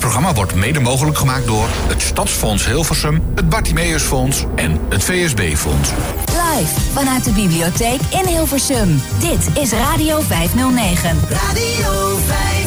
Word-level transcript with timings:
programma 0.00 0.32
wordt 0.32 0.54
mede 0.54 0.80
mogelijk 0.80 1.18
gemaakt 1.18 1.46
door 1.46 1.68
het 1.88 2.02
Stadsfonds 2.02 2.66
Hilversum, 2.66 3.22
het 3.34 3.48
Bartimeusfonds 3.48 4.44
en 4.54 4.80
het 4.88 5.04
VSB-fonds. 5.04 5.90
Live 6.26 6.80
vanuit 6.92 7.24
de 7.24 7.32
bibliotheek 7.32 8.00
in 8.10 8.26
Hilversum. 8.26 9.02
Dit 9.18 9.62
is 9.62 9.72
Radio 9.72 10.20
509. 10.20 11.18
Radio 11.30 12.16
509. 12.26 12.59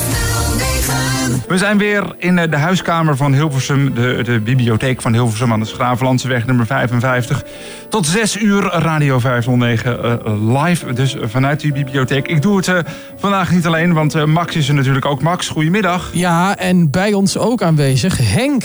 We 1.47 1.57
zijn 1.57 1.77
weer 1.77 2.15
in 2.17 2.37
eh, 2.37 2.49
de 2.51 2.57
huiskamer 2.57 3.18
van 3.18 3.33
Hilversum, 3.33 3.93
de, 3.93 4.20
de 4.23 4.39
bibliotheek 4.39 5.01
van 5.01 5.13
Hilversum 5.13 5.51
aan 5.51 5.59
de 5.59 5.65
Schravenlandseweg 5.65 6.45
nummer 6.45 6.65
55. 6.65 7.43
Tot 7.89 8.05
6 8.05 8.41
uur 8.41 8.63
Radio 8.63 9.19
509 9.19 10.04
eh, 10.04 10.64
live, 10.64 10.93
dus 10.93 11.15
vanuit 11.21 11.59
die 11.59 11.73
bibliotheek. 11.73 12.27
Ik 12.27 12.41
doe 12.41 12.57
het 12.57 12.68
eh, 12.68 12.77
vandaag 13.18 13.51
niet 13.51 13.65
alleen, 13.65 13.93
want 13.93 14.25
Max 14.25 14.55
is 14.55 14.68
er 14.68 14.73
natuurlijk 14.73 15.05
ook. 15.05 15.21
Max, 15.21 15.47
goedemiddag. 15.47 16.09
Ja, 16.14 16.57
en 16.57 16.89
bij 16.89 17.14
ons 17.14 17.37
ook 17.37 17.61
aanwezig 17.61 18.18
Henk. 18.18 18.64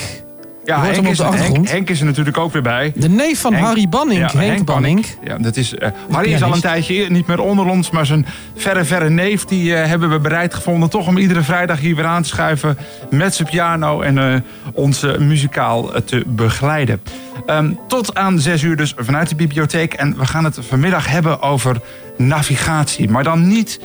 Ja, 0.68 0.82
Henk 0.82 1.08
is, 1.08 1.18
Henk. 1.18 1.68
Henk 1.68 1.90
er 1.90 2.04
natuurlijk 2.04 2.38
ook 2.38 2.52
weer 2.52 2.62
bij. 2.62 2.92
De 2.94 3.08
neef 3.08 3.40
van 3.40 3.52
Henk- 3.52 3.66
Harry 3.66 3.88
Banning, 3.88 4.32
Ja, 4.32 4.38
Henk, 4.38 4.64
Banning. 4.64 5.06
Ja, 5.24 5.38
dat 5.38 5.56
is, 5.56 5.74
eh, 5.74 5.88
Harry 6.10 6.32
is 6.32 6.42
al 6.42 6.52
een 6.54 6.60
tijdje 6.60 7.10
niet 7.10 7.26
meer 7.26 7.40
onder 7.40 7.66
ons, 7.66 7.90
maar 7.90 8.06
zijn 8.06 8.26
verre, 8.56 8.84
verre 8.84 9.10
neef 9.10 9.44
die 9.44 9.74
eh, 9.74 9.86
hebben 9.88 10.10
we 10.10 10.18
bereid 10.18 10.54
gevonden 10.54 10.90
toch 10.90 11.06
om 11.06 11.18
iedere 11.18 11.42
vrijdag 11.42 11.78
hier 11.80 11.96
weer 11.96 12.04
aan 12.04 12.22
te 12.22 12.28
schuiven 12.28 12.78
met 13.10 13.34
zijn 13.34 13.48
piano 13.48 14.00
en 14.00 14.18
eh, 14.18 14.40
ons 14.72 15.06
muzikaal 15.18 15.90
te 16.04 16.22
begeleiden. 16.26 17.00
Ehm, 17.46 17.72
tot 17.86 18.14
aan 18.14 18.38
zes 18.38 18.62
uur 18.62 18.76
dus 18.76 18.94
vanuit 18.96 19.28
de 19.28 19.34
bibliotheek 19.34 19.94
en 19.94 20.18
we 20.18 20.26
gaan 20.26 20.44
het 20.44 20.58
vanmiddag 20.68 21.08
hebben 21.08 21.42
over 21.42 21.76
navigatie, 22.16 23.10
maar 23.10 23.24
dan 23.24 23.48
niet 23.48 23.80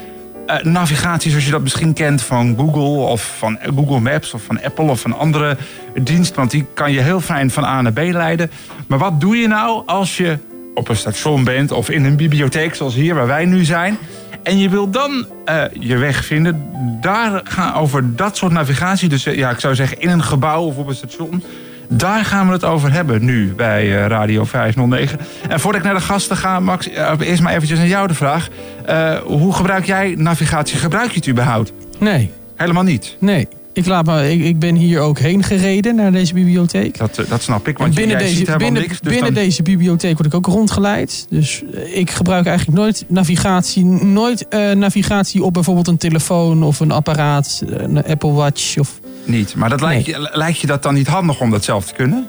eh, 0.46 0.62
navigatie 0.62 1.30
zoals 1.30 1.44
je 1.44 1.50
dat 1.50 1.62
misschien 1.62 1.92
kent 1.92 2.22
van 2.22 2.54
Google 2.56 3.06
of 3.06 3.36
van 3.38 3.58
Google 3.74 4.00
Maps 4.00 4.34
of 4.34 4.42
van 4.42 4.62
Apple 4.62 4.90
of 4.90 5.04
een 5.04 5.14
andere 5.14 5.56
dienst. 6.02 6.34
Want 6.34 6.50
die 6.50 6.66
kan 6.74 6.92
je 6.92 7.00
heel 7.00 7.20
fijn 7.20 7.50
van 7.50 7.64
A 7.64 7.82
naar 7.82 7.92
B 7.92 7.98
leiden. 7.98 8.50
Maar 8.86 8.98
wat 8.98 9.20
doe 9.20 9.36
je 9.36 9.48
nou 9.48 9.82
als 9.86 10.16
je 10.16 10.38
op 10.74 10.88
een 10.88 10.96
station 10.96 11.44
bent 11.44 11.72
of 11.72 11.90
in 11.90 12.04
een 12.04 12.16
bibliotheek 12.16 12.74
zoals 12.74 12.94
hier 12.94 13.14
waar 13.14 13.26
wij 13.26 13.44
nu 13.44 13.64
zijn. 13.64 13.98
En 14.42 14.58
je 14.58 14.68
wil 14.68 14.90
dan 14.90 15.26
eh, 15.44 15.64
je 15.78 15.96
weg 15.96 16.24
vinden. 16.24 16.70
Daar 17.00 17.40
gaan 17.44 17.74
over 17.74 18.16
dat 18.16 18.36
soort 18.36 18.52
navigatie. 18.52 19.08
Dus 19.08 19.26
eh, 19.26 19.36
ja, 19.36 19.50
ik 19.50 19.60
zou 19.60 19.74
zeggen 19.74 20.00
in 20.00 20.08
een 20.08 20.22
gebouw 20.22 20.62
of 20.62 20.76
op 20.76 20.88
een 20.88 20.94
station. 20.94 21.42
Daar 21.88 22.24
gaan 22.24 22.46
we 22.46 22.52
het 22.52 22.64
over 22.64 22.92
hebben 22.92 23.24
nu 23.24 23.52
bij 23.56 23.82
eh, 24.02 24.06
Radio 24.06 24.44
509. 24.44 25.18
En 25.48 25.60
voordat 25.60 25.80
ik 25.80 25.86
naar 25.86 25.96
de 25.96 26.04
gasten 26.04 26.36
ga, 26.36 26.60
Max, 26.60 26.88
eh, 26.88 27.12
eerst 27.20 27.42
maar 27.42 27.52
eventjes 27.54 27.78
aan 27.78 27.88
jou 27.88 28.08
de 28.08 28.14
vraag. 28.14 28.48
Eh, 28.86 29.16
hoe 29.18 29.52
gebruik 29.54 29.84
jij 29.86 30.14
navigatie? 30.18 30.76
Gebruik 30.78 31.10
je 31.10 31.16
het 31.16 31.28
überhaupt? 31.28 31.72
Nee, 31.98 32.30
Helemaal 32.56 32.82
niet. 32.82 33.16
nee. 33.18 33.48
Ik, 33.72 33.86
laat 33.86 34.06
me, 34.06 34.32
ik, 34.32 34.42
ik 34.44 34.58
ben 34.58 34.74
hier 34.74 35.00
ook 35.00 35.18
heen 35.18 35.42
gereden 35.42 35.94
naar 35.94 36.12
deze 36.12 36.34
bibliotheek. 36.34 36.98
Dat, 36.98 37.20
dat 37.28 37.42
snap 37.42 37.68
ik, 37.68 37.76
En 37.78 37.82
want 37.82 37.94
binnen 37.94 38.16
jij 38.16 38.24
deze, 38.26 38.36
ziet 38.36 38.46
helemaal 38.46 38.66
binnen, 38.68 38.88
niks. 38.88 39.00
Dus 39.00 39.12
binnen 39.12 39.34
dan- 39.34 39.42
deze 39.44 39.62
bibliotheek 39.62 40.12
word 40.16 40.26
ik 40.26 40.34
ook 40.34 40.46
rondgeleid. 40.46 41.26
Dus 41.30 41.62
ik 41.92 42.10
gebruik 42.10 42.46
eigenlijk 42.46 42.78
nooit 42.78 43.04
navigatie. 43.08 43.84
Nooit 43.84 44.46
navigatie 44.74 45.42
op 45.42 45.52
bijvoorbeeld 45.52 45.88
een 45.88 45.96
telefoon 45.96 46.62
of 46.62 46.80
een 46.80 46.90
apparaat. 46.90 47.62
Een 47.66 48.04
Apple 48.04 48.32
Watch. 48.32 48.78
Of, 48.78 49.00
Niet. 49.24 49.54
Maar 49.54 49.68
dat 49.68 49.80
lijkt, 49.80 50.06
je, 50.06 50.28
lijkt 50.32 50.58
je 50.58 50.66
dat 50.66 50.82
dan 50.82 50.94
niet 50.94 51.06
handig 51.06 51.40
om 51.40 51.50
dat 51.50 51.64
zelf 51.64 51.86
te 51.86 51.94
kunnen? 51.94 52.28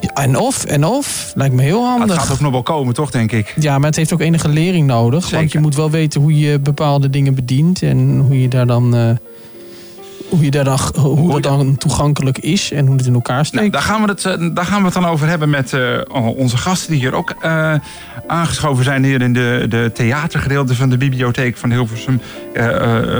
Ja, 0.00 0.08
en 0.22 0.36
of, 0.36 0.64
en 0.64 0.84
of. 0.84 1.32
Lijkt 1.34 1.54
me 1.54 1.62
heel 1.62 1.84
handig. 1.84 2.16
het 2.16 2.24
gaat 2.24 2.32
ook 2.32 2.40
nog 2.40 2.52
wel 2.52 2.62
komen, 2.62 2.94
toch, 2.94 3.10
denk 3.10 3.32
ik? 3.32 3.54
Ja, 3.60 3.78
maar 3.78 3.86
het 3.88 3.96
heeft 3.96 4.12
ook 4.12 4.20
enige 4.20 4.48
lering 4.48 4.86
nodig. 4.86 5.30
Want 5.30 5.52
je 5.52 5.58
moet 5.58 5.74
wel 5.74 5.90
weten 5.90 6.20
hoe 6.20 6.38
je 6.38 6.58
bepaalde 6.58 7.10
dingen 7.10 7.34
bedient. 7.34 7.82
En 7.82 8.18
hoe 8.26 8.40
je 8.40 8.48
daar 8.48 8.66
dan... 8.66 8.94
eh, 8.96 9.10
hoe, 10.28 10.44
je 10.44 10.50
daar 10.50 10.64
dan, 10.64 10.78
hoe 10.94 11.30
dat 11.32 11.42
dan 11.42 11.76
toegankelijk 11.76 12.38
is 12.38 12.72
en 12.72 12.86
hoe 12.86 12.96
het 12.96 13.06
in 13.06 13.14
elkaar 13.14 13.34
Nou, 13.34 13.46
steekt. 13.46 13.72
daar, 13.72 13.82
gaan 13.82 14.02
we 14.02 14.08
het, 14.08 14.24
eh, 14.24 14.54
daar 14.54 14.64
gaan 14.64 14.78
we 14.78 14.84
het 14.84 14.94
dan 14.94 15.06
over 15.06 15.28
hebben 15.28 15.50
met 15.50 15.72
eh, 15.72 15.98
onze 16.36 16.56
gasten 16.56 16.90
die 16.90 17.00
hier 17.00 17.14
ook 17.14 17.34
aangeschoven 18.26 18.84
zijn. 18.84 19.04
Hier 19.04 19.22
in 19.22 19.32
de, 19.32 19.66
de 19.68 19.90
theatergedeelte 19.94 20.74
van 20.74 20.90
de 20.90 20.96
bibliotheek 20.96 21.56
van 21.56 21.70
Hilversum. 21.70 22.20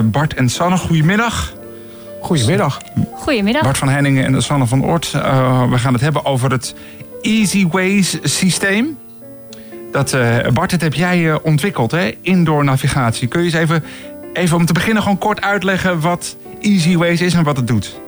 Bart 0.05 0.34
en 0.34 0.49
Sanne, 0.49 0.77
goedemiddag. 0.77 1.53
Goedemiddag. 2.22 2.81
Goedemiddag. 3.15 3.62
Bart 3.62 3.78
van 3.78 3.88
Henningen 3.88 4.25
en 4.25 4.43
Sanne 4.43 4.66
van 4.66 4.84
Oort. 4.84 5.10
Eh, 5.15 5.71
we 5.71 5.78
gaan 5.78 5.93
het 5.93 6.03
hebben 6.03 6.25
over 6.25 6.50
het 6.50 6.75
Easy 7.21 7.66
Ways 7.69 8.19
systeem. 8.22 8.99
Dat, 9.93 10.12
eh, 10.12 10.37
Bart, 10.53 10.71
dat 10.71 10.81
heb 10.81 10.94
jij 10.94 11.31
eh, 11.31 11.37
ontwikkeld, 11.43 11.91
hè? 11.91 12.11
Indoor 12.21 12.65
navigatie. 12.65 13.28
Kun 13.28 13.41
je 13.41 13.47
eens 13.47 13.55
even, 13.55 13.84
even 14.32 14.56
om 14.56 14.66
te 14.66 14.72
beginnen 14.72 15.03
gewoon 15.03 15.19
kort 15.19 15.41
uitleggen 15.41 16.00
wat 16.00 16.37
Easy 16.61 16.97
Ways 16.97 17.21
is 17.21 17.34
en 17.34 17.44
wat 17.44 17.56
het 17.56 17.66
doet? 17.66 18.00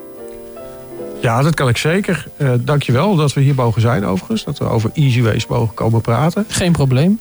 Ja, 1.20 1.42
dat 1.42 1.54
kan 1.54 1.68
ik 1.68 1.76
zeker. 1.76 2.26
Eh 2.36 2.50
dankjewel 2.60 3.16
dat 3.16 3.32
we 3.32 3.40
hier 3.40 3.54
mogen 3.54 3.80
zijn 3.80 4.04
overigens. 4.06 4.44
Dat 4.44 4.58
we 4.58 4.64
over 4.64 4.90
Easyways 4.94 5.46
mogen 5.46 5.74
komen 5.74 6.00
praten. 6.00 6.44
Geen 6.48 6.72
probleem. 6.72 7.18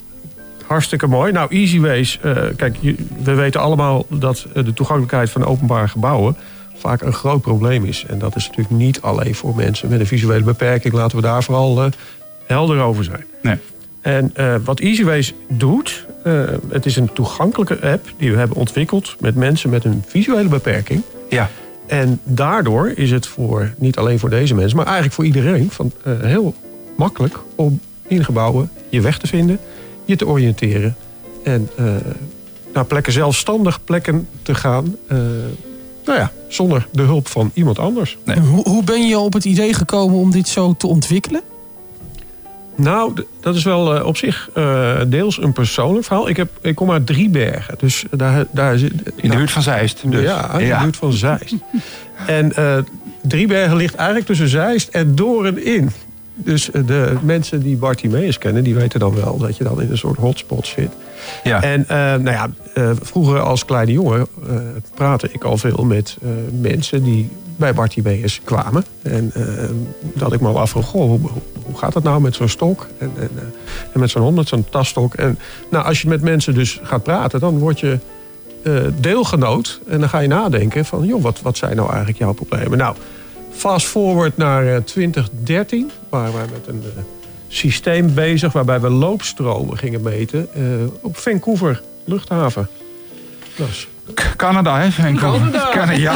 Hartstikke 0.66 1.06
mooi. 1.06 1.32
Nou, 1.32 1.50
Easyways. 1.50 2.18
eh 2.22 2.36
kijk, 2.56 2.76
je- 2.80 2.96
we 3.22 3.34
weten 3.34 3.60
allemaal 3.60 4.06
dat 4.08 4.46
de 4.54 4.72
toegankelijkheid 4.72 5.30
van 5.30 5.44
openbare 5.44 5.88
gebouwen 5.88 6.36
vaak 6.84 7.02
een 7.02 7.12
groot 7.12 7.40
probleem 7.40 7.84
is. 7.84 8.04
En 8.08 8.18
dat 8.18 8.36
is 8.36 8.46
natuurlijk 8.46 8.76
niet 8.76 9.00
alleen 9.00 9.34
voor 9.34 9.54
mensen 9.54 9.88
met 9.88 10.00
een 10.00 10.06
visuele 10.06 10.44
beperking. 10.44 10.94
Laten 10.94 11.16
we 11.16 11.22
daar 11.22 11.42
vooral 11.42 11.82
eh, 11.82 11.90
helder 12.46 12.80
over 12.80 13.04
zijn. 13.04 13.24
Nee. 13.42 13.56
En 14.00 14.30
eh, 14.34 14.54
wat 14.64 14.80
Easyways 14.80 15.34
doet, 15.48 16.06
eh, 16.24 16.42
het 16.68 16.86
is 16.86 16.96
een 16.96 17.12
toegankelijke 17.12 17.80
app 17.80 18.12
die 18.18 18.30
we 18.30 18.38
hebben 18.38 18.56
ontwikkeld 18.56 19.16
met 19.20 19.34
mensen 19.34 19.70
met 19.70 19.84
een 19.84 20.02
visuele 20.06 20.48
beperking. 20.48 21.02
Ja. 21.28 21.50
En 21.86 22.20
daardoor 22.24 22.92
is 22.94 23.10
het 23.10 23.26
voor, 23.26 23.74
niet 23.76 23.96
alleen 23.96 24.18
voor 24.18 24.30
deze 24.30 24.54
mensen, 24.54 24.76
maar 24.76 24.86
eigenlijk 24.86 25.14
voor 25.14 25.24
iedereen 25.24 25.70
van, 25.70 25.92
heel 26.04 26.54
makkelijk 26.96 27.38
om 27.54 27.80
in 28.06 28.24
gebouwen 28.24 28.70
je 28.88 29.00
weg 29.00 29.18
te 29.18 29.26
vinden, 29.26 29.58
je 30.04 30.16
te 30.16 30.26
oriënteren 30.26 30.96
en 31.44 31.68
naar 32.72 32.84
plekken 32.84 33.12
zelfstandig 33.12 33.84
plekken 33.84 34.28
te 34.42 34.54
gaan. 34.54 34.96
Nou 36.04 36.18
ja, 36.18 36.32
zonder 36.48 36.86
de 36.92 37.02
hulp 37.02 37.28
van 37.28 37.50
iemand 37.54 37.78
anders. 37.78 38.18
Nee. 38.24 38.38
Hoe, 38.38 38.68
hoe 38.68 38.84
ben 38.84 39.08
je 39.08 39.18
op 39.18 39.32
het 39.32 39.44
idee 39.44 39.72
gekomen 39.74 40.18
om 40.18 40.30
dit 40.30 40.48
zo 40.48 40.74
te 40.78 40.86
ontwikkelen? 40.86 41.40
Nou, 42.76 43.24
dat 43.40 43.54
is 43.54 43.64
wel 43.64 43.94
eh, 43.94 44.06
op 44.06 44.16
zich 44.16 44.50
eh, 44.54 45.00
deels 45.06 45.42
een 45.42 45.52
persoonlijk 45.52 46.06
verhaal. 46.06 46.28
Ik, 46.28 46.36
heb, 46.36 46.50
ik 46.60 46.74
kom 46.74 46.90
uit 46.90 47.06
Driebergen, 47.06 47.74
dus 47.78 48.04
daar, 48.10 48.46
daar 48.50 48.78
zit... 48.78 48.92
In 49.16 49.30
de 49.30 49.36
buurt 49.36 49.50
van 49.50 49.62
Zeist. 49.62 50.02
Dus. 50.10 50.22
Ja, 50.22 50.58
in 50.58 50.68
de 50.68 50.78
buurt 50.82 50.96
van 50.96 51.12
Zeist. 51.12 51.54
en 52.26 52.56
eh 52.56 52.78
Driebergen 53.26 53.76
ligt 53.76 53.94
eigenlijk 53.94 54.26
tussen 54.26 54.48
Zeist 54.48 54.88
en 54.88 55.14
Doorn 55.14 55.64
in. 55.64 55.90
Dus 56.34 56.70
de 56.86 57.16
mensen 57.22 57.62
die 57.62 57.76
Bartimeus 57.76 58.38
kennen, 58.38 58.64
die 58.64 58.74
weten 58.74 59.00
dan 59.00 59.14
wel 59.14 59.38
dat 59.38 59.56
je 59.56 59.64
dan 59.64 59.82
in 59.82 59.90
een 59.90 59.98
soort 59.98 60.18
hotspot 60.18 60.66
zit. 60.66 60.90
Ja. 61.44 61.62
En 61.62 61.88
eh, 61.88 61.96
nou 61.96 62.30
ja, 62.30 62.50
eh, 62.74 62.90
vroeger 63.00 63.40
als 63.40 63.64
kleine 63.64 63.92
jongen 63.92 64.26
eh, 64.48 64.56
praatte 64.94 65.28
ik 65.32 65.44
al 65.44 65.56
veel 65.56 65.84
met 65.84 66.16
mensen 66.60 67.02
die 67.02 67.30
bij 67.56 67.74
Bartimeus 67.74 68.40
kwamen. 68.44 68.84
En 69.02 69.32
dat 70.14 70.32
ik 70.32 70.40
me 70.40 70.48
al 70.48 70.60
afvroeg, 70.60 70.92
hoe, 70.92 71.20
hoe 71.64 71.76
gaat 71.76 71.92
dat 71.92 72.02
nou 72.02 72.20
met 72.20 72.34
zo'n 72.34 72.48
stok? 72.48 72.86
En, 72.98 73.12
en, 73.18 73.30
en 73.92 74.00
met 74.00 74.10
zo'n 74.10 74.22
hond, 74.22 74.48
zo'n 74.48 74.66
tasstok. 74.70 75.14
En 75.14 75.38
nou, 75.70 75.84
als 75.84 76.02
je 76.02 76.08
met 76.08 76.22
mensen 76.22 76.54
dus 76.54 76.80
gaat 76.82 77.02
praten, 77.02 77.40
dan 77.40 77.58
word 77.58 77.80
je 77.80 77.98
deelgenoot. 79.00 79.80
En 79.86 80.00
dan 80.00 80.08
ga 80.08 80.18
je 80.18 80.28
nadenken 80.28 80.84
van, 80.84 81.06
joh, 81.06 81.22
wat, 81.22 81.40
wat 81.42 81.56
zijn 81.56 81.76
nou 81.76 81.88
eigenlijk 81.88 82.18
jouw 82.18 82.32
problemen? 82.32 82.78
Nou, 82.78 82.96
fast 83.56 83.86
forward 83.86 84.36
naar 84.36 84.66
eh, 84.66 84.76
2013, 84.76 85.90
waar 86.08 86.32
wij 86.32 86.44
met 86.52 86.66
een 86.66 86.82
systeem 87.48 88.14
bezig... 88.14 88.52
waarbij 88.52 88.80
we 88.80 88.88
loopstromen 88.88 89.78
gingen 89.78 90.02
meten 90.02 90.48
eh, 90.54 90.62
op 91.00 91.16
Vancouver 91.16 91.82
luchthaven. 92.04 92.68
Dus, 93.56 93.88
Canada, 94.36 94.80
hè? 94.80 94.90
Vancouver. 94.90 95.68
Canada. 95.70 95.92
Ja, 95.92 96.14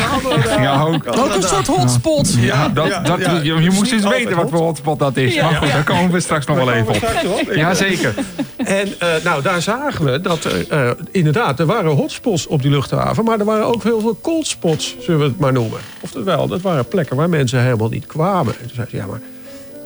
ja 0.61 0.83
ook. 0.83 1.19
Ook 1.19 1.35
een 1.35 1.43
soort 1.43 1.67
hotspot. 1.67 2.35
Ja, 2.39 2.69
dat, 2.69 3.07
dat, 3.07 3.21
ja. 3.21 3.41
je, 3.43 3.63
je 3.63 3.71
moest 3.71 3.93
eens 3.93 4.09
weten 4.09 4.37
wat 4.37 4.51
voor 4.51 4.59
hotspot 4.61 4.99
dat 4.99 5.17
is. 5.17 5.35
Ja. 5.35 5.51
Maar 5.51 5.61
goed, 5.61 5.73
daar 5.73 5.85
komen 5.85 6.11
we 6.11 6.21
straks 6.21 6.47
nog 6.47 6.57
wel 6.57 6.73
even 6.73 6.95
op. 6.95 7.53
Ja, 7.55 7.75
zeker. 7.75 8.15
En 8.57 8.89
eh, 8.99 9.09
nou, 9.25 9.43
daar 9.43 9.63
zagen 9.63 10.05
we 10.05 10.21
dat 10.21 10.45
er 10.45 10.69
eh, 10.69 10.91
inderdaad, 11.11 11.61
er 11.61 11.67
waren 11.67 11.91
hotspots 11.91 12.47
op 12.47 12.63
die 12.63 12.71
luchthaven, 12.71 13.25
maar 13.25 13.39
er 13.39 13.45
waren 13.45 13.67
ook 13.67 13.83
heel 13.83 14.01
veel 14.01 14.19
cold 14.23 14.47
spots, 14.47 14.97
zullen 15.01 15.21
we 15.21 15.27
het 15.27 15.39
maar 15.39 15.53
noemen. 15.53 15.81
Oftewel, 16.01 16.49
dat 16.49 16.61
waren 16.61 16.89
plekken 16.89 17.17
waar 17.17 17.29
mensen 17.29 17.63
helemaal 17.63 17.89
niet 17.89 18.07
kwamen. 18.07 18.55
En 18.61 18.67
toen 18.67 18.75
zei 18.75 18.87
ze, 18.91 18.97
ja, 18.97 19.07
maar 19.07 19.21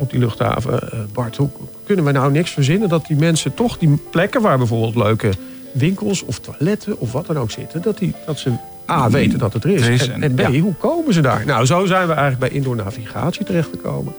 op 0.02 0.10
die 0.10 0.20
luchthaven, 0.20 0.93
eh, 0.93 0.99
Bart, 1.12 1.37
hoe 1.37 1.49
kunnen 1.84 2.04
we 2.04 2.12
nou 2.12 2.32
niks 2.32 2.50
verzinnen 2.50 2.88
dat 2.88 3.06
die 3.06 3.16
mensen 3.16 3.54
toch 3.54 3.78
die 3.78 3.99
plekken 4.10 4.40
waar 4.40 4.58
bijvoorbeeld 4.58 4.94
leuke 4.94 5.31
winkels 5.72 6.22
of 6.22 6.38
toiletten 6.38 7.00
of 7.00 7.12
wat 7.12 7.26
dan 7.26 7.38
ook 7.38 7.50
zitten, 7.50 7.82
dat, 7.82 7.99
die, 7.99 8.14
dat 8.26 8.38
ze 8.38 8.52
A 8.90 9.10
weten 9.10 9.38
dat 9.38 9.52
het 9.52 9.64
er 9.64 9.70
is. 9.70 9.88
Is, 9.88 10.08
en, 10.08 10.22
en 10.22 10.34
B, 10.34 10.38
ja. 10.38 10.60
hoe 10.60 10.75
komen 10.75 11.14
ze 11.14 11.20
daar? 11.20 11.44
Nou, 11.46 11.66
zo 11.66 11.87
zijn 11.87 12.06
we 12.06 12.12
eigenlijk 12.12 12.38
bij 12.38 12.58
indoor 12.58 12.76
navigatie 12.76 13.44
terechtgekomen. 13.44 14.12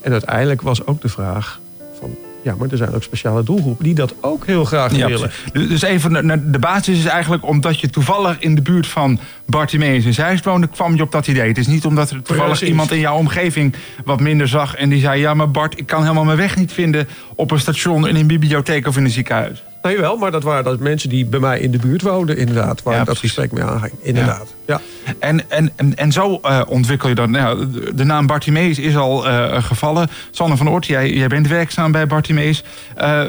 En 0.00 0.12
uiteindelijk 0.12 0.62
was 0.62 0.86
ook 0.86 1.00
de 1.00 1.08
vraag 1.08 1.60
van, 1.98 2.16
Ja, 2.46 2.54
maar 2.58 2.68
er 2.70 2.76
zijn 2.76 2.94
ook 2.94 3.02
speciale 3.02 3.42
doelgroepen 3.42 3.84
die 3.84 3.94
dat 3.94 4.14
ook 4.20 4.46
heel 4.46 4.64
graag 4.64 4.96
Ja, 4.96 5.06
willen. 5.06 5.28
precies. 5.28 5.52
Dus 5.52 5.68
dus 5.68 5.82
even, 5.82 6.26
naar 6.26 6.50
de 6.50 6.58
basis 6.58 6.98
is 6.98 7.04
eigenlijk 7.04 7.46
omdat 7.46 7.80
je 7.80 7.90
toevallig 7.90 8.36
in 8.38 8.54
de 8.54 8.62
buurt 8.62 8.86
van 8.86 9.18
Bartimeus 9.46 10.04
in 10.04 10.14
Zeist 10.14 10.44
woonde, 10.44 10.66
kwam 10.66 10.96
je 10.96 11.02
op 11.02 11.12
dat 11.12 11.26
idee. 11.26 11.48
Het 11.48 11.58
is 11.58 11.66
niet 11.66 11.84
omdat 11.84 12.10
er 12.10 12.22
toevallig 12.22 12.50
Precies. 12.50 12.68
iemand 12.68 12.90
in 12.90 12.98
jouw 12.98 13.16
omgeving 13.16 13.74
wat 14.04 14.20
minder 14.20 14.48
zag 14.48 14.74
en 14.74 14.88
die 14.88 15.00
zei, 15.00 15.20
ja 15.20 15.34
maar 15.34 15.50
Bart, 15.50 15.78
ik 15.78 15.86
kan 15.86 16.02
helemaal 16.02 16.24
mijn 16.24 16.36
weg 16.36 16.56
niet 16.56 16.72
vinden 16.72 17.08
op 17.34 17.50
een 17.50 17.60
station, 17.60 18.08
in 18.08 18.16
een 18.16 18.26
bibliotheek 18.26 18.86
of 18.86 18.96
in 18.96 19.04
een 19.04 19.10
ziekenhuis. 19.10 19.62
Nee, 19.86 19.98
wel, 19.98 20.16
maar 20.16 20.30
dat 20.30 20.42
waren 20.42 20.64
dat 20.64 20.78
mensen 20.78 21.08
die 21.08 21.24
bij 21.26 21.40
mij 21.40 21.58
in 21.60 21.70
de 21.70 21.78
buurt 21.78 22.02
woonden, 22.02 22.36
inderdaad. 22.36 22.82
Waar 22.82 22.92
Ja, 22.94 23.04
dat 23.04 23.18
precies. 23.18 23.34
gesprek 23.36 23.52
mee 23.52 23.62
aanging. 23.70 23.92
Inderdaad. 24.02 24.54
Ja. 24.66 24.80
En, 25.18 25.50
en, 25.50 25.72
en, 25.76 25.96
en 25.96 26.12
zo 26.12 26.38
eh, 26.42 26.60
ontwikkel 26.68 27.08
je 27.08 27.14
dan. 27.14 27.30
Nou, 27.30 27.66
de- 27.94 28.04
naam 28.04 28.26
Bartimeus 28.26 28.78
is 28.78 28.96
al 28.96 29.28
eh, 29.28 29.62
gevallen. 29.62 30.08
Sanne 30.30 30.56
van 30.56 30.68
Oort, 30.70 30.86
jij, 30.86 31.12
jij 31.12 31.26
bent 31.26 31.48
werkzaam 31.48 31.92
bij 31.92 32.06
Bartimeus. 32.06 32.64
Eh, 32.96 33.22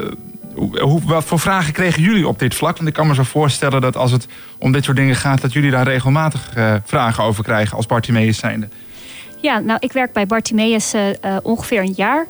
hoe, 0.79 1.01
wat 1.05 1.23
voor 1.23 1.39
vragen 1.39 1.73
kregen 1.73 2.01
jullie 2.01 2.27
op 2.27 2.39
dit 2.39 2.55
vlak? 2.55 2.75
Want 2.77 2.87
ik 2.89 2.93
kan 2.95 3.07
me 3.07 3.13
zo 3.13 3.23
voorstellen 3.23 3.81
dat 3.81 3.97
als 3.97 4.11
het 4.11 4.27
om 4.57 4.71
dit 4.71 4.83
soort 4.83 4.97
dingen 4.97 5.15
gaat... 5.15 5.41
dat 5.41 5.53
jullie 5.53 5.71
daar 5.71 5.87
regelmatig 5.87 6.51
eh, 6.55 6.73
vragen 6.85 7.23
over 7.23 7.43
krijgen 7.43 7.77
als 7.77 7.85
Bartimeus 7.85 8.37
zijnde. 8.37 8.67
Ja, 9.41 9.59
nou, 9.59 9.77
ik 9.81 9.91
werk 9.91 10.13
bij 10.13 10.25
Bartimeus 10.25 10.93
ongeveer 11.43 11.81
een 11.81 11.93
jaar. 11.95 12.25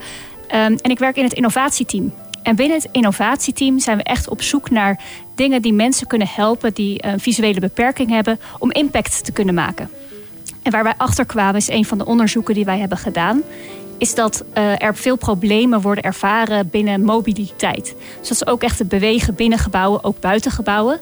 Ehm, 0.47 0.75
en 0.81 0.91
ik 0.91 0.99
werk 0.99 1.15
in 1.17 1.23
het 1.23 1.33
innovatieteam. 1.33 2.13
En 2.47 2.55
binnen 2.55 2.77
het 2.77 2.89
innovatieteam 2.91 3.79
zijn 3.79 3.97
we 3.97 4.03
echt 4.03 4.29
op 4.29 4.41
zoek 4.41 4.69
naar 4.69 4.99
dingen 5.35 5.61
die 5.61 5.73
mensen 5.73 6.07
kunnen 6.07 6.27
helpen 6.31 6.73
die 6.73 7.05
een 7.05 7.19
visuele 7.19 7.59
beperking 7.59 8.09
hebben 8.09 8.39
om 8.59 8.71
impact 8.71 9.25
te 9.25 9.31
kunnen 9.31 9.53
maken. 9.53 9.89
En 10.63 10.71
waar 10.71 10.83
wij 10.83 10.93
achter 10.97 11.25
kwamen 11.25 11.55
is 11.55 11.67
een 11.67 11.85
van 11.85 11.97
de 11.97 12.05
onderzoeken 12.05 12.53
die 12.53 12.65
wij 12.65 12.79
hebben 12.79 12.97
gedaan. 12.97 13.41
Is 13.97 14.15
dat 14.15 14.43
eh, 14.53 14.81
er 14.83 14.95
veel 14.95 15.15
problemen 15.15 15.81
worden 15.81 16.03
ervaren 16.03 16.69
binnen 16.69 17.03
mobiliteit. 17.03 17.95
Dus 18.19 18.27
dat 18.27 18.41
is 18.41 18.47
ook 18.47 18.63
echt 18.63 18.79
het 18.79 18.87
bewegen 18.87 19.35
binnen 19.35 19.59
gebouwen, 19.59 20.03
ook 20.03 20.19
buiten 20.19 20.51
gebouwen. 20.51 20.99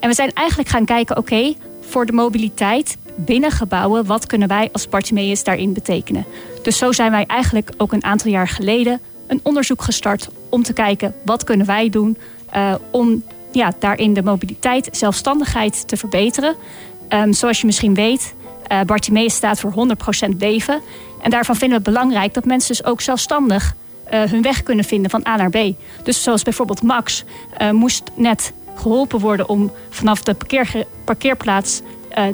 En 0.00 0.08
we 0.08 0.14
zijn 0.14 0.32
eigenlijk 0.34 0.68
gaan 0.68 0.84
kijken, 0.84 1.16
oké, 1.16 1.54
voor 1.80 2.06
de 2.06 2.12
mobiliteit 2.12 2.96
binnen 3.16 3.50
gebouwen, 3.50 4.06
wat 4.06 4.26
kunnen 4.26 4.48
wij 4.48 4.68
als 4.72 4.88
Bartimeus 4.88 5.44
daarin 5.44 5.72
betekenen? 5.72 6.24
Dus 6.62 6.78
zo 6.78 6.92
zijn 6.92 7.10
wij 7.10 7.24
eigenlijk 7.26 7.70
ook 7.76 7.92
een 7.92 8.04
aantal 8.04 8.30
jaar 8.30 8.48
geleden 8.48 9.00
een 9.28 9.40
onderzoek 9.42 9.82
gestart 9.82 10.28
om 10.48 10.62
te 10.62 10.72
kijken 10.72 11.14
wat 11.24 11.44
kunnen 11.44 11.66
wij 11.66 11.88
doen 11.88 12.16
eh, 12.50 12.74
om 12.90 13.22
ja, 13.52 13.72
daarin 13.78 14.14
de 14.14 14.22
mobiliteit, 14.22 14.88
zelfstandigheid 14.92 15.88
te 15.88 15.96
verbeteren. 15.96 16.54
Ehm, 17.08 17.32
zoals 17.32 17.60
je 17.60 17.66
misschien 17.66 17.94
weet, 17.94 18.34
eh 18.66 18.80
Bartimeus 18.80 19.34
staat 19.34 19.60
voor 19.60 19.70
100% 19.70 20.34
leven. 20.38 20.80
En 21.22 21.30
daarvan 21.30 21.56
vinden 21.56 21.78
we 21.78 21.84
het 21.84 21.94
belangrijk 21.94 22.34
dat 22.34 22.44
mensen 22.44 22.76
dus 22.76 22.84
ook 22.84 23.00
zelfstandig 23.00 23.74
eh, 24.04 24.22
hun 24.22 24.42
weg 24.42 24.62
kunnen 24.62 24.84
vinden 24.84 25.10
van 25.10 25.26
A 25.26 25.36
naar 25.36 25.50
B. 25.50 25.74
Dus 26.02 26.22
zoals 26.22 26.42
bijvoorbeeld 26.42 26.82
Max 26.82 27.24
moest 27.72 28.02
net 28.14 28.52
geholpen 28.74 29.18
worden 29.18 29.48
om 29.48 29.72
vanaf 29.90 30.22
de 30.22 30.34
parkeer, 30.34 30.84
parkeerplaats 31.04 31.80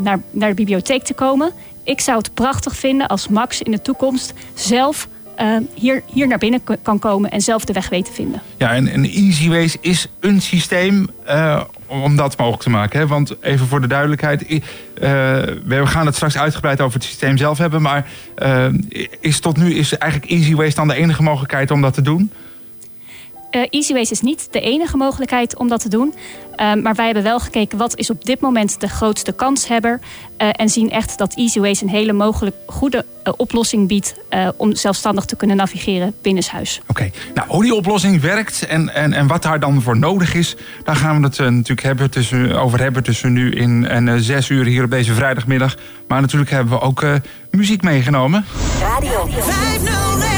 naar, 0.01 0.23
naar 0.31 0.49
de 0.49 0.55
bibliotheek 0.55 1.03
te 1.03 1.15
komen. 1.15 1.53
Ik 1.85 2.01
zou 2.01 2.19
het 2.19 2.35
prachtig 2.35 2.77
vinden 2.77 3.09
als 3.09 3.29
Max 3.29 3.63
in 3.63 3.71
de 3.71 3.83
toekomst 3.83 4.33
zelf 4.55 5.09
eh, 5.37 5.57
hier, 5.75 6.03
hier 6.07 6.27
naar 6.27 6.39
binnen 6.39 6.63
kan 6.83 6.99
komen 6.99 7.31
en 7.31 7.41
zelf 7.41 7.65
de 7.65 7.73
weg 7.73 7.89
weet 7.89 8.05
te 8.05 8.13
vinden. 8.13 8.43
Ja, 8.57 8.75
en, 8.75 8.89
en 8.89 9.05
EasyWays 9.05 9.77
is 9.81 10.09
een 10.21 10.41
systeem 10.41 11.07
eh, 11.25 11.61
om 11.87 12.17
dat 12.17 12.37
mogelijk 12.37 12.63
te 12.63 12.71
maken. 12.71 12.99
Hè? 12.99 13.07
Want 13.07 13.37
even 13.41 13.67
voor 13.67 13.81
de 13.81 13.87
duidelijkheid, 13.87 14.43
eh, 14.43 14.61
we 15.65 15.83
gaan 15.85 16.07
het 16.07 16.15
straks 16.15 16.39
uitgebreid 16.39 16.81
over 16.81 16.95
het 16.95 17.09
systeem 17.09 17.37
zelf 17.37 17.59
hebben. 17.59 17.83
Maar 17.83 18.07
eh, 18.35 18.67
is 19.21 19.41
tot 19.41 19.57
nu 19.57 19.75
is 19.75 19.99
eigenlijk 19.99 20.33
EasyWays 20.33 20.75
dan 20.75 20.89
de 20.89 20.95
enige 20.95 21.23
mogelijkheid 21.23 21.71
om 21.71 21.81
dat 21.81 21.95
te 21.95 22.03
doen? 22.03 22.31
Eh 23.55 23.67
EasyWays 23.71 24.11
is 24.11 24.21
niet 24.21 24.49
de 24.51 24.61
enige 24.61 24.97
mogelijkheid 24.97 25.57
om 25.57 25.69
dat 25.69 25.81
te 25.81 25.89
doen. 25.89 26.15
Eh, 26.57 26.75
maar 26.75 26.95
wij 26.95 27.05
hebben 27.05 27.23
wel 27.23 27.41
gekeken 27.41 27.79
wat 27.79 27.97
is 27.97 28.11
op 28.11 28.25
dit 28.25 28.41
moment 28.41 28.81
de 28.81 28.89
grootste 28.89 29.33
kanshebber. 29.33 30.01
eh 30.37 30.49
en 30.53 30.69
zien 30.69 30.91
echt 30.91 31.19
dat 31.19 31.35
EasyWays 31.35 31.81
een 31.81 31.89
hele 31.89 32.13
mogelijk 32.13 32.57
goede 32.67 33.05
eh, 33.25 33.33
oplossing 33.37 33.89
biedt 33.89 34.15
eh, 34.29 34.49
om 34.57 34.75
zelfstandig 34.75 35.25
te 35.25 35.37
kunnen 35.37 35.57
navigeren 35.57 36.15
binnenshuis. 36.23 36.81
Oké, 36.87 37.11
nou 37.35 37.49
hoe 37.49 37.63
die 37.63 37.75
oplossing 37.75 38.21
werkt 38.21 38.67
en, 38.67 38.95
en, 38.95 39.13
en 39.13 39.27
wat 39.27 39.43
daar 39.43 39.61
dan 39.61 39.83
voor 39.83 39.99
nodig 39.99 40.35
is, 40.35 40.57
daar 40.85 40.97
gaan 40.97 41.21
we 41.21 41.27
het 41.27 41.39
natuurlijk 41.39 41.83
hebben 41.83 42.11
tussen, 42.11 42.61
over 42.61 42.81
hebben 42.81 43.03
tussen 43.03 43.33
nu 43.33 43.51
in 43.51 43.87
en 43.87 44.09
eh, 44.09 44.15
zes 44.19 44.49
uur 44.49 44.65
hier 44.65 44.85
op 44.85 44.91
deze 44.91 45.15
vrijdagmiddag. 45.15 45.77
Maar 46.09 46.21
natuurlijk 46.21 46.51
hebben 46.51 46.73
we 46.73 46.81
ook 46.81 47.03
eh, 47.03 47.15
muziek 47.51 47.83
meegenomen. 47.83 48.45
Radio 48.81 49.27
509. 49.31 50.34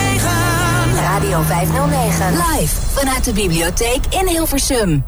Radio 1.17 1.43
509. 1.43 2.33
Live 2.37 2.73
vanuit 2.93 3.25
de 3.25 3.33
bibliotheek 3.33 4.07
in 4.11 4.27
Hilversum. 4.27 5.05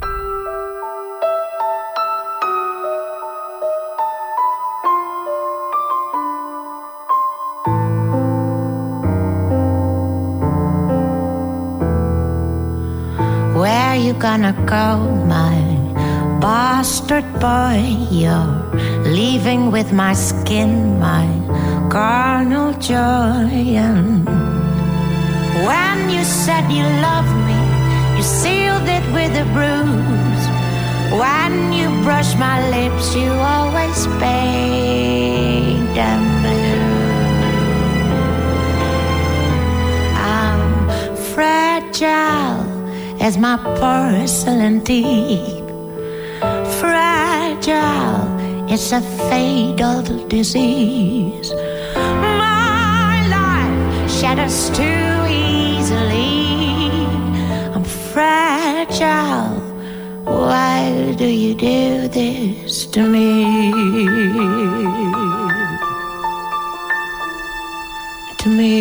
Where 13.55 14.01
you 14.01 14.15
gonna 14.19 14.55
go, 14.65 14.99
my 15.27 15.61
bastard 16.41 17.39
boy? 17.39 17.85
You're 18.11 18.65
leaving 19.05 19.71
with 19.71 19.93
my 19.93 20.15
skin, 20.15 20.99
my 20.99 21.27
carnal 21.89 22.73
joy. 22.79 23.77
And 23.77 24.48
when 25.67 26.11
you 26.11 26.25
said 26.25 26.71
you 26.71 26.85
loved 27.09 27.35
me, 27.49 27.59
you 28.17 28.23
sealed 28.23 28.89
it 28.89 29.05
with 29.13 29.33
a 29.37 29.47
bruise. 29.57 30.45
When 31.11 31.73
you 31.73 31.89
brush 32.03 32.37
my 32.37 32.59
lips, 32.69 33.15
you 33.15 33.31
always 33.33 34.07
paint 34.19 35.95
them 35.95 36.23
blue. 36.43 36.99
I'm 40.15 41.17
fragile 41.33 42.67
as 43.23 43.39
my 43.39 43.57
porcelain 43.81 44.85
teeth. 44.85 45.67
Fragile, 46.81 48.29
it's 48.71 48.93
a 48.93 49.01
fatal 49.31 50.03
disease. 50.29 51.51
My 51.95 53.27
life 53.29 54.11
shatters 54.11 54.71
too 54.71 55.18
fragile. 58.19 59.61
Why 60.25 61.15
do 61.17 61.29
you 61.43 61.55
do 61.55 62.09
this 62.09 62.85
to 62.95 63.01
me? 63.15 63.29
To 68.41 68.49
me. 68.59 68.75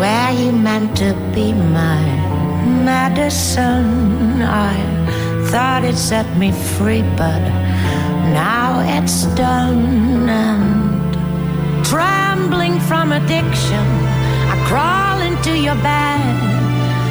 where 0.00 0.32
you 0.40 0.52
meant 0.52 0.96
to 0.96 1.10
be 1.34 1.52
my 1.52 2.02
medicine. 2.90 4.40
I 4.70 4.76
thought 5.50 5.82
it 5.84 5.98
set 6.10 6.26
me 6.38 6.50
free, 6.76 7.02
but 7.22 7.42
now 8.32 8.70
it's 8.96 9.26
done. 9.44 10.79
Trembling 11.84 12.80
from 12.80 13.12
addiction, 13.12 13.86
I 14.52 14.54
crawl 14.68 15.20
into 15.20 15.56
your 15.58 15.76
bed. 15.76 16.36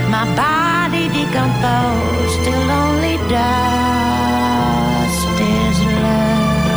My 0.09 0.25
body 0.35 1.07
decomposed, 1.09 2.43
till 2.43 2.71
only 2.71 3.17
dust 3.29 5.39
is 5.41 5.79
left. 6.03 6.69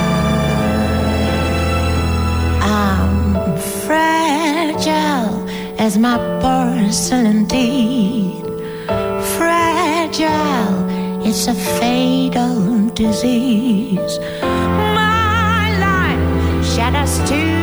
I'm 2.63 3.57
fragile 3.87 5.49
as 5.79 5.97
my 5.99 6.19
porcelain 6.41 7.47
teeth. 7.47 8.45
Fragile, 9.37 10.89
it's 11.27 11.47
a 11.47 11.55
fatal 11.55 12.89
disease. 12.91 14.19
My 14.43 15.71
life 15.87 16.65
shatters 16.75 17.19
too 17.29 17.62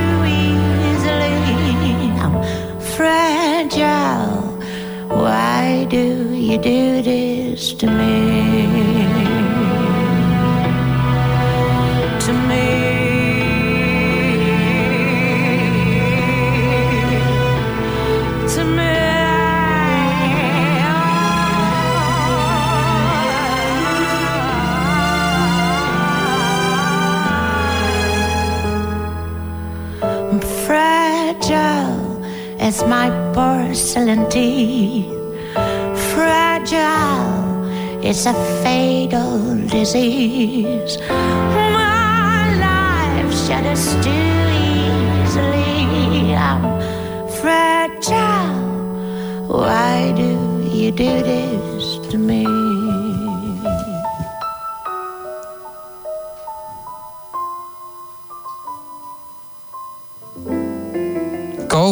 fragile. 3.00 4.60
Why 5.08 5.88
do 5.90 6.34
you 6.36 6.58
do 6.58 7.02
this 7.02 7.72
to 7.76 7.88
me? 7.88 9.39
Teeth. 34.30 35.08
Fragile, 36.14 37.66
it's 38.04 38.26
a 38.28 38.34
fatal 38.62 39.56
disease. 39.68 41.00
My 41.10 42.54
life 42.68 43.34
shatters 43.48 43.96
too 44.06 44.38
easily. 45.24 46.36
I'm 46.36 46.62
fragile. 47.42 48.60
Why 49.48 50.14
do 50.16 50.70
you 50.70 50.92
do 50.92 51.24
this 51.24 51.98
to 52.12 52.18
me? 52.18 52.59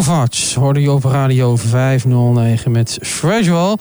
Kovacs 0.07 0.53
hoorde 0.53 0.81
je 0.81 0.91
op 0.91 1.03
radio 1.03 1.55
509 1.55 2.71
met 2.71 2.97
Fragile. 3.01 3.77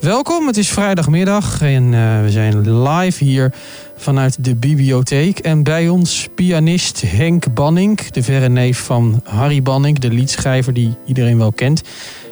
Welkom, 0.00 0.46
het 0.46 0.56
is 0.56 0.68
vrijdagmiddag 0.68 1.62
en 1.62 1.94
eh, 1.94 2.22
we 2.22 2.30
zijn 2.30 2.82
live 2.82 3.24
hier 3.24 3.52
vanuit 3.96 4.44
de 4.44 4.54
bibliotheek. 4.54 5.38
En 5.38 5.62
bij 5.62 5.88
ons 5.88 6.28
pianist 6.34 7.02
Henk 7.06 7.54
Banning, 7.54 8.00
de 8.00 8.22
verre 8.22 8.48
neef 8.48 8.78
van 8.78 9.20
Harry 9.24 9.62
Banning, 9.62 9.98
de 9.98 10.10
liedschrijver 10.10 10.72
die 10.72 10.96
iedereen 11.06 11.38
wel 11.38 11.52
kent. 11.52 11.82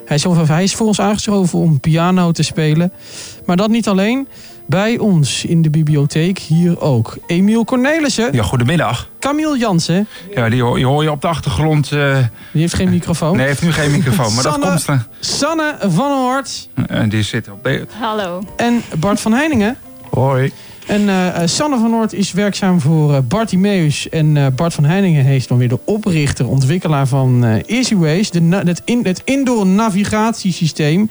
Hij 0.08 0.16
is, 0.16 0.24
hij 0.48 0.62
is 0.62 0.74
voor 0.74 0.86
ons 0.86 1.00
aangeschoven 1.00 1.58
om 1.58 1.80
piano 1.80 2.32
te 2.32 2.42
spelen. 2.42 2.92
Maar 3.46 3.56
dat 3.56 3.68
niet 3.68 3.88
alleen. 3.88 4.28
Bij 4.66 4.98
ons 4.98 5.44
in 5.44 5.62
de 5.62 5.70
bibliotheek 5.70 6.38
hier 6.38 6.80
ook 6.80 7.16
Emiel 7.26 7.64
Cornelissen. 7.64 8.32
Ja, 8.32 8.42
goedemiddag. 8.42 9.08
Camille 9.20 9.58
Jansen. 9.58 10.06
Ja, 10.34 10.48
die 10.48 10.62
hoor, 10.62 10.78
je 10.78 10.84
hoor 10.86 11.02
je 11.02 11.10
op 11.10 11.20
de 11.20 11.26
achtergrond. 11.26 11.92
eh, 11.92 12.16
Die 12.52 12.60
heeft 12.60 12.74
geen 12.74 12.90
microfoon. 12.90 13.36
nee, 13.36 13.46
heeft 13.46 13.62
nu 13.62 13.72
geen 13.72 13.90
microfoon, 13.90 14.34
maar 14.34 14.42
dat 14.42 14.52
Sanne- 14.52 14.66
komt 14.68 14.86
er. 14.86 15.06
Sanne 15.20 15.76
van 15.80 16.10
Hoort. 16.18 16.68
En 16.86 17.08
die 17.08 17.22
zit 17.22 17.50
op 17.50 17.64
de... 17.64 17.86
Hallo. 18.00 18.42
En 18.56 18.82
Bart 18.98 19.20
van 19.20 19.32
Heiningen. 19.32 19.76
Hoi. 20.10 20.52
En 20.88 21.08
eh, 21.08 21.42
eh, 21.42 21.48
Sanne 21.48 21.78
van 21.78 21.90
Noort 21.90 22.12
is 22.12 22.32
werkzaam 22.32 22.80
voor 22.80 23.14
eh, 23.14 23.20
Bartimeus. 23.24 24.08
En 24.08 24.54
Bart 24.54 24.74
van 24.74 24.84
Heiningen 24.84 25.24
heeft 25.24 25.48
dan 25.48 25.58
weer 25.58 25.68
de 25.68 25.78
oprichter, 25.84 26.48
ontwikkelaar 26.48 27.06
van 27.06 27.44
EasyWays. 27.66 28.30
Het, 28.32 28.76
het 29.02 29.22
indoor 29.24 29.66
navigatiesysteem. 29.66 31.10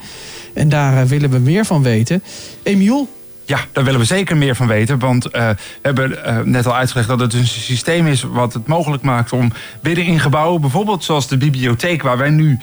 En 0.54 0.68
daar 0.68 1.06
willen 1.06 1.30
we 1.30 1.38
meer 1.38 1.64
van 1.64 1.82
weten. 1.82 2.22
Emiel, 2.62 3.08
Ja, 3.44 3.58
daar 3.72 3.84
willen 3.84 4.00
we 4.00 4.06
zeker 4.06 4.36
meer 4.36 4.56
van 4.56 4.66
weten. 4.66 4.98
Want 4.98 5.24
we 5.24 5.56
hebben 5.82 6.18
net 6.44 6.66
al 6.66 6.76
uitgelegd 6.76 7.08
dat 7.08 7.20
het 7.20 7.32
een 7.32 7.46
systeem 7.46 8.06
is 8.06 8.22
wat 8.22 8.52
het 8.52 8.66
mogelijk 8.66 9.02
maakt 9.02 9.32
om 9.32 9.52
binnen 9.82 10.04
in 10.04 10.20
gebouwen, 10.20 10.60
bijvoorbeeld 10.60 11.04
zoals 11.04 11.28
de 11.28 11.36
bibliotheek 11.36 12.02
waar 12.02 12.18
wij 12.18 12.30
nu 12.30 12.58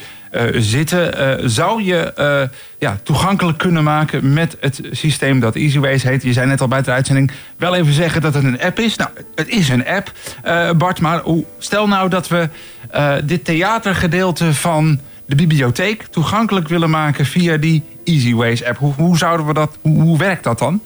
zitten, 0.54 1.18
eh, 1.18 1.48
zou 1.48 1.84
je 1.84 2.14
eh, 2.14 2.42
ja, 2.80 3.00
toegankelijk 3.04 3.58
kunnen 3.58 3.84
maken 3.84 4.34
met 4.34 4.58
het 4.60 4.82
systeem 4.92 5.40
dat 5.40 5.56
EasyWays 5.56 6.04
heet. 6.04 6.24
Je 6.24 6.34
zei 6.34 6.48
net 6.48 6.62
al 6.62 6.68
bij 6.68 6.82
de 6.82 6.92
uitzending 6.92 7.32
wel 7.58 7.76
even 7.76 7.94
zeggen 7.94 8.22
dat 8.22 8.34
het 8.34 8.44
een 8.44 8.62
app 8.62 8.80
is. 8.80 8.96
Nou, 8.96 9.10
het 9.36 9.48
is 9.48 9.70
een 9.70 9.88
app, 9.88 10.12
eh, 10.44 10.72
Bart. 10.72 11.02
Maar 11.02 11.22
hoe, 11.22 11.46
stel 11.58 11.88
nou 11.88 12.10
dat 12.10 12.28
we 12.28 12.50
eh, 12.90 13.14
dit 13.24 13.46
theatergedeelte 13.46 14.54
van 14.54 15.00
de 15.26 15.36
bibliotheek 15.36 16.04
toegankelijk 16.04 16.68
willen 16.68 16.90
maken 16.90 17.26
via 17.26 17.58
die 17.58 17.84
EasyWays 18.04 18.64
app. 18.64 18.78
Hoe, 18.78 18.94
hoe 18.94 19.18
zouden 19.18 19.46
we 19.46 19.54
dat? 19.54 19.78
Hoe, 19.82 20.02
hoe 20.02 20.18
werkt 20.18 20.44
dat 20.44 20.60
dan? 20.60 20.82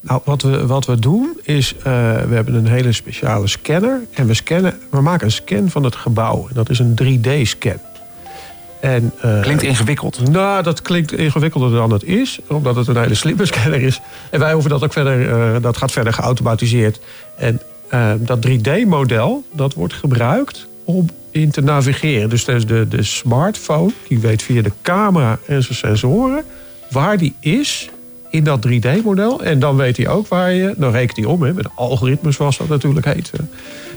Nou, 0.00 0.20
wat 0.24 0.42
we, 0.42 0.66
wat 0.66 0.86
we 0.86 0.98
doen 0.98 1.38
is, 1.42 1.76
eh, 1.76 1.82
we 2.22 2.34
hebben 2.34 2.54
een 2.54 2.66
hele 2.66 2.92
speciale 2.92 3.46
scanner. 3.46 4.00
En 4.14 4.26
we, 4.26 4.34
scannen, 4.34 4.78
we 4.90 5.00
maken 5.00 5.26
een 5.26 5.32
scan 5.32 5.70
van 5.70 5.84
het 5.84 5.96
gebouw. 5.96 6.48
Dat 6.52 6.70
is 6.70 6.78
een 6.78 6.94
3D-scan. 7.02 7.80
En, 8.80 9.12
eh, 9.20 9.40
Klinkt 9.40 9.62
ingewikkeld. 9.62 10.30
Nou, 10.30 10.62
dat 10.62 10.82
klinkt 10.82 11.12
ingewikkelder 11.12 11.70
dan 11.70 11.92
het 11.92 12.04
is. 12.04 12.38
Omdat 12.46 12.76
het 12.76 12.88
een 12.88 12.96
hele 12.96 13.14
slimme 13.14 13.46
scanner 13.46 13.82
is. 13.82 14.00
En 14.30 14.40
wij 14.40 14.52
hoeven 14.52 14.70
dat 14.70 14.84
ook 14.84 14.92
verder, 14.92 15.30
eh, 15.30 15.62
dat 15.62 15.76
gaat 15.76 15.92
verder 15.92 16.12
geautomatiseerd. 16.12 17.00
En 17.36 17.60
eh, 17.88 18.12
dat 18.18 18.40
3D-model, 18.40 19.44
dat 19.52 19.74
wordt 19.74 19.94
gebruikt 19.94 20.66
om 20.84 21.06
in 21.30 21.50
te 21.50 21.60
navigeren. 21.60 22.28
Dus 22.28 22.44
de, 22.44 22.64
de, 22.64 22.88
de 22.88 23.02
smartphone, 23.02 23.92
die 24.08 24.18
weet 24.18 24.42
via 24.42 24.62
de 24.62 24.72
camera 24.82 25.38
en 25.46 25.62
zijn 25.62 25.78
sensoren... 25.78 26.44
waar 26.90 27.18
die 27.18 27.34
is 27.40 27.90
in 28.30 28.44
dat 28.44 28.66
3D-model. 28.68 29.42
En 29.42 29.58
dan 29.58 29.76
weet 29.76 29.96
hij 29.96 30.08
ook 30.08 30.28
waar 30.28 30.52
je... 30.52 30.74
Dan 30.76 30.92
rekent 30.92 31.16
hij 31.16 31.26
om, 31.26 31.42
hè, 31.42 31.52
met 31.52 31.66
algoritmes 31.74 32.36
zoals 32.36 32.58
dat 32.58 32.68
natuurlijk 32.68 33.06
heet. 33.06 33.30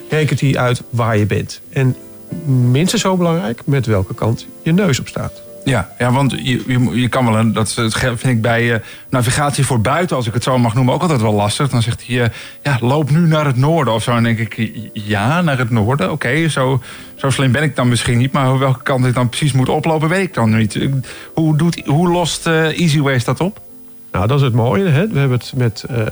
rekent 0.09 0.39
hij 0.39 0.57
uit 0.57 0.83
waar 0.89 1.17
je 1.17 1.25
bent. 1.25 1.61
En 1.69 1.95
minstens 2.45 3.01
zo 3.01 3.17
belangrijk, 3.17 3.61
met 3.65 3.85
welke 3.85 4.13
kant 4.13 4.45
je 4.61 4.73
neus 4.73 4.99
op 4.99 5.07
staat. 5.07 5.41
Ja, 5.65 5.89
ja 5.97 6.11
want 6.11 6.31
je, 6.31 6.63
je, 6.67 6.99
je 7.01 7.07
kan 7.07 7.25
wel 7.25 7.37
een, 7.37 7.53
dat 7.53 7.67
is- 7.67 7.95
vind 7.95 8.23
ik 8.23 8.41
bij 8.41 8.73
eh, 8.73 8.79
navigatie 9.09 9.65
voor 9.65 9.81
buiten, 9.81 10.15
als 10.15 10.27
ik 10.27 10.33
het 10.33 10.43
zo 10.43 10.57
mag 10.57 10.73
noemen, 10.73 10.93
ook 10.93 11.01
altijd 11.01 11.21
wel 11.21 11.33
lastig. 11.33 11.69
Dan 11.69 11.81
zegt 11.81 12.03
hij, 12.07 12.21
eh, 12.23 12.29
ja, 12.63 12.77
loop 12.81 13.09
nu 13.11 13.19
naar 13.19 13.45
het 13.45 13.55
noorden 13.57 13.93
of 13.93 14.03
zo. 14.03 14.09
En 14.15 14.23
dan 14.23 14.35
denk 14.35 14.53
ik, 14.53 14.71
ja, 14.93 15.41
naar 15.41 15.57
het 15.57 15.69
noorden. 15.69 16.11
Oké, 16.11 16.47
zo, 16.49 16.81
zo 17.15 17.29
slim 17.29 17.51
ben 17.51 17.63
ik 17.63 17.75
dan 17.75 17.87
misschien 17.87 18.17
niet. 18.17 18.31
Maar 18.31 18.59
welke 18.59 18.83
kant 18.83 19.05
ik 19.05 19.13
dan 19.13 19.29
precies 19.29 19.51
moet 19.51 19.69
oplopen, 19.69 20.09
weet 20.09 20.27
ik 20.27 20.33
dan 20.33 20.57
niet. 20.57 20.79
Hoe, 21.33 21.57
doet, 21.57 21.81
hoe 21.85 22.09
lost 22.09 22.47
eh 22.47 22.79
EasyWays 22.79 23.23
dat 23.23 23.39
op? 23.39 23.61
Nou, 24.11 24.27
dat 24.27 24.37
is 24.37 24.43
het 24.45 24.53
mooie. 24.53 24.85
Hè? 24.89 25.07
We 25.07 25.19
hebben 25.19 25.37
het 25.37 25.51
met, 25.55 25.83
eh, 25.89 26.05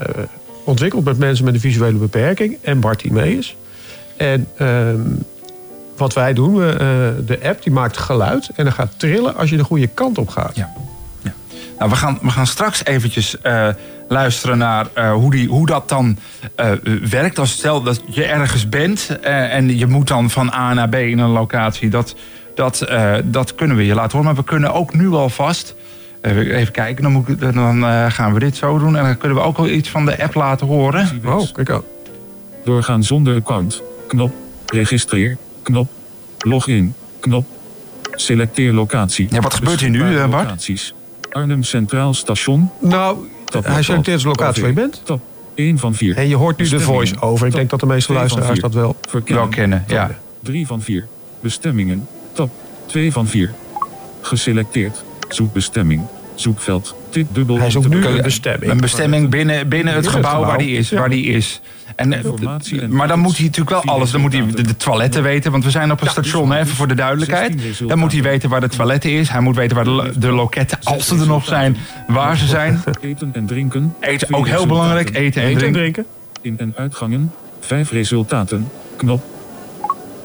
ontwikkeld 0.64 1.04
met 1.04 1.18
mensen 1.18 1.44
met 1.44 1.54
een 1.54 1.60
visuele 1.60 1.98
beperking 1.98 2.56
en 2.62 2.80
Bartimeus. 2.80 3.56
En 4.16 4.46
ehm, 4.56 5.00
wat 6.02 6.14
wij 6.14 6.32
doen, 6.32 6.54
we, 6.56 6.70
eh, 6.70 7.26
de 7.26 7.48
app 7.48 7.62
die 7.62 7.72
maakt 7.72 7.96
geluid 7.96 8.50
en 8.54 8.64
dan 8.64 8.72
gaat 8.72 8.98
trillen 8.98 9.36
als 9.36 9.50
je 9.50 9.56
de 9.56 9.64
goede 9.64 9.86
kant 9.86 10.18
op 10.18 10.28
gaat. 10.28 10.56
Ja. 10.56 10.70
ja. 11.22 11.32
Nou, 11.78 11.90
we 11.90 11.96
gaan, 11.96 12.18
we 12.22 12.30
gaan 12.30 12.46
straks 12.46 12.84
eventjes 12.84 13.40
eh, 13.40 13.68
luisteren 14.08 14.58
naar 14.58 14.86
eh, 14.92 15.12
hoe, 15.12 15.30
die, 15.30 15.48
hoe 15.48 15.66
dat 15.66 15.88
dan 15.88 16.18
eh, 16.54 16.70
werkt. 17.10 17.38
Als 17.38 17.50
stel 17.50 17.82
dat 17.82 18.02
je 18.08 18.24
ergens 18.24 18.68
bent 18.68 19.18
eh, 19.22 19.54
en 19.54 19.78
je 19.78 19.86
moet 19.86 20.08
dan 20.08 20.30
van 20.30 20.52
A 20.52 20.74
naar 20.74 20.88
B 20.88 20.94
in 20.94 21.18
een 21.18 21.30
locatie. 21.30 21.88
Dat, 21.90 22.14
dat, 22.54 22.80
eh, 22.80 23.14
dat 23.24 23.54
kunnen 23.54 23.76
we 23.76 23.86
je 23.86 23.94
laten 23.94 24.18
horen. 24.18 24.34
Maar 24.34 24.42
we 24.42 24.50
kunnen 24.50 24.72
ook 24.72 24.94
nu 24.94 25.10
alvast... 25.10 25.74
even 26.22 26.72
kijken, 26.72 27.02
dan, 27.02 27.12
moet 27.12 27.28
ik, 27.28 27.54
dan 27.54 27.84
gaan 28.10 28.32
we 28.32 28.38
dit 28.38 28.56
zo 28.56 28.78
doen. 28.78 28.96
En 28.96 29.04
dan 29.04 29.18
kunnen 29.18 29.38
we 29.38 29.44
ook 29.44 29.56
wel 29.56 29.68
iets 29.68 29.90
van 29.90 30.04
de 30.04 30.22
app 30.22 30.34
laten 30.34 30.66
horen. 30.66 31.20
Oh, 31.24 31.52
kijk 31.52 31.70
aan. 31.70 31.82
Doorgaan 32.64 33.02
zonder 33.02 33.36
account. 33.36 33.82
Knop. 34.08 34.32
Registreer. 34.66 35.36
Knop. 35.62 35.90
Login. 36.38 36.94
Knop. 37.20 37.46
Selecteer 38.10 38.72
locatie. 38.72 39.26
Ja, 39.30 39.40
wat 39.40 39.54
gebeurt 39.54 39.80
hier 39.80 39.90
nu, 39.90 40.16
eh, 40.16 40.28
Bart? 40.28 40.44
Locaties. 40.44 40.94
Arnhem 41.30 41.62
Centraal 41.62 42.14
Station. 42.14 42.70
Nou, 42.80 43.28
Top 43.44 43.66
hij 43.66 43.82
selecteert 43.82 44.20
de 44.20 44.26
locatie 44.26 44.62
waar 44.62 44.70
je 44.70 44.76
bent. 44.76 45.00
Top. 45.04 45.20
1 45.54 45.78
van 45.78 45.94
4. 45.94 46.16
En 46.16 46.28
je 46.28 46.36
hoort 46.36 46.58
nu 46.58 46.68
de 46.68 46.80
voice-over. 46.80 47.46
Ik 47.46 47.52
denk 47.52 47.70
dat 47.70 47.80
de 47.80 47.86
meeste 47.86 48.12
luisteraars 48.12 48.60
dat 48.60 48.74
wel... 48.74 48.96
Wel 49.24 49.48
kennen, 49.48 49.84
ja. 49.86 50.18
3 50.40 50.66
van 50.66 50.82
4. 50.82 51.06
Bestemmingen. 51.40 52.06
Top. 52.32 52.50
2 52.86 53.12
van 53.12 53.26
4. 53.26 53.54
Geselecteerd. 54.20 55.04
Zoek 55.28 55.52
bestemming. 55.52 56.02
Zoekveld. 56.34 56.94
Tik 57.08 57.26
dubbel. 57.32 57.58
Hij 57.58 57.70
zoekt 57.70 57.88
nu 57.88 58.06
een 58.06 58.22
bestemming. 58.22 58.72
Een 58.72 58.80
bestemming 58.80 59.30
binnen, 59.30 59.68
binnen 59.68 59.94
het 59.94 60.08
gebouw 60.08 60.44
waar 60.44 60.58
die 60.58 60.76
is. 60.76 60.88
Ja. 60.88 60.98
Waar 60.98 61.08
die 61.08 61.26
is. 61.26 61.60
En, 61.96 62.12
eh, 62.12 62.24
Informatie 62.24 62.80
en 62.80 62.94
maar 62.94 63.08
dan 63.08 63.18
moet 63.18 63.36
hij 63.36 63.46
natuurlijk 63.46 63.84
wel 63.84 63.94
alles. 63.94 64.10
Dan 64.10 64.20
moet 64.20 64.32
hij 64.32 64.46
de, 64.46 64.62
de 64.62 64.76
toiletten 64.76 65.22
weten. 65.22 65.50
Want 65.52 65.64
we 65.64 65.70
zijn 65.70 65.92
op 65.92 66.00
een 66.00 66.08
station, 66.10 66.50
hè, 66.52 66.58
even 66.60 66.74
voor 66.76 66.88
de 66.88 66.94
duidelijkheid. 66.94 67.42
16 67.46 67.60
resultaten. 67.60 67.88
Dan 67.88 67.98
moet 67.98 68.12
hij 68.12 68.22
weten 68.22 68.48
waar 68.48 68.60
de 68.60 68.68
toiletten 68.68 69.10
is. 69.10 69.28
Hij 69.28 69.40
moet 69.40 69.56
weten 69.56 69.76
waar 69.76 69.84
de, 69.84 69.90
lo- 69.90 70.10
de 70.18 70.30
loketten, 70.32 70.78
als 70.82 71.06
ze 71.06 71.18
er 71.18 71.26
nog 71.26 71.44
zijn, 71.44 71.76
waar 72.06 72.36
ze 72.36 72.46
zijn. 72.46 72.82
Eten 73.00 73.30
en 73.32 73.46
drinken. 73.46 73.94
Eten, 74.00 74.34
ook 74.34 74.46
heel 74.46 74.66
belangrijk. 74.66 75.16
Eten 75.16 75.42
en 75.42 75.48
Eten 75.48 75.66
en 75.66 75.72
drinken. 75.72 75.72
drinken. 75.72 76.06
In- 76.40 76.58
en 76.58 76.72
uitgangen. 76.76 77.32
5 77.60 77.90
resultaten. 77.90 78.68
Knop. 78.96 79.22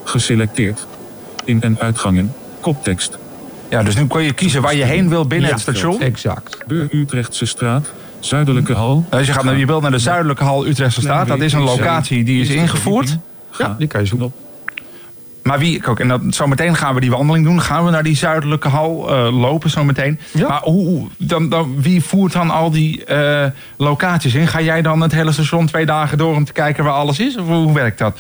Geselecteerd. 0.04 0.88
In- 1.46 1.62
en 1.62 1.78
uitgangen. 1.80 2.34
Koptekst. 2.62 3.18
Ja, 3.70 3.84
dus 3.84 3.96
nu 3.96 4.08
kun 4.08 4.24
je 4.24 4.34
kiezen 4.34 4.62
waar 4.62 4.76
je 4.76 4.84
heen 4.84 5.10
wil 5.10 5.28
binnen 5.28 5.48
Ja, 5.48 5.54
het 5.54 5.62
station. 5.64 6.02
Exact. 6.02 6.58
Beur 6.68 6.88
Utrechtse 6.92 7.46
straat. 7.46 7.88
Zuidelijke 8.28 8.74
hal. 8.74 9.06
Dus 9.10 9.28
je, 9.28 9.34
gaat, 9.34 9.44
naar- 9.44 9.58
je 9.58 9.66
wilt 9.66 9.82
naar 9.82 9.92
de 9.92 10.00
zuidelijke 10.00 10.44
hal 10.44 10.68
Utrechtse 10.68 11.02
Straat. 11.02 11.28
Dat 11.28 11.42
is 11.42 11.54
een 11.54 11.62
locatie 11.62 12.24
die 12.24 12.42
is 12.42 12.50
ingevoerd. 12.50 13.18
Ja, 13.58 13.76
die 13.78 13.88
kan 13.88 14.02
je 14.02 14.08
zoeken. 14.08 14.34
Maar 15.44 15.60
wie, 15.60 15.80
kijk, 15.80 16.00
en 16.00 16.08
dat, 16.08 16.22
zometeen 16.30 16.76
gaan 16.76 16.94
we 16.94 17.00
die 17.00 17.10
wandeling 17.10 17.46
doen. 17.46 17.62
Gaan 17.62 17.86
we 17.86 17.92
naar 17.92 18.04
die 18.04 18.16
zuidelijke 18.16 18.68
hal 18.68 19.10
eh, 19.10 19.40
lopen 19.40 19.70
zometeen. 19.70 20.20
Ja. 20.34 20.48
Maar 20.48 20.62
hoe, 20.62 21.08
dan, 21.18 21.50
dan, 21.50 21.82
wie 21.82 22.04
voert 22.04 22.34
dan 22.34 22.50
al 22.50 22.72
die 22.72 23.06
eh, 23.06 23.46
locaties 23.78 24.34
in? 24.34 24.48
Ga 24.48 24.62
jij 24.62 24.82
dan 24.82 25.02
het 25.02 25.12
hele 25.12 25.32
station 25.32 25.66
twee 25.66 25.86
dagen 25.86 26.18
door 26.18 26.36
om 26.36 26.46
te 26.46 26.52
kijken 26.52 26.84
waar 26.84 26.94
alles 26.94 27.20
is? 27.20 27.38
Of 27.38 27.48
hoe 27.48 27.74
werkt 27.74 27.98
dat? 27.98 28.18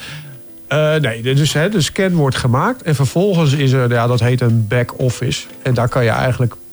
Eh, 0.67 0.95
nee, 0.95 1.21
dus 1.21 1.53
hè, 1.53 1.69
de 1.69 1.81
scan 1.81 2.13
wordt 2.13 2.35
gemaakt 2.35 2.81
en 2.81 2.95
vervolgens 2.95 3.53
is 3.53 3.71
er, 3.71 3.89
ja, 3.89 4.07
dat 4.07 4.19
heet 4.19 4.41
een 4.41 4.65
back-office. 4.67 5.45
En 5.63 5.73
daar 5.73 5.87
kan 5.89 6.03
je 6.03 6.09
eigenlijk 6.09 6.53
eh, 6.53 6.57
eh, 6.57 6.66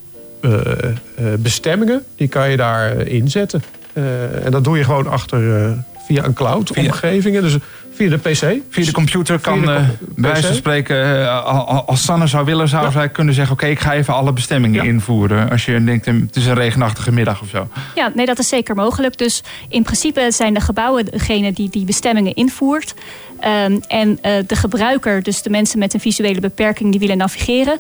bestemmingen, 1.39 2.05
die 2.17 2.29
kan 2.29 2.51
je 2.51 2.57
daar 2.57 2.97
eh, 2.97 3.13
inzetten. 3.15 3.63
Eh, 3.93 4.45
en 4.45 4.51
dat 4.51 4.65
doe 4.65 4.77
je 4.79 4.85
gewoon 4.85 5.07
achter 5.07 5.57
eh, 5.65 5.71
via 6.07 6.25
een 6.25 6.33
cloud-omgeving. 6.35 7.41
Dus 7.41 7.57
via 7.95 8.09
de 8.11 8.17
PC. 8.19 8.61
Via 8.71 8.85
de 8.85 8.93
computer 8.93 9.39
kan, 9.39 9.61
de 9.61 9.73
eh, 9.73 9.77
com- 9.77 9.87
bij 10.17 10.31
wijze 10.31 10.47
van 10.47 10.57
spreken, 10.57 11.21
eh, 11.21 11.45
al- 11.45 11.67
al- 11.67 11.85
als 11.87 12.03
Sanne 12.05 12.27
zou 12.27 12.45
willen, 12.45 12.69
zou 12.69 12.85
Ja. 12.85 12.91
zij 12.91 13.09
kunnen 13.09 13.35
zeggen: 13.35 13.53
Oké, 13.55 13.67
ik 13.67 13.81
ga 13.81 13.93
even 13.95 14.15
alle 14.15 14.33
bestemmingen 14.33 14.83
Ja. 14.85 14.89
invoeren. 14.91 15.51
Als 15.51 15.65
je 15.65 15.85
denkt, 15.85 16.07
eh, 16.07 16.15
het 16.27 16.37
is 16.37 16.47
een 16.47 16.55
regenachtige 16.55 17.13
middag 17.13 17.41
of 17.43 17.49
zo. 17.49 17.69
Ja, 17.95 18.13
nee, 18.15 18.27
dat 18.27 18.39
is 18.39 18.49
zeker 18.49 18.75
mogelijk. 18.75 19.19
Dus 19.19 19.43
in 19.69 19.83
principe 19.83 20.27
zijn 20.31 20.55
de 20.55 20.61
gebouwen 20.61 21.05
degene 21.05 21.53
die 21.53 21.69
die 21.71 21.85
bestemmingen 21.85 22.35
invoert. 22.35 22.95
Ehm, 23.41 23.77
en 23.89 24.19
eh, 24.23 24.33
de 24.47 24.57
gebruiker, 24.57 25.23
dus 25.23 25.43
de 25.43 25.51
mensen 25.51 25.79
met 25.79 25.95
een 25.95 26.01
visuele 26.01 26.41
beperking 26.41 26.91
die 26.91 27.01
willen 27.01 27.17
navigeren. 27.17 27.79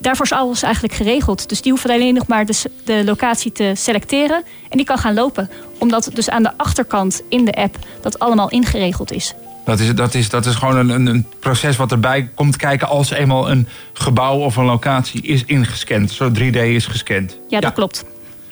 Daarvoor 0.00 0.24
is 0.24 0.32
alles 0.32 0.62
eigenlijk 0.62 0.94
geregeld. 0.94 1.48
Dus 1.48 1.62
die 1.62 1.72
hoeven 1.72 1.90
alleen 1.90 2.14
nog 2.14 2.26
maar 2.26 2.46
de, 2.46 2.62
de 2.84 3.02
locatie 3.04 3.52
te 3.52 3.72
selecteren. 3.76 4.42
En 4.68 4.76
die 4.76 4.86
kan 4.86 4.98
gaan 4.98 5.14
lopen. 5.14 5.50
Omdat 5.78 6.10
dus 6.14 6.30
aan 6.30 6.42
de 6.42 6.52
achterkant 6.56 7.22
in 7.28 7.44
de 7.44 7.52
app 7.52 7.76
dat 8.00 8.18
allemaal 8.18 8.50
ingeregeld 8.50 9.12
is. 9.12 9.34
Dat 9.64 9.80
is, 9.80 9.94
dat 9.94 10.14
is, 10.14 10.28
dat 10.28 10.46
is 10.46 10.54
gewoon 10.54 10.76
een, 10.76 10.88
een, 10.88 11.06
een 11.06 11.26
proces 11.40 11.76
wat 11.76 11.92
erbij 11.92 12.30
komt 12.34 12.56
kijken 12.56 12.88
als 12.88 13.10
eenmaal 13.10 13.50
een 13.50 13.68
gebouw 13.92 14.38
of 14.38 14.56
een 14.56 14.64
locatie 14.64 15.22
is 15.22 15.44
ingescand. 15.44 16.10
Zo 16.10 16.30
3D 16.30 16.56
is 16.56 16.86
gescand. 16.86 17.30
Ja, 17.48 17.60
dat 17.60 17.62
Ja. 17.62 17.70
klopt. 17.70 18.04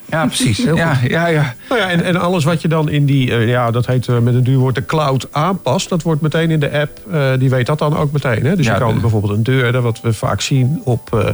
Ja, 0.07 0.27
precies. 0.27 0.59
Heel 0.65 0.77
ja, 0.77 0.99
ja, 1.09 1.27
ja. 1.27 1.55
Nou 1.69 1.81
ja, 1.81 1.91
en, 1.91 2.03
en 2.03 2.17
alles 2.17 2.45
wat 2.45 2.63
je 2.63 2.69
dan 2.69 2.89
in 2.89 3.07
die, 3.07 3.31
eh, 3.33 3.49
ja, 3.49 3.71
dat 3.71 3.87
heet 3.87 4.09
eh, 4.09 4.19
met 4.19 4.35
een 4.35 4.43
duur 4.43 4.59
woord 4.59 4.75
de 4.75 4.85
cloud 4.85 5.27
aanpast, 5.31 5.89
dat 5.89 6.03
wordt 6.03 6.21
meteen 6.21 6.51
in 6.51 6.61
de 6.61 6.71
app, 6.81 6.99
eh, 7.13 7.31
die 7.39 7.51
weet 7.51 7.67
dat 7.67 7.79
dan 7.79 7.97
ook 7.97 8.13
meteen. 8.13 8.45
Hè? 8.47 8.57
Dus 8.57 8.67
Ja, 8.67 8.73
je 8.73 8.79
kan 8.81 8.95
de- 8.95 9.01
bijvoorbeeld 9.01 9.33
een 9.33 9.43
deur, 9.43 9.73
dat 9.73 9.83
wat 9.83 10.01
we 10.01 10.13
vaak 10.13 10.41
zien 10.41 10.81
op, 10.85 11.15
eh, 11.15 11.29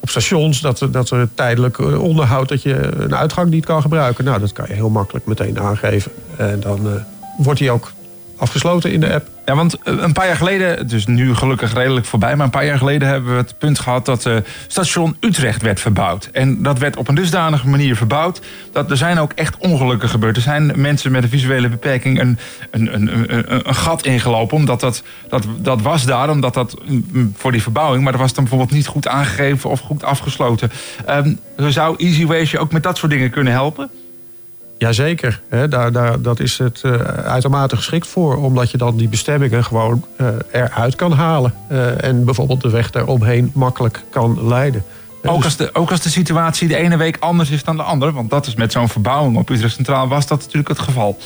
op 0.00 0.08
stations, 0.08 0.60
dat, 0.60 0.80
er- 0.80 0.90
dat 0.92 1.10
er 1.10 1.28
tijdelijk 1.34 1.78
onderhoud, 2.00 2.48
dat 2.48 2.62
je 2.62 2.74
een 2.96 3.14
uitgang 3.16 3.50
niet 3.50 3.64
kan 3.66 3.82
gebruiken. 3.82 4.24
Nou, 4.24 4.40
dat 4.40 4.52
kan 4.52 4.64
je 4.68 4.74
heel 4.74 4.90
makkelijk 4.90 5.26
meteen 5.26 5.60
aangeven. 5.60 6.12
En 6.36 6.60
dan 6.60 6.78
eh, 6.86 6.92
wordt 7.44 7.58
die 7.58 7.70
ook 7.70 7.92
afgesloten 8.38 8.92
in 8.92 9.00
de 9.00 9.12
app. 9.12 9.26
Ja, 9.44 9.54
want 9.54 9.74
eh, 9.82 9.94
een 9.98 10.12
paar 10.12 10.26
jaar 10.26 10.36
geleden, 10.36 10.88
dus 10.88 11.06
nu 11.06 11.34
gelukkig 11.34 11.74
redelijk 11.74 12.06
voorbij, 12.06 12.36
maar 12.36 12.44
een 12.44 12.50
paar 12.50 12.64
jaar 12.64 12.78
geleden 12.78 13.08
hebben 13.08 13.30
we 13.30 13.36
het 13.36 13.58
punt 13.58 13.78
gehad 13.78 14.04
dat 14.04 14.26
eh, 14.26 14.36
station 14.66 15.16
Utrecht 15.20 15.62
werd 15.62 15.80
verbouwd. 15.80 16.28
En 16.32 16.62
dat 16.62 16.78
werd 16.78 16.96
op 16.96 17.08
een 17.08 17.14
dusdanige 17.14 17.68
manier 17.68 17.96
verbouwd 17.96 18.40
dat 18.72 18.90
er 18.90 18.96
zijn 18.96 19.18
ook 19.18 19.32
echt 19.32 19.56
ongelukken 19.56 20.08
gebeurd. 20.08 20.36
Er 20.36 20.42
zijn 20.42 20.72
mensen 20.76 21.12
met 21.12 21.22
een 21.22 21.28
visuele 21.28 21.68
beperking 21.68 22.20
een, 22.20 22.38
een, 22.70 22.94
een, 22.94 23.32
een, 23.32 23.54
een- 23.68 23.74
gat 23.74 24.04
ingelopen, 24.04 24.56
omdat 24.56 24.80
dat, 24.80 25.02
dat, 25.28 25.46
dat 25.58 25.82
was 25.82 26.04
daar, 26.04 26.30
omdat 26.30 26.54
dat 26.54 26.76
mm, 26.86 27.32
voor 27.36 27.52
die 27.52 27.62
verbouwing, 27.62 28.02
maar 28.02 28.12
dat 28.12 28.20
was 28.20 28.32
dan 28.34 28.44
bijvoorbeeld 28.44 28.76
niet 28.76 28.86
goed 28.86 29.08
aangegeven 29.08 29.70
of 29.70 29.80
goed 29.80 30.04
afgesloten. 30.04 30.70
Ehm, 31.06 31.34
zou 31.56 31.94
EasyWays 31.98 32.50
je 32.50 32.58
ook 32.58 32.72
met 32.72 32.82
dat 32.82 32.98
soort 32.98 33.12
dingen 33.12 33.30
kunnen 33.30 33.52
helpen? 33.52 33.90
Jazeker, 34.78 35.40
hè, 35.48 35.68
daar, 35.68 35.92
daar, 35.92 36.22
dat 36.22 36.40
is 36.40 36.58
het 36.58 36.80
eh, 36.82 36.92
uitermate 37.24 37.76
geschikt 37.76 38.06
voor. 38.06 38.36
Omdat 38.36 38.70
je 38.70 38.78
dan 38.78 38.96
die 38.96 39.08
bestemmingen 39.08 39.64
gewoon 39.64 40.04
eh, 40.16 40.26
eruit 40.52 40.94
kan 40.94 41.12
halen. 41.12 41.54
eh, 41.68 42.04
en 42.04 42.24
bijvoorbeeld 42.24 42.60
de 42.60 42.70
weg 42.70 42.90
daaromheen 42.90 43.50
makkelijk 43.54 44.02
kan 44.10 44.48
leiden. 44.48 44.84
Ook 45.22 45.36
dus- 45.36 45.44
als, 45.44 45.56
de, 45.56 45.74
ook 45.74 45.90
als 45.90 46.00
de 46.00 46.10
situatie 46.10 46.68
de 46.68 46.76
ene 46.76 46.96
week 46.96 47.16
anders 47.20 47.50
is 47.50 47.64
dan 47.64 47.76
de 47.76 47.82
andere. 47.82 48.12
Want 48.12 48.30
dat 48.30 48.46
is 48.46 48.54
met 48.54 48.72
zo'n 48.72 48.88
verbouwing 48.88 49.36
op 49.36 49.50
Utrecht 49.50 49.74
Centraal 49.74 50.08
was 50.08 50.26
dat 50.26 50.38
natuurlijk 50.38 50.68
het 50.68 50.78
geval. 50.78 51.18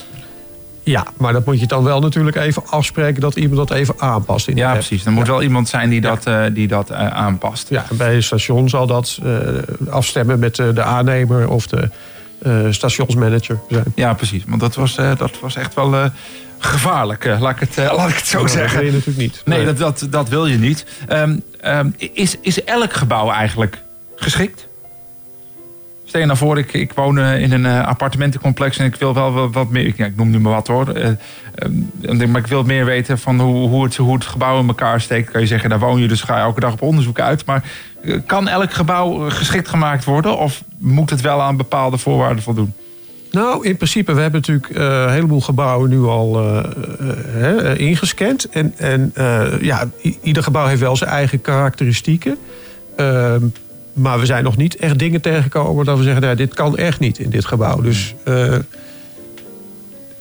Ja, 0.83 1.07
maar 1.17 1.33
dat 1.33 1.47
moet 1.47 1.61
je 1.61 1.67
dan 1.67 1.85
wel 1.85 2.01
natuurlijk 2.01 2.37
even 2.37 2.63
afspreken 2.67 3.21
dat 3.21 3.37
iemand 3.37 3.69
dat 3.69 3.79
even 3.79 3.95
aanpast. 3.99 4.49
In 4.49 4.57
Ja, 4.57 4.73
precies. 4.73 5.05
Er 5.05 5.13
moet 5.13 5.27
wel 5.27 5.43
iemand 5.43 5.69
zijn 5.69 5.91
die 5.91 6.01
dat, 6.01 6.27
die 6.53 6.69
dat 6.69 6.93
aanpast. 6.93 7.69
Ja, 7.69 7.85
bij 7.91 8.15
een 8.15 8.23
station 8.23 8.69
zal 8.69 8.87
dat 8.87 9.19
afstemmen 9.91 10.39
met 10.39 10.57
de 10.57 10.83
aannemer 10.83 11.49
of 11.49 11.67
de 11.67 11.89
stationsmanager 12.71 13.61
zijn. 13.69 13.85
Ja, 13.95 14.15
precies. 14.15 14.45
Want 14.47 14.61
dat 14.61 14.75
was, 14.75 14.97
eh, 14.97 15.17
dat 15.17 15.41
was 15.41 15.57
echt 15.57 15.75
wel 15.75 15.95
eh, 15.95 16.05
gevaarlijk, 16.59 17.25
eh, 17.25 17.41
laat, 17.41 17.55
ik 17.55 17.61
het, 17.61 17.79
eh, 17.79 17.97
laat 17.97 18.09
ik 18.09 18.15
het 18.17 18.27
zo 18.27 18.37
Nou, 18.37 18.49
zeggen. 18.49 18.69
Dat 18.69 18.79
wil 18.79 18.87
je 18.87 18.93
natuurlijk 18.93 19.19
niet. 19.19 19.43
Nee, 19.45 19.65
dat, 19.65 19.79
dat, 19.79 20.07
dat 20.11 20.29
wil 20.29 20.47
je 20.47 20.59
niet. 20.59 20.87
Ehm, 21.09 21.39
ehm, 21.61 21.91
is, 21.97 22.37
is 22.41 22.65
elk 22.65 22.93
gebouw 22.93 23.31
eigenlijk 23.31 23.79
geschikt? 24.17 24.67
Stel 26.13 26.25
je 26.25 26.31
nou 26.31 26.41
voor, 26.41 26.59
ik, 26.59 26.73
ik 26.73 26.93
woon 26.93 27.19
eh, 27.19 27.43
in 27.43 27.53
een 27.53 27.67
eh, 27.67 27.87
appartementencomplex 27.87 28.79
en 28.79 28.85
ik 28.85 28.95
wil 28.95 29.15
wel 29.15 29.51
wat, 29.51 29.71
meer. 29.71 29.87
Ik, 29.87 29.97
ja, 29.97 30.07
ik 30.07 30.17
noem 30.17 30.31
nu 30.31 30.41
maar 30.41 30.53
wat 30.53 30.67
hoor. 30.67 30.89
Eh, 30.89 31.11
ehm, 31.55 32.31
maar 32.31 32.41
ik 32.41 32.47
wil 32.47 32.63
meer 32.63 32.85
weten 32.85 33.19
van 33.19 33.41
hoe, 33.41 33.69
hoe, 33.69 33.85
het, 33.85 33.97
hoe 33.97 34.15
het 34.15 34.25
gebouw 34.25 34.61
in 34.61 34.67
elkaar 34.67 35.01
steekt. 35.01 35.31
Kan 35.31 35.41
je 35.41 35.47
zeggen, 35.47 35.71
daar 35.71 35.79
woon 35.79 36.01
je, 36.01 36.09
dus 36.09 36.21
ga 36.21 36.37
je 36.37 36.43
elke 36.43 36.61
dag 36.61 36.73
op 36.73 36.83
onderzoek 36.83 37.21
uit. 37.21 37.45
Maar 37.45 37.65
eh, 37.65 37.92
kan 38.27 38.49
elk 38.49 38.73
gebouw 38.73 39.27
eh, 39.27 39.33
geschikt 39.33 39.69
gemaakt 39.69 40.05
worden? 40.05 40.39
Of 40.39 40.63
moet 40.79 41.11
het 41.11 41.21
wel 41.21 41.43
aan 41.43 41.57
bepaalde 41.57 41.99
voorwaarden 41.99 42.43
voldoen? 42.43 42.73
Nou, 43.31 43.67
in 43.67 43.77
principe, 43.77 44.13
we 44.13 44.21
hebben 44.21 44.41
natuurlijk 44.41 44.69
eh, 44.71 45.03
een 45.03 45.11
heleboel 45.11 45.41
gebouwen 45.41 45.91
nu 45.91 46.03
al 46.03 46.41
eh, 46.41 47.79
ingescand. 47.79 48.49
En, 48.49 48.75
en 48.77 49.13
ja, 49.61 49.89
ieder 50.23 50.43
gebouw 50.43 50.67
heeft 50.67 50.81
wel 50.81 50.97
zijn 50.97 51.11
eigen 51.11 51.41
karakteristieken. 51.41 52.39
Ehm, 52.97 53.45
maar 53.93 54.19
we 54.19 54.27
zijn 54.27 54.45
nog 54.45 54.57
niet 54.57 54.77
echt 54.77 54.99
dingen 54.99 55.21
tegengekomen 55.21 55.85
dat 55.85 55.99
we 55.99 56.03
zeggen, 56.03 56.23
nou, 56.23 56.37
dit 56.37 56.55
kan 56.55 56.77
echt 56.77 57.01
niet 57.01 57.19
in 57.19 57.31
dit 57.31 57.45
gebouw. 57.45 57.81
Dus 57.81 58.15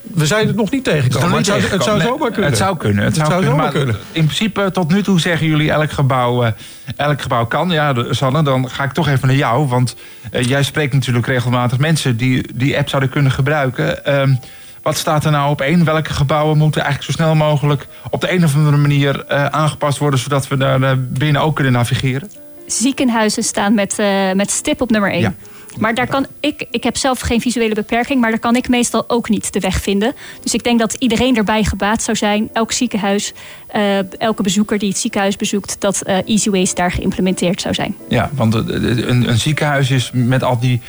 we 0.01 0.25
zijn 0.25 0.47
het 0.47 0.55
nog 0.55 0.71
niet 0.71 0.83
tegengekomen. 0.83 1.37
Het 1.37 1.45
zou, 1.45 1.61
het 1.61 1.83
zou 1.83 2.01
zomaar 2.01 2.31
kunnen. 2.31 2.49
Het 2.49 2.57
zou 2.59 2.77
kunnen. 2.77 3.03
Het, 3.03 3.15
Het 3.15 3.15
zou, 3.15 3.27
zou 3.29 3.41
kunnen. 3.41 3.57
zomaar 3.59 3.73
Maar 3.73 3.83
kunnen. 3.83 3.95
In 4.11 4.23
principe, 4.25 4.69
tot 4.71 4.91
nu 4.91 5.03
toe 5.03 5.19
zeggen 5.19 5.47
jullie 5.47 5.71
elk 5.71 5.91
gebouw, 5.91 6.43
eh, 6.43 6.51
elk 6.95 7.21
gebouw 7.21 7.45
kan. 7.45 7.69
Ja, 7.69 7.93
de- 7.93 8.07
Sanne, 8.13 8.43
dan 8.43 8.69
ga 8.69 8.83
ik 8.83 8.91
toch 8.91 9.07
even 9.07 9.27
naar 9.27 9.37
jou. 9.37 9.67
Want 9.67 9.95
eh, 10.31 10.43
jij 10.43 10.63
spreekt 10.63 10.93
natuurlijk 10.93 11.27
regelmatig 11.27 11.77
mensen 11.77 12.17
die 12.17 12.45
die 12.55 12.77
app 12.77 12.89
zouden 12.89 13.09
kunnen 13.09 13.31
gebruiken. 13.31 14.05
Ehm, 14.05 14.33
wat 14.81 14.97
staat 14.97 15.25
er 15.25 15.31
nou 15.31 15.49
op 15.49 15.61
één? 15.61 15.83
Welke 15.83 16.13
gebouwen 16.13 16.57
moeten 16.57 16.81
eigenlijk 16.81 17.11
zo 17.11 17.23
snel 17.23 17.35
mogelijk 17.35 17.87
op 18.09 18.21
de 18.21 18.31
een 18.33 18.43
of 18.43 18.55
andere 18.55 18.77
manier 18.77 19.25
eh, 19.25 19.45
aangepast 19.45 19.97
worden, 19.97 20.19
zodat 20.19 20.47
we 20.47 20.57
daar 20.57 20.99
binnen 20.99 21.41
ook 21.41 21.55
kunnen 21.55 21.73
navigeren? 21.73 22.29
Ziekenhuizen 22.67 23.43
staan 23.43 23.73
met, 23.73 23.99
eh, 23.99 24.31
met 24.31 24.51
stip 24.51 24.81
op 24.81 24.89
nummer 24.89 25.11
1. 25.11 25.21
Ja. 25.21 25.33
Maar 25.79 25.95
daar 25.95 26.07
kan 26.07 26.25
ik, 26.39 26.65
ik 26.71 26.83
heb 26.83 26.97
zelf 26.97 27.19
geen 27.19 27.41
visuele 27.41 27.73
beperking, 27.73 28.21
maar 28.21 28.29
daar 28.29 28.39
kan 28.39 28.55
ik 28.55 28.69
meestal 28.69 29.03
ook 29.07 29.29
niet 29.29 29.53
de 29.53 29.59
weg 29.59 29.81
vinden. 29.81 30.13
Dus 30.41 30.53
ik 30.53 30.63
denk 30.63 30.79
dat 30.79 30.93
iedereen 30.93 31.37
erbij 31.37 31.63
gebaat 31.63 32.03
zou 32.03 32.17
zijn. 32.17 32.49
Elk 32.53 32.71
ziekenhuis, 32.71 33.33
eh, 33.67 34.21
elke 34.21 34.43
bezoeker 34.43 34.79
die 34.79 34.89
het 34.89 34.97
ziekenhuis 34.97 35.35
bezoekt, 35.35 35.75
dat 35.79 36.01
eh 36.01 36.17
EasyWays 36.25 36.73
daar 36.73 36.91
geïmplementeerd 36.91 37.61
zou 37.61 37.73
zijn. 37.73 37.95
Ja, 38.09 38.29
want 38.33 38.55
eh, 38.55 38.61
een, 38.67 39.29
een 39.29 39.37
ziekenhuis 39.37 39.91
is 39.91 40.11
met 40.13 40.43
al 40.43 40.59
die 40.59 40.81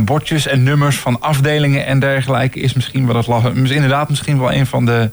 bordjes 0.00 0.46
en 0.46 0.62
nummers 0.62 0.96
van 0.96 1.20
afdelingen 1.20 1.86
en 1.86 1.98
dergelijke... 1.98 2.60
is 2.60 2.72
misschien 2.72 3.06
wel 3.06 3.16
het 3.16 3.26
la- 3.26 3.52
is 3.62 3.70
inderdaad 3.70 4.08
misschien 4.08 4.38
wel 4.38 4.52
een 4.52 4.66
van 4.66 4.84
de 4.84 5.10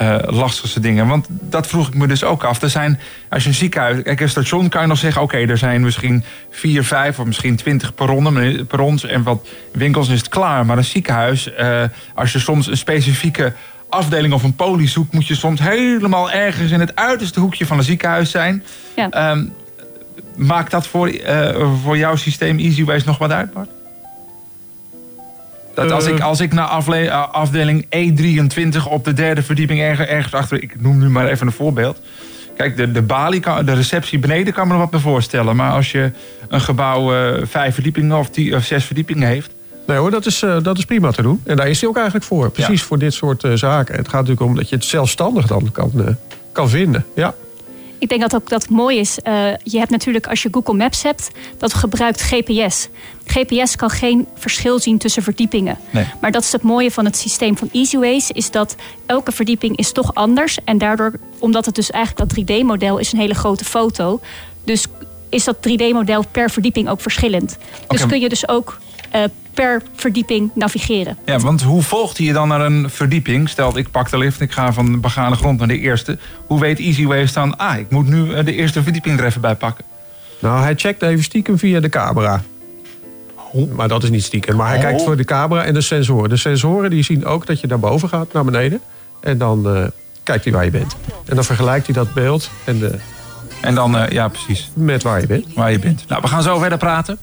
eh, 0.00 0.16
lastigste 0.26 0.80
dingen. 0.80 1.06
Want 1.06 1.26
dat 1.30 1.66
vroeg 1.66 1.88
ik 1.88 1.94
me 1.94 2.06
dus 2.06 2.24
ook 2.24 2.44
af. 2.44 2.62
Er 2.62 2.70
zijn, 2.70 3.00
als 3.28 3.42
je 3.42 3.48
een 3.48 3.54
ziekenhuis... 3.54 4.02
Kijk, 4.02 4.20
een 4.20 4.28
station 4.28 4.68
kan 4.68 4.80
je 4.80 4.86
nog 4.86 4.98
zeggen... 4.98 5.22
oké, 5.22 5.36
er 5.36 5.58
zijn 5.58 5.80
misschien 5.80 6.24
vier, 6.50 6.84
vijf 6.84 7.18
of 7.18 7.26
misschien 7.26 7.56
twintig 7.56 7.94
perronnen, 7.94 8.66
perrons 8.66 9.04
en 9.04 9.22
wat 9.22 9.48
winkels 9.72 10.08
en 10.08 10.12
is 10.12 10.18
het 10.18 10.28
klaar. 10.28 10.66
Maar 10.66 10.76
een 10.76 10.84
ziekenhuis, 10.84 11.54
eh, 11.54 11.82
als 12.14 12.32
je 12.32 12.38
soms 12.38 12.66
een 12.66 12.76
specifieke 12.76 13.52
afdeling 13.88 14.34
of 14.34 14.42
een 14.42 14.54
poli 14.54 14.88
zoekt... 14.88 15.12
moet 15.12 15.26
je 15.26 15.34
soms 15.34 15.60
helemaal 15.60 16.30
ergens 16.30 16.70
in 16.70 16.80
het 16.80 16.96
uiterste 16.96 17.40
hoekje 17.40 17.66
van 17.66 17.78
een 17.78 17.84
ziekenhuis 17.84 18.30
zijn... 18.30 18.64
Ja. 18.96 19.10
Ehm, 19.10 19.44
Maakt 20.36 20.70
dat 20.70 20.86
voor, 20.86 21.08
eh, 21.08 21.72
voor 21.82 21.96
jouw 21.96 22.16
systeem 22.16 22.58
EasyWays 22.58 23.04
nog 23.04 23.18
wat 23.18 23.30
uit, 23.30 23.52
Bart? 23.52 23.68
Dat 25.74 25.90
als, 25.90 26.04
Eh. 26.06 26.12
ik, 26.14 26.20
als 26.20 26.40
ik 26.40 26.52
naar 26.52 26.66
afle- 26.66 27.06
eh, 27.08 27.28
afdeling 27.32 27.84
E23 27.84 28.86
op 28.88 29.04
de 29.04 29.12
derde 29.12 29.42
verdieping 29.42 29.80
ergens, 29.80 30.08
ergens 30.08 30.34
achter... 30.34 30.62
Ik 30.62 30.80
noem 30.80 30.98
nu 30.98 31.08
maar 31.08 31.26
even 31.28 31.46
een 31.46 31.52
voorbeeld. 31.52 32.00
Kijk, 32.56 32.76
de, 32.76 32.92
de 32.92 33.02
balie, 33.02 33.40
kan, 33.40 33.64
de 33.66 33.72
receptie 33.72 34.18
beneden 34.18 34.52
kan 34.52 34.66
me 34.66 34.72
er 34.72 34.78
wat 34.78 34.90
bij 34.90 35.00
voorstellen. 35.00 35.56
Maar 35.56 35.72
als 35.72 35.92
je 35.92 36.10
een 36.48 36.60
gebouw 36.60 37.14
eh, 37.14 37.42
vijf 37.46 37.74
verdiepingen 37.74 38.18
of, 38.18 38.28
tien, 38.30 38.54
of 38.54 38.64
zes 38.64 38.84
verdiepingen 38.84 39.28
heeft... 39.28 39.50
Nee 39.86 39.96
hoor, 39.98 40.10
dat 40.10 40.26
is, 40.26 40.42
eh, 40.42 40.56
dat 40.62 40.78
is 40.78 40.84
prima 40.84 41.10
te 41.10 41.22
doen. 41.22 41.40
En 41.44 41.56
daar 41.56 41.68
is 41.68 41.80
hij 41.80 41.88
ook 41.88 41.96
eigenlijk 41.96 42.26
voor. 42.26 42.50
Precies 42.50 42.80
Ja. 42.80 42.86
voor 42.86 42.98
dit 42.98 43.14
soort 43.14 43.44
eh, 43.44 43.52
zaken. 43.54 43.94
Het 43.96 44.08
gaat 44.08 44.20
natuurlijk 44.20 44.46
om 44.50 44.54
dat 44.56 44.68
je 44.68 44.74
het 44.76 44.84
zelfstandig 44.84 45.46
dan 45.46 45.68
kan, 45.72 45.92
eh, 45.96 46.14
kan 46.52 46.68
vinden. 46.68 47.04
Ja. 47.14 47.34
Ik 48.00 48.08
denk 48.08 48.20
dat 48.20 48.34
ook 48.34 48.48
dat 48.48 48.68
mooi 48.68 48.98
is. 48.98 49.20
eh, 49.20 49.48
je 49.62 49.78
hebt 49.78 49.90
natuurlijk 49.90 50.26
als 50.26 50.42
je 50.42 50.48
Google 50.52 50.74
Maps 50.74 51.02
hebt, 51.02 51.30
dat 51.58 51.74
gebruikt 51.74 52.22
GPS. 52.22 52.88
GPS 53.24 53.76
kan 53.76 53.90
geen 53.90 54.26
verschil 54.34 54.78
zien 54.78 54.98
tussen 54.98 55.22
verdiepingen. 55.22 55.78
Nee. 55.90 56.04
Maar 56.20 56.30
dat 56.30 56.42
is 56.42 56.52
het 56.52 56.62
mooie 56.62 56.90
van 56.90 57.04
het 57.04 57.16
systeem 57.16 57.56
van 57.56 57.68
EasyWays, 57.72 58.30
is 58.30 58.50
dat 58.50 58.76
elke 59.06 59.32
verdieping 59.32 59.76
is 59.76 59.92
toch 59.92 60.14
anders. 60.14 60.58
En 60.64 60.78
daardoor, 60.78 61.12
omdat 61.38 61.66
het 61.66 61.74
dus 61.74 61.90
eigenlijk 61.90 62.28
dat 62.28 62.38
3D-model 62.40 62.98
is 62.98 63.12
een 63.12 63.18
hele 63.18 63.34
grote 63.34 63.64
foto. 63.64 64.20
Dus 64.64 64.86
is 65.28 65.44
dat 65.44 65.56
3D-model 65.56 66.24
per 66.30 66.50
verdieping 66.50 66.88
ook 66.88 67.00
verschillend. 67.00 67.58
Dus 67.88 68.06
kun 68.06 68.20
je 68.20 68.28
dus 68.28 68.48
ook 68.48 68.78
eh, 69.10 69.22
per 69.60 69.82
verdieping 69.94 70.50
navigeren. 70.54 71.18
Ja, 71.24 71.38
want 71.38 71.62
hoe 71.62 71.82
volgt 71.82 72.16
hij 72.16 72.26
je 72.26 72.32
dan 72.32 72.48
naar 72.48 72.60
een 72.60 72.90
verdieping? 72.90 73.48
Stel, 73.48 73.78
ik 73.78 73.90
pak 73.90 74.10
de 74.10 74.18
lift, 74.18 74.40
ik 74.40 74.52
ga 74.52 74.72
van 74.72 74.92
de 74.92 74.98
begane 74.98 75.36
grond 75.36 75.58
naar 75.58 75.68
de 75.68 75.78
eerste. 75.78 76.18
Hoe 76.46 76.60
weet 76.60 76.78
EasyWays 76.78 77.32
dan, 77.32 77.56
ah, 77.56 77.78
ik 77.78 77.90
moet 77.90 78.08
nu 78.08 78.32
eh, 78.32 78.44
de 78.44 78.54
eerste 78.54 78.82
verdieping 78.82 79.18
er 79.18 79.24
even 79.26 79.40
bij 79.40 79.54
pakken? 79.54 79.84
Nou, 80.38 80.62
hij 80.62 80.74
checkt 80.76 81.02
even 81.02 81.24
stiekem 81.24 81.58
via 81.58 81.80
de 81.80 81.88
camera. 81.88 82.42
Maar 83.72 83.88
dat 83.88 84.02
is 84.02 84.10
niet 84.10 84.24
stiekem. 84.24 84.56
Maar 84.56 84.68
hij 84.68 84.76
Oh. 84.76 84.82
kijkt 84.82 85.02
voor 85.02 85.16
de 85.16 85.24
camera 85.24 85.64
en 85.64 85.74
de 85.74 85.80
sensoren. 85.80 86.28
De 86.28 86.36
sensoren 86.36 86.90
die 86.90 87.02
zien 87.02 87.24
ook 87.24 87.46
dat 87.46 87.60
je 87.60 87.66
naar 87.66 87.78
boven 87.80 88.08
gaat, 88.08 88.32
naar 88.32 88.44
beneden. 88.44 88.80
En 89.20 89.38
dan 89.38 89.76
eh, 89.76 89.84
kijkt 90.22 90.44
hij 90.44 90.52
waar 90.52 90.64
je 90.64 90.70
bent. 90.70 90.96
En 91.26 91.34
dan 91.34 91.44
vergelijkt 91.44 91.86
hij 91.86 91.94
dat 91.94 92.14
beeld 92.14 92.50
en 92.64 92.78
de, 92.78 92.98
En 93.60 93.74
dan, 93.74 93.98
eh, 93.98 94.08
ja, 94.10 94.28
precies. 94.28 94.70
met 94.74 95.02
waar 95.02 95.20
je 95.20 95.26
bent. 95.26 95.46
Waar 95.54 95.70
je 95.70 95.78
bent. 95.78 96.04
Nou, 96.08 96.20
we 96.22 96.28
gaan 96.28 96.42
zo 96.42 96.58
verder 96.58 96.78
praten. 96.78 97.18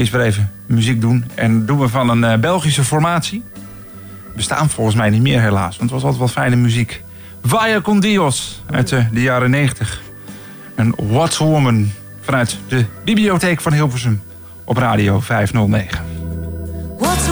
Eerst 0.00 0.12
weer 0.12 0.22
even 0.22 0.50
muziek 0.66 1.00
doen. 1.00 1.24
En 1.34 1.66
doen 1.66 1.78
we 1.78 1.88
van 1.88 2.08
een 2.08 2.24
eh, 2.24 2.38
Belgische 2.38 2.84
formatie. 2.84 3.42
Bestaan 4.36 4.70
volgens 4.70 4.96
mij 4.96 5.10
niet 5.10 5.22
meer 5.22 5.40
helaas. 5.40 5.76
Want 5.76 5.90
het 5.90 5.90
was 5.90 6.02
altijd 6.02 6.18
wel 6.18 6.28
fijne 6.28 6.56
muziek. 6.56 7.02
Vaya 7.42 7.80
con 7.80 8.00
Dios 8.00 8.62
uit 8.70 8.92
eh, 8.92 9.04
de 9.12 9.22
jaren 9.22 9.50
90. 9.50 10.00
En 10.74 10.94
What's 10.96 11.36
Woman 11.38 11.90
vanuit 12.20 12.58
de 12.68 12.84
bibliotheek 13.04 13.60
van 13.60 13.72
Hilversum 13.72 14.22
op 14.64 14.76
radio 14.76 15.20
509. 15.20 16.04
What's 16.98 17.29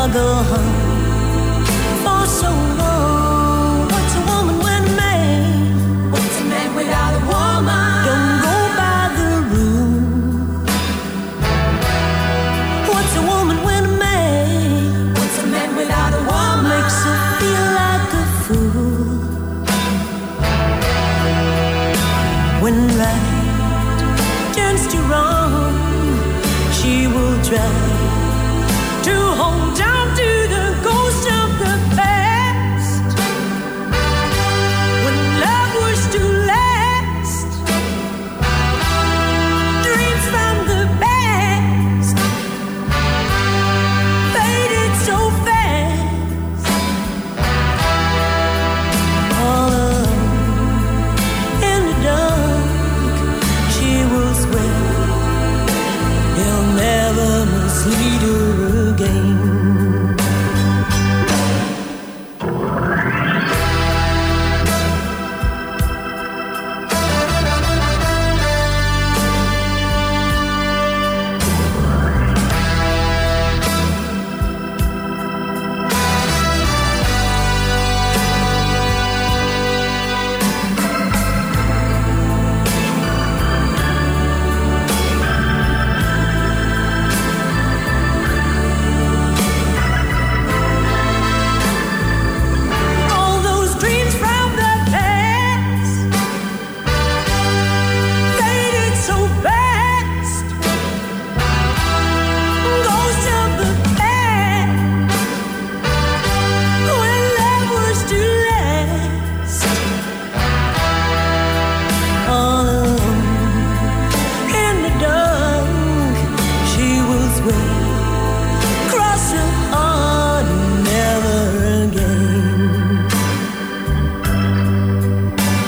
I'll 0.00 0.08
go 0.08 0.34
home 0.44 0.79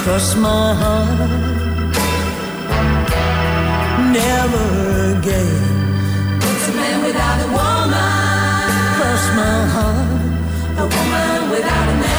Cross 0.05 0.35
my 0.35 0.75
heart, 0.75 1.31
never 4.13 5.17
again. 5.17 6.39
What's 6.41 6.69
a 6.69 6.73
man 6.73 7.05
without 7.05 7.39
a 7.41 7.49
woman? 7.59 8.67
Cross 8.97 9.25
my 9.41 9.59
heart, 9.75 10.23
a 10.79 10.87
woman 10.97 11.51
without 11.51 11.89
a 11.89 11.95
man. 12.01 12.12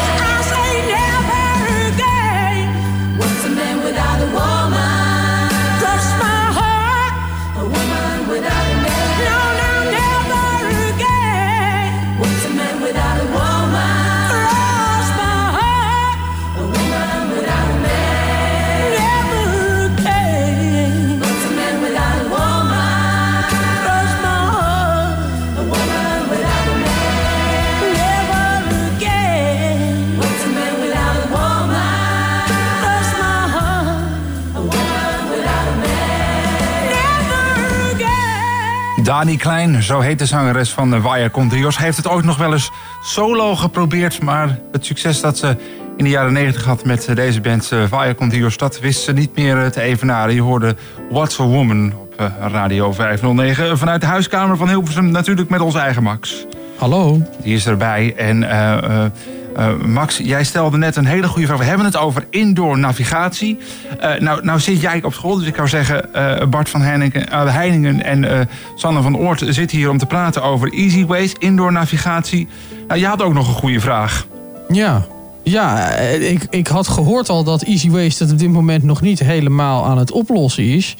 Dani 39.24 39.38
Klein, 39.38 39.84
zo 39.84 40.00
heet 40.00 40.20
de 40.20 40.26
zangeres 40.26 40.70
van 40.70 41.02
Waya 41.02 41.30
Contrios, 41.30 41.78
heeft 41.78 41.98
het 41.98 42.08
ooit 42.08 42.26
nog 42.26 42.38
wel 42.38 42.54
eens 42.54 42.72
solo 43.04 43.56
geprobeerd. 43.56 44.22
Maar 44.22 44.60
het 44.72 44.86
succes 44.86 45.22
dat 45.22 45.38
ze 45.38 45.58
in 45.98 46.04
de 46.04 46.10
jaren 46.10 46.34
90 46.34 46.64
had 46.64 46.86
met 46.86 47.08
eh, 47.08 47.16
deze 47.16 47.42
band 47.42 47.72
uh, 47.74 47.84
Vaya 47.88 48.14
Contrios, 48.14 48.58
dat 48.58 48.80
wist 48.80 49.04
ze 49.04 49.14
niet 49.14 49.36
meer 49.36 49.64
eh, 49.64 49.70
te 49.70 49.82
evenaren. 49.82 50.34
Je 50.34 50.42
hoorde 50.42 50.76
What's 51.10 51.40
a 51.40 51.44
Woman 51.44 51.94
op 51.98 52.14
eh, 52.18 52.26
Radio 52.52 52.92
509 52.92 53.78
vanuit 53.78 54.02
de 54.02 54.08
huiskamer 54.08 54.58
van 54.58 54.68
Hilversum, 54.68 55.12
natuurlijk 55.12 55.50
met 55.50 55.62
onze 55.62 55.80
eigen 55.80 56.04
Max. 56.04 56.46
Hallo. 56.84 57.22
Die 57.44 57.56
is 57.56 57.66
erbij. 57.66 58.14
En 58.18 58.44
eh, 58.50 58.78
eh, 58.78 59.12
eh, 59.56 59.76
Max, 59.76 60.18
jij 60.18 60.44
stelde 60.44 60.78
net 60.78 60.96
een 60.96 61.06
hele 61.06 61.28
goede 61.28 61.48
vraag. 61.48 61.58
We 61.58 61.64
hebben 61.64 61.86
het 61.86 61.98
over 61.98 62.26
indoor 62.30 62.78
navigatie. 62.78 63.58
Eh, 64.00 64.20
nou, 64.20 64.44
nou 64.46 64.60
zit 64.60 64.82
jij 64.82 65.04
op 65.04 65.14
school, 65.14 65.38
dus 65.38 65.48
ik 65.48 65.56
zou 65.56 65.68
zeggen... 65.68 66.14
eh, 66.14 66.48
Bart 66.48 66.70
van 66.70 66.82
Heiningen, 66.82 67.50
Heiningen 67.50 68.04
en 68.04 68.50
Sanne 68.76 69.02
van 69.02 69.18
Oort 69.18 69.44
zitten 69.48 69.78
hier 69.78 69.90
om 69.90 69.98
te 69.98 70.06
praten 70.06 70.44
over 70.44 70.74
Easy 70.74 71.06
Ways, 71.06 71.34
indoor 71.40 71.72
navigatie. 71.72 72.48
Nou, 72.88 73.00
je 73.00 73.06
had 73.06 73.22
ook 73.22 73.34
nog 73.34 73.48
een 73.48 73.54
goede 73.54 73.80
vraag. 73.80 74.28
Ja. 74.68 75.06
Ja, 75.44 75.90
ik, 75.98 76.48
ik 76.50 76.68
had 76.68 76.88
gehoord 76.88 77.30
al 77.30 77.44
dat 77.44 77.62
Easy 77.62 77.90
Waste 77.90 78.24
het 78.24 78.32
op 78.32 78.40
dit 78.40 78.52
moment 78.52 78.84
nog 78.84 79.02
niet 79.02 79.20
helemaal 79.20 79.86
aan 79.86 79.98
het 79.98 80.12
oplossen 80.12 80.64
is. 80.64 80.96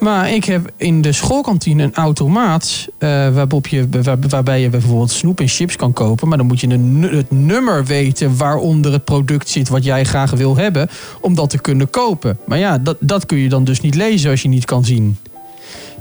Maar 0.00 0.30
ik 0.32 0.44
heb 0.44 0.70
in 0.76 1.00
de 1.02 1.12
schoolkantine 1.12 1.82
een 1.82 1.94
automaat 1.94 2.88
eh, 2.98 3.08
waarop 3.08 3.66
je, 3.66 3.88
waar- 4.02 4.18
waarbij 4.28 4.60
je 4.60 4.68
bijvoorbeeld 4.70 5.10
snoep 5.10 5.40
en 5.40 5.48
chips 5.48 5.76
kan 5.76 5.92
kopen. 5.92 6.28
Maar 6.28 6.38
dan 6.38 6.46
moet 6.46 6.60
je 6.60 6.68
een, 6.68 7.02
het 7.10 7.30
nummer 7.30 7.84
weten 7.84 8.36
waaronder 8.36 8.92
het 8.92 9.04
product 9.04 9.48
zit 9.48 9.68
wat 9.68 9.84
jij 9.84 10.04
graag 10.04 10.30
wil 10.30 10.56
hebben. 10.56 10.88
Om 11.20 11.34
dat 11.34 11.50
te 11.50 11.58
kunnen 11.58 11.90
kopen. 11.90 12.38
Maar 12.46 12.58
ja, 12.58 12.78
dat, 12.78 12.96
dat 13.00 13.26
kun 13.26 13.38
je 13.38 13.48
dan 13.48 13.64
dus 13.64 13.80
niet 13.80 13.94
lezen 13.94 14.30
als 14.30 14.42
je 14.42 14.48
niet 14.48 14.64
kan 14.64 14.84
zien. 14.84 15.16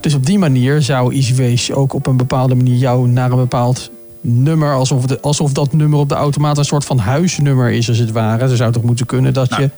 Dus 0.02 0.14
op 0.14 0.26
die 0.26 0.40
manier 0.40 0.82
zou 0.82 1.14
Easy 1.16 1.36
Waste 1.36 1.76
ook 1.76 1.94
op 1.94 2.08
een 2.08 2.18
bepaalde 2.18 2.56
manier 2.56 2.76
jou 2.78 3.08
naar 3.08 3.32
een 3.32 3.38
bepaald 3.38 3.92
nummer, 4.22 4.74
alsof, 4.74 5.06
de, 5.06 5.22
alsof 5.22 5.52
dat 5.52 5.74
nummer 5.74 6.00
op 6.00 6.10
de 6.10 6.16
automaat 6.16 6.58
een 6.58 6.66
soort 6.66 6.86
van 6.86 6.98
huisnummer 6.98 7.72
is, 7.72 7.90
als 7.90 7.98
het 7.98 8.12
ware. 8.12 8.44
Er 8.50 8.56
zou 8.58 8.72
toch 8.72 8.84
moeten 8.84 9.06
kunnen 9.06 9.34
dat 9.34 9.50
Nou. 9.50 9.62
je 9.62 9.70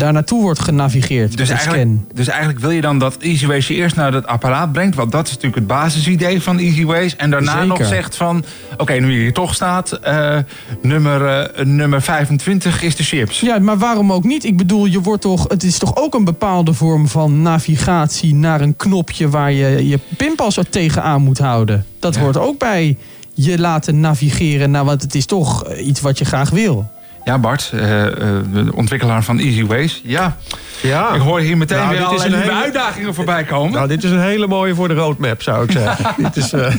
daar 0.00 0.12
naartoe 0.12 0.42
wordt 0.42 0.60
genavigeerd 0.60 1.36
Dus 1.36 1.48
eigenlijk, 1.48 1.82
scan. 1.82 2.06
dus 2.14 2.28
eigenlijk 2.28 2.58
wil 2.58 2.70
je 2.70 2.80
dan 2.80 2.98
dat 2.98 3.16
EasyWays 3.16 3.68
je 3.68 3.74
eerst 3.74 3.96
naar 3.96 4.12
het 4.12 4.26
apparaat 4.26 4.72
brengt. 4.72 4.96
Want 4.96 5.12
dat 5.12 5.24
is 5.26 5.30
natuurlijk 5.30 5.56
het 5.56 5.66
basisidee 5.66 6.42
van 6.42 6.58
EasyWays. 6.58 7.16
En 7.16 7.30
daarna 7.30 7.52
Zeker. 7.52 7.66
nog 7.66 7.86
zegt 7.86 8.16
van... 8.16 8.44
Oké, 8.76 8.92
nu 8.92 9.12
je 9.12 9.18
hier 9.18 9.32
toch 9.32 9.54
staat. 9.54 9.92
eh, 9.92 10.38
nummer, 10.82 11.26
eh, 11.26 11.64
nummer 11.64 12.02
25 12.02 12.82
is 12.82 12.96
de 12.96 13.02
chips. 13.02 13.40
Ja, 13.40 13.58
maar 13.58 13.78
waarom 13.78 14.12
ook 14.12 14.24
niet? 14.24 14.44
Ik 14.44 14.56
bedoel, 14.56 14.86
je 14.86 15.00
wordt 15.00 15.22
toch, 15.22 15.44
het 15.48 15.62
is 15.62 15.78
toch 15.78 15.96
ook 15.96 16.14
een 16.14 16.24
bepaalde 16.24 16.72
vorm 16.74 17.08
van 17.08 17.42
navigatie 17.42 18.34
naar 18.34 18.60
een 18.60 18.76
knopje 18.76 19.28
waar 19.28 19.52
je 19.52 19.88
je 19.88 19.98
pinpas 20.16 20.56
er 20.56 20.68
tegenaan 20.68 21.22
moet 21.22 21.38
houden. 21.38 21.86
Dat 21.98 22.16
hoort 22.16 22.36
ook 22.36 22.58
bij 22.58 22.96
je 23.34 23.58
laten 23.58 24.00
navigeren 24.00 24.70
naar, 24.70 24.84
want 24.84 25.02
het 25.02 25.14
is 25.14 25.26
toch 25.26 25.64
eh, 25.64 25.86
iets 25.86 26.00
wat 26.00 26.18
je 26.18 26.24
graag 26.24 26.50
wil. 26.50 26.90
Ja, 27.24 27.38
Bart, 27.38 27.70
eh, 27.74 28.06
eh, 28.06 28.44
ontwikkelaar 28.74 29.24
van 29.24 29.38
EasyWays. 29.38 30.00
Ja, 30.04 30.36
Ja. 30.82 31.14
ik 31.14 31.20
hoor 31.20 31.40
hier 31.40 31.56
meteen 31.56 31.78
Nou, 31.78 31.90
weer 31.90 31.98
dit 31.98 32.06
is 32.06 32.12
allerlei 32.16 32.32
een 32.34 32.38
nieuwe 32.40 32.54
hele- 32.54 32.64
uitdagingen 32.64 33.14
voorbij 33.14 33.44
komen. 33.44 33.72
Nou, 33.72 33.88
dit 33.88 34.04
is 34.04 34.10
een 34.10 34.20
hele 34.20 34.46
mooie 34.46 34.74
voor 34.74 34.88
de 34.88 34.94
roadmap, 34.94 35.42
zou 35.42 35.64
ik 35.64 35.70
zeggen. 35.70 36.14
dit 36.24 36.36
is, 36.36 36.52
eh, 36.52 36.74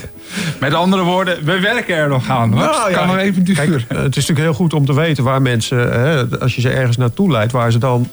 Met 0.60 0.74
andere 0.74 1.02
woorden, 1.02 1.44
we 1.44 1.60
werken 1.60 1.96
er 1.96 2.08
nog 2.08 2.28
aan. 2.28 2.50
Nou, 2.50 2.84
het 2.88 2.96
kan 2.96 3.06
nog 3.06 3.16
even. 3.16 3.44
Kijk, 3.44 3.70
het 3.72 3.88
is 3.88 3.96
natuurlijk 3.98 4.38
heel 4.38 4.52
goed 4.54 4.74
om 4.74 4.86
te 4.86 4.94
weten 4.94 5.24
waar 5.24 5.42
mensen, 5.42 5.78
hè, 5.78 6.38
als 6.40 6.54
je 6.54 6.60
ze 6.60 6.70
ergens 6.70 6.96
naartoe 6.96 7.30
leidt, 7.30 7.52
waar 7.52 7.72
ze 7.72 7.78
dan 7.78 8.08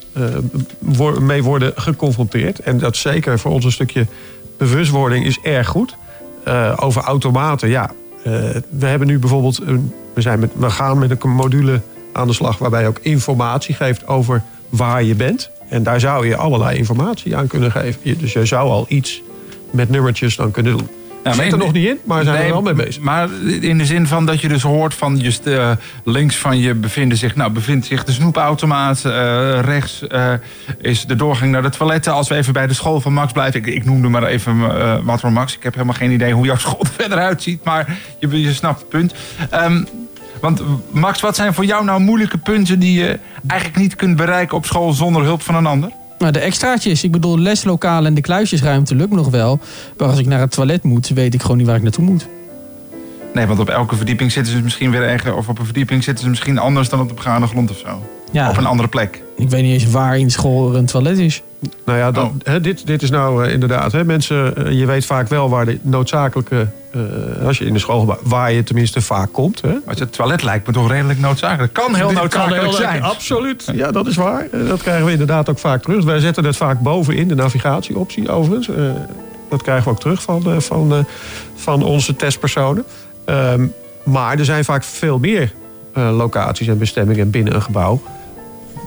wo- 0.80 1.20
mee 1.20 1.44
worden 1.44 1.72
geconfronteerd. 1.76 2.60
En 2.60 2.78
dat 2.78 2.96
zeker 2.98 3.40
voor 3.40 3.52
ons 3.52 3.66
een 3.66 3.72
stukje 3.72 4.06
bewustwording 4.58 5.26
is 5.26 5.40
erg 5.44 5.68
goed. 5.68 5.96
Over 6.76 7.02
automaten, 7.02 7.70
ja. 7.70 7.90
we 8.70 8.86
hebben 8.86 9.08
nu 9.08 9.20
bijvoorbeeld, 9.20 9.60
een, 9.66 9.94
we, 10.14 10.22
zijn 10.22 10.40
met, 10.40 10.50
we 10.56 10.70
gaan 10.70 10.98
met 11.00 11.24
een 11.24 11.30
module 11.30 11.82
aan 12.14 12.28
de 12.28 12.34
slag 12.34 12.58
waarbij 12.58 12.82
je 12.82 12.88
ook 12.88 13.00
informatie 13.02 13.76
geeft 13.76 14.08
over 14.08 14.42
waar 14.70 15.04
je 15.04 15.16
bent. 15.16 15.50
En 15.70 15.84
daar 15.84 16.00
zou 16.00 16.28
je 16.28 16.36
allerlei 16.36 16.78
informatie 16.78 17.36
aan 17.36 17.48
kunnen 17.48 17.72
geven. 17.72 18.18
Dus 18.20 18.34
je 18.34 18.46
zou 18.46 18.70
al 18.70 18.86
iets 18.90 19.22
met 19.72 19.90
nummertjes 19.90 20.36
dan 20.36 20.52
kunnen 20.52 20.78
doen. 20.78 20.88
Ja, 21.24 21.34
Zit 21.34 21.52
er 21.52 21.58
nog 21.58 21.74
niet 21.74 21.86
in, 21.88 21.98
maar 22.04 22.24
zijn 22.24 22.36
we 22.36 22.42
Nee, 22.42 22.48
er 22.48 22.54
wel 22.64 22.74
mee 22.74 22.86
bezig. 22.86 23.02
Maar 23.02 23.30
in 23.62 23.78
de 23.78 23.86
zin 23.86 24.08
van 24.08 24.26
dat 24.26 24.42
je 24.42 24.48
dus 24.48 24.62
hoort 24.62 24.94
van 24.94 25.18
je 25.20 25.32
st- 25.32 25.46
eh, 25.48 25.72
links 26.04 26.38
van 26.38 26.58
je 26.60 26.74
bevinden 26.76 27.18
zich, 27.18 27.36
nou, 27.36 27.52
bevindt 27.52 27.86
zich 27.86 28.04
de 28.04 28.12
snoepautomaat. 28.12 29.06
eh, 29.06 29.60
rechts 29.62 30.08
eh, 30.08 30.34
is 30.82 31.06
de 31.06 31.16
doorgang 31.16 31.52
naar 31.52 31.62
de 31.62 31.70
toiletten. 31.70 32.14
Als 32.14 32.28
we 32.30 32.36
even 32.36 32.54
bij 32.54 32.68
de 32.68 32.74
school 32.74 33.02
van 33.02 33.14
Max 33.14 33.32
blijven. 33.32 33.60
Ik, 33.60 33.66
ik 33.68 33.86
noemde 33.86 34.08
maar 34.08 34.24
even 34.24 34.58
wat 35.06 35.20
voor 35.20 35.32
Max. 35.32 35.56
Ik 35.56 35.64
heb 35.64 35.74
helemaal 35.74 35.96
geen 35.96 36.12
idee 36.12 36.34
hoe 36.34 36.46
jouw 36.46 36.58
school 36.58 36.80
er 36.86 36.88
verder 36.96 37.18
uitziet. 37.18 37.64
Maar 37.64 37.98
je, 38.20 38.42
je 38.42 38.54
snapt 38.54 38.80
het 38.80 38.90
punt. 38.90 39.14
Ehm, 39.50 39.84
want 40.42 40.62
Max, 40.92 41.22
wat 41.22 41.36
zijn 41.36 41.54
voor 41.54 41.66
jou 41.66 41.86
nou 41.86 42.00
moeilijke 42.00 42.38
punten 42.38 42.80
die 42.80 43.00
je 43.00 43.20
eigenlijk 43.48 43.80
niet 43.82 43.96
kunt 43.96 44.16
bereiken 44.16 44.58
op 44.58 44.66
school 44.66 44.94
zonder 44.94 45.24
hulp 45.24 45.42
van 45.42 45.56
een 45.56 45.66
ander? 45.66 45.90
Nou, 46.20 46.32
de 46.32 46.40
extraatjes, 46.40 47.04
ik 47.04 47.12
bedoel, 47.12 47.38
leslokalen 47.40 48.06
en 48.06 48.14
de 48.14 48.22
kluisjesruimte 48.22 48.96
lukt 48.96 49.12
nog 49.14 49.30
wel. 49.30 49.60
Maar 49.98 50.08
als 50.08 50.20
ik 50.20 50.26
naar 50.26 50.40
het 50.40 50.52
toilet 50.52 50.84
moet, 50.84 51.08
weet 51.08 51.34
ik 51.34 51.42
gewoon 51.42 51.58
niet 51.58 51.66
waar 51.68 51.76
ik 51.76 51.82
naartoe 51.82 52.04
moet. 52.06 52.28
Nee, 53.34 53.46
want 53.46 53.60
op 53.60 53.70
elke 53.70 53.96
verdieping 53.96 54.32
zitten 54.32 54.54
ze 54.54 54.62
misschien 54.62 54.92
weer 54.92 55.04
erger. 55.04 55.36
Of 55.36 55.48
op 55.48 55.60
een 55.60 55.66
verdieping 55.66 56.04
zitten 56.04 56.24
ze 56.24 56.30
misschien 56.30 56.58
anders 56.58 56.90
dan 56.90 57.00
op 57.00 57.08
de 57.08 57.14
begane 57.14 57.48
grond 57.48 57.70
of 57.72 57.78
zo. 57.78 58.04
Ja, 58.32 58.50
Op 58.50 58.58
een 58.58 58.66
andere 58.66 58.90
plek. 58.90 59.22
ik 59.38 59.50
weet 59.50 59.62
niet 59.64 59.74
eens 59.74 59.92
waar 59.92 60.18
in 60.18 60.32
school 60.32 60.70
er 60.72 60.76
een 60.78 60.86
toilet 60.86 61.18
is. 61.20 61.42
Nou 61.86 61.98
ja, 61.98 62.12
dat, 62.12 62.26
Oh. 62.48 62.54
dit, 62.62 62.88
dit 62.88 63.02
is 63.02 63.10
nou 63.10 63.46
eh, 63.46 63.54
inderdaad, 63.54 63.92
hè, 63.92 64.04
mensen, 64.06 64.56
eh, 64.66 64.72
je 64.80 64.86
weet 64.86 65.06
vaak 65.06 65.28
wel 65.28 65.50
waar 65.50 65.66
de 65.66 65.80
noodzakelijke, 65.82 66.68
eh, 66.92 67.46
als 67.46 67.58
je 67.58 67.66
in 67.66 67.74
de 67.74 67.80
school, 67.80 68.18
waar 68.24 68.52
je 68.52 68.64
tenminste 68.64 69.02
vaak 69.02 69.32
komt. 69.32 69.62
Hè. 69.62 69.74
Maar 69.86 69.96
het 69.96 70.14
toilet 70.14 70.44
lijkt 70.44 70.68
me 70.68 70.74
toch 70.74 70.90
redelijk 70.92 71.20
noodzakelijk. 71.20 71.74
Kan 71.74 71.96
heel 71.96 72.08
Dit 72.08 72.18
noodzakelijk 72.18 72.62
kan 72.62 72.70
heel- 72.70 72.80
zijn. 72.80 73.04
Absoluut, 73.04 73.72
ja 73.74 73.92
dat 73.92 74.08
is 74.08 74.16
waar. 74.16 74.48
Dat 74.68 74.82
krijgen 74.82 75.06
we 75.06 75.12
inderdaad 75.12 75.50
ook 75.50 75.60
vaak 75.60 75.82
terug. 75.82 76.04
Wij 76.04 76.20
zetten 76.20 76.46
het 76.46 76.58
vaak 76.58 76.80
bovenin, 76.80 77.28
de 77.28 77.36
navigatieoptie 77.36 78.30
overigens. 78.32 78.70
Dat 79.50 79.62
krijgen 79.62 79.84
we 79.84 79.90
ook 79.90 80.00
terug 80.00 80.22
van, 80.22 80.62
van, 80.62 81.06
van 81.56 81.84
onze 81.84 82.16
testpersonen. 82.16 82.84
Ehm, 83.26 83.66
maar 84.04 84.40
er 84.40 84.46
zijn 84.46 84.64
vaak 84.66 84.84
veel 84.84 85.20
meer 85.20 85.54
locaties 85.94 86.68
en 86.68 86.78
bestemmingen 86.78 87.30
binnen 87.30 87.56
een 87.56 87.62
gebouw... 87.62 88.02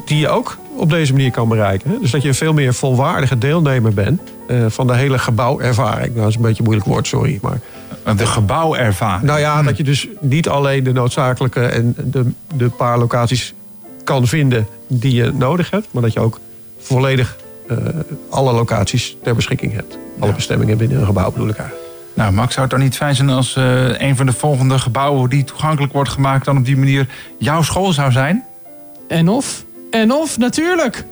die 0.05 0.19
je 0.19 0.29
ook 0.29 0.57
op 0.77 0.91
deze 0.91 1.13
manier 1.13 1.31
kan 1.31 1.49
bereiken. 1.49 1.91
Hè? 1.91 1.99
Dus 2.01 2.11
dat 2.11 2.23
je 2.23 2.29
een 2.29 2.35
veel 2.35 2.53
meer 2.53 2.75
volwaardige 2.75 3.39
deelnemer 3.39 3.95
bent... 3.95 4.21
eh, 4.49 4.65
van 4.69 4.87
de 4.87 4.95
hele 4.95 5.19
gebouwervaring. 5.19 6.09
Nou, 6.09 6.19
dat 6.21 6.29
is 6.29 6.35
een 6.35 6.43
beetje 6.43 6.59
een 6.59 6.65
moeilijk 6.65 6.89
woord, 6.89 7.07
sorry. 7.07 7.39
Maar 7.43 7.61
De 8.17 8.27
gebouwervaring. 8.27 9.23
nou 9.23 9.41
ja, 9.41 9.63
dat 9.63 9.77
je 9.77 9.85
dus 9.85 10.09
niet 10.21 10.49
alleen 10.49 10.85
de 10.85 10.93
noodzakelijke 10.93 11.61
en 11.67 11.95
de, 12.05 12.31
de 12.55 12.69
paar 12.69 12.99
locaties 12.99 13.55
kan 14.05 14.27
vinden 14.27 14.67
die 14.87 15.15
je 15.15 15.33
nodig 15.35 15.71
hebt, 15.71 15.87
maar 15.91 16.03
dat 16.03 16.13
je 16.13 16.21
ook 16.21 16.41
volledig 16.79 17.37
eh, 17.69 17.77
alle 18.31 18.53
locaties 18.53 19.17
ter 19.23 19.35
beschikking 19.35 19.73
hebt. 19.73 19.99
Alle 20.19 20.33
bestemmingen 20.33 20.77
binnen 20.79 20.99
een 20.99 21.07
gebouw 21.07 21.31
bedoel 21.31 21.49
ik 21.49 21.57
eigenlijk. 21.57 21.89
Nou, 22.15 22.33
Max, 22.33 22.53
zou 22.55 22.67
het 22.67 22.71
dan 22.77 22.85
niet 22.85 22.97
fijn 22.97 23.15
zijn 23.15 23.29
als 23.31 23.57
eh, 23.57 24.01
een 24.01 24.17
van 24.17 24.27
de 24.27 24.33
volgende 24.33 24.79
gebouwen 24.79 25.31
die 25.31 25.45
toegankelijk 25.45 25.93
wordt 25.93 26.11
gemaakt, 26.11 26.45
dan 26.45 26.57
op 26.57 26.65
die 26.65 26.77
manier 26.77 27.07
jouw 27.39 27.63
school 27.63 27.93
zou 27.93 28.13
zijn? 28.13 28.45
En 29.09 29.29
of? 29.29 29.65
En 29.93 30.13
of, 30.13 30.39
natuurlijk. 30.39 31.05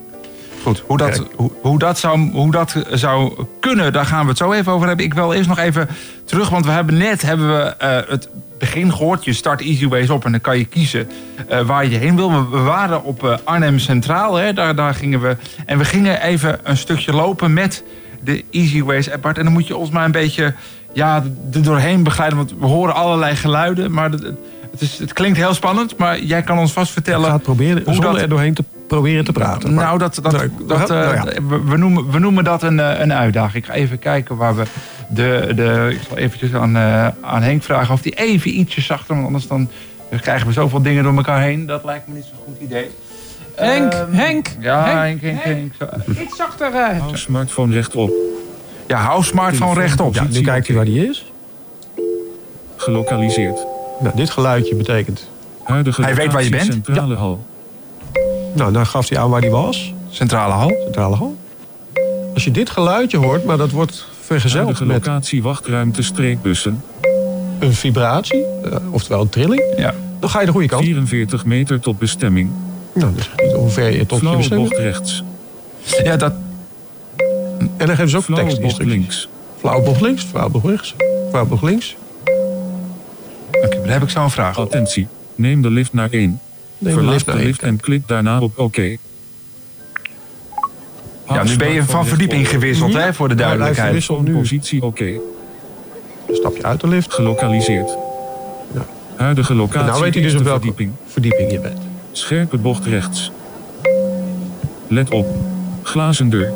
Goed, 0.62 0.82
hoe 0.86 0.96
dat, 0.96 1.24
hoe, 1.36 1.50
hoe, 1.62 1.78
dat 1.78 1.98
zou, 1.98 2.30
hoe 2.30 2.50
dat 2.50 2.74
zou 2.92 3.44
kunnen, 3.60 3.92
daar 3.92 4.06
gaan 4.06 4.22
we 4.22 4.28
het 4.28 4.38
zo 4.38 4.52
even 4.52 4.72
over 4.72 4.86
hebben. 4.86 5.04
Ik 5.04 5.14
wil 5.14 5.32
eerst 5.32 5.48
nog 5.48 5.58
even 5.58 5.88
terug, 6.24 6.48
want 6.48 6.64
we 6.64 6.70
hebben 6.70 6.98
net 6.98 7.22
hebben 7.22 7.56
we, 7.56 7.62
eh, 7.62 7.98
het 8.08 8.28
begin 8.58 8.92
gehoord. 8.92 9.24
Je 9.24 9.32
start 9.32 9.60
EasyWays 9.60 10.10
op 10.10 10.24
en 10.24 10.30
dan 10.30 10.40
kan 10.40 10.58
je 10.58 10.64
kiezen 10.64 11.08
eh, 11.48 11.60
waar 11.60 11.86
je 11.86 11.96
heen 11.96 12.16
wil. 12.16 12.30
We, 12.32 12.48
we 12.48 12.62
waren 12.62 13.04
op 13.04 13.24
eh, 13.24 13.36
Arnhem 13.44 13.78
Centraal, 13.78 14.34
hè, 14.34 14.52
daar, 14.52 14.74
daar 14.74 14.94
gingen 14.94 15.20
we. 15.20 15.36
En 15.66 15.78
we 15.78 15.84
gingen 15.84 16.22
even 16.22 16.58
een 16.62 16.76
stukje 16.76 17.12
lopen 17.12 17.52
met 17.52 17.84
de 18.22 18.44
EasyWays 18.50 19.10
app. 19.10 19.22
Bart. 19.22 19.38
En 19.38 19.44
dan 19.44 19.52
moet 19.52 19.66
je 19.66 19.76
ons 19.76 19.90
maar 19.90 20.04
een 20.04 20.12
beetje 20.12 20.54
ja, 20.92 21.22
er 21.52 21.62
doorheen 21.62 22.02
begeleiden. 22.02 22.38
Want 22.38 22.54
we 22.58 22.66
horen 22.66 22.94
allerlei 22.94 23.36
geluiden, 23.36 23.92
maar 23.92 24.10
het, 24.10 24.32
het, 24.70 24.80
is, 24.80 24.98
het 24.98 25.12
klinkt 25.12 25.38
heel 25.38 25.54
spannend. 25.54 25.96
Maar 25.96 26.18
jij 26.20 26.42
kan 26.42 26.58
ons 26.58 26.72
vast 26.72 26.86
Ik 26.86 26.92
vertellen... 26.92 27.26
ga 27.26 27.32
het 27.32 27.42
proberen 27.42 27.82
hoe 27.84 27.94
zonder 27.94 28.12
dat- 28.12 28.20
er 28.22 28.28
doorheen 28.28 28.54
te 28.54 28.64
proberen 28.86 29.24
te 29.24 29.32
praten. 29.32 29.74
Maar- 29.74 29.84
Nou, 29.84 29.98
dat, 29.98 30.14
dat, 30.22 30.32
dat, 30.66 30.88
nou 30.88 31.16
eh, 31.16 31.22
ja. 31.34 31.42
we, 31.64 31.76
noemen, 31.76 32.10
we 32.10 32.18
noemen 32.18 32.44
dat 32.44 32.62
een, 32.62 32.80
eh, 32.80 33.00
een 33.00 33.12
uitdaging. 33.12 33.64
Ik 33.64 33.70
ga 33.70 33.76
even 33.76 33.98
kijken 33.98 34.36
waar 34.36 34.56
we 34.56 34.62
de... 35.08 35.52
de 35.54 35.88
ik 35.92 36.00
zal 36.08 36.16
eventjes 36.16 36.54
aan, 36.54 36.76
eh, 36.76 37.06
aan 37.20 37.42
Henk 37.42 37.62
vragen 37.62 37.94
of 37.94 38.02
die 38.02 38.12
even 38.14 38.58
ietsje 38.58 38.80
zachter... 38.80 39.14
want 39.14 39.26
anders 39.26 39.46
dan 39.46 39.68
krijgen 40.20 40.46
we 40.46 40.52
zoveel 40.52 40.82
dingen 40.82 41.02
door 41.04 41.16
elkaar 41.16 41.42
heen. 41.42 41.66
Dat 41.66 41.84
lijkt 41.84 42.08
me 42.08 42.14
niet 42.14 42.24
zo'n 42.24 42.38
goed 42.46 42.60
idee. 42.60 42.90
Henk, 43.54 43.92
Ehm, 43.92 44.12
Henk. 44.12 44.48
Ja, 44.60 44.84
Henk, 44.84 45.20
Henk, 45.20 45.42
Henk, 45.42 45.72
Iets 46.20 46.36
zachter. 46.36 46.72
eh. 46.74 46.98
Hou 47.00 47.16
smartphone 47.16 47.72
rechtop. 47.74 48.10
Ja, 48.86 48.96
hou 48.98 49.22
smartphone 49.24 49.80
rechtop. 49.80 50.14
ja, 50.14 50.24
nu 50.30 50.40
kijkt 50.40 50.66
hij 50.66 50.76
waar 50.76 50.84
die 50.84 51.08
is. 51.08 51.32
Gelokaliseerd. 52.76 53.66
Nou, 54.00 54.16
dit 54.16 54.30
geluidje 54.30 54.74
betekent... 54.74 55.28
Huidige 55.62 56.02
Hij 56.02 56.14
weet 56.14 56.32
waar 56.32 56.42
je 56.44 56.50
bent. 56.50 56.64
Centrale 56.64 57.14
hal. 57.14 57.44
Nou, 58.54 58.72
dan 58.72 58.86
gaf 58.86 59.08
hij 59.08 59.18
aan 59.18 59.30
waar 59.30 59.40
die 59.40 59.50
was. 59.50 59.94
Centrale 60.10 60.52
hal. 60.52 60.72
Centrale 60.84 61.16
hal. 61.16 61.36
Als 62.34 62.44
je 62.44 62.50
dit 62.50 62.70
geluidje 62.70 63.16
hoort, 63.18 63.44
maar 63.44 63.56
dat 63.56 63.70
wordt 63.70 64.06
vergezeld 64.20 64.62
Huidige 64.62 64.84
met 64.86 65.06
locatie 65.06 65.42
wachtruimte 65.42 66.02
streekbussen. 66.02 66.82
een 67.58 67.72
vibratie, 67.74 68.44
eh, 68.64 68.76
oftewel 68.90 69.20
een 69.20 69.28
trilling, 69.28 69.62
Ja. 69.76 69.94
dan 70.20 70.30
ga 70.30 70.40
je 70.40 70.46
de 70.46 70.52
goede 70.52 70.66
kant. 70.66 70.84
44 70.84 71.44
meter 71.44 71.80
tot 71.80 71.98
bestemming. 71.98 72.50
Nou, 72.92 73.12
dus 73.14 73.52
hoe 73.52 73.68
ver 73.70 73.90
je 73.96 74.06
tot 74.06 74.20
je 74.20 74.36
bestemming. 74.36 74.68
bocht 74.68 74.80
rechts. 74.82 75.22
ja, 76.04 76.16
dat... 76.16 76.32
En 77.76 77.86
dan 77.86 77.88
geven 77.88 78.08
ze 78.08 78.16
ook 78.16 78.22
Flauwe 78.22 78.44
bocht 78.44 78.56
tekstinstructies. 78.60 78.98
links. 78.98 79.28
Flauwe 79.58 79.82
bocht 79.84 80.00
links, 80.00 80.22
flauwe 80.24 80.50
bocht 80.50 80.64
rechts, 80.66 80.94
flauwe 81.30 81.48
bocht 81.48 81.62
links. 81.62 81.96
Oké, 83.64 83.76
dan 83.80 83.88
heb 83.88 84.02
ik 84.02 84.10
zo 84.10 84.22
een 84.22 84.30
vraag. 84.30 84.58
Attentie. 84.58 85.08
Neem 85.34 85.62
de 85.62 85.70
lift 85.70 85.92
naar 85.92 86.10
1. 86.10 86.20
Neem 86.20 86.40
de 86.78 86.90
Verlaat 86.90 87.12
lift 87.12 87.26
de 87.26 87.34
lift 87.34 87.62
en 87.62 87.80
klik 87.80 88.08
daarna 88.08 88.40
op 88.40 88.58
oké. 88.58 88.96
Ja, 91.28 91.42
nu 91.42 91.56
ben 91.56 91.72
je 91.72 91.84
van 91.84 92.06
verdieping 92.06 92.48
gewisseld, 92.48 92.92
hè, 92.94 93.14
voor 93.14 93.28
de 93.28 93.34
duidelijkheid. 93.34 93.86
verwisselt 93.86 94.22
nu. 94.22 94.32
Positie 94.32 94.82
oké. 94.82 95.12
Stap 96.30 96.56
je 96.56 96.62
uit 96.62 96.80
de 96.80 96.88
lift. 96.88 97.12
Gelokaliseerd. 97.12 97.96
Ja. 98.74 98.86
Huidige 99.16 99.54
locatie 99.54 99.88
nou 99.90 100.02
weet 100.02 100.14
hij 100.14 100.22
dus 100.22 100.34
op 100.34 100.42
welke 100.42 100.58
verdieping. 100.58 100.92
verdieping 101.06 101.50
je 101.50 101.60
bent. 101.60 101.78
Scherpe 102.12 102.56
bocht 102.56 102.86
rechts. 102.86 103.30
Let 104.88 105.10
op. 105.10 105.26
Glazen 105.82 106.30
deur. 106.30 106.52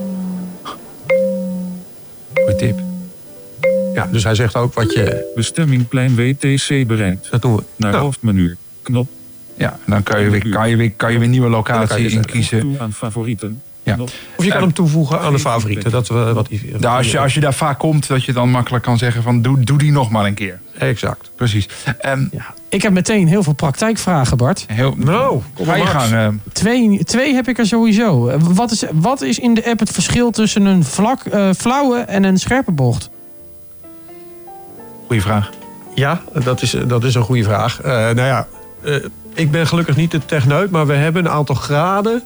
Ja, 3.94 4.09
dus 4.12 4.24
hij 4.24 4.35
zegt 4.35 4.57
ook 4.57 4.74
wat 4.74 4.92
je... 4.92 5.33
Bestemming 5.35 5.88
plein 5.88 6.14
WTC 6.16 6.87
bereikt. 6.87 7.30
Dat 7.30 7.42
doen 7.42 7.57
we. 7.57 7.62
Naar 7.76 7.90
Nou, 7.90 8.02
hoofdmenu. 8.04 8.57
Knop. 8.83 9.09
Ja, 9.57 9.78
dan 9.87 10.02
kan 10.02 10.20
je 10.22 10.30
weer, 10.30 10.48
kan 10.48 10.70
je 10.70 10.76
weer, 10.76 10.90
kan 10.92 11.12
je 11.12 11.18
weer 11.18 11.28
nieuwe 11.28 11.48
locatie 11.48 12.09
inkiezen. 12.09 12.76
Aan 12.78 12.92
favorieten. 12.92 13.62
Ja. 13.83 13.96
Of 14.37 14.44
je 14.44 14.50
kan 14.50 14.61
hem 14.61 14.72
toevoegen 14.72 15.20
aan 15.20 15.33
de 15.33 15.38
favorieten. 15.38 15.90
Dat 15.90 16.09
we 16.09 16.33
wat 16.33 16.46
die, 16.48 16.74
Nou, 16.78 16.96
als, 16.96 17.11
je, 17.11 17.18
als 17.18 17.35
je 17.35 17.40
daar 17.40 17.54
vaak 17.54 17.78
komt, 17.78 18.07
dat 18.07 18.24
je 18.24 18.33
dan 18.33 18.50
makkelijk 18.50 18.85
kan 18.85 18.98
zeggen 18.98 19.22
van 19.22 19.42
doe, 19.42 19.61
doe 19.64 19.78
die 19.78 19.92
nog 19.92 20.11
maar 20.11 20.24
een 20.26 20.35
keer. 20.35 20.61
Exact. 20.78 21.30
Precies. 21.37 21.68
Ehm, 21.98 22.24
Ik 22.68 22.83
heb 22.83 22.92
meteen 22.92 23.28
heel 23.28 23.42
veel 23.42 23.52
praktijkvragen, 23.52 24.37
Bart. 24.37 24.64
heel, 24.68 24.94
Nou, 24.96 25.40
kom 25.54 25.66
ga 25.66 25.76
maar 25.76 25.87
gang. 25.87 26.12
eh. 26.12 26.28
Twee, 26.52 27.04
twee 27.04 27.35
heb 27.35 27.48
ik 27.48 27.59
er 27.59 27.66
sowieso. 27.66 28.38
Wat 28.38 28.70
is, 28.70 28.85
wat 28.92 29.20
is 29.22 29.38
in 29.38 29.54
de 29.54 29.64
app 29.66 29.78
het 29.80 29.90
verschil 29.90 30.30
tussen 30.30 30.64
een 30.64 30.85
vlak, 30.85 31.24
eh, 31.24 31.50
flauwe 31.57 31.98
en 31.98 32.24
een 32.24 32.38
scherpe 32.38 32.72
bocht? 32.72 33.11
Goeie 35.06 35.22
vraag. 35.22 35.50
Ja, 35.94 36.22
dat 36.44 36.62
is, 36.62 36.76
dat 36.86 37.04
is 37.04 37.14
een 37.14 37.22
goede 37.22 37.42
vraag. 37.42 37.80
Eh, 37.80 37.92
nou 37.92 38.20
ja, 38.20 38.46
eh, 38.82 38.94
ik 39.34 39.50
ben 39.50 39.66
gelukkig 39.66 39.96
niet 39.96 40.10
de 40.10 40.24
techneut, 40.26 40.70
maar 40.70 40.86
we 40.86 40.92
hebben 40.92 41.24
een 41.24 41.30
aantal 41.30 41.54
graden 41.54 42.22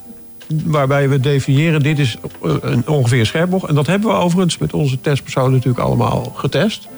waarbij 0.65 1.09
we 1.09 1.21
definiëren, 1.21 1.83
dit 1.83 1.99
is 1.99 2.17
eh, 2.43 2.55
een 2.61 2.89
ongeveer 2.89 3.27
scherpbocht. 3.27 3.69
En 3.69 3.75
dat 3.75 3.87
hebben 3.87 4.09
we 4.09 4.17
overigens 4.17 4.59
met 4.59 4.73
onze 4.73 5.01
testpersoon 5.01 5.53
natuurlijk 5.53 5.85
allemaal 5.85 6.33
getest. 6.37 6.89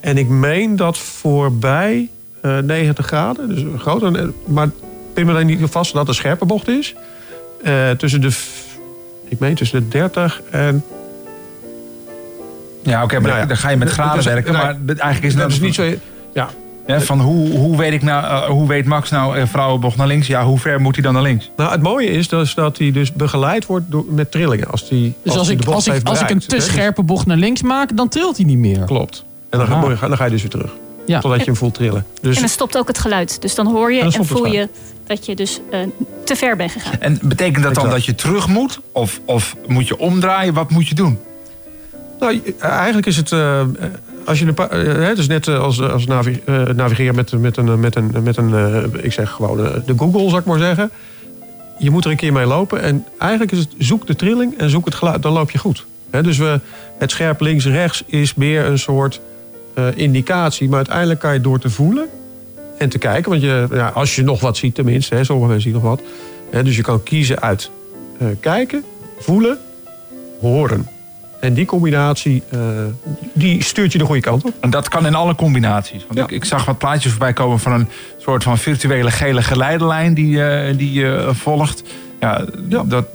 En 0.00 0.18
ik 0.18 0.28
meen 0.28 0.76
dat 0.76 0.98
voorbij 0.98 2.10
eh 2.40 2.58
90 2.58 3.06
graden, 3.06 3.48
dus 3.48 3.64
groter, 3.76 4.32
maar 4.46 4.70
pin 5.14 5.26
me 5.26 5.32
daar 5.32 5.44
niet 5.44 5.60
vast 5.70 5.92
dat 5.92 6.00
het 6.00 6.08
een 6.08 6.14
scherpe 6.14 6.44
bocht 6.44 6.68
is. 6.68 6.94
Tussen 7.96 8.20
de, 8.20 8.36
ik 9.28 9.38
meen 9.38 9.54
tussen 9.54 9.80
de 9.80 9.88
30 9.88 10.42
en 10.50 10.84
Ja, 12.86 13.02
oké, 13.02 13.14
maar 13.20 13.28
Nou 13.28 13.40
ja. 13.40 13.46
dan 13.46 13.56
ga 13.56 13.68
je 13.68 13.76
met 13.76 13.90
graden 13.90 14.16
Dus- 14.16 14.24
werken. 14.24 14.52
nou, 14.52 14.64
Maar 14.64 14.96
eigenlijk 14.96 15.22
is 15.22 15.32
dat 15.32 15.42
dat 15.42 15.50
is 15.52 15.60
niet 15.60 15.74
zo. 15.74 15.84
Ja, 16.34 16.48
Hè, 16.86 17.00
van 17.00 17.20
hoe, 17.20 17.56
hoe, 17.56 17.76
weet 17.76 17.92
ik 17.92 18.02
nou, 18.02 18.24
eh, 18.24 18.48
hoe 18.50 18.68
weet 18.68 18.84
Max 18.84 19.10
nou 19.10 19.36
eh, 19.38 19.46
vrouwenbocht 19.46 19.96
naar 19.96 20.06
links? 20.06 20.26
Ja, 20.26 20.44
hoe 20.44 20.58
ver 20.58 20.80
moet 20.80 20.94
hij 20.94 21.04
dan 21.04 21.12
naar 21.12 21.22
links? 21.22 21.50
Nou, 21.56 21.70
het 21.70 21.82
mooie 21.82 22.10
is 22.10 22.28
dus 22.28 22.54
dat 22.54 22.78
hij 22.78 22.92
dus 22.92 23.12
begeleid 23.12 23.66
wordt 23.66 23.84
door, 23.88 24.04
met 24.08 24.30
trillingen. 24.30 24.70
Als, 24.70 24.88
die, 24.88 25.14
Dus 25.22 25.36
als, 25.36 25.48
ik, 25.48 25.58
de 25.58 25.64
bocht 25.64 25.76
als, 25.76 25.86
ik, 25.86 25.92
heeft 25.92 26.08
als 26.08 26.20
ik 26.20 26.30
een 26.30 26.38
te. 26.38 26.48
Dus- 26.48 26.64
scherpe 26.64 27.02
bocht 27.02 27.26
naar 27.26 27.36
links 27.36 27.62
maak, 27.62 27.96
dan 27.96 28.08
trilt 28.08 28.36
hij 28.36 28.46
niet 28.46 28.58
meer. 28.58 28.84
Klopt. 28.84 29.24
En 29.50 29.58
dan, 29.58 29.68
Aha. 29.68 29.96
ga, 29.96 30.08
dan 30.08 30.16
ga 30.16 30.24
je 30.24 30.30
dus 30.30 30.40
weer 30.40 30.50
terug. 30.50 30.70
Ja. 31.06 31.20
Totdat 31.20 31.38
je 31.40 31.44
hem 31.46 31.56
voelt 31.56 31.74
trillen. 31.74 32.04
Dus 32.20 32.34
En 32.34 32.40
dan 32.40 32.50
stopt 32.50 32.78
ook 32.78 32.88
het 32.88 32.98
geluid. 32.98 33.42
Dus 33.42 33.54
dan 33.54 33.66
hoor 33.66 33.92
je 33.92 34.00
En 34.00 34.24
voel 34.24 34.46
je 34.46 34.68
dat 35.06 35.26
je 35.26 35.36
dus 35.36 35.60
eh, 35.70 35.80
te 36.24 36.36
ver 36.36 36.56
bent 36.56 36.70
gegaan. 36.72 37.00
En 37.00 37.18
betekent 37.22 37.64
dat 37.64 37.74
dan 37.74 37.84
Exact. 37.84 37.90
dat 37.90 38.04
je 38.04 38.14
terug 38.14 38.48
moet? 38.48 38.80
Of, 38.92 39.20
of 39.24 39.56
moet 39.66 39.88
je 39.88 39.98
omdraaien? 39.98 40.54
Wat 40.54 40.70
moet 40.70 40.88
je 40.88 40.94
doen? 40.94 41.18
Nou, 42.20 42.40
eigenlijk 42.60 43.06
is 43.06 43.16
het... 43.16 43.32
eh, 43.32 43.60
als 44.24 44.38
je 44.38 44.46
een 44.46 44.56
eh, 44.56 45.08
het 45.08 45.18
is 45.18 45.26
net 45.26 45.48
eh, 45.48 45.58
als, 45.60 45.80
als 45.80 46.06
navi- 46.06 46.42
eh, 46.44 46.62
navigeren 46.62 47.14
met, 47.14 47.32
met 47.32 47.56
een, 47.56 47.80
met 47.80 47.96
een, 47.96 48.14
met 48.22 48.36
een 48.36 48.54
eh, 48.54 49.04
ik 49.04 49.12
zeg 49.12 49.30
gewoon 49.30 49.66
eh, 49.66 49.72
de 49.86 49.94
Google, 49.96 50.28
zou 50.28 50.38
ik 50.40 50.44
maar 50.44 50.58
zeggen. 50.58 50.90
Je 51.78 51.90
moet 51.90 52.04
er 52.04 52.10
een 52.10 52.16
keer 52.16 52.32
mee 52.32 52.46
lopen. 52.46 52.82
En 52.82 53.04
eigenlijk 53.18 53.52
is 53.52 53.58
het 53.58 53.68
zoek 53.78 54.06
de 54.06 54.16
trilling 54.16 54.58
en 54.58 54.70
zoek 54.70 54.84
het 54.84 54.94
geluid. 54.94 55.22
Dan 55.22 55.32
loop 55.32 55.50
je 55.50 55.58
goed. 55.58 55.86
Dus 56.22 56.38
we, 56.38 56.60
het 56.98 57.10
scherp 57.10 57.40
links-rechts 57.40 58.02
is 58.06 58.34
meer 58.34 58.64
een 58.64 58.78
soort 58.78 59.20
eh, 59.74 59.86
indicatie. 59.94 60.68
Maar 60.68 60.76
uiteindelijk 60.76 61.20
kan 61.20 61.32
je 61.32 61.40
door 61.40 61.58
te 61.58 61.70
voelen 61.70 62.06
en 62.78 62.88
te 62.88 62.98
kijken. 62.98 63.30
Want 63.30 63.42
je, 63.42 63.66
ja, 63.72 63.88
als 63.88 64.14
je 64.16 64.22
nog 64.22 64.40
wat 64.40 64.56
ziet 64.56 64.74
tenminste. 64.74 65.14
Hè, 65.14 65.24
sommige 65.24 65.48
mensen 65.50 65.70
zien 65.70 65.80
nog 65.82 65.90
wat. 65.90 66.02
Dus 66.64 66.76
je 66.76 66.82
kan 66.82 67.02
kiezen 67.02 67.40
uit 67.42 67.70
eh, 68.18 68.26
kijken, 68.40 68.84
voelen, 69.18 69.58
horen. 70.40 70.88
En 71.46 71.54
die 71.54 71.66
combinatie, 71.66 72.42
eh, 72.50 72.58
die 73.32 73.62
stuurt 73.64 73.92
je 73.92 73.98
de 73.98 74.04
goede 74.04 74.20
kant 74.20 74.44
op. 74.44 74.52
En 74.60 74.70
dat 74.70 74.88
kan 74.88 75.06
in 75.06 75.14
alle 75.14 75.34
combinaties. 75.34 76.04
Want 76.06 76.18
Ja. 76.18 76.24
ik, 76.24 76.30
ik 76.30 76.44
zag 76.44 76.64
wat 76.64 76.78
plaatjes 76.78 77.10
voorbij 77.10 77.32
komen 77.32 77.58
van 77.58 77.72
een 77.72 77.88
soort 78.18 78.42
van 78.42 78.58
virtuele 78.58 79.10
gele 79.10 79.42
geleidelijn 79.42 80.14
die, 80.14 80.44
eh, 80.44 80.76
die 80.76 80.92
je 80.92 81.28
volgt. 81.32 81.82
Ja, 82.20 82.44
Ja. 82.68 82.82
Dat, 82.86 83.06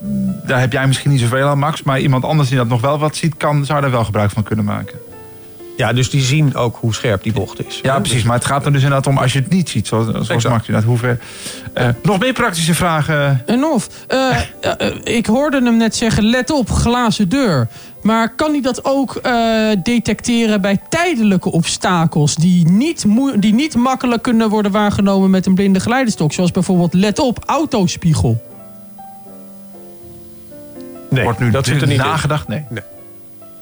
daar 0.46 0.60
heb 0.60 0.72
jij 0.72 0.88
misschien 0.88 1.12
niet 1.12 1.20
zoveel 1.20 1.48
aan, 1.48 1.60
Max. 1.60 1.84
Maar 1.84 2.00
iemand 2.00 2.24
anders 2.24 2.50
die 2.50 2.58
dat 2.58 2.68
nog 2.68 2.82
wel 2.82 3.00
wat 3.00 3.16
ziet, 3.16 3.38
kan, 3.38 3.66
zou 3.66 3.82
daar 3.82 3.92
wel 3.92 4.04
gebruik 4.04 4.32
van 4.32 4.44
kunnen 4.44 4.66
maken. 4.66 5.00
Ja, 5.78 5.94
dus 5.94 6.10
die 6.10 6.22
zien 6.22 6.56
ook 6.56 6.78
hoe 6.80 6.94
scherp 6.94 7.24
die 7.24 7.34
bocht 7.34 7.66
is. 7.68 7.80
Ja, 7.82 8.00
precies. 8.00 8.24
Maar 8.24 8.36
het 8.36 8.46
gaat 8.46 8.66
er 8.66 8.72
dus 8.74 8.84
inderdaad 8.84 9.08
om 9.08 9.18
als 9.18 9.34
je 9.34 9.40
het 9.40 9.50
niet 9.50 9.70
ziet. 9.70 9.88
Zoals, 9.88 10.06
zoals 10.06 10.30
Exact. 10.30 10.54
Max 10.54 10.68
inderdaad. 10.68 10.90
Hoe 10.90 10.98
ver. 10.98 11.20
Eh, 11.74 11.88
nog 12.04 12.20
meer 12.20 12.34
praktische 12.34 12.74
vragen. 12.76 13.42
En 13.46 13.64
of, 13.64 13.88
eh, 14.08 14.30
eh, 14.30 14.42
eh, 14.78 14.96
ik 15.04 15.26
hoorde 15.26 15.64
hem 15.64 15.78
net 15.78 15.96
zeggen, 15.96 16.24
let 16.24 16.50
op, 16.52 16.70
glazen 16.70 17.30
deur. 17.30 17.68
Maar 18.02 18.36
kan 18.36 18.52
hij 18.52 18.62
dat 18.62 18.86
ook 18.86 19.16
eh, 19.16 19.70
detecteren 19.84 20.62
bij 20.62 20.80
tijdelijke 20.90 21.52
obstakels... 21.52 22.36
Die 22.36 22.68
niet, 22.72 23.06
die 23.40 23.54
niet 23.54 23.76
makkelijk 23.76 24.22
kunnen 24.22 24.50
worden 24.50 24.72
waargenomen 24.72 25.30
met 25.30 25.46
een 25.46 25.54
blinde 25.56 25.80
geleidestok? 25.80 26.34
Zoals 26.34 26.52
bijvoorbeeld, 26.52 26.94
let 26.94 27.20
op, 27.20 27.44
autospiegel. 27.46 28.42
Nee, 31.10 31.24
Wordt 31.24 31.40
nu 31.40 31.52
dat 31.52 31.66
zit 31.66 31.82
er 31.82 31.88
niet 31.88 31.98
in. 31.98 32.04
nagedacht? 32.06 32.48
Nee. 32.48 32.64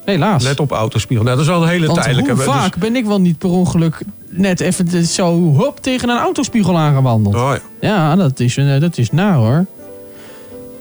Helaas. 0.06 0.44
Let 0.44 0.60
op 0.60 0.72
autospiegel. 0.72 1.24
Nou, 1.26 1.36
dat 1.38 1.46
is 1.46 1.52
wel 1.52 1.62
een 1.64 1.70
hele 1.70 1.86
Want 1.88 2.02
tijdelijke. 2.02 2.32
hoe 2.32 2.44
dus- 2.44 2.54
vaak 2.54 2.78
ben 2.78 2.96
ik 2.96 3.06
wel 3.06 3.22
niet 3.22 3.38
per 3.38 3.50
ongeluk 3.50 4.00
net 4.30 4.60
even 4.60 5.06
zo 5.06 5.54
hop 5.54 5.82
tegen 5.82 6.10
een 6.10 6.18
autospiegel 6.18 6.78
aangewandeld? 6.78 7.36
Oh, 7.36 7.52
ja. 7.82 7.88
Ja, 7.90 8.16
dat 8.16 8.40
is, 8.40 8.58
eh, 8.58 8.80
dat 8.80 8.98
is 8.98 9.12
naar 9.12 9.34
hoor. 9.34 9.66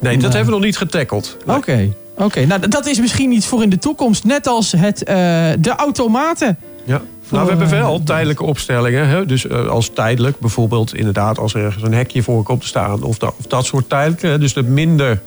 Nee, 0.00 0.12
dat 0.12 0.22
Nee. 0.22 0.30
hebben 0.30 0.44
we 0.44 0.50
nog 0.50 0.60
niet 0.60 0.76
getackeld. 0.76 1.36
Oké, 1.46 1.92
oké. 2.18 2.44
nou 2.44 2.68
dat 2.68 2.86
is 2.86 3.00
misschien 3.00 3.32
iets 3.32 3.46
voor 3.46 3.62
in 3.62 3.70
de 3.70 3.78
toekomst. 3.78 4.24
Net 4.24 4.46
als 4.46 4.72
het, 4.72 5.02
eh, 5.04 5.14
de 5.58 5.74
automaten. 5.76 6.58
Ja. 6.84 7.00
Nou, 7.28 7.44
we 7.44 7.50
hebben 7.50 7.70
wel 7.70 8.02
tijdelijke 8.02 8.44
opstellingen. 8.44 9.08
Hè? 9.08 9.26
Dus 9.26 9.46
eh, 9.46 9.66
als 9.68 9.88
tijdelijk, 9.88 10.38
bijvoorbeeld 10.38 10.94
inderdaad 10.94 11.38
als 11.38 11.54
er 11.54 11.64
ergens 11.64 11.82
een 11.84 11.94
hekje 11.94 12.22
voor 12.22 12.42
komt 12.42 12.60
te 12.60 12.66
staan. 12.66 13.02
Of 13.02 13.18
dat, 13.18 13.34
of 13.38 13.46
dat 13.46 13.64
soort 13.64 13.88
tijdelijke. 13.88 14.26
hè, 14.26 14.38
Dus 14.38 14.52
de 14.52 14.62
minder, 14.62 15.20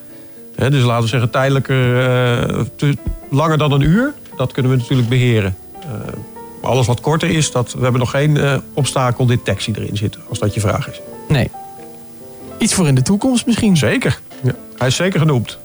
hè, 0.55 0.69
dus 0.69 0.83
laten 0.83 1.03
we 1.03 1.09
zeggen 1.09 1.29
tijdelijke, 1.29 1.73
eh, 1.73 2.59
te- 2.75 2.97
langer 3.29 3.57
dan 3.57 3.71
een 3.71 3.81
uur. 3.81 4.13
Dat 4.37 4.51
kunnen 4.51 4.71
we 4.71 4.77
natuurlijk 4.77 5.09
beheren. 5.09 5.55
Eh, 5.81 5.89
alles 6.61 6.87
wat 6.87 7.01
korter 7.01 7.29
is, 7.29 7.51
dat, 7.51 7.73
we 7.73 7.81
hebben 7.81 7.99
nog 7.99 8.09
geen 8.11 8.61
obstakeldetectie 8.73 9.73
erin 9.77 9.97
zitten. 9.97 10.21
Als 10.29 10.39
dat 10.39 10.53
je 10.53 10.59
vraag 10.59 10.89
is. 10.89 11.01
Nee. 11.27 11.49
Iets 12.57 12.73
voor 12.73 12.87
in 12.87 12.95
de 12.95 13.01
toekomst 13.01 13.45
misschien. 13.45 13.77
Zeker. 13.77 14.19
Ja. 14.43 14.55
Hij 14.77 14.87
is 14.87 14.95
zeker 14.95 15.19
genoemd. 15.19 15.57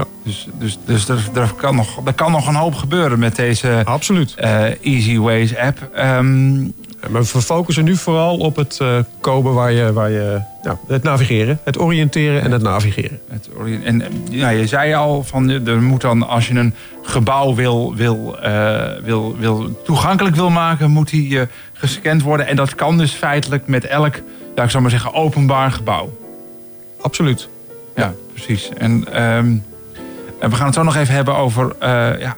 Ja, 0.00 0.06
Dus, 0.22 0.48
dus, 0.58 0.78
dus 0.84 1.08
er, 1.08 1.28
er, 1.34 1.52
kan 1.56 1.76
nog, 1.76 2.06
er 2.06 2.12
kan 2.12 2.32
nog 2.32 2.46
een 2.46 2.54
hoop 2.54 2.74
gebeuren 2.74 3.18
met 3.18 3.36
deze 3.36 3.82
absoluut. 3.84 4.34
eh, 4.34 4.84
Easy 4.84 5.18
Ways 5.18 5.56
app. 5.56 5.88
Ehm, 5.94 6.62
Maar 7.10 7.22
we 7.22 7.42
focussen 7.42 7.84
nu 7.84 7.96
vooral 7.96 8.36
op 8.38 8.56
het 8.56 8.78
eh, 8.80 8.98
komen 9.20 9.54
waar 9.54 9.72
je, 9.72 9.92
waar 9.92 10.10
je 10.10 10.40
nou, 10.62 10.76
het 10.86 11.02
navigeren, 11.02 11.60
het 11.64 11.78
oriënteren 11.78 12.42
en 12.42 12.50
het 12.50 12.62
navigeren. 12.62 13.20
Het 13.28 13.48
en 13.84 14.02
ja, 14.30 14.48
je 14.48 14.66
zei 14.66 14.94
al, 14.94 15.22
van, 15.24 15.50
er 15.50 15.82
moet 15.82 16.00
dan, 16.00 16.28
als 16.28 16.48
je 16.48 16.54
een 16.54 16.74
gebouw 17.02 17.54
wil, 17.54 17.94
wil, 17.94 18.38
eh, 18.38 19.02
wil, 19.02 19.36
wil, 19.38 19.82
toegankelijk 19.84 20.36
wil 20.36 20.50
maken, 20.50 20.90
moet 20.90 21.10
die 21.10 21.40
eh, 21.40 21.46
gescand 21.72 22.22
worden. 22.22 22.46
En 22.46 22.56
dat 22.56 22.74
kan 22.74 22.98
dus 22.98 23.12
feitelijk 23.12 23.66
met 23.66 23.84
elk, 23.84 24.14
ja, 24.54 24.62
ik 24.62 24.70
zou 24.70 24.82
maar 24.82 24.92
zeggen, 24.92 25.14
openbaar 25.14 25.72
gebouw. 25.72 26.18
Absoluut. 27.00 27.48
Ja, 27.96 28.14
precies. 28.32 28.68
En, 28.78 29.12
ehm, 29.12 29.56
en 30.40 30.50
we 30.50 30.56
gaan 30.56 30.66
het 30.66 30.74
zo 30.74 30.82
nog 30.82 30.96
even 30.96 31.14
hebben 31.14 31.36
over, 31.36 31.72
eh, 31.78 32.20
ja, 32.20 32.36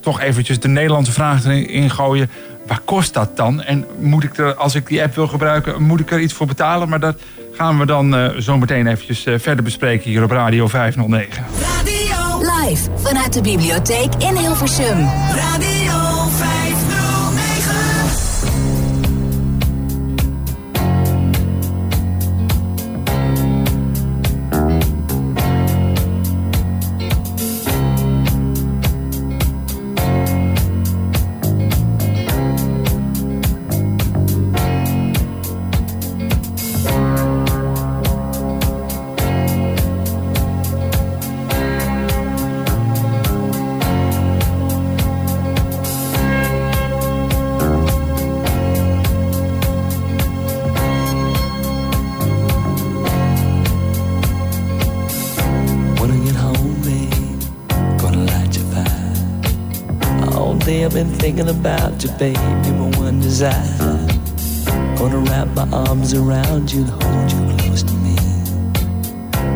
toch 0.00 0.20
eventjes 0.20 0.60
de 0.60 0.68
Nederlandse 0.68 1.12
vraag 1.12 1.44
erin 1.44 1.68
ingooien. 1.68 2.30
Waar 2.66 2.80
kost 2.84 3.14
dat 3.14 3.36
dan? 3.36 3.62
En 3.62 3.86
moet 3.98 4.24
ik 4.24 4.36
er, 4.36 4.54
als 4.54 4.74
ik 4.74 4.86
die 4.86 5.02
app 5.02 5.14
wil 5.14 5.26
gebruiken, 5.26 5.82
moet 5.82 6.00
ik 6.00 6.10
er 6.10 6.20
iets 6.20 6.32
voor 6.32 6.46
betalen? 6.46 6.88
Maar 6.88 7.00
dat 7.00 7.16
gaan 7.52 7.78
we 7.78 7.86
dan 7.86 8.16
eh, 8.16 8.28
zo 8.38 8.58
meteen 8.58 8.86
eventjes 8.86 9.26
eh, 9.26 9.34
verder 9.38 9.64
bespreken 9.64 10.10
hier 10.10 10.22
op 10.22 10.30
Radio 10.30 10.68
509. 10.68 11.44
Radio 11.60 12.40
live 12.60 12.90
vanuit 12.96 13.32
de 13.32 13.40
bibliotheek 13.40 14.14
in 14.18 14.36
Hilversum. 14.36 15.08
Radio 15.34 16.03
thinking 61.24 61.48
about 61.48 62.04
you, 62.04 62.10
baby, 62.18 62.38
my 62.72 62.98
one 62.98 63.18
desire. 63.18 63.64
Gonna 64.98 65.20
wrap 65.20 65.48
my 65.56 65.66
arms 65.72 66.12
around 66.12 66.70
you 66.70 66.82
and 66.82 66.90
hold 67.02 67.32
you 67.32 67.56
close 67.56 67.82
to 67.82 67.94
me. 68.04 68.14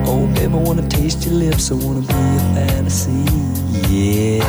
Oh, 0.07 0.27
baby, 0.35 0.55
I 0.55 0.57
wanna 0.57 0.89
taste 0.89 1.27
your 1.27 1.35
lips, 1.35 1.71
I 1.71 1.75
wanna 1.75 2.01
be 2.01 2.15
a 2.15 2.45
fantasy, 2.55 3.23
yeah. 3.87 4.43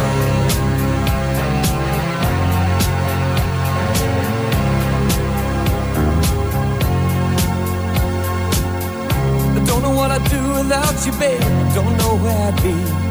I 9.58 9.66
don't 9.66 9.82
know 9.82 9.92
what 9.92 10.10
I'd 10.10 10.24
do 10.30 10.42
without 10.54 11.06
you, 11.06 11.12
babe. 11.20 11.42
Don't 11.76 11.98
know 11.98 12.16
where 12.24 12.48
I'd 12.48 12.64
be. 12.64 13.09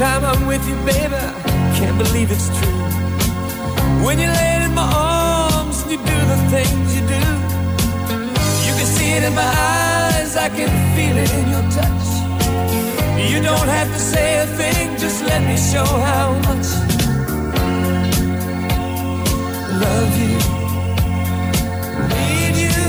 Time 0.00 0.24
I'm 0.24 0.46
with 0.46 0.66
you, 0.66 0.76
baby, 0.76 1.20
can't 1.76 1.98
believe 1.98 2.30
it's 2.32 2.48
true. 2.58 2.78
When 4.02 4.18
you 4.18 4.28
lay 4.28 4.64
in 4.64 4.72
my 4.74 4.88
arms 4.96 5.82
and 5.82 5.90
you 5.92 5.98
do 5.98 6.18
the 6.32 6.38
things 6.48 6.86
you 6.96 7.02
do, 7.16 7.22
you 8.66 8.72
can 8.78 8.88
see 8.96 9.10
it 9.18 9.24
in 9.24 9.34
my 9.34 9.42
eyes, 9.42 10.38
I 10.38 10.48
can 10.48 10.70
feel 10.96 11.16
it 11.18 11.30
in 11.40 11.46
your 11.54 11.66
touch. 11.76 12.08
You 13.30 13.42
don't 13.42 13.68
have 13.68 13.88
to 13.92 13.98
say 13.98 14.38
a 14.38 14.46
thing, 14.46 14.96
just 14.96 15.22
let 15.22 15.42
me 15.42 15.56
show 15.58 15.84
how 15.84 16.32
much 16.48 16.68
I 19.68 19.72
love 19.84 20.12
you, 20.24 20.38
need 22.14 22.56
you, 22.64 22.80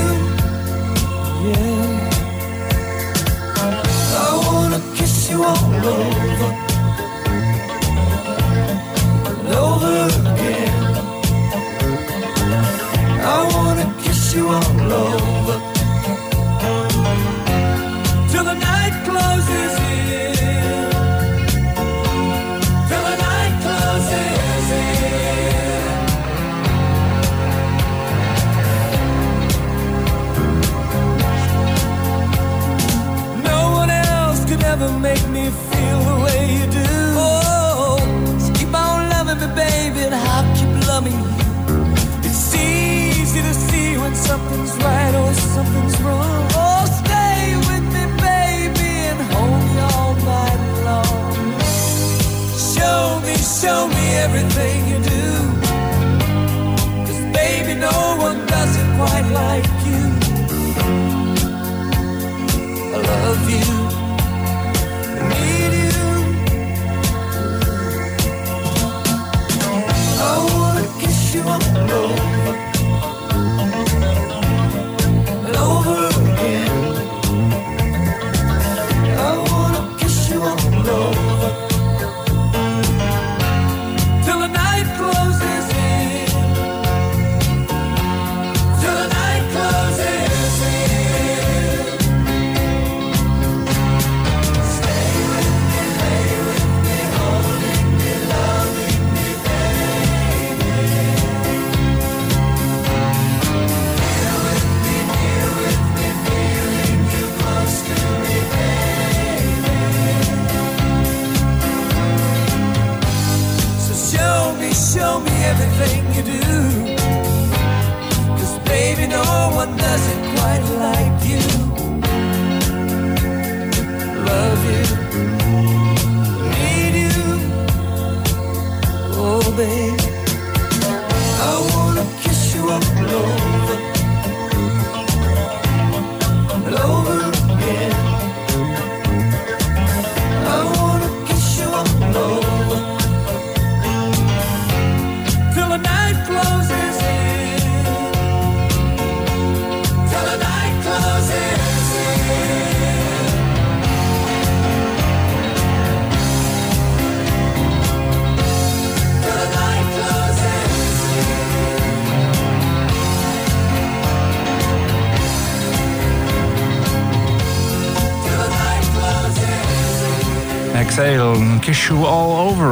yeah. 1.44 2.08
I 4.16 4.28
wanna 4.48 4.80
kiss 4.96 5.30
you 5.30 5.44
all 5.44 5.76
over, 5.76 6.61
you 14.34 14.48
all 14.48 14.92
over 14.94 15.31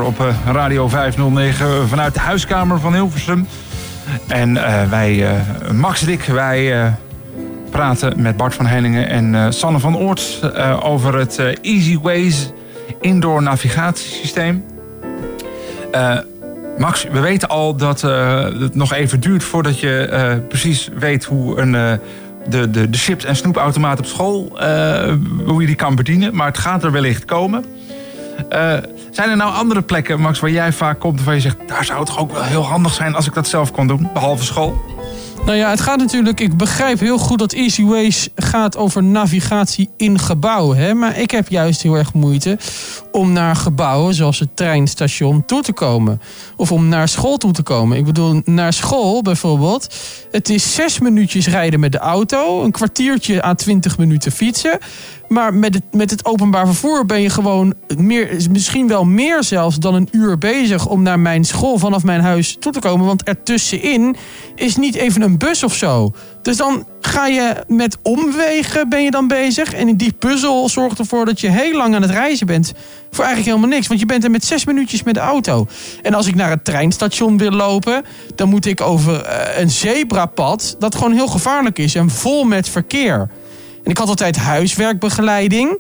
op 0.10 0.20
eh, 0.20 0.36
Radio 0.54 0.88
509 0.88 1.88
vanuit 1.88 2.14
de 2.14 2.20
huiskamer 2.20 2.80
van 2.80 2.94
Hilversum. 2.94 3.48
En 4.28 4.58
eh, 4.58 4.90
wij, 4.90 5.28
eh, 5.28 5.72
Max 5.72 6.02
Dik, 6.02 6.24
wij 6.24 6.82
eh, 6.82 6.92
praten 7.70 8.22
met 8.22 8.38
Bart 8.38 8.54
van 8.56 8.66
Helingen 8.66 9.10
en 9.10 9.36
eh, 9.36 9.46
Sanne 9.50 9.80
van 9.80 9.98
Oort 9.98 10.40
eh, 10.56 10.80
over 10.84 11.18
het 11.18 11.38
eh, 11.38 11.56
Easy 11.62 12.00
Ways 12.02 12.52
indoor 13.02 13.42
navigatiesysteem. 13.44 14.66
Eh, 15.92 16.18
Max, 16.78 17.06
we 17.12 17.20
weten 17.20 17.48
al 17.50 17.76
dat 17.76 18.04
eh, 18.04 18.44
het 18.44 18.76
nog 18.76 18.94
even 18.94 19.20
duurt 19.20 19.44
voordat 19.44 19.80
je 19.80 20.06
eh, 20.06 20.34
precies 20.48 20.90
weet 21.00 21.24
hoe 21.24 21.60
een, 21.60 21.76
eh, 21.76 21.92
de, 22.48 22.70
de, 22.70 22.90
de 22.90 22.98
chips- 22.98 23.26
en 23.26 23.36
snoepautomaat 23.36 24.00
op 24.00 24.06
school, 24.06 24.60
eh, 24.60 25.14
hoe 25.46 25.62
je 25.62 25.68
die 25.68 25.76
kan 25.76 25.96
bedienen. 25.96 26.36
Maar 26.36 26.48
het 26.48 26.58
gaat 26.58 26.84
er 26.84 26.92
wellicht 26.92 27.26
komen. 27.26 27.66
Zijn 29.20 29.32
er 29.32 29.38
nou 29.38 29.54
andere 29.54 29.82
plekken, 29.82 30.20
Max, 30.20 30.40
waar 30.40 30.50
jij 30.50 30.74
vaak 30.74 31.00
komt... 31.00 31.16
waarvan 31.16 31.36
je 31.36 31.42
zegt, 31.42 31.58
daar 31.68 31.86
zou 31.86 32.00
het 32.00 32.08
toch 32.08 32.20
ook 32.20 32.32
wel 32.32 32.44
heel 32.44 32.64
handig 32.64 32.94
zijn 32.94 33.16
als 33.16 33.28
ik 33.28 33.34
dat 33.34 33.48
zelf 33.48 33.72
kon 33.72 33.88
doen, 33.88 34.10
behalve 34.14 34.44
school? 34.44 34.82
Nou 35.46 35.58
ja, 35.58 35.70
het 35.70 35.82
gaat 35.82 35.98
natuurlijk. 35.98 36.40
Ik 36.40 36.58
begrijp 36.58 37.00
heel 37.00 37.18
goed 37.18 37.40
dat 37.40 37.54
Easy 37.54 37.84
Ways 37.84 38.30
gaat 38.36 38.78
over 38.78 39.04
navigatie 39.04 39.90
in 39.98 40.20
gebouwen. 40.20 40.78
Hè? 40.78 40.94
Maar 40.94 41.18
ik 41.20 41.32
heb 41.32 41.50
juist 41.50 41.82
heel 41.82 41.96
erg 41.96 42.14
moeite 42.14 42.58
om 43.12 43.32
naar 43.32 43.56
gebouwen 43.56 44.14
zoals 44.14 44.40
het 44.40 44.56
treinstation 44.56 45.46
toe 45.46 45.62
te 45.62 45.74
komen. 45.74 46.22
Of 46.56 46.72
om 46.72 46.88
naar 46.88 47.08
school 47.08 47.38
toe 47.38 47.52
te 47.52 47.64
komen. 47.64 47.98
Ik 47.98 48.06
bedoel, 48.06 48.42
naar 48.46 48.74
school 48.74 49.22
bijvoorbeeld. 49.22 49.96
Het 50.32 50.50
is 50.50 50.74
zes 50.74 51.00
minuutjes 51.00 51.48
rijden 51.48 51.80
met 51.80 51.92
de 51.92 51.98
auto. 51.98 52.64
Een 52.64 52.72
kwartiertje 52.72 53.44
à 53.44 53.54
twintig 53.54 53.98
minuten 53.98 54.32
fietsen. 54.32 54.80
Maar 55.30 55.54
met 55.54 55.74
het, 55.74 55.84
met 55.92 56.12
het 56.12 56.26
openbaar 56.26 56.66
vervoer 56.66 57.06
ben 57.06 57.22
je 57.22 57.30
gewoon 57.30 57.74
meer, 57.98 58.48
misschien 58.52 58.88
wel 58.88 59.06
meer 59.06 59.44
zelfs 59.44 59.80
dan 59.80 59.94
een 59.94 60.08
uur 60.12 60.38
bezig 60.38 60.88
om 60.88 61.02
naar 61.02 61.20
mijn 61.20 61.46
school 61.46 61.78
vanaf 61.78 62.04
mijn 62.04 62.22
huis 62.22 62.58
toe 62.60 62.72
te 62.72 62.80
komen. 62.80 63.06
Want 63.06 63.24
ertussenin 63.24 64.16
is 64.56 64.76
niet 64.76 64.96
even 64.96 65.22
een 65.22 65.38
bus 65.38 65.64
of 65.64 65.76
zo. 65.76 66.14
Dus 66.42 66.58
dan 66.58 66.86
ga 67.02 67.28
je 67.28 67.64
met 67.68 67.98
omwegen 68.02 68.90
ben 68.90 69.04
je 69.04 69.12
dan 69.12 69.28
bezig. 69.28 69.74
En 69.74 69.98
die 69.98 70.12
puzzel 70.12 70.70
zorgt 70.70 71.00
ervoor 71.00 71.26
dat 71.26 71.40
je 71.40 71.50
heel 71.50 71.78
lang 71.78 71.96
aan 71.96 72.02
het 72.02 72.12
reizen 72.12 72.48
bent. 72.48 72.74
Voor 73.12 73.24
eigenlijk 73.24 73.56
helemaal 73.56 73.76
niks. 73.76 73.88
Want 73.88 74.00
je 74.00 74.06
bent 74.06 74.24
er 74.24 74.32
met 74.32 74.46
zes 74.46 74.66
minuutjes 74.66 75.04
met 75.04 75.14
de 75.14 75.20
auto. 75.20 75.68
En 76.02 76.14
als 76.14 76.28
ik 76.28 76.36
naar 76.36 76.50
het 76.50 76.66
treinstation 76.66 77.38
wil 77.38 77.52
lopen... 77.52 78.04
dan 78.36 78.50
moet 78.50 78.66
ik 78.66 78.82
over 78.82 79.22
eh, 79.22 79.62
een 79.62 79.70
zebrapad... 79.70 80.76
dat 80.80 80.96
gewoon 80.96 81.14
heel 81.14 81.28
gevaarlijk 81.28 81.80
is 81.80 81.96
en 81.96 82.10
vol 82.10 82.44
met 82.44 82.70
verkeer. 82.70 83.30
En 83.84 83.92
ik 83.92 83.98
had 83.98 84.08
altijd 84.08 84.38
huiswerkbegeleiding. 84.38 85.80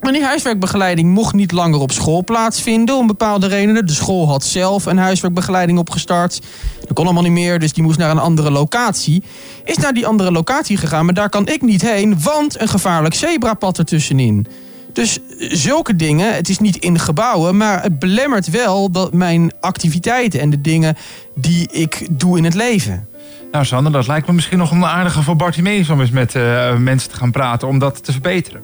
Maar 0.00 0.12
die 0.12 0.24
huiswerkbegeleiding 0.24 1.10
mocht 1.10 1.34
niet 1.34 1.52
langer 1.52 1.80
op 1.80 1.92
school 1.92 2.24
plaatsvinden 2.24 2.96
om 2.96 3.06
bepaalde 3.06 3.46
redenen. 3.46 3.86
De 3.86 3.92
school 3.92 4.28
had 4.28 4.44
zelf 4.44 4.86
een 4.86 4.98
huiswerkbegeleiding 4.98 5.78
opgestart. 5.78 6.40
Dat 6.80 6.92
kon 6.92 7.04
allemaal 7.04 7.22
niet 7.22 7.32
meer, 7.32 7.58
dus 7.58 7.72
die 7.72 7.82
moest 7.82 7.98
naar 7.98 8.10
een 8.10 8.18
andere 8.18 8.50
locatie. 8.50 9.22
Is 9.64 9.76
naar 9.76 9.92
die 9.92 10.06
andere 10.06 10.32
locatie 10.32 10.76
gegaan, 10.76 11.04
maar 11.04 11.14
daar 11.14 11.28
kan 11.28 11.48
ik 11.48 11.62
niet 11.62 11.82
heen, 11.82 12.22
want 12.22 12.60
een 12.60 12.68
gevaarlijk 12.68 13.14
zebrapad 13.14 13.78
ertussenin. 13.78 14.46
Dus 14.92 15.18
zulke 15.38 15.96
dingen, 15.96 16.34
het 16.34 16.48
is 16.48 16.58
niet 16.58 16.76
in 16.76 16.98
gebouwen, 16.98 17.56
maar 17.56 17.82
het 17.82 17.98
belemmert 17.98 18.50
wel 18.50 18.90
dat 18.90 19.12
mijn 19.12 19.52
activiteiten 19.60 20.40
en 20.40 20.50
de 20.50 20.60
dingen 20.60 20.96
die 21.34 21.68
ik 21.70 22.06
doe 22.10 22.38
in 22.38 22.44
het 22.44 22.54
leven. 22.54 23.08
Nou, 23.56 23.68
Sander, 23.68 23.92
dat 23.92 24.06
lijkt 24.06 24.26
me 24.26 24.32
misschien 24.32 24.58
nog 24.58 24.70
een 24.70 24.84
aardige 24.84 25.22
voor 25.22 25.36
Bartimeus 25.36 25.90
om 25.90 26.00
eens 26.00 26.10
met 26.10 26.34
eh, 26.34 26.76
mensen 26.76 27.10
te 27.10 27.16
gaan 27.16 27.30
praten 27.30 27.68
om 27.68 27.78
dat 27.78 28.04
te 28.04 28.12
verbeteren. 28.12 28.62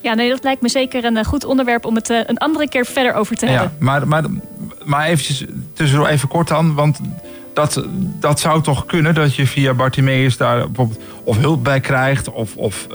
Ja, 0.00 0.14
nee, 0.14 0.28
dat 0.28 0.44
lijkt 0.44 0.62
me 0.62 0.68
zeker 0.68 1.04
een 1.04 1.16
eh, 1.16 1.24
goed 1.24 1.44
onderwerp 1.44 1.84
om 1.84 1.94
het 1.94 2.10
eh, 2.10 2.18
een 2.26 2.38
andere 2.38 2.68
keer 2.68 2.86
verder 2.86 3.14
over 3.14 3.36
te 3.36 3.46
hebben. 3.46 3.72
Ja, 3.78 3.84
maar, 3.84 4.08
maar, 4.08 4.24
maar 4.84 5.06
eventjes 5.06 5.44
tussendoor 5.74 6.06
even 6.06 6.28
kort 6.28 6.48
dan, 6.48 6.74
want 6.74 7.00
dat, 7.54 7.84
dat 8.20 8.40
zou 8.40 8.62
toch 8.62 8.86
kunnen 8.86 9.14
dat 9.14 9.34
je 9.34 9.46
via 9.46 9.74
Bartimeus 9.74 10.36
daar 10.36 10.66
bijvoorbeeld 10.66 11.00
of 11.24 11.38
hulp 11.38 11.64
bij 11.64 11.80
krijgt 11.80 12.30
of, 12.30 12.56
of 12.56 12.86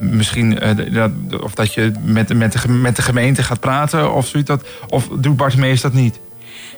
misschien 0.00 0.58
dat, 0.92 1.10
of 1.42 1.54
dat 1.54 1.74
je 1.74 1.92
met, 2.02 2.34
met, 2.34 2.52
de, 2.52 2.68
met 2.68 2.96
de 2.96 3.02
gemeente 3.02 3.42
gaat 3.42 3.60
praten 3.60 4.14
of 4.14 4.26
zoiets. 4.26 4.48
Dat, 4.48 4.64
of 4.88 5.08
doet 5.08 5.36
Bartimeus 5.36 5.80
dat 5.80 5.92
niet? 5.92 6.20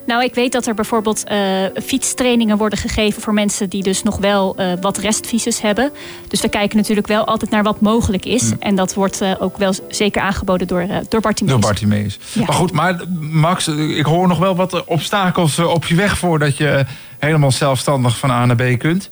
Nou, 0.06 0.24
ik 0.24 0.34
weet 0.34 0.52
dat 0.52 0.66
er 0.66 0.74
bijvoorbeeld 0.74 1.24
eh, 1.24 1.38
fietstrainingen 1.84 2.56
worden 2.56 2.78
gegeven 2.78 3.22
voor 3.22 3.34
mensen 3.34 3.68
die 3.68 3.82
dus 3.82 4.02
nog 4.02 4.18
wel 4.18 4.56
eh, 4.56 4.72
wat 4.80 4.98
restvisus 4.98 5.60
hebben. 5.60 5.92
Dus 6.28 6.40
we 6.40 6.48
kijken 6.48 6.76
natuurlijk 6.76 7.06
wel 7.06 7.24
altijd 7.24 7.50
naar 7.50 7.62
wat 7.62 7.80
mogelijk 7.80 8.24
is. 8.24 8.42
Mm. 8.42 8.56
En 8.58 8.74
dat 8.74 8.94
wordt 8.94 9.20
eh, 9.20 9.32
ook 9.38 9.56
wel 9.56 9.74
zeker 9.88 10.22
aangeboden 10.22 10.66
door, 10.66 10.86
door 11.08 11.20
Bartimeus. 11.20 11.52
Door 11.52 11.62
Bartimeus. 11.62 12.18
Ja. 12.32 12.44
Maar 12.44 12.54
goed, 12.54 12.72
maar 12.72 13.00
Max, 13.20 13.68
ik 13.68 14.04
hoor 14.04 14.28
nog 14.28 14.38
wel 14.38 14.56
wat 14.56 14.84
obstakels 14.84 15.58
op 15.58 15.86
je 15.86 15.94
weg 15.94 16.18
voordat 16.18 16.56
je 16.56 16.84
helemaal 17.18 17.52
zelfstandig 17.52 18.18
van 18.18 18.30
A 18.30 18.46
naar 18.46 18.56
B 18.56 18.78
kunt. 18.78 19.10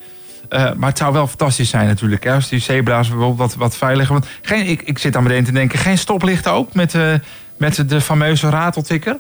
Maar 0.49 0.89
het 0.89 0.99
zou 0.99 1.13
wel 1.13 1.27
fantastisch 1.27 1.69
zijn 1.69 1.87
natuurlijk. 1.87 2.25
Hè, 2.25 2.35
als 2.35 2.49
die 2.49 2.61
zebra's 2.61 3.09
bijvoorbeeld 3.09 3.39
wat, 3.39 3.55
wat 3.55 3.77
veiliger. 3.77 4.13
Want 4.13 4.27
geen, 4.43 4.67
ik, 4.67 4.83
ik 4.83 4.99
zit 4.99 5.13
dan 5.13 5.23
meteen 5.23 5.45
te 5.45 5.53
denken, 5.53 5.79
geen 5.79 5.99
stoplichten 5.99 6.53
ook 6.53 6.75
met, 6.75 6.95
eh, 6.95 7.13
met 7.57 7.89
de 7.89 8.01
fameuze 8.01 8.49
rateltikker? 8.49 9.19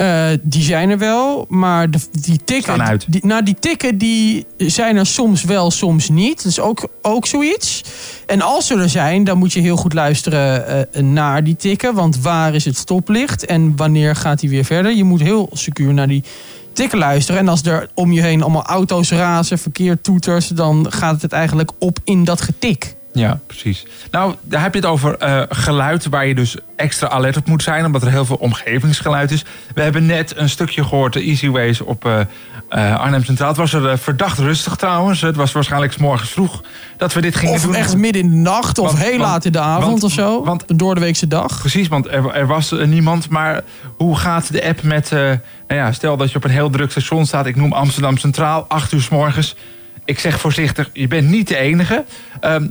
Eh, 0.00 0.28
die 0.42 0.62
zijn 0.62 0.90
er 0.90 0.98
wel, 0.98 1.46
maar 1.48 1.90
de, 1.90 1.98
die 2.12 2.40
tikken. 2.44 3.00
Die, 3.06 3.26
nou, 3.26 3.42
die 3.42 3.56
tikken 3.60 3.98
die 3.98 4.46
zijn 4.56 4.96
er 4.96 5.06
soms 5.06 5.44
wel, 5.44 5.70
soms 5.70 6.08
niet. 6.08 6.36
Dat 6.36 6.46
is 6.46 6.60
ook, 6.60 6.88
ook 7.02 7.26
zoiets. 7.26 7.84
En 8.26 8.40
als 8.40 8.66
ze 8.66 8.74
er 8.74 8.88
zijn, 8.88 9.24
dan 9.24 9.38
moet 9.38 9.52
je 9.52 9.60
heel 9.60 9.76
goed 9.76 9.92
luisteren 9.92 10.66
eh, 10.66 11.02
naar 11.02 11.44
die 11.44 11.56
tikken. 11.56 11.94
Want 11.94 12.20
waar 12.20 12.54
is 12.54 12.64
het 12.64 12.76
stoplicht 12.76 13.46
en 13.46 13.76
wanneer 13.76 14.16
gaat 14.16 14.40
hij 14.40 14.50
weer 14.50 14.64
verder? 14.64 14.92
Je 14.96 15.04
moet 15.04 15.20
heel 15.20 15.50
secuur 15.52 15.94
naar 15.94 16.08
die 16.08 16.24
tikken 16.72 16.98
luisteren. 16.98 17.40
En 17.40 17.48
als 17.48 17.62
er 17.62 17.90
om 17.94 18.12
je 18.12 18.22
heen 18.22 18.42
allemaal 18.42 18.66
auto's 18.66 19.10
razen, 19.10 19.58
verkeer 19.58 20.00
toeters, 20.00 20.48
dan 20.48 20.86
gaat 20.88 21.22
het 21.22 21.32
eigenlijk 21.32 21.70
op 21.78 21.98
in 22.04 22.24
dat 22.24 22.40
getik. 22.40 22.94
Ja, 23.12 23.40
precies. 23.46 23.86
Nou, 24.10 24.34
daar 24.42 24.62
heb 24.62 24.74
je 24.74 24.80
het 24.80 24.88
over 24.88 25.16
eh, 25.16 25.42
geluid 25.48 26.06
waar 26.06 26.26
je 26.26 26.34
dus 26.34 26.56
extra 26.76 27.08
alert 27.08 27.36
op 27.36 27.46
moet 27.46 27.62
zijn, 27.62 27.84
omdat 27.84 28.02
er 28.02 28.10
heel 28.10 28.24
veel 28.24 28.36
omgevingsgeluid 28.36 29.30
is. 29.30 29.44
We 29.74 29.82
hebben 29.82 30.06
net 30.06 30.36
een 30.36 30.48
stukje 30.48 30.84
gehoord, 30.84 31.12
de 31.12 31.20
Easy 31.20 31.48
Ways 31.48 31.80
op 31.80 32.04
eh, 32.04 32.20
eh, 32.68 33.00
Arnhem 33.00 33.24
Centraal. 33.24 33.48
Het 33.48 33.56
was 33.56 33.72
er 33.72 33.98
verdacht 33.98 34.38
rustig 34.38 34.76
trouwens. 34.76 35.20
Het 35.20 35.36
was 35.36 35.52
waarschijnlijk 35.52 35.92
's 35.92 35.96
morgens 35.96 36.30
vroeg 36.30 36.62
dat 36.96 37.12
we 37.12 37.20
dit 37.20 37.36
gingen 37.36 37.54
Of 37.54 37.62
doen. 37.62 37.74
echt 37.74 37.96
midden 37.96 38.22
in 38.22 38.30
de 38.30 38.36
nacht 38.36 38.78
of 38.78 38.86
Want- 38.86 38.98
heel 38.98 39.10
want- 39.10 39.20
laat 39.22 39.44
in 39.44 39.52
de 39.52 39.58
avond 39.60 39.86
want- 39.90 40.02
of 40.02 40.12
zo. 40.12 40.44
want- 40.44 40.64
een 40.70 40.76
doordeweekse 40.76 41.26
dag. 41.28 41.58
Precies, 41.60 41.88
want 41.88 42.06
er, 42.06 42.30
er 42.34 42.46
was 42.46 42.70
niemand. 42.84 43.28
Maar 43.28 43.62
hoe 43.96 44.16
gaat 44.16 44.52
de 44.52 44.64
app 44.64 44.82
met... 44.82 45.10
nou 45.10 45.38
ja, 45.68 45.92
stel 45.92 46.16
dat 46.16 46.30
je 46.30 46.36
op 46.36 46.44
een 46.44 46.50
heel 46.50 46.70
druk 46.70 46.90
station 46.90 47.26
staat. 47.26 47.46
Ik 47.46 47.56
noem 47.56 47.72
Amsterdam 47.72 48.16
Centraal, 48.16 48.64
8 48.68 48.92
uur 48.92 49.00
s 49.02 49.08
morgens. 49.08 49.56
Ik 50.04 50.18
zeg 50.18 50.40
voorzichtig, 50.40 50.90
je 50.92 51.08
bent 51.08 51.28
niet 51.28 51.48
de 51.48 51.56
enige. 51.56 52.04
Ehm, 52.40 52.66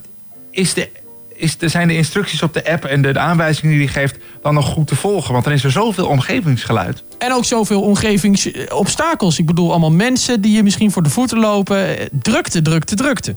is 0.51 0.73
de, 0.73 0.89
is 1.35 1.57
de, 1.57 1.67
zijn 1.67 1.87
de 1.87 1.95
instructies 1.95 2.41
op 2.43 2.53
de 2.53 2.71
app 2.71 2.85
en 2.85 3.01
de, 3.01 3.13
de 3.13 3.19
aanwijzingen 3.19 3.69
die 3.71 3.79
die 3.79 3.87
geeft... 3.93 4.17
dan 4.41 4.53
nog 4.53 4.65
goed 4.65 4.87
te 4.87 4.95
volgen? 4.95 5.31
Want 5.33 5.43
dan 5.43 5.53
is 5.53 5.63
er 5.63 5.71
zoveel 5.71 6.07
omgevingsgeluid. 6.07 7.03
En 7.17 7.33
ook 7.33 7.45
zoveel 7.45 7.81
omgevingsobstakels. 7.81 9.39
Ik 9.39 9.45
bedoel, 9.45 9.69
allemaal 9.71 9.91
mensen 9.91 10.41
die 10.41 10.55
je 10.55 10.63
misschien 10.63 10.91
voor 10.91 11.03
de 11.03 11.09
voeten 11.09 11.39
lopen. 11.39 11.97
Eh, 11.97 12.05
Drukte, 12.21 12.61
drukte, 12.61 12.95
drukte. 12.95 13.35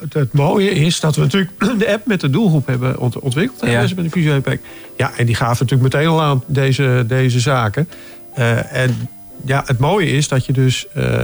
Het, 0.00 0.12
het 0.14 0.32
mooie 0.32 0.70
is 0.70 1.00
dat 1.00 1.16
we 1.16 1.20
natuurlijk 1.22 1.52
de 1.78 1.92
app 1.92 2.06
met 2.06 2.20
de 2.20 2.30
doelgroep 2.30 2.66
hebben 2.66 2.98
ont- 2.98 3.18
ontwikkeld. 3.18 3.70
Ja. 3.70 3.78
Mensen 3.78 3.96
met 3.96 4.04
een 4.04 4.10
visuele 4.10 4.36
beperking. 4.36 4.66
Ja, 4.96 5.12
en 5.16 5.26
die 5.26 5.34
gaven 5.34 5.66
natuurlijk 5.66 5.94
meteen 5.94 6.08
al 6.10 6.22
aan 6.22 6.42
deze, 6.46 7.04
deze 7.06 7.40
zaken. 7.40 7.88
Eh, 8.34 8.72
en 8.72 9.08
ja, 9.44 9.62
het 9.66 9.78
mooie 9.78 10.10
is 10.10 10.28
dat 10.28 10.46
je 10.46 10.52
dus 10.52 10.86
eh, 10.94 11.20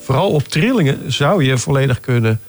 vooral 0.00 0.30
op 0.30 0.42
trillingen 0.48 1.12
zou 1.12 1.44
je 1.44 1.58
volledig 1.58 2.00
kunnen 2.00 2.40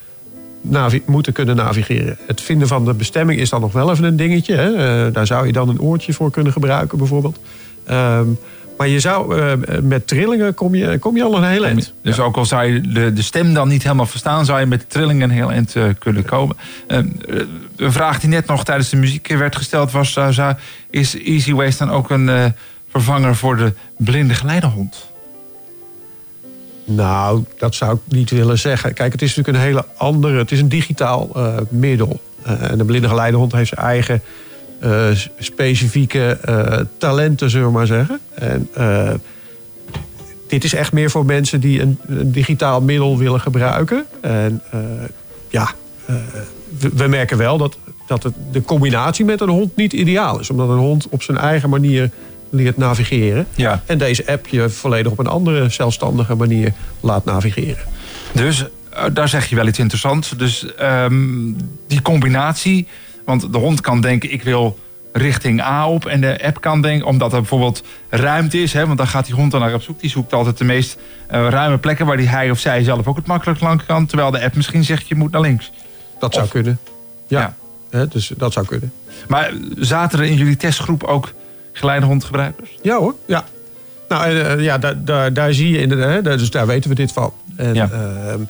moeten 1.06 1.32
kunnen 1.32 1.56
navigeren. 1.56 2.18
Het 2.26 2.40
vinden 2.40 2.68
van 2.68 2.84
de 2.84 2.94
bestemming 2.94 3.40
is 3.40 3.50
dan 3.50 3.60
nog 3.60 3.72
wel 3.72 3.90
even 3.90 4.04
een 4.04 4.16
dingetje. 4.16 4.54
Hè? 4.54 4.74
Eh, 4.74 5.12
daar 5.12 5.26
zou 5.26 5.46
je 5.46 5.52
dan 5.52 5.68
een 5.68 5.80
oortje 5.80 6.12
voor 6.12 6.30
kunnen 6.30 6.52
gebruiken 6.52 6.98
bijvoorbeeld. 6.98 7.38
Ehm, 7.84 8.26
maar 8.78 8.88
je 8.88 9.00
zou, 9.00 9.40
eh, 9.40 9.78
met 9.82 10.06
trillingen 10.06 10.54
kom 10.54 10.74
je, 10.74 10.98
kom 10.98 11.16
je 11.16 11.22
al 11.22 11.36
een 11.36 11.50
heel 11.50 11.64
eind. 11.64 11.92
Dus 12.02 12.20
ook 12.20 12.36
al 12.36 12.44
zou 12.44 12.64
je 12.64 12.80
de, 12.80 13.12
de 13.12 13.22
stem 13.22 13.54
dan 13.54 13.68
niet 13.68 13.82
helemaal 13.82 14.06
verstaan... 14.06 14.44
zou 14.44 14.60
je 14.60 14.66
met 14.66 14.90
trillingen 14.90 15.30
heel 15.30 15.52
eind 15.52 15.76
eh, 15.76 15.84
kunnen 15.98 16.24
komen. 16.24 16.56
Ehm, 16.86 17.06
eh, 17.28 17.40
een 17.76 17.92
vraag 17.92 18.20
die 18.20 18.28
net 18.28 18.46
nog 18.46 18.64
tijdens 18.64 18.88
de 18.88 18.96
muziek 18.96 19.28
werd 19.28 19.56
gesteld 19.56 19.90
was... 19.90 20.12
zou- 20.12 20.54
is 20.90 21.22
Easy 21.22 21.52
Ways 21.52 21.76
dan 21.76 21.90
ook 21.90 22.10
een 22.10 22.54
vervanger 22.88 23.36
voor 23.36 23.56
de 23.56 23.72
blinde 23.96 24.34
geleidehond? 24.34 25.07
Nou, 26.90 27.44
dat 27.58 27.74
zou 27.74 27.94
ik 27.94 28.00
niet 28.16 28.30
willen 28.30 28.58
zeggen. 28.58 28.94
Kijk, 28.94 29.12
het 29.12 29.22
is 29.22 29.36
natuurlijk 29.36 29.64
een 29.64 29.70
hele 29.70 29.84
andere... 29.96 30.38
Het 30.38 30.52
is 30.52 30.60
een 30.60 30.68
digitaal 30.68 31.30
eh, 31.34 31.56
middel. 31.68 32.20
Eh, 32.42 32.70
en 32.70 32.78
de 32.78 32.84
blinde 32.84 33.08
geleidehond 33.08 33.52
heeft 33.52 33.68
zijn 33.68 33.86
eigen 33.86 34.22
eh, 34.80 35.08
specifieke 35.38 36.38
talenten, 36.98 37.50
zullen 37.50 37.66
we 37.66 37.72
maar 37.72 37.86
zeggen. 37.86 38.20
En 38.34 38.70
dit 40.46 40.64
is 40.64 40.74
echt 40.74 40.92
meer 40.92 41.10
voor 41.10 41.24
mensen 41.24 41.60
die 41.60 41.80
een, 41.80 41.98
digitaal 42.24 42.80
middel 42.80 43.18
willen 43.18 43.40
gebruiken. 43.40 44.06
En 44.20 44.62
ja, 45.48 45.70
we, 46.78 46.90
we 46.94 47.06
merken 47.06 47.38
wel 47.38 47.58
dat, 47.58 47.78
dat 48.06 48.22
het, 48.22 48.34
de 48.52 48.62
combinatie 48.62 49.24
met 49.24 49.40
een 49.40 49.48
hond 49.48 49.76
niet 49.76 49.92
ideaal 49.92 50.40
is. 50.40 50.50
Omdat 50.50 50.68
een 50.68 50.76
hond 50.76 51.08
op 51.08 51.22
zijn 51.22 51.38
eigen 51.38 51.70
manier 51.70 52.10
leert 52.50 52.76
navigeren. 52.76 53.46
Ja. 53.54 53.82
En 53.86 53.98
deze 53.98 54.26
app 54.26 54.46
je 54.46 54.68
volledig 54.68 55.12
op 55.12 55.18
een 55.18 55.26
andere 55.26 55.68
zelfstandige 55.68 56.34
manier 56.34 56.72
laat 57.00 57.24
navigeren. 57.24 57.84
Dus 58.32 58.64
eh, 58.90 59.04
daar 59.12 59.28
zeg 59.28 59.46
je 59.46 59.56
wel 59.56 59.66
iets 59.66 59.78
interessants. 59.78 60.30
Dus 60.36 60.74
ehm, 60.74 61.52
die 61.86 62.02
combinatie... 62.02 62.86
want 63.24 63.52
de 63.52 63.58
hond 63.58 63.80
kan 63.80 64.00
denken, 64.00 64.32
ik 64.32 64.42
wil 64.42 64.78
richting 65.12 65.60
A 65.60 65.88
op... 65.88 66.06
en 66.06 66.20
de 66.20 66.44
app 66.44 66.60
kan 66.60 66.82
denken, 66.82 67.06
omdat 67.06 67.32
er 67.32 67.38
bijvoorbeeld 67.38 67.82
ruimte 68.08 68.62
is... 68.62 68.72
Hè, 68.72 68.86
want 68.86 68.98
dan 68.98 69.06
gaat 69.06 69.26
die 69.26 69.34
hond 69.34 69.50
dan 69.50 69.60
naar 69.60 69.74
op 69.74 69.82
zoek. 69.82 70.00
Die 70.00 70.10
zoekt 70.10 70.32
altijd 70.32 70.58
de 70.58 70.64
meest 70.64 70.98
eh, 71.26 71.48
ruime 71.48 71.78
plekken... 71.78 72.06
waar 72.06 72.16
die 72.16 72.28
hij 72.28 72.50
of 72.50 72.58
zij 72.58 72.82
zelf 72.82 73.06
ook 73.06 73.16
het 73.16 73.26
makkelijk 73.26 73.60
lang 73.60 73.84
kan... 73.86 74.06
terwijl 74.06 74.30
de 74.30 74.42
app 74.42 74.54
misschien 74.54 74.84
zegt, 74.84 75.08
je 75.08 75.14
moet 75.14 75.32
naar 75.32 75.40
links. 75.40 75.70
Dat 76.18 76.32
zou 76.32 76.44
Of- 76.44 76.50
kunnen. 76.50 76.78
Ja, 77.26 77.56
dus 78.08 78.32
dat 78.36 78.52
zou 78.52 78.66
kunnen. 78.66 78.92
Maar 79.28 79.52
zaten 79.78 80.18
er 80.18 80.24
in 80.24 80.36
jullie 80.36 80.56
testgroep 80.56 81.04
ook 81.04 81.32
geleidehondgebruikers? 81.78 82.78
Ja 82.82 82.98
hoor, 82.98 83.14
ja. 83.26 83.44
Nou, 84.08 84.30
eh, 84.38 84.60
ja, 84.60 84.78
daar, 84.78 85.04
daar, 85.04 85.32
daar 85.32 85.52
zie 85.52 85.70
je 85.70 85.78
inderdaad, 85.80 86.38
dus 86.38 86.50
daar 86.50 86.66
weten 86.66 86.90
we 86.90 86.96
dit 86.96 87.12
van. 87.12 87.32
En, 87.56 87.74
Ja. 87.74 87.88
ehm, 87.92 88.40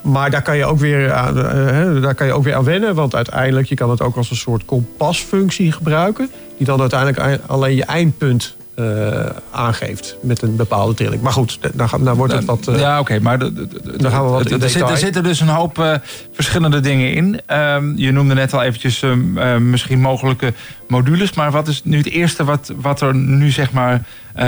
maar 0.00 0.30
daar 0.30 0.42
kan, 0.42 0.56
je 0.56 0.64
ook 0.64 0.78
weer 0.78 1.12
aan, 1.12 1.38
eh, 1.38 1.52
hè, 1.52 2.00
daar 2.00 2.14
kan 2.14 2.26
je 2.26 2.32
ook 2.32 2.44
weer 2.44 2.54
aan 2.54 2.64
wennen. 2.64 2.94
Want 2.94 3.14
uiteindelijk, 3.14 3.68
je 3.68 3.74
kan 3.74 3.90
het 3.90 4.00
ook 4.02 4.16
als 4.16 4.30
een 4.30 4.36
soort 4.36 4.64
kompasfunctie 4.64 5.72
gebruiken. 5.72 6.30
Die 6.56 6.66
dan 6.66 6.80
uiteindelijk 6.80 7.18
ei- 7.20 7.38
alleen 7.46 7.74
je 7.76 7.84
eindpunt 7.84 8.56
eh, 8.74 9.26
aangeeft 9.50 10.16
met 10.22 10.42
een 10.42 10.56
bepaalde 10.56 10.94
trilling. 10.94 11.22
Maar 11.22 11.32
goed, 11.32 11.58
dan, 11.74 11.88
gaan- 11.88 12.04
dan 12.04 12.16
wordt 12.16 12.32
het 12.32 12.44
wat... 12.44 12.68
eh, 12.68 12.78
ja, 12.78 13.00
oké, 13.00 13.18
maar 13.20 13.38
de- 13.38 13.52
de- 13.52 13.66
de- 13.68 13.96
Dan 13.96 14.10
gaan 14.10 14.24
we 14.24 14.30
wat 14.30 14.50
in 14.50 14.62
er, 14.62 14.68
zit, 14.68 14.72
er 14.74 14.78
detail. 14.80 14.96
zitten 14.96 15.22
dus 15.22 15.40
een 15.40 15.48
hoop 15.48 15.78
eh, 15.78 15.94
verschillende 16.32 16.80
dingen 16.80 17.12
in. 17.14 17.40
Ehm, 17.46 17.92
je 17.96 18.12
noemde 18.12 18.34
net 18.34 18.54
al 18.54 18.62
eventjes 18.62 19.02
ehm, 19.02 19.38
eh, 19.38 19.56
misschien 19.56 20.00
mogelijke 20.00 20.52
modules. 20.88 21.32
Maar 21.32 21.50
wat 21.50 21.68
is 21.68 21.80
nu 21.84 21.96
het 21.96 22.08
eerste 22.10 22.44
wat, 22.44 22.72
wat 22.76 23.00
er 23.00 23.14
nu 23.14 23.50
zeg 23.50 23.72
maar 23.72 24.02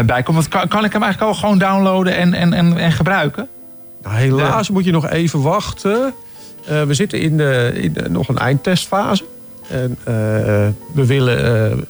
bij 0.06 0.22
komt? 0.22 0.36
Want 0.36 0.48
kan, 0.48 0.68
kan 0.68 0.84
ik 0.84 0.92
hem 0.92 1.02
eigenlijk 1.02 1.32
al 1.32 1.38
gewoon 1.40 1.58
downloaden 1.58 2.16
en, 2.16 2.34
en, 2.34 2.52
en, 2.52 2.76
en 2.76 2.92
gebruiken? 2.92 3.48
Nou, 4.02 4.16
helaas 4.16 4.70
moet 4.70 4.84
je 4.84 4.90
nog 4.90 5.08
even 5.08 5.42
wachten. 5.42 6.14
We 6.86 6.94
zitten 6.94 7.20
in, 7.20 7.36
de, 7.36 7.70
in 7.74 7.96
nog 8.08 8.28
een 8.28 8.38
eindtestfase. 8.38 9.24
En 9.68 9.98
we 10.94 11.06
willen 11.06 11.84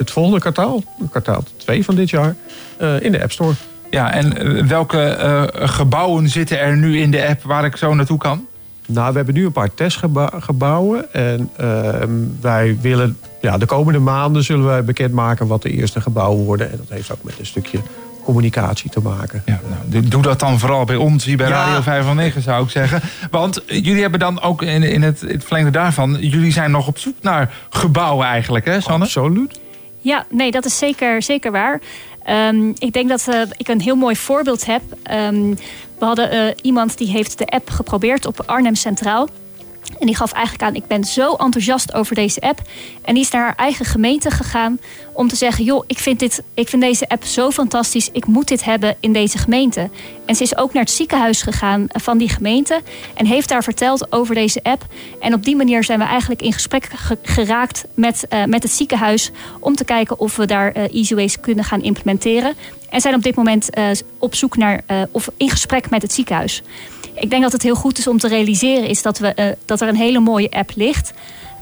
het 0.00 0.10
volgende 0.10 0.40
kwartaal, 0.40 0.82
kwartaal 1.10 1.42
2 1.56 1.84
van 1.84 1.94
dit 1.94 2.10
jaar, 2.10 2.34
eh, 2.76 3.02
in 3.02 3.12
de 3.12 3.22
App 3.22 3.32
Store. 3.32 3.54
Ja, 3.90 4.12
en 4.12 4.36
eh, 4.36 4.66
welke 4.66 5.02
eh, 5.02 5.42
gebouwen 5.52 6.28
zitten 6.28 6.60
er 6.60 6.76
nu 6.76 7.00
in 7.00 7.10
de 7.10 7.26
app 7.26 7.42
waar 7.42 7.64
ik 7.64 7.76
zo 7.76 7.94
naartoe 7.94 8.18
kan? 8.18 8.46
Nou, 8.86 9.10
we 9.10 9.16
hebben 9.16 9.34
nu 9.34 9.44
een 9.44 9.52
paar 9.52 9.74
testgebouwen. 9.74 11.12
En 11.12 11.50
ehm, 11.56 12.10
wij 12.40 12.78
willen, 12.80 13.18
ja, 13.40 13.58
de 13.58 13.66
komende 13.66 13.98
maanden 13.98 14.44
zullen 14.44 14.64
wij 14.64 14.84
bekendmaken 14.84 15.46
wat 15.46 15.62
de 15.62 15.70
eerste 15.70 16.00
gebouwen 16.00 16.44
worden. 16.44 16.70
En 16.70 16.76
dat 16.76 16.88
heeft 16.88 17.12
ook 17.12 17.22
met 17.22 17.38
een 17.38 17.46
stukje 17.46 17.78
communicatie 18.24 18.90
te 18.90 19.00
maken. 19.00 19.42
Ja, 19.46 19.60
nou, 19.88 20.08
doe 20.08 20.22
dat 20.22 20.40
dan 20.40 20.58
vooral 20.58 20.84
bij 20.84 20.96
ons 20.96 21.24
hier 21.24 21.36
bij 21.36 21.48
Ja. 21.48 21.64
Radio 21.64 21.80
509 21.80 22.42
zou 22.42 22.64
ik 22.64 22.70
zeggen. 22.70 23.00
Want 23.30 23.62
jullie 23.66 24.02
hebben 24.02 24.20
dan 24.20 24.40
ook 24.40 24.62
in, 24.62 24.82
in, 24.82 25.02
het, 25.02 25.22
in 25.22 25.34
het 25.34 25.44
verlengde 25.44 25.70
daarvan... 25.70 26.16
jullie 26.20 26.52
zijn 26.52 26.70
nog 26.70 26.86
op 26.86 26.98
zoek 26.98 27.14
naar 27.20 27.52
gebouwen 27.70 28.26
eigenlijk, 28.26 28.64
hè 28.64 28.80
Sanne? 28.80 29.04
Absoluut. 29.04 29.60
Ja, 30.00 30.26
nee, 30.28 30.50
dat 30.50 30.64
is 30.64 30.78
zeker, 30.78 31.22
zeker 31.22 31.52
waar. 31.52 31.80
Ehm, 32.22 32.68
ik 32.78 32.92
denk 32.92 33.08
dat 33.08 33.28
eh, 33.28 33.40
ik 33.56 33.68
een 33.68 33.80
heel 33.80 33.96
mooi 33.96 34.16
voorbeeld 34.16 34.66
heb. 34.66 34.82
Ehm, 35.02 35.54
we 35.98 36.04
hadden 36.04 36.30
eh, 36.30 36.54
iemand 36.62 36.98
die 36.98 37.08
heeft 37.08 37.38
de 37.38 37.46
app 37.46 37.70
geprobeerd 37.70 38.26
op 38.26 38.42
Arnhem 38.46 38.74
Centraal. 38.74 39.28
En 39.98 40.06
die 40.06 40.16
gaf 40.16 40.32
eigenlijk 40.32 40.64
aan, 40.64 40.74
ik 40.74 40.86
ben 40.86 41.04
zo 41.04 41.34
enthousiast 41.34 41.94
over 41.94 42.14
deze 42.14 42.40
app. 42.40 42.62
En 43.02 43.14
die 43.14 43.22
is 43.22 43.30
naar 43.30 43.42
haar 43.42 43.56
eigen 43.56 43.84
gemeente 43.84 44.30
gegaan 44.30 44.78
om 45.12 45.28
te 45.28 45.36
zeggen... 45.36 45.64
joh, 45.64 45.84
ik 45.86 45.98
vind, 45.98 46.18
dit, 46.18 46.42
ik 46.54 46.68
vind 46.68 46.82
deze 46.82 47.08
app 47.08 47.24
zo 47.24 47.50
fantastisch, 47.50 48.08
ik 48.12 48.26
moet 48.26 48.48
dit 48.48 48.64
hebben 48.64 48.96
in 49.00 49.12
deze 49.12 49.38
gemeente. 49.38 49.90
En 50.26 50.34
ze 50.34 50.42
is 50.42 50.56
ook 50.56 50.72
naar 50.72 50.82
het 50.82 50.92
ziekenhuis 50.92 51.42
gegaan 51.42 51.88
eh, 51.88 52.00
van 52.00 52.18
die 52.18 52.28
gemeente... 52.28 52.80
en 53.14 53.26
heeft 53.26 53.48
daar 53.48 53.62
verteld 53.62 54.12
over 54.12 54.34
deze 54.34 54.60
app. 54.62 54.86
En 55.20 55.34
op 55.34 55.44
die 55.44 55.56
manier 55.56 55.84
zijn 55.84 55.98
we 55.98 56.04
eigenlijk 56.04 56.42
in 56.42 56.52
gesprek 56.52 56.84
ge- 56.94 57.18
geraakt 57.22 57.84
met, 57.94 58.26
eh, 58.28 58.44
met 58.44 58.62
het 58.62 58.72
ziekenhuis... 58.72 59.30
om 59.60 59.74
te 59.74 59.84
kijken 59.84 60.18
of 60.18 60.36
we 60.36 60.46
daar 60.46 60.72
eh 60.72 60.94
EasyWays 60.94 61.40
kunnen 61.40 61.64
gaan 61.64 61.82
implementeren. 61.82 62.54
En 62.88 63.00
zijn 63.00 63.14
op 63.14 63.22
dit 63.22 63.34
moment 63.34 63.70
eh, 63.70 63.90
op 64.18 64.34
zoek 64.34 64.56
naar, 64.56 64.82
eh, 64.86 65.02
of 65.10 65.28
in 65.36 65.50
gesprek 65.50 65.90
met 65.90 66.02
het 66.02 66.12
ziekenhuis. 66.12 66.62
Ik 67.20 67.30
denk 67.30 67.42
dat 67.42 67.52
het 67.52 67.62
heel 67.62 67.74
goed 67.74 67.98
is 67.98 68.06
om 68.06 68.18
te 68.18 68.28
realiseren 68.28 68.88
is 68.88 69.02
dat, 69.02 69.18
we, 69.18 69.34
eh, 69.34 69.46
dat 69.64 69.80
er 69.80 69.88
een 69.88 69.96
hele 69.96 70.20
mooie 70.20 70.50
app 70.50 70.70
ligt. 70.74 71.12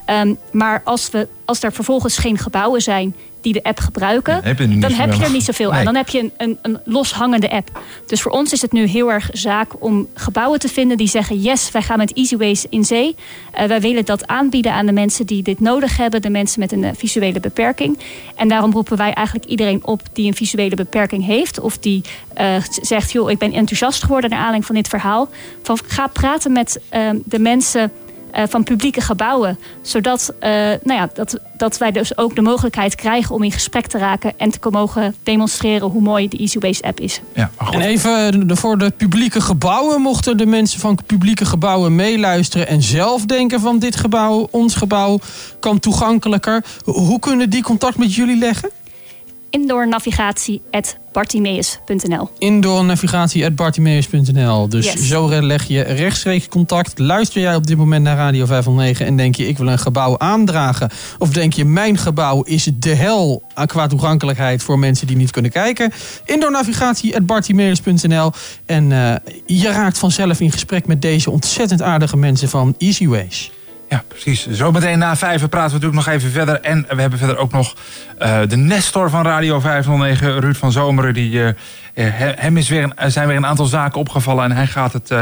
Ehm, 0.05 0.35
maar 0.53 0.83
als, 0.85 1.11
we, 1.11 1.29
als 1.45 1.63
er 1.63 1.73
vervolgens 1.73 2.19
geen 2.19 2.39
gebouwen 2.39 2.83
zijn 2.83 3.17
die 3.41 3.53
de 3.53 3.63
app 3.63 3.79
gebruiken, 3.79 4.35
Dan 4.35 4.45
heb 4.45 4.59
je 4.59 4.65
er 4.65 4.69
niet 4.69 4.83
dan 4.83 4.93
heb 4.93 5.07
je 5.07 5.13
zoveel 5.13 5.27
er 5.27 5.33
niet 5.33 5.45
zoveel 5.45 5.71
Nee. 5.71 5.79
aan. 5.79 5.85
Dan 5.85 5.95
heb 5.95 6.09
je 6.09 6.19
een, 6.19 6.33
een, 6.37 6.59
een 6.63 6.79
loshangende 6.85 7.51
app. 7.51 7.81
Dus 8.07 8.23
voor 8.23 8.33
ons 8.33 8.53
is 8.53 8.63
het 8.63 8.73
nu 8.73 8.87
heel 8.87 9.13
erg 9.13 9.29
zaak 9.33 9.83
om 9.83 10.09
gebouwen 10.15 10.59
te 10.59 10.69
vinden 10.69 10.97
die 10.97 11.09
zeggen: 11.09 11.41
yes, 11.41 11.71
wij 11.71 11.83
gaan 11.83 11.99
met 11.99 12.13
Easyways 12.13 12.67
in 12.69 12.85
zee. 12.85 13.17
Eh, 13.53 13.67
wij 13.67 13.81
willen 13.81 14.05
dat 14.05 14.27
aanbieden 14.27 14.73
aan 14.73 14.87
de 14.87 14.93
mensen 14.93 15.27
die 15.27 15.43
dit 15.43 15.61
nodig 15.61 15.97
hebben, 15.97 16.23
de 16.23 16.31
mensen 16.31 16.61
met 16.61 16.73
een 16.73 16.85
eh, 16.85 16.91
visuele 16.97 17.41
beperking. 17.41 17.99
En 18.35 18.49
daarom 18.49 18.73
roepen 18.73 18.97
wij 18.97 19.13
eigenlijk 19.13 19.47
iedereen 19.47 19.87
op 19.87 20.03
die 20.13 20.27
een 20.27 20.35
visuele 20.35 20.75
beperking 20.75 21.25
heeft, 21.25 21.61
of 21.61 21.79
die 21.79 22.03
eh, 22.35 22.55
zegt: 22.81 23.13
joh, 23.13 23.31
ik 23.31 23.39
ben 23.39 23.53
enthousiast 23.53 24.03
geworden 24.03 24.31
naar 24.31 24.39
aanleiding 24.39 24.67
van 24.67 24.75
dit 24.75 24.89
verhaal. 24.89 25.29
Van, 25.63 25.79
ga 25.87 26.07
praten 26.07 26.53
met 26.53 26.81
eh, 26.89 27.11
de 27.25 27.39
mensen 27.39 27.93
van 28.33 28.63
publieke 28.65 29.01
gebouwen. 29.01 29.59
Zodat 29.83 30.33
eh, 30.39 30.51
nou 30.83 31.01
ja, 31.01 31.09
dat, 31.15 31.39
dat 31.57 31.79
wij 31.79 31.91
dus 31.93 32.19
ook 32.19 32.35
de 32.35 32.41
mogelijkheid 32.43 32.95
krijgen 32.95 33.35
om 33.35 33.43
in 33.43 33.53
gesprek 33.53 33.87
te 33.87 33.99
raken 33.99 34.33
en 34.37 34.51
te 34.51 34.59
mogen 34.71 35.15
demonstreren 35.23 35.89
hoe 35.89 36.03
mooi 36.03 36.29
de 36.29 36.37
EasyWays 36.39 36.83
app 36.83 37.01
is. 37.01 37.21
Ja, 37.35 37.51
maar 37.59 37.67
goed. 37.67 37.77
En 37.77 37.81
even 37.83 38.47
de- 38.49 38.57
voor 38.57 38.79
de 38.79 38.91
publieke 38.91 39.41
gebouwen, 39.41 40.01
mochten 40.01 40.37
de 40.37 40.47
mensen 40.47 40.81
van 40.81 40.99
publieke 41.07 41.45
gebouwen 41.45 41.95
meeluisteren 41.95 42.69
en 42.69 42.83
zelf 42.83 43.25
denken 43.25 43.61
van 43.61 43.79
dit 43.79 43.97
gebouw, 43.97 44.49
ons 44.51 44.75
gebouw, 44.75 45.19
kan 45.61 45.79
toegankelijker. 45.79 46.65
Hoe 46.85 47.19
kunnen 47.19 47.51
die 47.51 47.63
contact 47.63 47.99
met 47.99 48.15
jullie 48.15 48.39
leggen? 48.39 48.71
Indoornavigatie.bartimeus.nl 49.51 52.31
Indoornavigatie.bartimeus.nl. 52.39 54.69
Dus 54.69 54.85
Yes. 54.85 55.09
zo 55.09 55.43
leg 55.43 55.69
je 55.69 55.83
rechtstreeks 55.83 56.49
contact. 56.49 56.99
Luister 56.99 57.41
jij 57.41 57.55
op 57.55 57.67
dit 57.67 57.77
moment 57.77 58.05
naar 58.05 58.17
Radio 58.17 58.47
509 58.47 59.07
en 59.07 59.17
denk 59.17 59.35
je 59.35 59.49
ik 59.49 59.59
wil 59.59 59.69
een 59.69 59.79
gebouw 59.79 60.19
aandragen? 60.19 60.91
Of 61.19 61.31
denk 61.31 61.53
je 61.53 61.65
mijn 61.65 61.99
gebouw 61.99 62.43
is 62.43 62.71
de 62.75 62.95
hel 62.95 63.43
qua 63.67 63.87
toegankelijkheid 63.87 64.63
voor 64.63 64.79
mensen 64.79 65.07
die 65.07 65.17
niet 65.17 65.31
kunnen 65.31 65.51
kijken? 65.51 65.93
Indoornavigatie.bartimeus.nl 66.25 68.33
En 68.67 68.93
eh, 68.93 69.15
je 69.47 69.69
raakt 69.69 69.99
vanzelf 69.99 70.41
in 70.41 70.53
gesprek 70.53 70.87
met 70.87 71.03
deze 71.03 71.31
ontzettend 71.31 71.83
aardige 71.83 72.17
mensen 72.17 72.49
van 72.49 72.75
Easyways. 72.79 73.51
Ja, 73.89 74.03
precies. 74.09 74.47
Zometeen 74.51 74.99
na 74.99 75.17
vijven 75.17 75.49
praten 75.49 75.69
we 75.69 75.75
natuurlijk 75.85 76.07
nog 76.07 76.15
even 76.15 76.31
verder. 76.31 76.61
En 76.61 76.87
we 76.89 77.01
hebben 77.01 77.19
verder 77.19 77.37
ook 77.37 77.53
nog 77.53 77.75
eh, 78.19 78.41
de 78.49 78.57
Nestor 78.57 79.11
van 79.11 79.25
Radio 79.25 79.61
509, 79.61 80.41
Ruud 80.41 80.57
van 80.57 80.73
Zomeren. 80.73 81.15
Die, 81.15 81.43
eh, 81.43 81.49
eh, 81.49 81.55
he- 81.95 82.33
hem 82.37 82.57
is 82.57 82.69
weer 82.69 82.93
er 82.97 83.11
zijn 83.11 83.27
weer 83.29 83.37
een 83.37 83.47
aantal 83.47 83.67
zaken 83.67 84.01
opgevallen. 84.01 84.45
En 84.45 84.53
hij 84.53 84.67
gaat 84.67 84.93
het 84.93 85.13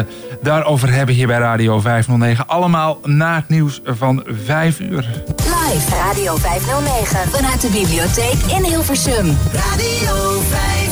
daarover 0.43 0.93
hebben 0.93 1.15
hier 1.15 1.27
bij 1.27 1.39
Radio 1.39 1.81
509. 1.81 2.47
Allemaal 2.49 2.99
na 3.03 3.35
het 3.35 3.49
nieuws 3.49 3.81
van 3.85 4.25
vijf 4.45 4.81
uur. 4.81 5.07
Live 5.37 5.95
Radio 5.97 6.37
509 6.37 7.31
vanuit 7.31 7.61
de 7.61 7.69
bibliotheek 7.69 8.53
in 8.57 8.65
Hilversum. 8.65 9.39
Radio 9.53 10.41
509. 10.41 10.86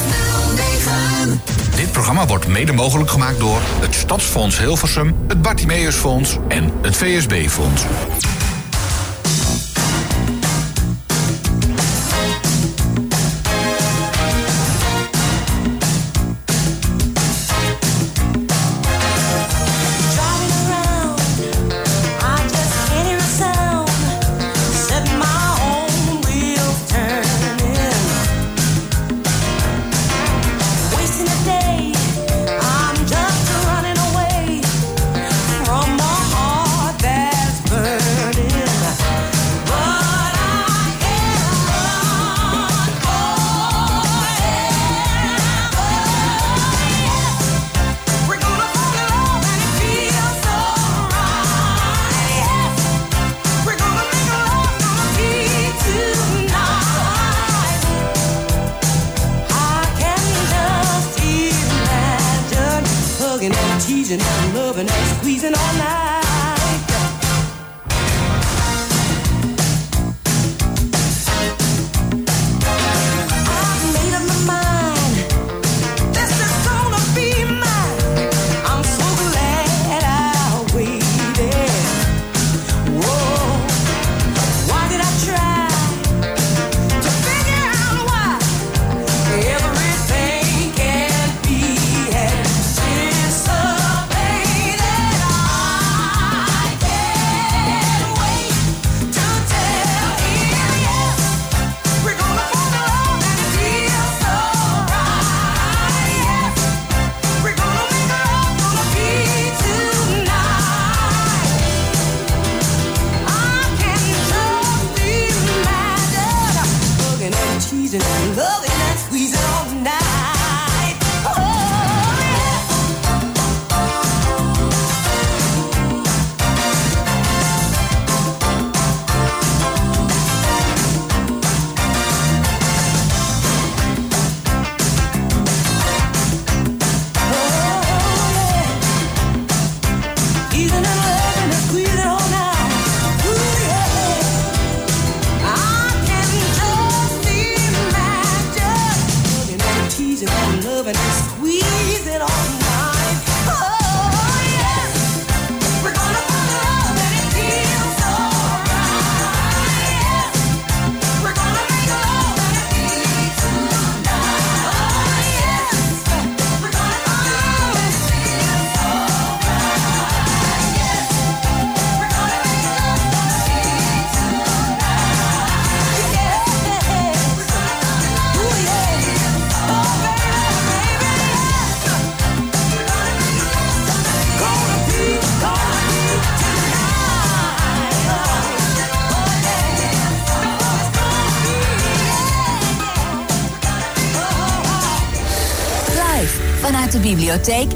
Programma 1.95 2.27
wordt 2.27 2.47
mede 2.47 2.73
mogelijk 2.73 3.11
gemaakt 3.11 3.41
door 3.41 3.61
het 3.81 3.95
Stadsfonds 3.95 4.59
Hilversum, 4.59 5.15
het 5.29 5.43
Bartimeusfonds 5.43 6.37
en 6.49 6.73
het 6.83 6.97
VSB-fonds. 6.97 7.83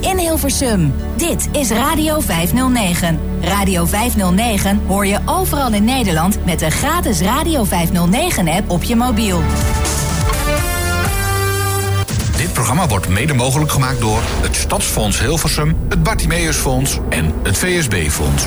in 0.00 0.18
Hilversum. 0.18 0.94
Dit 1.16 1.48
is 1.52 1.70
Radio 1.70 2.20
509. 2.20 3.18
Radio 3.40 3.86
509 3.86 4.80
hoor 4.86 5.06
je 5.06 5.18
overal 5.26 5.72
in 5.72 5.84
Nederland 5.84 6.44
met 6.44 6.58
de 6.58 6.70
gratis 6.70 7.20
Radio 7.20 7.64
509-app 7.64 8.70
op 8.70 8.82
je 8.82 8.96
mobiel. 8.96 9.42
Dit 12.36 12.52
programma 12.52 12.86
wordt 12.86 13.08
mede 13.08 13.34
mogelijk 13.34 13.70
gemaakt 13.70 14.00
door 14.00 14.22
het 14.40 14.56
Stadsfonds 14.56 15.20
Hilversum, 15.20 15.76
het 15.88 16.02
Bartimeusfonds 16.02 16.98
en 17.08 17.32
het 17.42 17.58
VSB-fonds. 17.58 18.46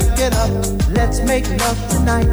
up, 0.00 0.16
get 0.16 0.34
up. 0.34 0.50
Let's 0.90 1.20
make 1.20 1.48
love 1.58 1.88
tonight. 1.90 2.26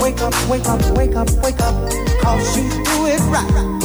Wake 0.00 0.20
up, 0.20 0.34
wake 0.48 0.66
up, 0.66 0.80
wake 0.96 1.16
up, 1.16 1.30
wake 1.42 1.60
up. 1.60 1.74
Cause 2.22 2.56
you 2.56 2.68
do 2.84 3.06
it 3.06 3.20
right. 3.30 3.79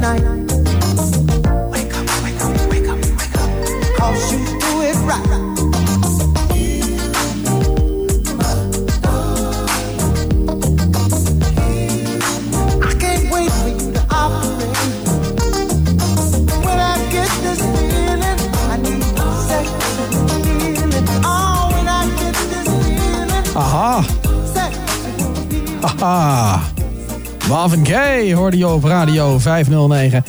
night. 0.00 0.29
Marvin 27.60 27.86
Gaye 27.86 28.34
hoorde 28.34 28.56
je 28.56 28.68
op 28.68 28.84
Radio 28.84 29.38
509 29.38 30.24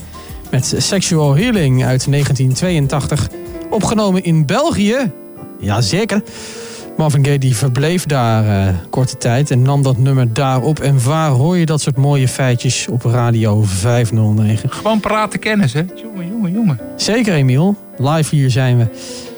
met 0.50 0.76
Sexual 0.78 1.36
Healing 1.36 1.86
uit 1.86 2.12
1982. 2.12 3.30
Opgenomen 3.70 4.24
in 4.24 4.46
België. 4.46 5.12
Jazeker. 5.60 6.24
Marvin 6.98 7.26
Gaye 7.26 7.40
die 7.40 7.56
verbleef 7.56 8.06
daar 8.06 8.68
eh, 8.68 8.76
korte 8.90 9.18
tijd 9.18 9.52
en 9.52 9.62
nam 9.62 9.82
dat 9.82 9.98
nummer 9.98 10.34
daar 10.34 10.62
op. 10.62 10.80
En 10.80 11.04
waar 11.04 11.30
hoor 11.30 11.58
je 11.58 11.66
dat 11.66 11.82
soort 11.82 11.98
mooie 11.98 12.28
feitjes 12.28 12.88
op 12.88 13.04
Radio 13.04 13.64
509? 13.64 14.70
Gewoon 14.70 15.00
praten 15.00 15.40
kennis, 15.40 15.74
hè? 15.74 15.84
Jongen, 15.96 16.28
jongen, 16.28 16.52
jongen. 16.52 16.80
Zeker, 16.96 17.34
Emiel. 17.34 17.76
Live 17.98 18.36
hier 18.36 18.50
zijn 18.50 18.78
we 18.78 18.86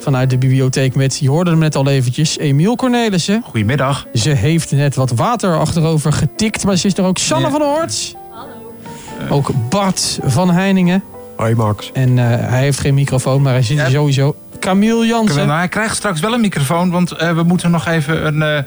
vanuit 0.04 0.30
de 0.30 0.38
bibliotheek 0.38 0.94
met, 0.94 1.18
je 1.18 1.30
hoorde 1.30 1.50
hem 1.50 1.58
net 1.58 1.76
al 1.76 1.86
eventjes, 1.86 2.38
Emiel 2.38 2.76
Cornelissen. 2.76 3.42
Goedemiddag. 3.44 4.06
Ze 4.12 4.30
heeft 4.30 4.72
net 4.72 4.94
wat 4.94 5.10
water 5.10 5.58
achterover 5.58 6.12
getikt, 6.12 6.64
maar 6.64 6.76
ze 6.76 6.86
is 6.86 6.96
er 6.96 7.04
ook 7.04 7.18
Sanne 7.18 7.50
van 7.50 7.60
van 7.60 7.68
Hoort. 7.68 8.16
Hallo. 8.30 9.36
Ook 9.36 9.50
Bart 9.68 10.18
van 10.22 10.50
Heiningen. 10.50 11.02
Hoi 11.36 11.54
Max. 11.54 11.90
En 11.92 12.18
eh, 12.18 12.48
hij 12.48 12.60
heeft 12.60 12.80
geen 12.80 12.94
microfoon, 12.94 13.42
maar 13.42 13.52
hij 13.52 13.62
zit 13.62 13.80
sowieso 13.90 14.36
Camille 14.64 15.06
Jansen. 15.06 15.46
Nou, 15.46 15.58
hij 15.58 15.68
krijgt 15.68 15.96
straks 15.96 16.20
wel 16.20 16.32
een 16.32 16.40
microfoon, 16.40 16.90
want 16.90 17.12
eh, 17.12 17.32
we 17.32 17.42
moeten 17.42 17.70
nog 17.70 17.86
even 17.86 18.26
een, 18.26 18.42
eh, 18.42 18.58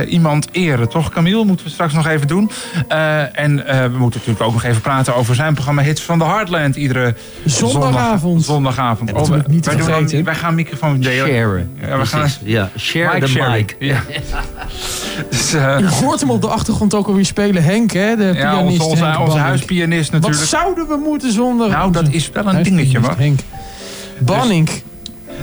eh, 0.00 0.12
iemand 0.12 0.48
eren. 0.52 0.88
Toch, 0.88 1.10
Camille? 1.10 1.44
Moeten 1.44 1.66
we 1.66 1.72
straks 1.72 1.92
nog 1.92 2.06
even 2.06 2.26
doen. 2.26 2.50
Eh, 2.88 3.38
en 3.38 3.66
eh, 3.66 3.82
we 3.82 3.98
moeten 3.98 4.18
natuurlijk 4.18 4.40
ook 4.46 4.52
nog 4.52 4.64
even 4.64 4.80
praten 4.80 5.14
over 5.14 5.34
zijn 5.34 5.54
programma 5.54 5.82
Hits 5.82 6.02
van 6.02 6.18
de 6.18 6.24
Heartland. 6.24 6.76
Iedere 6.76 7.14
Zondagavond. 7.44 8.44
Zondag, 8.44 8.74
zondagavond. 8.74 9.46
Niet 9.46 9.62
te 9.62 9.76
wij, 9.76 10.04
doen 10.04 10.24
wij 10.24 10.34
gaan 10.34 10.54
microfoon 10.54 11.00
delen. 11.00 11.28
Sharen. 11.28 11.70
Ja, 11.80 11.98
we 11.98 12.06
gaan. 12.06 12.28
Ja, 12.44 12.70
share 12.78 13.12
Mic 13.12 13.22
the 13.22 13.28
sharing. 13.28 13.66
mic. 13.78 13.88
Ja. 13.88 14.02
dus, 15.30 15.52
eh, 15.52 15.78
Je 15.78 15.88
hoort 15.88 16.20
hem 16.20 16.30
op 16.30 16.40
de 16.40 16.48
achtergrond 16.48 16.94
ook 16.94 17.06
alweer 17.06 17.24
spelen. 17.26 17.62
Henk, 17.62 17.90
hè, 17.90 18.16
de 18.16 18.24
ja, 18.24 18.32
pianist. 18.32 18.80
onze, 18.80 18.90
onze, 18.90 19.04
Henk 19.04 19.14
onze 19.18 19.26
Banning. 19.26 19.46
huispianist 19.46 20.10
Wat 20.10 20.20
natuurlijk. 20.20 20.50
zouden 20.50 20.86
we 20.88 20.96
moeten 20.96 21.32
zonder... 21.32 21.68
Nou, 21.68 21.92
dat 21.92 22.08
is 22.10 22.30
wel 22.30 22.46
een 22.46 22.62
dingetje, 22.62 22.98
hoor. 23.00 23.14
Henk. 23.18 23.40
Banning. 24.18 24.66
Dus 24.68 24.82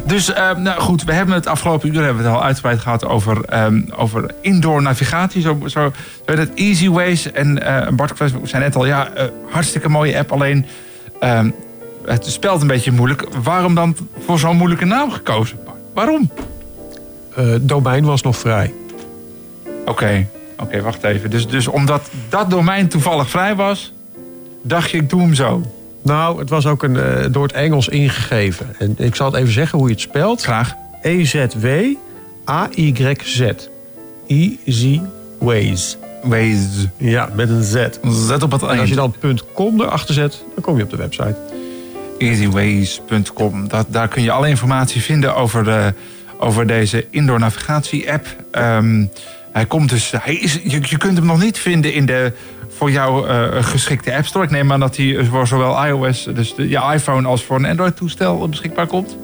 eh, 0.05 0.55
nou 0.55 0.81
goed, 0.81 1.03
we 1.03 1.13
hebben 1.13 1.35
het 1.35 1.47
afgelopen 1.47 1.89
uur 1.89 2.03
hebben 2.03 2.23
we 2.23 2.29
het 2.29 2.37
al 2.37 2.43
uitgebreid 2.43 2.79
gehad 2.79 3.05
over, 3.05 3.45
ehm, 3.45 3.81
over 3.95 4.31
indoor 4.41 4.81
navigatie. 4.81 5.41
Zo, 5.41 5.59
zo, 5.65 5.91
het 6.25 6.53
Easy 6.53 6.89
Ways. 6.89 7.31
En 7.31 7.63
eh 7.63 7.93
Bart 7.93 8.17
zei 8.43 8.63
net 8.63 8.75
al, 8.75 8.85
ja, 8.85 9.13
eh, 9.13 9.25
hartstikke 9.49 9.89
mooie 9.89 10.17
app. 10.17 10.31
Alleen 10.31 10.65
ehm, 11.19 11.49
het 12.05 12.25
spelt 12.25 12.61
een 12.61 12.67
beetje 12.67 12.91
moeilijk. 12.91 13.27
Waarom 13.43 13.75
dan 13.75 13.95
voor 14.25 14.39
zo'n 14.39 14.57
moeilijke 14.57 14.85
naam 14.85 15.11
gekozen? 15.11 15.59
Waarom? 15.93 16.31
Domein 17.61 18.05
was 18.05 18.21
nog 18.21 18.37
vrij. 18.37 18.73
Oké, 19.85 20.27
oké, 20.57 20.81
wacht 20.81 21.03
even. 21.03 21.29
Dus, 21.29 21.47
dus 21.47 21.67
omdat 21.67 22.09
dat 22.29 22.49
domein 22.49 22.87
toevallig 22.87 23.29
vrij 23.29 23.55
was, 23.55 23.93
dacht 24.63 24.89
je, 24.89 24.97
ik 24.97 25.09
doe 25.09 25.21
hem 25.21 25.33
zo. 25.33 25.76
Nou, 26.07 26.39
het 26.39 26.49
was 26.49 26.65
ook 26.65 26.83
een, 26.83 26.97
eh, 26.97 27.25
door 27.31 27.43
het 27.43 27.51
Engels 27.51 27.87
ingegeven. 27.87 28.75
En 28.79 28.95
ik 28.97 29.15
zal 29.15 29.31
het 29.31 29.35
even 29.35 29.53
zeggen 29.53 29.77
hoe 29.79 29.87
je 29.87 29.93
het 29.93 30.03
spelt. 30.03 30.41
Graag. 30.41 30.73
E-Z-W-A-Y-Z. 31.01 31.97
Easy 34.27 35.01
Ways. 35.39 35.97
Ways. 36.23 36.59
Ja, 36.97 37.29
met 37.33 37.49
een 37.49 37.63
Z. 37.63 37.87
Zet 38.03 38.43
op 38.43 38.51
het 38.51 38.61
En 38.61 38.67
als 38.67 38.77
eind. 38.77 38.89
je 38.89 38.95
dan 38.95 39.15
.com 39.53 39.81
erachter 39.81 40.13
zet, 40.13 40.43
dan 40.53 40.63
kom 40.63 40.77
je 40.77 40.83
op 40.83 40.89
de 40.89 40.97
website. 40.97 41.35
easyways.com. 42.17 43.67
Dat, 43.67 43.85
daar 43.89 44.07
kun 44.07 44.23
je 44.23 44.31
alle 44.31 44.49
informatie 44.49 45.01
vinden 45.01 45.35
over, 45.35 45.63
de, 45.63 45.93
over 46.39 46.67
deze 46.67 47.05
indoor 47.09 47.39
navigatie 47.39 48.11
app. 48.11 48.27
Ehm, 48.51 49.05
hij 49.51 49.65
komt 49.65 49.89
dus, 49.89 50.11
hij 50.21 50.35
is, 50.35 50.53
je, 50.53 50.79
je 50.81 50.97
kunt 50.97 51.17
hem 51.17 51.25
nog 51.25 51.41
niet 51.41 51.59
vinden 51.59 51.93
in 51.93 52.05
de 52.05 52.33
voor 52.77 52.91
jou 52.91 53.27
eh, 53.27 53.63
geschikte 53.63 54.15
App 54.15 54.25
Store. 54.25 54.45
Ik 54.45 54.51
neem 54.51 54.71
aan 54.71 54.79
dat 54.79 54.95
hij 54.97 55.25
voor 55.29 55.47
zowel 55.47 55.85
iOS, 55.85 56.23
dus 56.33 56.55
de, 56.55 56.69
je 56.69 56.91
iPhone, 56.93 57.27
als 57.27 57.43
voor 57.43 57.55
een 57.55 57.65
Android-toestel 57.65 58.49
beschikbaar 58.49 58.87
komt. 58.87 59.17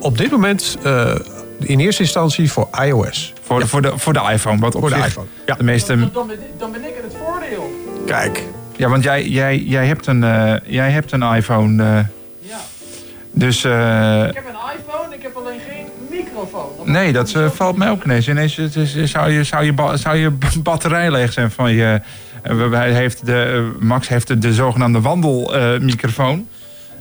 Op 0.00 0.18
dit 0.18 0.30
moment 0.30 0.76
eh, 0.82 1.14
in 1.58 1.80
eerste 1.80 2.02
instantie 2.02 2.52
voor 2.52 2.68
iOS. 2.84 3.32
Voor, 3.42 3.60
de, 3.60 3.66
voor, 3.66 3.82
de, 3.82 3.92
voor 3.96 4.12
de 4.12 4.28
iPhone. 4.32 4.58
Wat 4.60 4.74
op 4.74 4.80
Voor 4.80 4.90
de 4.90 4.96
zich 4.96 5.06
iPhone, 5.06 5.26
ja. 5.46 5.54
De 5.54 5.64
meeste, 5.64 6.10
Dan 6.12 6.26
ben, 6.26 6.38
dan 6.58 6.72
ben 6.72 6.80
ik 6.84 6.96
in 6.96 7.02
het 7.02 7.16
voordeel. 7.24 7.70
Kijk, 8.06 8.42
ja, 8.76 8.88
want 8.88 9.02
jij, 9.04 9.26
jij, 9.28 9.58
jij, 9.58 9.86
hebt 9.86 10.06
een, 10.06 10.24
eh, 10.24 10.54
jij 10.66 10.90
hebt 10.90 11.12
een 11.12 11.22
iPhone. 11.22 11.82
eh, 11.82 11.98
Ja. 12.38 12.58
dus 13.30 13.64
eh, 13.64 14.26
Ik 14.28 14.34
heb 14.34 14.44
een 14.48 14.78
iPhone, 14.78 15.14
ik 15.14 15.22
heb 15.22 15.36
alleen 15.36 15.60
geen 15.70 15.86
microfoon. 16.10 16.70
Nee, 16.92 17.12
dat 17.12 17.34
valt 17.54 17.76
mij 17.76 17.90
ook 17.90 18.04
ineens. 18.04 18.24
Zou, 18.24 19.30
je, 19.30 19.44
zou, 19.44 19.64
je 19.64 19.94
zou 19.98 20.16
je 20.16 20.30
batterij 20.62 21.10
leeg 21.10 21.32
zijn 21.32 21.50
van 21.50 21.72
je... 21.72 22.00
hij 22.70 22.92
heeft 22.92 23.26
de, 23.26 23.70
Max 23.78 24.08
heeft 24.08 24.26
de, 24.26 24.38
de 24.38 24.54
zogenaamde 24.54 25.00
wandelmicrofoon. 25.00 26.46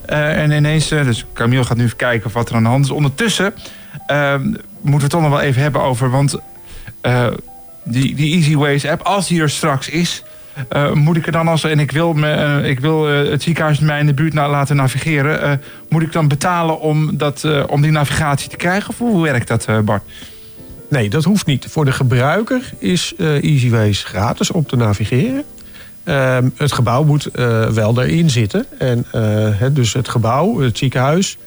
Eh, 0.06 0.42
en 0.42 0.52
ineens, 0.52 0.92
eh, 0.92 1.04
dus 1.04 1.26
Camille 1.34 1.64
gaat 1.64 1.78
nu 1.78 1.84
even 1.84 1.98
kijken 1.98 2.32
wat 2.32 2.50
er 2.50 2.56
aan 2.56 2.64
de 2.64 2.70
hand 2.70 2.86
is. 2.86 2.92
Ondertussen 2.92 3.54
eh, 4.08 4.36
moeten 4.36 4.60
we 4.82 4.92
het 4.92 5.10
toch 5.10 5.22
nog 5.22 5.30
wel 5.30 5.42
even 5.42 5.62
hebben 5.62 5.82
over... 5.82 6.10
want 6.10 6.40
eh, 7.02 7.28
die, 7.84 8.16
die 8.16 8.36
Easy 8.36 8.56
Ways 8.56 8.86
app, 8.86 9.02
als 9.02 9.28
die 9.28 9.42
er 9.42 9.50
straks 9.50 9.90
is... 9.90 10.24
moet 10.94 11.18
ik 11.18 11.26
er 11.26 11.32
dan 11.32 11.48
als... 11.48 11.64
en 11.64 11.80
ik 11.80 11.92
wil, 11.92 12.14
me, 12.14 12.62
ik 12.64 12.80
wil 12.80 13.06
het 13.06 13.44
ziekenhuis 13.44 13.80
mij 13.80 14.00
in 14.00 14.06
de 14.06 14.14
buurt 14.14 14.34
laten 14.34 14.76
navigeren... 14.76 15.62
moet 15.90 16.02
ik 16.02 16.12
dan 16.12 16.28
betalen 16.28 16.80
om, 16.80 17.18
dat, 17.18 17.68
om 17.68 17.82
die 17.82 17.92
navigatie 17.92 18.50
te 18.50 18.56
krijgen? 18.56 18.90
Of 18.90 18.98
hoe 18.98 19.24
werkt 19.24 19.48
dat, 19.48 19.68
Bart? 19.86 20.04
Nee, 20.90 21.10
dat 21.10 21.24
hoeft 21.24 21.46
niet. 21.46 21.66
Voor 21.70 21.86
de 21.86 21.92
gebruiker 21.92 22.74
is 22.78 23.14
eh 23.18 23.44
EasyWays 23.44 24.04
gratis 24.04 24.52
om 24.52 24.66
te 24.66 24.76
navigeren. 24.76 25.44
Ehm, 26.04 26.50
het 26.58 26.72
gebouw 26.72 27.04
moet 27.04 27.26
eh, 27.26 27.68
wel 27.68 28.04
erin 28.04 28.30
zitten. 28.30 28.66
En 28.78 29.06
eh, 29.12 29.22
het, 29.60 29.76
dus 29.76 29.94
het 29.94 30.10
gebouw, 30.10 30.60
het 30.60 30.78
ziekenhuis, 30.78 31.38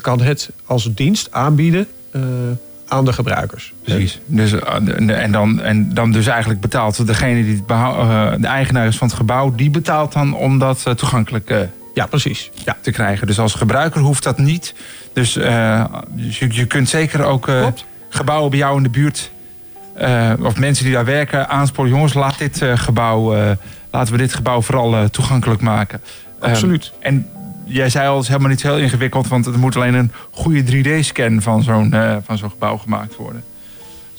kan 0.00 0.20
het 0.20 0.50
als 0.64 0.94
dienst 0.94 1.32
aanbieden 1.32 1.86
aan 2.88 3.04
de 3.04 3.12
gebruikers. 3.12 3.72
Precies. 3.82 4.20
Dus, 4.26 4.52
en, 4.52 5.32
dan, 5.32 5.60
en 5.60 5.94
dan 5.94 6.12
dus 6.12 6.26
eigenlijk 6.26 6.60
betaalt 6.60 7.06
degene 7.06 7.42
die 7.42 7.54
het 7.54 7.66
behou- 7.66 8.40
de 8.40 8.46
eigenaar 8.46 8.86
is 8.86 8.96
van 8.96 9.08
het 9.08 9.16
gebouw, 9.16 9.54
die 9.54 9.70
betaalt 9.70 10.12
dan 10.12 10.34
om 10.34 10.58
dat 10.58 10.84
toegankelijk 10.96 11.68
Ja, 11.94 12.06
precies. 12.06 12.50
Ja. 12.64 12.76
te 12.80 12.90
krijgen. 12.90 13.26
Dus 13.26 13.38
als 13.38 13.54
gebruiker 13.54 14.00
hoeft 14.00 14.22
dat 14.22 14.38
niet. 14.38 14.74
Dus, 15.12 15.32
dus 16.08 16.38
je, 16.38 16.48
je 16.50 16.66
kunt 16.66 16.88
zeker 16.88 17.24
ook 17.24 17.42
Klopt. 17.42 17.84
Gebouwen 18.12 18.50
bij 18.50 18.58
jou 18.58 18.76
in 18.76 18.82
de 18.82 18.88
buurt. 18.88 19.30
eh, 19.94 20.32
of 20.42 20.58
mensen 20.58 20.84
die 20.84 20.92
daar 20.94 21.04
werken 21.04 21.48
aansporen. 21.48 21.90
Jongens, 21.90 22.14
laat 22.14 22.38
dit 22.38 22.62
eh, 22.62 22.72
gebouw, 22.78 23.34
eh, 23.34 23.50
laten 23.90 24.12
we 24.12 24.18
dit 24.18 24.34
gebouw 24.34 24.62
vooral 24.62 25.10
toegankelijk 25.10 25.60
maken. 25.60 26.00
Eh, 26.40 26.50
Absoluut. 26.50 26.92
en 27.00 27.26
jij 27.64 27.88
zei 27.90 28.08
al, 28.08 28.14
het 28.14 28.22
is 28.22 28.28
helemaal 28.28 28.50
niet 28.50 28.62
heel 28.62 28.78
ingewikkeld, 28.78 29.28
want 29.28 29.46
er 29.46 29.58
moet 29.58 29.76
alleen 29.76 29.94
een 29.94 30.12
goede 30.30 30.62
3D-scan 30.64 31.42
van 31.42 31.62
zo'n 31.62 31.94
van 32.24 32.38
zo'n 32.38 32.50
gebouw 32.50 32.76
gemaakt 32.78 33.16
worden. 33.16 33.42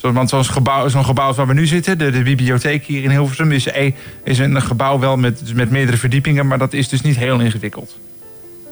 Want 0.02 0.30
zo'n 0.30 0.46
gebouw, 0.46 0.88
zo'n 0.88 1.06
gebouw 1.06 1.34
waar 1.34 1.48
we 1.48 1.54
nu 1.54 1.66
zitten, 1.68 1.98
de, 1.98 2.10
de 2.12 2.22
bibliotheek 2.24 2.86
hier 2.86 3.04
in 3.04 3.10
Hilversum, 3.10 3.52
is, 3.52 3.74
een- 3.74 3.96
is 4.24 4.40
een 4.40 4.62
gebouw 4.62 5.00
wel 5.00 5.18
met, 5.18 5.56
met 5.56 5.70
meerdere 5.70 5.98
verdiepingen, 5.98 6.48
maar 6.48 6.58
dat 6.58 6.74
is 6.74 6.90
dus 6.90 7.02
niet 7.02 7.16
heel 7.18 7.40
ingewikkeld. 7.40 7.98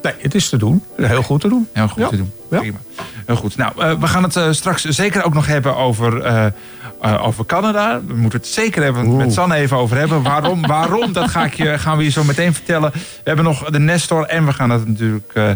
Nee, 0.01 0.13
het 0.17 0.35
is 0.35 0.49
te 0.49 0.57
doen. 0.57 0.83
Heel 1.01 1.23
goed 1.23 1.41
te 1.41 1.47
doen. 1.47 1.67
Heel 1.73 1.87
goed 1.87 2.01
Ja. 2.03 2.07
te 2.09 2.17
doen. 2.17 2.31
Ja. 2.49 2.57
Prima. 2.59 2.77
Heel 3.25 3.35
goed. 3.35 3.57
Nou, 3.57 3.71
eh, 3.77 3.99
we 3.99 4.07
gaan 4.07 4.23
het 4.23 4.35
eh, 4.35 4.47
straks 4.51 4.83
zeker 4.83 5.23
ook 5.23 5.33
nog 5.33 5.45
hebben 5.47 5.75
over, 5.75 6.21
eh, 6.21 6.45
eh, 7.01 7.25
over 7.25 7.45
Canada. 7.45 8.01
We 8.07 8.13
moeten 8.13 8.39
het 8.39 8.47
zeker 8.47 8.83
even 8.83 9.15
met 9.17 9.33
Sanne 9.33 9.55
even 9.55 9.77
over 9.77 9.97
hebben. 9.97 10.23
Waarom? 10.23 10.67
Waarom? 10.77 11.13
Dat 11.13 11.29
ga 11.29 11.45
ik 11.45 11.53
je, 11.53 11.77
gaan 11.79 11.97
we 11.97 12.03
je 12.03 12.09
zo 12.09 12.23
meteen 12.23 12.53
vertellen. 12.53 12.91
We 12.93 12.99
hebben 13.23 13.45
nog 13.45 13.63
de 13.69 13.79
Nestor 13.79 14.23
en 14.25 14.45
we 14.45 14.53
gaan 14.53 14.69
het 14.69 14.87
natuurlijk 14.87 15.31
eh, 15.33 15.49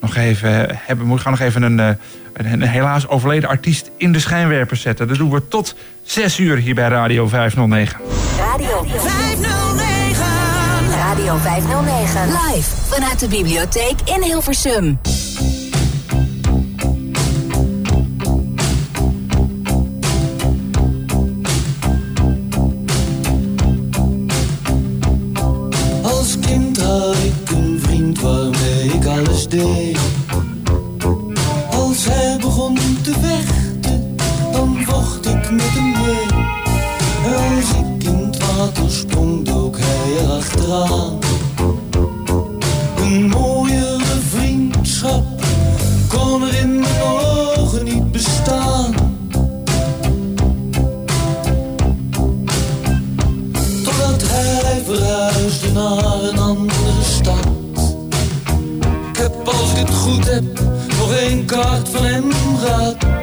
nog 0.00 0.16
even 0.16 0.66
hebben. 0.70 1.08
We 1.12 1.18
gaan 1.18 1.32
nog 1.32 1.40
even 1.40 1.62
een, 1.62 1.80
eh, 1.80 1.88
een, 2.32 2.52
een 2.52 2.62
helaas 2.62 3.08
overleden 3.08 3.48
artiest 3.48 3.90
in 3.96 4.12
de 4.12 4.20
schijnwerpers 4.20 4.80
zetten. 4.80 5.08
Dat 5.08 5.16
doen 5.16 5.30
we 5.30 5.48
tot 5.48 5.74
6 6.02 6.38
uur 6.38 6.56
hier 6.56 6.74
bij 6.74 6.88
Radio 6.88 7.28
509. 7.28 8.00
Radio 8.38 8.84
509. 8.88 9.61
Radio 11.32 11.50
509. 11.50 12.26
Live 12.26 12.68
vanuit 12.88 13.20
de 13.20 13.28
bibliotheek 13.28 13.94
in 14.04 14.22
Hilversum. 14.22 15.00
Als 26.02 26.38
kind 26.38 26.80
had 26.80 27.16
ik 27.16 27.50
een 27.50 27.80
vriend 27.82 28.20
waarmee 28.20 28.84
ik 28.84 29.06
alles 29.06 29.48
deed. 29.48 29.98
Als 31.70 32.04
hij 32.04 32.38
begon 32.40 32.78
te 33.02 33.12
vechten, 33.20 34.16
dan 34.52 34.84
vocht 34.86 35.26
ik 35.26 35.50
met 35.50 35.70
hem 35.70 35.90
mee. 35.90 36.26
Als 37.34 37.70
ik 37.70 38.04
in 38.04 38.30
het 38.30 38.38
water 38.38 38.90
sprong, 38.90 39.44
dook 39.44 39.76
hij 39.78 40.24
erachteraan. 40.24 41.21
Nog 61.12 61.20
één 61.20 61.44
kaart 61.44 61.88
van 61.88 63.21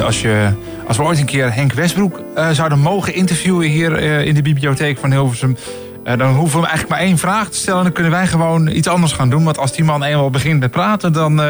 als, 0.00 0.20
je, 0.20 0.48
als 0.86 0.96
we 0.96 1.02
ooit 1.02 1.18
een 1.18 1.24
keer 1.24 1.54
Henk 1.54 1.72
Westbroek 1.72 2.20
eh, 2.34 2.50
zouden 2.50 2.78
mogen 2.78 3.14
interviewen 3.14 3.68
hier 3.68 3.96
eh, 3.96 4.26
in 4.26 4.34
de 4.34 4.42
bibliotheek 4.42 4.98
van 4.98 5.10
Hilversum. 5.10 5.56
eh, 6.04 6.18
dan 6.18 6.34
hoeven 6.34 6.60
we 6.60 6.66
eigenlijk 6.66 6.98
maar 6.98 7.08
één 7.08 7.18
vraag 7.18 7.48
te 7.48 7.56
stellen. 7.56 7.82
Dan 7.82 7.92
kunnen 7.92 8.12
wij 8.12 8.26
gewoon 8.26 8.68
iets 8.68 8.88
anders 8.88 9.12
gaan 9.12 9.30
doen. 9.30 9.44
Want 9.44 9.58
als 9.58 9.72
die 9.72 9.84
man 9.84 10.02
eenmaal 10.02 10.30
begint 10.30 10.60
met 10.60 10.70
praten, 10.70 11.12
dan. 11.12 11.40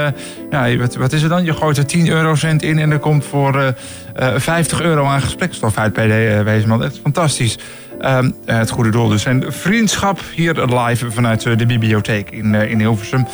ja, 0.50 0.76
wat, 0.76 0.94
wat 0.94 1.12
is 1.12 1.22
er 1.22 1.28
dan? 1.28 1.44
Je 1.44 1.52
gooit 1.52 1.76
er 1.76 1.86
10 1.86 2.08
eurocent 2.08 2.62
in 2.62 2.78
en 2.78 2.90
er 2.90 2.98
komt 2.98 3.24
voor 3.24 3.74
eh, 4.14 4.32
50 4.36 4.80
euro 4.80 5.04
aan 5.04 5.20
gesprekstof 5.22 5.78
uit 5.78 5.92
bij 5.92 6.06
de, 6.06 6.42
deze 6.44 6.66
man. 6.66 6.84
Echt 6.84 7.00
fantastisch. 7.02 7.58
Ehm, 8.00 8.30
eh, 8.44 8.56
het 8.58 8.70
goede 8.70 8.90
doel 8.90 9.08
dus. 9.08 9.24
En 9.24 9.52
vriendschap 9.52 10.20
hier 10.34 10.54
live 10.54 11.10
vanuit 11.10 11.42
de 11.42 11.66
bibliotheek 11.66 12.30
in, 12.30 12.54
in 12.54 12.78
Hilversum. 12.78 13.26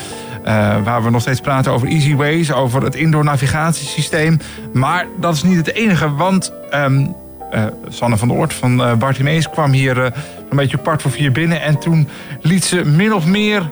Eh, 0.49 0.83
waar 0.85 1.03
we 1.03 1.11
nog 1.11 1.21
steeds 1.21 1.41
praten 1.41 1.73
over 1.73 1.89
Easy 1.89 2.15
Ways, 2.15 2.53
over 2.53 2.83
het 2.83 2.95
indoor 2.95 3.25
navigatiesysteem. 3.25 4.41
Maar 4.73 5.07
dat 5.17 5.35
is 5.35 5.43
niet 5.43 5.57
het 5.57 5.75
enige, 5.75 6.15
want 6.15 6.53
ehm, 6.71 7.07
eh, 7.51 7.65
Sanne 7.89 8.17
van 8.17 8.29
der 8.29 8.37
Oort 8.37 8.53
van 8.53 8.81
uh, 8.81 8.95
Bartimeus 8.95 9.51
kwam 9.51 9.73
hier 9.73 10.05
eh, 10.05 10.11
een 10.51 10.57
beetje 10.57 10.79
kwart 10.79 11.03
voor 11.03 11.11
vier 11.11 11.33
binnen. 11.33 11.63
En 11.63 11.79
toen 11.79 12.09
liet 12.41 12.65
ze 12.65 12.85
min 12.85 13.15
of 13.15 13.27
meer 13.27 13.71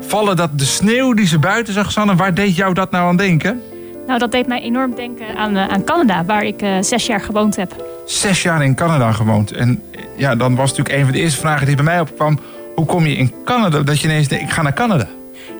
vallen 0.00 0.36
dat 0.36 0.58
de 0.58 0.64
sneeuw 0.64 1.12
die 1.12 1.26
ze 1.26 1.38
buiten 1.38 1.74
zag, 1.74 1.92
Sanne, 1.92 2.14
waar 2.14 2.34
deed 2.34 2.56
jou 2.56 2.74
dat 2.74 2.90
nou 2.90 3.08
aan 3.08 3.16
denken? 3.16 3.62
Nou, 4.06 4.18
dat 4.18 4.32
deed 4.32 4.46
mij 4.46 4.60
enorm 4.60 4.94
denken 4.94 5.36
aan, 5.36 5.56
eh, 5.56 5.68
aan 5.68 5.84
Canada, 5.84 6.24
waar 6.24 6.44
ik 6.44 6.62
eh, 6.62 6.76
zes 6.80 7.06
jaar 7.06 7.20
gewoond 7.20 7.56
heb. 7.56 7.84
Zes 8.06 8.42
jaar 8.42 8.64
in 8.64 8.74
Canada 8.74 9.12
gewoond. 9.12 9.52
En 9.52 9.82
eh, 9.92 10.00
ja, 10.16 10.36
dan 10.36 10.54
was 10.54 10.68
natuurlijk 10.70 10.96
een 10.96 11.04
van 11.04 11.12
de 11.12 11.18
eerste 11.18 11.40
vragen 11.40 11.66
die 11.66 11.76
bij 11.76 11.84
mij 11.84 12.00
opkwam. 12.00 12.38
Hoe 12.74 12.86
kom 12.86 13.06
je 13.06 13.16
in 13.16 13.32
Canada? 13.44 13.82
Dat 13.82 14.00
je 14.00 14.08
ineens 14.08 14.28
denkt, 14.28 14.44
ik 14.44 14.50
ga 14.50 14.62
naar 14.62 14.72
Canada. 14.72 15.06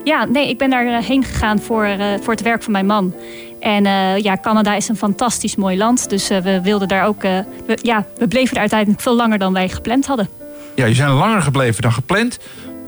Ja, 0.05 0.25
nee, 0.25 0.49
ik 0.49 0.59
ben 0.59 0.71
daarheen 0.71 1.25
gegaan 1.25 1.59
voor, 1.61 1.85
eh, 1.85 2.07
voor 2.21 2.33
het 2.33 2.43
werk 2.43 2.63
van 2.63 2.73
mijn 2.73 2.87
man. 2.87 3.15
En 3.61 3.87
eh, 3.87 4.19
ja, 4.19 4.37
Canada 4.43 4.75
is 4.75 4.89
een 4.89 4.97
fantastisch 4.97 5.57
mooi 5.57 5.77
land. 5.77 6.09
Dus 6.11 6.31
eh, 6.31 6.39
we 6.39 6.61
wilden 6.63 6.89
daar 6.89 7.07
ook. 7.07 7.23
eh, 7.25 7.39
we, 7.67 7.79
ja, 7.83 8.05
we 8.19 8.29
bleven 8.29 8.55
er 8.55 8.61
uiteindelijk 8.61 9.01
veel 9.01 9.17
langer 9.17 9.39
dan 9.39 9.53
wij 9.53 9.69
gepland 9.69 10.07
hadden. 10.07 10.29
Ja, 10.75 10.87
je 10.87 10.95
zijn 10.95 11.11
langer 11.11 11.43
gebleven 11.43 11.83
dan 11.83 11.93
gepland, 11.93 12.39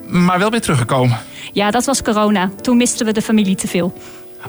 maar 0.07 0.39
wel 0.39 0.51
weer 0.51 0.61
teruggekomen. 0.61 1.19
Ja, 1.53 1.71
dat 1.71 1.85
was 1.85 2.03
corona. 2.03 2.51
Toen 2.61 2.77
misten 2.77 3.07
we 3.07 3.12
de 3.12 3.23
familie 3.23 3.55
te 3.57 3.69
veel. 3.69 3.93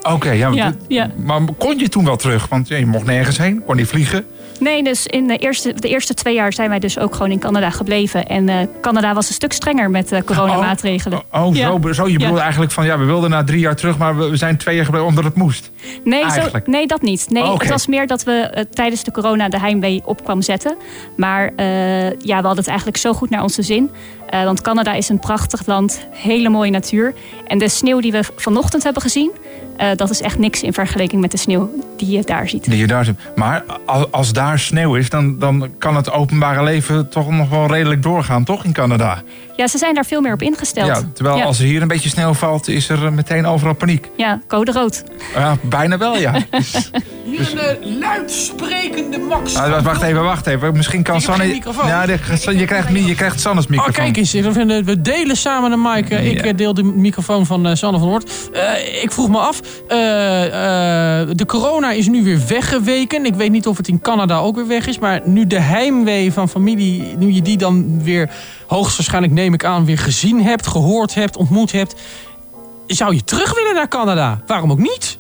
Oké, 0.04 0.32
ja, 0.32 0.50
Ja, 0.50 0.64
maar- 0.64 0.74
ja. 0.88 1.10
maar 1.26 1.42
kon 1.58 1.78
je 1.80 1.90
toen 1.90 2.06
wel 2.06 2.16
terug? 2.16 2.48
Want 2.48 2.68
je 2.68 2.86
mocht 2.86 3.06
nergens 3.06 3.38
heen, 3.38 3.64
kon 3.66 3.76
niet 3.76 3.88
vliegen. 3.88 4.26
Nee, 4.60 4.84
dus 4.84 5.06
in 5.06 5.28
de 5.28 5.38
eerste, 5.38 5.74
de 5.74 5.88
eerste 5.88 6.14
twee 6.14 6.34
jaar 6.34 6.54
zijn 6.54 6.70
wij 6.70 6.80
dus 6.80 7.00
ook 7.00 7.14
gewoon 7.16 7.32
in 7.32 7.40
Canada 7.40 7.70
gebleven. 7.70 8.26
En 8.28 8.50
eh, 8.50 8.56
Canada 8.82 9.14
was 9.14 9.28
een 9.28 9.34
stuk 9.34 9.54
strenger 9.54 9.90
met 9.90 10.12
eh, 10.12 10.22
coronamaatregelen. 10.22 11.22
Oh, 11.32 11.56
Ja. 11.56 11.68
zo, 11.82 11.92
zo. 11.94 12.06
Je 12.06 12.12
Ja. 12.12 12.18
bedoelt 12.18 12.40
eigenlijk 12.40 12.72
van, 12.72 12.86
ja, 12.86 12.98
we 13.00 13.06
wilden 13.06 13.30
na 13.30 13.44
drie 13.44 13.60
jaar 13.60 13.76
terug, 13.76 13.98
maar 13.98 14.18
we 14.18 14.30
we 14.30 14.36
zijn 14.38 14.58
twee 14.58 14.76
jaar 14.76 14.86
gebleven 14.86 15.08
omdat 15.10 15.24
het 15.24 15.36
moest. 15.36 15.72
Nee, 16.04 16.30
zo, 16.32 16.42
nee, 16.66 16.88
dat 16.88 17.02
niet. 17.02 17.26
Nee, 17.30 17.44
Oh. 17.44 17.60
Het 17.60 17.70
was 17.70 17.88
meer 17.88 18.08
dat 18.08 18.24
we 18.24 18.32
eh, 18.32 18.64
tijdens 18.72 19.04
de 19.04 19.12
corona 19.12 19.50
de 19.50 19.60
heimwee 19.60 20.02
op 20.06 20.24
kwam 20.24 20.42
zetten. 20.42 20.76
Maar 21.16 21.52
ja, 21.56 22.16
we 22.18 22.34
hadden 22.34 22.56
het 22.58 22.68
eigenlijk 22.68 22.98
zo 22.98 23.14
goed 23.14 23.30
naar 23.30 23.42
onze 23.44 23.62
zin. 23.62 23.90
Want 24.32 24.62
Canada 24.62 24.94
is 24.94 25.10
een 25.10 25.20
prachtig 25.20 25.66
land, 25.66 26.08
hele 26.12 26.50
mooie 26.50 26.72
natuur. 26.72 27.14
En 27.48 27.58
de 27.58 27.70
sneeuw 27.70 28.00
die 28.00 28.12
we 28.12 28.24
vanochtend 28.36 28.84
hebben 28.84 29.02
gezien, 29.02 29.32
eh, 29.78 29.90
dat 29.96 30.10
is 30.10 30.22
echt 30.22 30.38
niks 30.38 30.64
in 30.64 30.74
vergelijking 30.74 31.22
met 31.22 31.32
de 31.32 31.38
sneeuw 31.38 31.70
die 31.98 32.10
je 32.12 32.22
daar 32.26 32.50
ziet. 32.50 32.64
Die 32.64 32.78
je 32.78 32.88
daar 32.88 33.06
zit. 33.06 33.16
Maar 33.36 33.64
al- 33.86 34.10
als 34.12 34.34
daar 34.34 34.60
sneeuw 34.60 34.96
is, 34.96 35.10
dan, 35.10 35.40
dan 35.40 35.70
kan 35.78 35.96
het 35.96 36.12
openbare 36.12 36.64
leven 36.64 37.10
toch 37.10 37.30
nog 37.30 37.50
wel 37.50 37.68
redelijk 37.68 38.04
doorgaan, 38.04 38.44
toch, 38.44 38.64
in 38.64 38.72
Canada? 38.74 39.22
Ja, 39.58 39.68
ze 39.68 39.78
zijn 39.78 39.94
daar 39.94 40.06
veel 40.06 40.22
meer 40.22 40.34
op 40.34 40.42
ingesteld. 40.42 40.88
Ja, 40.88 41.02
terwijl 41.14 41.38
ja. 41.38 41.44
als 41.44 41.60
er 41.60 41.66
hier 41.66 41.82
een 41.82 41.88
beetje 41.88 42.10
sneeuw 42.10 42.34
valt, 42.34 42.68
is 42.68 42.90
er 42.90 43.06
eh, 43.06 43.12
meteen 43.12 43.46
overal 43.46 43.74
paniek. 43.74 44.10
Ja, 44.18 44.42
code 44.48 44.72
rood. 44.72 45.04
Ja, 45.36 45.58
bijna 45.62 45.98
wel, 45.98 46.18
ja. 46.18 46.32
Dus- 46.52 46.92
Hier 47.26 47.52
een 47.52 47.60
eh, 47.60 48.00
luidsprekende 48.00 49.18
Max. 49.20 49.56
Ah, 49.56 49.84
wacht 49.84 50.02
even, 50.02 50.24
wacht 50.24 50.48
even. 50.48 50.76
Misschien 50.76 51.04
kan 51.04 51.22
Sanne... 51.22 51.60
Ja, 51.86 52.06
de- 52.06 52.18
je 52.58 52.66
krijgt, 52.66 52.90
je 53.06 53.16
krijgt 53.16 53.40
Sannes 53.40 53.64
Oh, 53.64 53.70
microfoon. 53.70 53.94
kijk 53.94 54.18
eens. 54.18 54.32
We 54.34 54.52
vinden- 54.52 54.84
We 54.86 55.02
delen 55.02 55.38
samen 55.38 55.70
de 55.70 55.78
mic. 55.78 56.10
Eh, 56.10 56.26
Ik 56.32 56.38
Ja. 56.38 56.44
eh, 56.44 56.56
deel 56.58 56.74
de 56.74 56.84
microfoon 56.84 57.46
van 57.46 57.68
eh, 57.68 57.76
Sanne 57.76 58.00
van 58.00 58.08
Hoort. 58.08 58.32
Eh, 58.54 59.04
ik 59.04 59.12
vroeg 59.12 59.30
me 59.30 59.38
af. 59.38 59.60
eh, 59.88 60.46
eh, 61.22 61.28
de 61.36 61.46
corona 61.46 61.92
is 61.92 62.08
nu 62.08 62.24
weer 62.24 62.42
weggeweken. 62.48 63.26
Ik 63.26 63.36
weet 63.36 63.52
niet 63.52 63.68
of 63.68 63.78
het 63.78 63.88
in 63.88 64.02
Canada 64.02 64.38
ook 64.38 64.56
weer 64.56 64.68
weg 64.68 64.88
is. 64.88 65.00
Maar 65.00 65.22
nu 65.26 65.48
de 65.48 65.60
heimwee 65.60 66.34
van 66.34 66.50
familie... 66.50 67.04
Nu 67.18 67.32
je 67.32 67.42
die 67.42 67.58
dan 67.58 68.04
weer 68.04 68.30
hoogstwaarschijnlijk 68.68 69.34
neem 69.34 69.54
ik 69.54 69.66
aan... 69.66 69.86
weer 69.86 69.98
gezien 69.98 70.44
hebt, 70.44 70.68
gehoord 70.68 71.14
hebt, 71.14 71.38
ontmoet 71.38 71.72
hebt... 71.72 71.96
Zou 72.88 73.16
je 73.16 73.24
terug 73.24 73.56
willen 73.56 73.76
naar 73.76 73.88
Canada? 73.88 74.42
Waarom 74.46 74.72
ook 74.72 74.78
niet? 74.78 75.18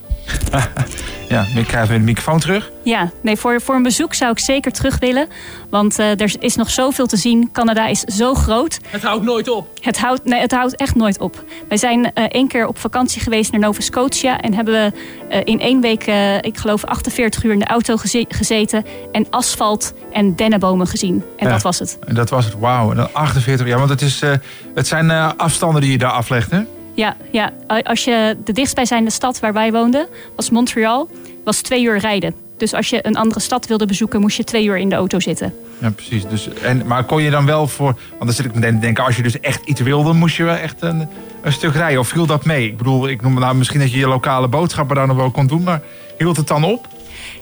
Ja, 1.29 1.45
ik 1.55 1.67
krijg 1.67 1.87
weer 1.87 1.97
de 1.97 2.03
microfoon 2.03 2.39
terug. 2.39 2.71
Ja, 2.83 3.11
nee, 3.21 3.35
voor, 3.37 3.61
voor 3.61 3.75
een 3.75 3.83
bezoek 3.83 4.13
zou 4.13 4.31
ik 4.31 4.39
zeker 4.39 4.71
terug 4.71 4.99
willen. 4.99 5.27
Want 5.69 5.99
eh, 5.99 6.19
er 6.21 6.35
is 6.39 6.55
nog 6.55 6.69
zoveel 6.69 7.05
te 7.07 7.17
zien. 7.17 7.49
Canada 7.51 7.87
is 7.87 7.99
zo 8.01 8.33
groot. 8.33 8.79
Het 8.87 9.03
houdt 9.03 9.23
nooit 9.23 9.49
op. 9.49 9.67
Het 9.81 9.99
houdt, 9.99 10.25
nee, 10.25 10.39
het 10.39 10.51
houdt 10.51 10.75
echt 10.75 10.95
nooit 10.95 11.19
op. 11.19 11.43
Wij 11.67 11.77
zijn 11.77 12.13
eh, 12.13 12.23
één 12.27 12.47
keer 12.47 12.67
op 12.67 12.77
vakantie 12.79 13.21
geweest 13.21 13.51
naar 13.51 13.61
Nova 13.61 13.81
Scotia. 13.81 14.39
En 14.41 14.53
hebben 14.53 14.73
we 14.73 14.91
eh, 15.29 15.41
in 15.43 15.59
één 15.59 15.81
week, 15.81 16.03
eh, 16.07 16.35
ik 16.37 16.57
geloof 16.57 16.83
48 16.85 17.43
uur 17.43 17.51
in 17.53 17.59
de 17.59 17.67
auto 17.67 17.97
geze- 17.97 18.25
gezeten. 18.29 18.85
En 19.11 19.25
asfalt 19.29 19.93
en 20.11 20.35
dennenbomen 20.35 20.87
gezien. 20.87 21.23
En 21.37 21.45
Ja. 21.47 21.51
dat 21.53 21.61
was 21.61 21.79
het. 21.79 21.97
En 22.07 22.15
dat 22.15 22.29
was 22.29 22.45
het, 22.45 22.53
wauw. 22.59 22.89
En 22.91 22.95
dan 22.97 23.13
48 23.13 23.67
jaar, 23.67 23.77
want 23.77 23.89
het, 23.89 24.01
is, 24.01 24.21
eh, 24.21 24.31
het 24.75 24.87
zijn 24.87 25.11
eh, 25.11 25.29
afstanden 25.37 25.81
die 25.81 25.91
je 25.91 25.97
daar 25.97 26.11
aflegt, 26.11 26.51
hè? 26.51 26.59
Ja, 26.97 27.15
ja, 27.31 27.53
als 27.83 28.03
je 28.03 28.37
de 28.43 28.53
dichtstbijzijnde 28.53 29.11
stad 29.11 29.39
waar 29.39 29.53
wij 29.53 29.71
woonden, 29.71 30.07
was 30.35 30.49
Montreal, 30.49 31.09
was 31.43 31.61
twee 31.61 31.83
uur 31.83 31.97
rijden. 31.97 32.33
Dus 32.57 32.73
als 32.73 32.89
je 32.89 33.07
een 33.07 33.15
andere 33.15 33.39
stad 33.39 33.67
wilde 33.67 33.85
bezoeken, 33.85 34.21
moest 34.21 34.37
je 34.37 34.43
twee 34.43 34.65
uur 34.65 34.77
in 34.77 34.89
de 34.89 34.95
auto 34.95 35.19
zitten. 35.19 35.53
Ja, 35.79 35.89
precies. 35.89 36.25
Dus, 36.27 36.49
en, 36.53 36.87
maar 36.87 37.03
kon 37.03 37.21
je 37.21 37.29
dan 37.29 37.45
wel 37.45 37.67
voor... 37.67 37.85
Want 38.09 38.23
dan 38.25 38.33
zit 38.33 38.45
ik 38.45 38.53
meteen 38.53 38.73
te 38.73 38.79
denken, 38.79 39.05
als 39.05 39.15
je 39.15 39.23
dus 39.23 39.39
echt 39.39 39.65
iets 39.65 39.81
wilde... 39.81 40.13
moest 40.13 40.35
je 40.35 40.43
wel 40.43 40.55
echt 40.55 40.75
een, 40.79 41.07
een 41.41 41.51
stuk 41.51 41.73
rijden. 41.73 41.99
Of 41.99 42.07
viel 42.07 42.25
dat 42.25 42.45
mee? 42.45 42.65
Ik 42.65 42.77
bedoel, 42.77 43.07
ik 43.07 43.21
noem 43.21 43.33
nou 43.33 43.55
misschien 43.55 43.79
dat 43.79 43.91
je 43.91 43.99
je 43.99 44.07
lokale 44.07 44.47
boodschappen 44.47 44.95
daar 44.95 45.07
nog 45.07 45.17
wel 45.17 45.31
kon 45.31 45.47
doen... 45.47 45.63
maar 45.63 45.81
hield 46.17 46.37
het 46.37 46.47
dan 46.47 46.63
op? 46.63 46.87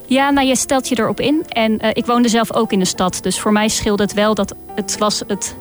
Ja, 0.08 0.30
nou 0.30 0.48
je 0.48 0.56
stelt 0.56 0.88
je 0.88 1.00
erop 1.00 1.20
in. 1.20 1.44
En 1.50 1.80
eh, 1.80 1.90
ik 1.94 2.06
woonde 2.06 2.30
zelf 2.30 2.54
ook 2.54 2.72
in 2.72 2.80
de 2.80 2.86
stad. 2.86 3.20
Dus 3.22 3.40
voor 3.40 3.52
mij 3.52 3.68
scheelde 3.68 4.04
het 4.04 4.14
wel 4.14 4.34
dat 4.34 4.56
het 4.76 4.98
was 4.98 5.24
het 5.28 5.56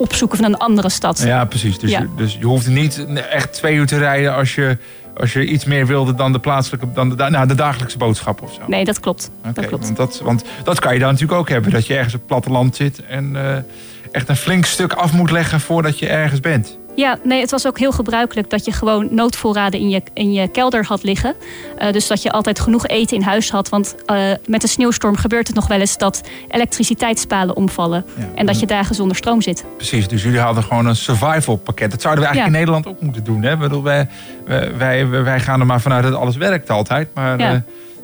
opzoeken 0.00 0.38
van 0.38 0.46
een 0.46 0.56
andere 0.58 0.88
stad. 0.88 1.22
Ja, 1.22 1.44
precies. 1.44 1.78
Dus, 1.78 1.90
Ja. 1.90 2.00
je, 2.00 2.08
dus 2.16 2.36
je 2.38 2.44
hoefde 2.44 2.70
niet 2.70 3.06
echt 3.30 3.52
twee 3.52 3.74
uur 3.74 3.86
te 3.86 3.98
rijden... 3.98 4.34
als 4.34 4.54
je, 4.54 4.76
als 5.16 5.32
je 5.32 5.46
iets 5.46 5.64
meer 5.64 5.86
wilde 5.86 6.14
dan 6.14 6.32
de 6.32 6.38
plaatselijke... 6.38 6.92
dan 6.92 7.08
de, 7.08 7.28
nou, 7.30 7.46
de 7.46 7.54
dagelijkse 7.54 7.98
boodschap 7.98 8.42
of 8.42 8.52
zo. 8.52 8.60
Nee, 8.66 8.84
dat 8.84 9.00
klopt. 9.00 9.30
Dat 9.54 9.66
klopt. 9.66 9.84
Want, 9.84 9.96
dat, 9.96 10.20
want 10.24 10.44
dat 10.64 10.80
kan 10.80 10.92
je 10.94 10.98
dan 11.00 11.12
natuurlijk 11.12 11.38
ook 11.38 11.48
hebben. 11.48 11.70
Dat 11.70 11.86
je 11.86 11.94
ergens 11.94 12.14
op 12.14 12.20
het 12.20 12.28
platteland 12.28 12.76
zit... 12.76 13.06
en 13.06 13.36
eh, 13.36 13.56
echt 14.12 14.28
een 14.28 14.36
flink 14.36 14.64
stuk 14.64 14.92
af 14.92 15.12
moet 15.12 15.30
leggen 15.30 15.60
voordat 15.60 15.98
je 15.98 16.08
ergens 16.08 16.40
bent. 16.40 16.78
Ja, 16.96 17.18
nee, 17.24 17.40
het 17.40 17.50
was 17.50 17.66
ook 17.66 17.78
heel 17.78 17.92
gebruikelijk 17.92 18.50
dat 18.50 18.64
je 18.64 18.72
gewoon 18.72 19.08
noodvoorraden 19.10 19.80
in 19.80 19.88
je, 19.88 20.02
in 20.14 20.32
je 20.32 20.48
kelder 20.48 20.84
had 20.84 21.02
liggen. 21.02 21.34
Eh, 21.78 21.92
dus 21.92 22.06
dat 22.06 22.22
je 22.22 22.30
altijd 22.30 22.60
genoeg 22.60 22.86
eten 22.86 23.16
in 23.16 23.22
huis 23.22 23.50
had. 23.50 23.68
Want 23.68 23.94
eh, 24.06 24.16
met 24.46 24.62
een 24.62 24.68
sneeuwstorm 24.68 25.16
gebeurt 25.16 25.46
het 25.46 25.56
nog 25.56 25.66
wel 25.66 25.80
eens 25.80 25.98
dat 25.98 26.20
elektriciteitspalen 26.48 27.56
omvallen. 27.56 28.04
En 28.34 28.46
dat 28.46 28.60
je 28.60 28.66
dagen 28.66 28.94
zonder 28.94 29.16
stroom 29.16 29.42
zit. 29.42 29.64
Precies, 29.76 30.08
dus 30.08 30.22
jullie 30.22 30.38
hadden 30.40 30.62
gewoon 30.62 30.86
een 30.86 30.96
survival 30.96 31.56
pakket. 31.56 31.90
Dat 31.90 32.00
zouden 32.00 32.24
we 32.24 32.28
eigenlijk 32.30 32.38
Ja. 32.56 32.60
in 32.60 32.66
Nederland 32.66 32.86
ook 32.86 33.00
moeten 33.04 33.24
doen. 33.24 33.42
Hè? 33.42 33.52
Ik 33.52 33.58
bedoel, 33.58 33.82
wij, 33.82 34.08
wij, 34.44 34.76
wij, 34.76 35.22
wij 35.22 35.40
gaan 35.40 35.60
er 35.60 35.66
maar 35.66 35.80
vanuit 35.80 36.02
dat 36.02 36.14
alles 36.14 36.36
werkt 36.36 36.70
altijd. 36.70 37.08
Maar 37.14 37.38
Ja. 37.38 37.52
eh, 37.52 37.60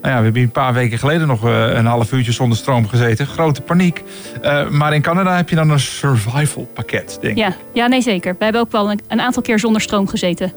nou 0.06 0.18
ja, 0.18 0.24
we 0.24 0.24
hebben 0.24 0.42
een 0.42 0.62
paar 0.62 0.74
weken 0.74 0.98
geleden 0.98 1.26
nog 1.26 1.44
eh, 1.46 1.68
een 1.74 1.86
half 1.86 2.12
uurtje 2.12 2.32
zonder 2.32 2.58
stroom 2.58 2.88
gezeten. 2.88 3.26
Grote 3.26 3.60
paniek. 3.60 4.02
Eh, 4.42 4.68
maar 4.68 4.94
in 4.94 5.02
Canada 5.02 5.36
heb 5.36 5.48
je 5.48 5.56
dan 5.56 5.70
een 5.70 5.80
survival 5.80 6.70
pakket, 6.74 7.18
denk 7.20 7.32
ik. 7.36 7.38
Ja, 7.38 7.56
ja, 7.72 7.86
nee 7.86 8.00
zeker. 8.02 8.34
We 8.38 8.44
hebben 8.44 8.62
ook 8.62 8.72
wel 8.72 8.90
een, 8.90 9.00
een 9.08 9.20
aantal 9.20 9.42
keer 9.42 9.58
zonder 9.58 9.80
stroom 9.80 10.08
gezeten. 10.08 10.52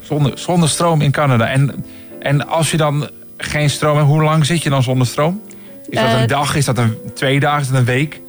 Zonder, 0.00 0.38
zonder 0.38 0.68
stroom 0.68 1.00
in 1.00 1.10
Canada. 1.10 1.46
En, 1.46 1.84
en 2.20 2.48
als 2.48 2.70
je 2.70 2.76
dan 2.76 3.08
geen 3.36 3.70
stroom 3.70 3.96
hebt, 3.96 4.08
hoe 4.08 4.22
lang 4.22 4.46
zit 4.46 4.62
je 4.62 4.70
dan 4.70 4.82
zonder 4.82 5.06
stroom? 5.06 5.42
Is 5.88 5.98
dat 6.00 6.08
Eh, 6.08 6.20
een 6.20 6.26
dag? 6.26 6.54
Is 6.56 6.64
dat 6.64 6.78
een 6.78 6.96
twee 7.14 7.40
dagen? 7.40 7.60
Is 7.60 7.68
dat 7.68 7.78
een 7.78 7.84
week? 7.84 8.20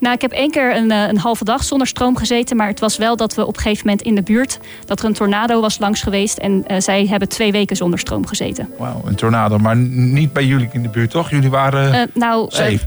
Nou, 0.00 0.14
ik 0.14 0.20
heb 0.20 0.30
één 0.32 0.50
keer 0.50 0.76
een, 0.76 0.90
eh, 0.90 1.08
een 1.08 1.18
halve 1.18 1.44
dag 1.44 1.64
zonder 1.64 1.86
stroom 1.86 2.16
gezeten. 2.16 2.56
Maar 2.56 2.66
het 2.68 2.80
was 2.80 2.96
wel 2.96 3.16
dat 3.16 3.34
we 3.34 3.46
op 3.46 3.56
een 3.56 3.62
gegeven 3.62 3.86
moment 3.86 4.06
in 4.06 4.14
de 4.14 4.22
buurt... 4.22 4.58
dat 4.84 4.98
er 5.00 5.04
een 5.04 5.12
tornado 5.12 5.60
was 5.60 5.78
langs 5.78 6.02
geweest. 6.02 6.38
En 6.38 6.64
eh, 6.66 6.80
zij 6.80 7.06
hebben 7.06 7.28
twee 7.28 7.52
weken 7.52 7.76
zonder 7.76 7.98
stroom 7.98 8.26
gezeten. 8.26 8.68
Wauw, 8.78 9.02
een 9.06 9.14
tornado. 9.14 9.58
Maar 9.58 9.76
niet 9.76 10.32
bij 10.32 10.44
jullie 10.44 10.68
in 10.72 10.82
de 10.82 10.88
buurt, 10.88 11.10
toch? 11.10 11.30
Jullie 11.30 11.50
waren 11.50 11.92
Eh, 11.94 12.02
nou, 12.14 12.46
safe. 12.50 12.78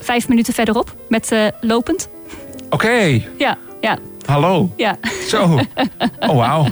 vijf 0.00 0.28
minuten 0.28 0.54
verderop 0.54 0.94
met 1.08 1.32
lopend. 1.60 2.08
Oké, 2.70 3.20
Ja, 3.38 3.56
ja, 3.80 3.98
hallo. 4.26 4.72
ja. 4.76 4.96
Zo. 5.28 5.58
Oh, 6.20 6.36
wauw. 6.36 6.66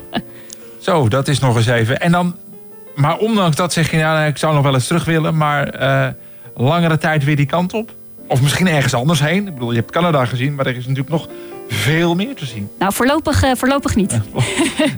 Zo, 0.79 1.09
dat 1.09 1.29
is 1.29 1.39
nog 1.39 1.57
eens 1.57 1.67
even. 1.67 2.01
En 2.01 2.13
dan, 2.13 2.37
maar 2.95 3.17
ondanks 3.19 3.57
dat 3.57 3.73
zeg 3.73 3.91
je, 3.91 3.97
nou, 3.97 4.27
ik 4.27 4.37
zou 4.37 4.55
nog 4.55 4.63
wel 4.63 4.75
eens 4.75 4.87
terug 4.87 5.05
willen, 5.05 5.37
maar 5.37 5.75
langere 6.57 6.99
tijd 6.99 7.25
weer 7.25 7.37
die 7.37 7.47
kant 7.47 7.75
op? 7.75 7.91
Of 8.31 8.43
misschien 8.43 8.69
ergens 8.69 8.95
anders 8.95 9.21
heen? 9.21 9.47
Ik 9.47 9.55
bedoel, 9.55 9.71
je 9.71 9.79
hebt 9.79 9.91
Canada 9.91 10.25
gezien, 10.25 10.55
maar 10.55 10.67
er 10.67 10.77
is 10.77 10.87
natuurlijk 10.87 11.09
nog 11.09 11.29
veel 11.69 12.15
meer 12.15 12.35
te 12.35 12.47
zien. 12.47 12.71
Nou, 12.79 12.93
voorlopig, 12.93 13.43
eh, 13.43 13.51
voorlopig 13.55 13.95
niet. 13.95 14.21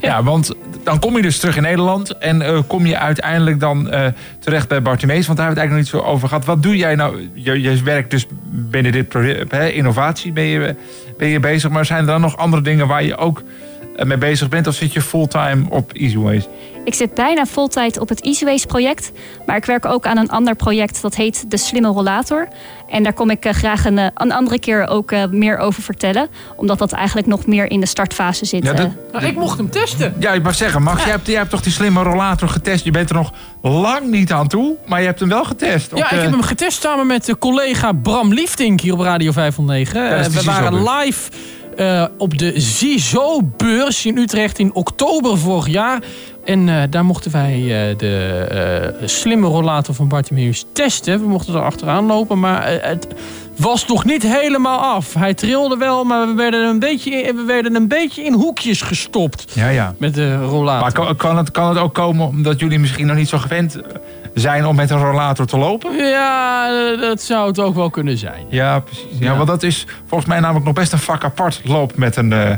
Ja, 0.00 0.22
want 0.22 0.54
dan 0.82 0.98
kom 0.98 1.16
je 1.16 1.22
dus 1.22 1.38
terug 1.38 1.56
in 1.56 1.62
Nederland 1.62 2.18
en 2.18 2.42
eh, 2.42 2.58
kom 2.66 2.86
je 2.86 2.98
uiteindelijk 2.98 3.60
dan 3.60 3.90
eh, 3.90 4.06
terecht 4.38 4.68
bij 4.68 4.82
Bartimees. 4.82 5.26
Want 5.26 5.38
daar 5.38 5.46
hebben 5.46 5.64
we 5.64 5.68
het 5.68 5.78
eigenlijk 5.78 6.00
nog 6.00 6.02
niet 6.02 6.10
zo 6.10 6.14
over 6.14 6.28
gehad. 6.28 6.44
Wat 6.44 6.62
doe 6.62 6.76
jij 6.76 6.94
nou? 6.94 7.30
Je, 7.34 7.60
je 7.60 7.82
werkt 7.82 8.10
dus 8.10 8.26
binnen 8.50 8.92
dit 8.92 9.08
project, 9.08 9.52
innovatie 9.52 10.32
ben 10.32 10.44
je, 10.44 10.76
ben 11.16 11.28
je 11.28 11.40
bezig. 11.40 11.70
Maar 11.70 11.86
zijn 11.86 12.00
er 12.00 12.06
dan 12.06 12.20
nog 12.20 12.36
andere 12.36 12.62
dingen 12.62 12.86
waar 12.86 13.04
je 13.04 13.16
ook 13.16 13.42
mee 13.96 14.18
bezig 14.18 14.48
bent? 14.48 14.66
Of 14.66 14.74
zit 14.74 14.92
je 14.92 15.02
fulltime 15.02 15.64
op 15.68 15.92
Easyways? 15.92 16.44
Ik 16.84 16.94
zit 16.94 17.14
bijna 17.14 17.44
voltijd 17.46 17.98
op 17.98 18.08
het 18.08 18.20
EasyWays 18.20 18.64
project. 18.66 19.12
Maar 19.46 19.56
ik 19.56 19.64
werk 19.64 19.84
ook 19.86 20.06
aan 20.06 20.16
een 20.16 20.28
ander 20.30 20.54
project 20.56 21.02
dat 21.02 21.14
heet 21.14 21.50
De 21.50 21.56
Slimme 21.56 21.88
Rollator. 21.88 22.48
En 22.88 23.02
daar 23.02 23.12
kom 23.12 23.30
ik 23.30 23.44
eh, 23.44 23.52
graag 23.52 23.84
een, 23.84 23.98
eh, 23.98 24.06
een 24.14 24.32
andere 24.32 24.58
keer 24.58 24.86
ook 24.86 25.12
eh, 25.12 25.22
meer 25.30 25.56
over 25.58 25.82
vertellen. 25.82 26.28
Omdat 26.56 26.78
dat 26.78 26.92
eigenlijk 26.92 27.26
nog 27.26 27.46
meer 27.46 27.70
in 27.70 27.80
de 27.80 27.86
startfase 27.86 28.44
zit. 28.44 28.64
Ja, 28.64 28.72
dat-. 28.72 28.90
Nou, 29.12 29.24
ik 29.24 29.36
mocht 29.36 29.58
hem 29.58 29.70
testen. 29.70 30.14
Ja, 30.18 30.32
ik 30.32 30.42
mag 30.42 30.54
zeggen, 30.54 30.82
Max, 30.82 31.02
jij, 31.02 31.10
hebt, 31.12 31.26
jij 31.26 31.36
hebt 31.36 31.50
toch 31.50 31.60
die 31.62 31.72
slimme 31.72 32.02
rollator 32.02 32.48
getest? 32.48 32.84
Je 32.84 32.90
bent 32.90 33.08
er 33.10 33.14
nog 33.16 33.32
lang 33.62 34.10
niet 34.10 34.32
aan 34.32 34.48
toe, 34.48 34.74
maar 34.86 35.00
je 35.00 35.06
hebt 35.06 35.20
hem 35.20 35.28
wel 35.28 35.44
getest. 35.44 35.90
Ja, 35.94 36.08
de- 36.08 36.14
ik 36.16 36.22
heb 36.22 36.30
hem 36.30 36.42
getest 36.42 36.80
samen 36.82 37.06
met 37.06 37.24
de 37.24 37.38
collega 37.38 37.92
Bram 37.92 38.32
Liefdink 38.32 38.80
hier 38.80 38.92
op 38.92 39.00
Radio 39.00 39.32
509. 39.32 40.10
dat 40.10 40.20
is 40.20 40.26
Eh, 40.26 40.32
de 40.32 40.38
we 40.38 40.44
waren 40.44 40.82
live 40.90 41.30
eh, 41.76 42.04
op 42.18 42.38
de 42.38 42.60
ZISO-beurs 42.60 44.06
in 44.06 44.16
Utrecht 44.16 44.58
in 44.58 44.74
oktober 44.74 45.38
vorig 45.38 45.68
jaar. 45.68 46.02
En 46.44 46.68
eh, 46.68 46.82
daar 46.90 47.04
mochten 47.04 47.30
wij 47.30 47.54
eh, 47.54 47.98
de 47.98 48.94
slimme 49.04 49.46
rollator 49.46 49.94
van 49.94 50.08
Bartimeus 50.08 50.66
testen. 50.72 51.20
We 51.20 51.26
mochten 51.26 51.54
er 51.54 51.62
achteraan 51.62 52.06
lopen, 52.06 52.40
maar 52.40 52.80
het 52.82 53.06
was 53.56 53.86
nog 53.86 54.04
niet 54.04 54.22
helemaal 54.22 54.78
af. 54.78 55.14
Hij 55.14 55.34
trilde 55.34 55.76
wel, 55.76 56.04
maar 56.04 56.26
we 56.26 56.34
werden 56.34 56.68
een 56.68 56.78
beetje 56.78 57.10
in, 57.10 57.36
we 57.36 57.44
werden 57.44 57.74
een 57.74 57.88
beetje 57.88 58.24
in 58.24 58.32
hoekjes 58.32 58.82
gestopt 58.82 59.44
Ja, 59.54 59.68
ja. 59.68 59.94
met 59.98 60.14
de 60.14 60.36
rollator. 60.36 60.80
Maar 60.80 60.92
kan, 60.92 61.16
kan, 61.16 61.36
het, 61.36 61.50
kan 61.50 61.68
het 61.68 61.78
ook 61.78 61.94
komen 61.94 62.26
omdat 62.26 62.60
jullie 62.60 62.78
misschien 62.78 63.06
nog 63.06 63.16
niet 63.16 63.28
zo 63.28 63.38
gewend 63.38 63.78
zijn 64.34 64.66
om 64.66 64.76
met 64.76 64.90
een 64.90 64.98
rollator 65.04 65.46
te 65.46 65.58
lopen? 65.58 65.96
Ja, 65.96 66.68
dat 66.96 67.22
zou 67.22 67.48
het 67.48 67.58
ook 67.58 67.74
wel 67.74 67.90
kunnen 67.90 68.18
zijn. 68.18 68.46
Ja, 68.48 68.78
precies. 68.80 69.04
Ja, 69.18 69.30
Ja. 69.30 69.36
want 69.36 69.48
dat 69.48 69.62
is 69.62 69.86
volgens 70.06 70.28
mij 70.30 70.40
namelijk 70.40 70.64
nog 70.64 70.74
best 70.74 70.92
een 70.92 70.98
vak 70.98 71.24
apart 71.24 71.60
lopen 71.64 72.00
met 72.00 72.16
een 72.16 72.32
eh 72.32 72.50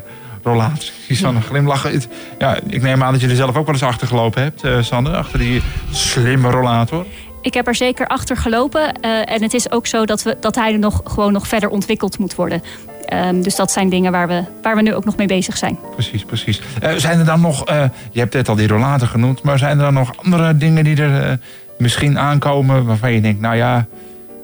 rollator. 0.43 0.91
Van 1.09 1.37
een 1.37 1.43
glimlachen. 1.43 2.03
Ja, 2.39 2.57
ik 2.69 2.83
neem 2.83 3.03
aan 3.03 3.13
dat 3.13 3.21
je 3.21 3.29
er 3.29 3.37
zelf 3.37 3.57
ook 3.57 3.65
wel 3.67 3.75
eens 3.75 3.83
achter 3.83 4.07
gelopen 4.07 4.43
hebt, 4.43 4.65
eh 4.65 4.83
Sander. 4.83 5.15
Achter 5.17 5.39
die 5.39 5.63
slimme 5.91 6.51
rollator. 6.51 7.07
Ik 7.41 7.55
heb 7.55 7.67
er 7.67 7.75
zeker 7.75 8.07
achter 8.07 8.37
gelopen. 8.37 8.93
eh, 9.01 9.31
en 9.33 9.43
het 9.43 9.55
is 9.55 9.71
ook 9.71 9.87
zo 9.87 10.05
dat, 10.05 10.23
we, 10.23 10.37
dat 10.41 10.55
hij 10.55 10.73
er 10.73 10.79
nog, 10.79 11.01
gewoon 11.05 11.33
nog 11.33 11.47
verder 11.49 11.69
ontwikkeld 11.69 12.19
moet 12.19 12.35
worden. 12.35 12.63
Ehm, 13.05 13.43
dus 13.43 13.57
dat 13.57 13.71
zijn 13.73 13.89
dingen 13.89 14.13
waar 14.13 14.29
we, 14.29 14.43
waar 14.63 14.77
we 14.77 14.83
nu 14.83 14.95
ook 14.95 15.05
nog 15.05 15.17
mee 15.17 15.27
bezig 15.27 15.57
zijn. 15.57 15.79
Precies, 15.93 16.25
precies. 16.25 16.61
Eh, 16.81 16.93
zijn 16.97 17.19
er 17.19 17.25
dan 17.25 17.41
nog, 17.41 17.65
eh, 17.65 17.85
je 18.11 18.19
hebt 18.21 18.35
net 18.35 18.49
al 18.49 18.55
die 18.55 18.69
rollator 18.69 19.09
genoemd, 19.09 19.43
maar 19.43 19.59
zijn 19.59 19.79
er 19.79 19.85
dan 19.85 19.95
nog 19.95 20.11
andere 20.17 20.57
dingen 20.57 20.85
die 20.85 21.03
er 21.03 21.23
eh, 21.23 21.33
misschien 21.79 22.19
aankomen 22.19 22.85
waarvan 22.85 23.13
je 23.13 23.21
denkt, 23.21 23.41
nou 23.41 23.57
ja, 23.57 23.87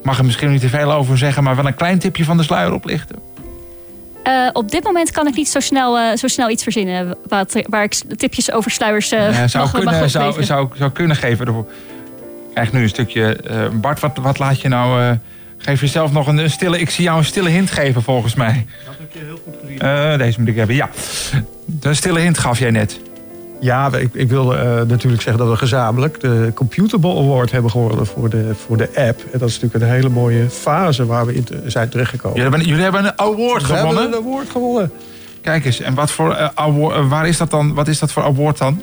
mag 0.03 0.19
er 0.19 0.25
misschien 0.25 0.51
niet 0.51 0.61
te 0.61 0.69
veel 0.69 0.93
over 0.93 1.19
zeggen, 1.19 1.43
maar 1.43 1.57
wel 1.57 1.67
een 1.67 1.75
klein 1.75 1.99
tipje 1.99 2.25
van 2.25 2.37
de 2.37 2.43
sluier 2.43 2.73
oplichten? 2.73 3.17
Eh, 4.23 4.49
op 4.53 4.71
dit 4.71 4.85
moment 4.85 5.11
kan 5.11 5.27
ik 5.27 5.35
niet 5.35 5.49
zo 5.49 5.61
snel, 5.61 5.99
eh, 5.99 6.17
zo 6.17 6.27
snel 6.29 6.51
iets 6.51 6.63
verzinnen 6.63 7.17
wat, 7.29 7.63
waar 7.69 7.83
ik 7.83 7.95
tipjes 8.17 8.53
over 8.53 8.71
sluiers 8.71 9.13
eh 9.13 9.21
zou, 9.47 9.65
mag, 9.65 9.73
kunnen, 9.73 10.01
mag 10.01 10.11
zou, 10.11 10.43
zou, 10.45 10.69
zou 10.75 10.91
kunnen 10.91 11.17
geven. 11.17 11.49
Ik 11.49 11.55
krijg 12.55 12.73
nu 12.73 12.83
een 12.83 12.89
stukje. 12.89 13.37
eh, 13.37 13.69
Bart, 13.69 14.01
wat, 14.01 14.17
wat 14.23 14.39
laat 14.39 14.61
je 14.61 14.69
nou. 14.69 15.03
eh, 15.03 15.11
geef 15.59 15.81
jezelf 15.81 16.13
nog 16.13 16.27
een, 16.27 16.39
een 16.39 16.51
stille. 16.51 16.79
Ik 16.81 16.91
zie 16.91 17.05
jou 17.05 17.19
een 17.19 17.25
stille 17.25 17.49
hint 17.49 17.71
geven 17.71 18.03
volgens 18.03 18.35
mij. 18.35 18.67
Dat 18.87 18.95
heb 18.99 19.13
je 19.13 19.19
heel 19.25 19.41
goed 19.45 19.55
gezien. 19.63 19.79
Eh, 19.79 20.19
deze 20.19 20.41
moet 20.41 20.49
ik 20.49 20.57
hebben. 20.57 20.77
Ja. 20.77 20.89
Een 21.81 21.97
stille 21.97 22.21
hint 22.21 22.39
gaf 22.39 22.59
jij 22.59 22.71
net. 22.71 23.01
Ja, 23.61 23.91
ik, 23.97 24.09
ik 24.15 24.29
wil 24.29 24.57
eh, 24.57 24.63
natuurlijk 24.87 25.23
zeggen 25.23 25.39
dat 25.45 25.49
we 25.53 25.57
gezamenlijk 25.57 26.21
de 26.21 26.51
Computerball 26.55 27.17
Award 27.19 27.51
hebben 27.51 27.71
gewonnen 27.71 28.07
voor 28.07 28.29
de, 28.31 28.51
voor 28.67 28.77
de 28.77 28.89
app. 28.95 29.21
En 29.33 29.39
dat 29.39 29.49
is 29.49 29.61
natuurlijk 29.61 29.85
een 29.85 29.97
hele 29.97 30.09
mooie 30.09 30.51
fase 30.51 31.07
waar 31.07 31.27
we 31.27 31.35
in 31.35 31.45
te- 31.45 31.63
zijn 31.67 31.89
terechtgekomen. 31.89 32.37
Jullie 32.37 32.51
hebben, 32.51 32.69
jullie 32.69 32.83
hebben 32.85 33.05
een 33.05 33.19
award 33.19 33.63
we 33.67 33.75
gewonnen. 33.75 34.03
hebben 34.03 34.19
een 34.19 34.25
award 34.27 34.51
gewonnen. 34.51 34.93
Kijk 35.41 35.65
eens. 35.65 35.81
En 35.81 35.95
wat 35.95 36.11
voor 36.11 36.35
eh, 36.35 36.49
award, 36.55 36.95
eh, 36.97 37.09
waar 37.09 37.29
is 37.29 37.37
dat 37.37 37.51
dan? 37.51 37.75
Wat 37.75 37.89
is 37.89 37.99
dat 37.99 38.13
voor 38.13 38.23
award 38.23 38.59
dan? 38.59 38.83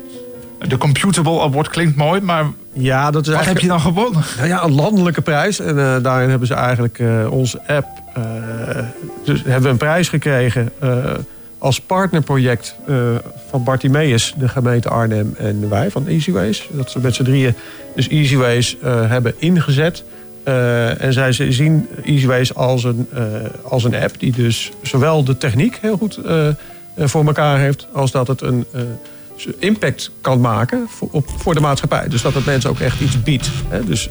De 0.68 0.78
Computable 0.78 1.42
Award 1.42 1.70
klinkt 1.70 1.96
mooi, 1.96 2.22
maar 2.22 2.46
Ja, 2.74 3.12
dat 3.12 3.28
is 3.28 3.34
wat 3.34 3.46
heb 3.46 3.60
je 3.60 3.68
dan 3.68 3.80
gewonnen? 3.80 4.24
nou 4.38 4.48
ja, 4.48 4.64
een 4.64 4.74
landelijke 4.76 5.22
prijs. 5.22 5.60
En 5.60 6.02
daarin 6.04 6.30
hebben 6.30 6.48
ze 6.48 6.54
eigenlijk 6.54 7.02
onze 7.30 7.60
app... 7.68 7.88
dus 9.26 9.42
hebben 9.44 9.62
we 9.64 9.70
een 9.70 9.78
prijs 9.78 10.10
gekregen... 10.10 10.72
als 11.58 11.82
partnerproject 11.82 12.76
eh, 12.88 12.96
van 13.50 13.64
Bartimeus, 13.64 14.34
de 14.38 14.48
gemeente 14.48 14.90
Arnhem 14.90 15.34
en 15.38 15.70
wij 15.70 15.92
van 15.92 16.08
Easyways. 16.08 16.70
Dat 16.72 16.92
ze 16.92 17.00
met 17.00 17.16
z'n 17.16 17.24
drieën 17.24 17.54
dus 17.96 18.08
Easyways 18.08 18.78
eh, 18.82 19.10
hebben 19.10 19.34
ingezet. 19.38 20.04
Eh, 20.44 21.02
en 21.02 21.14
zij 21.14 21.32
zien 21.32 21.88
Easyways 22.04 22.56
als 22.56 22.84
een, 22.84 23.08
als 23.64 23.84
een 23.84 23.96
app 23.96 24.20
die 24.20 24.32
dus 24.32 24.72
zowel 24.82 25.24
de 25.24 25.38
techniek 25.38 25.78
heel 25.82 25.98
goed 25.98 26.20
voor 26.98 27.26
elkaar 27.26 27.60
heeft... 27.60 27.88
als 27.92 28.12
dat 28.12 28.28
het 28.28 28.42
een 28.42 28.66
impact 29.60 30.12
kan 30.22 30.42
maken 30.42 30.88
voor, 30.90 31.08
op, 31.12 31.26
voor 31.38 31.54
de 31.54 31.60
maatschappij. 31.60 32.08
Dus 32.08 32.22
dat 32.22 32.34
het 32.34 32.46
mensen 32.46 32.70
ook 32.70 32.80
echt 32.80 33.00
iets 33.00 33.24
biedt. 33.24 33.50
Hè? 33.68 33.84
Dus, 33.84 34.10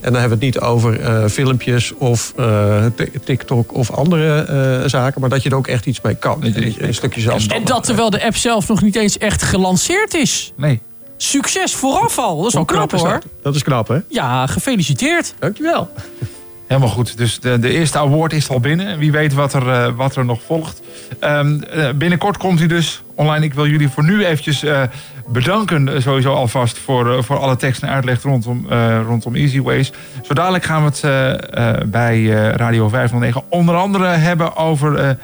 en 0.00 0.12
dan 0.12 0.20
hebben 0.20 0.38
we 0.38 0.44
het 0.44 0.54
niet 0.54 0.60
over 0.64 1.00
eh, 1.00 1.24
filmpjes 1.28 1.94
of 1.94 2.32
eh, 2.36 2.84
Tik- 2.96 3.24
TikTok 3.24 3.74
of 3.74 3.90
andere 3.90 4.40
eh, 4.82 4.88
zaken... 4.88 5.20
maar 5.20 5.30
dat 5.30 5.42
je 5.42 5.50
er 5.50 5.56
ook 5.56 5.66
echt 5.66 5.86
iets 5.86 6.00
mee 6.00 6.14
kan. 6.14 6.42
En 6.44 6.62
een 6.86 6.94
stukje 6.94 7.20
En 7.20 7.26
zelfstandig. 7.26 7.68
dat 7.68 7.84
terwijl 7.84 8.10
de 8.10 8.24
app 8.24 8.36
zelf 8.36 8.68
nog 8.68 8.82
niet 8.82 8.96
eens 8.96 9.18
echt 9.18 9.42
gelanceerd 9.42 10.14
is. 10.14 10.52
Nee. 10.56 10.80
Succes 11.16 11.74
vooraf 11.74 12.18
al. 12.18 12.36
Dat 12.36 12.46
is 12.46 12.54
wel 12.54 12.64
knap 12.64 12.92
is 12.92 13.00
hoor. 13.00 13.10
dat? 13.10 13.24
Dat 13.42 13.54
is 13.54 13.62
knap, 13.62 13.88
hè? 13.88 13.98
Ja, 14.08 14.46
gefeliciteerd. 14.46 15.34
Dankjewel. 15.38 15.90
Helemaal 16.66 16.88
goed. 16.88 17.16
Dus 17.16 17.40
de, 17.40 17.58
de 17.58 17.70
eerste 17.70 17.98
award 17.98 18.32
is 18.32 18.48
al 18.48 18.60
binnen. 18.60 18.98
Wie 18.98 19.12
weet 19.12 19.34
wat 19.34 19.52
er, 19.52 19.94
wat 19.94 20.16
er 20.16 20.24
nog 20.24 20.40
volgt. 20.46 20.80
Ehm, 21.18 21.60
eh, 21.62 21.88
binnenkort 21.94 22.36
komt 22.36 22.58
hij 22.58 22.68
dus 22.68 23.02
online. 23.18 23.44
Ik 23.44 23.54
wil 23.54 23.66
jullie 23.66 23.88
voor 23.88 24.04
nu 24.04 24.24
eventjes 24.24 24.64
eh, 24.64 24.82
bedanken. 25.26 25.94
eh, 25.94 26.00
Sowieso 26.00 26.34
alvast 26.34 26.78
voor, 26.78 27.16
eh, 27.16 27.22
voor 27.22 27.38
alle 27.38 27.56
tekst 27.56 27.82
en 27.82 27.88
uitleg 27.88 28.22
rondom, 28.22 28.66
rondom 29.06 29.34
Easyways. 29.34 29.92
Zo 30.22 30.34
dadelijk 30.34 30.64
gaan 30.64 30.84
we 30.84 31.06
het 31.08 31.90
bij 31.90 32.24
Radio 32.56 32.88
509 32.88 33.42
onder 33.48 33.76
andere 33.76 34.06
hebben 34.06 34.56
over 34.56 35.18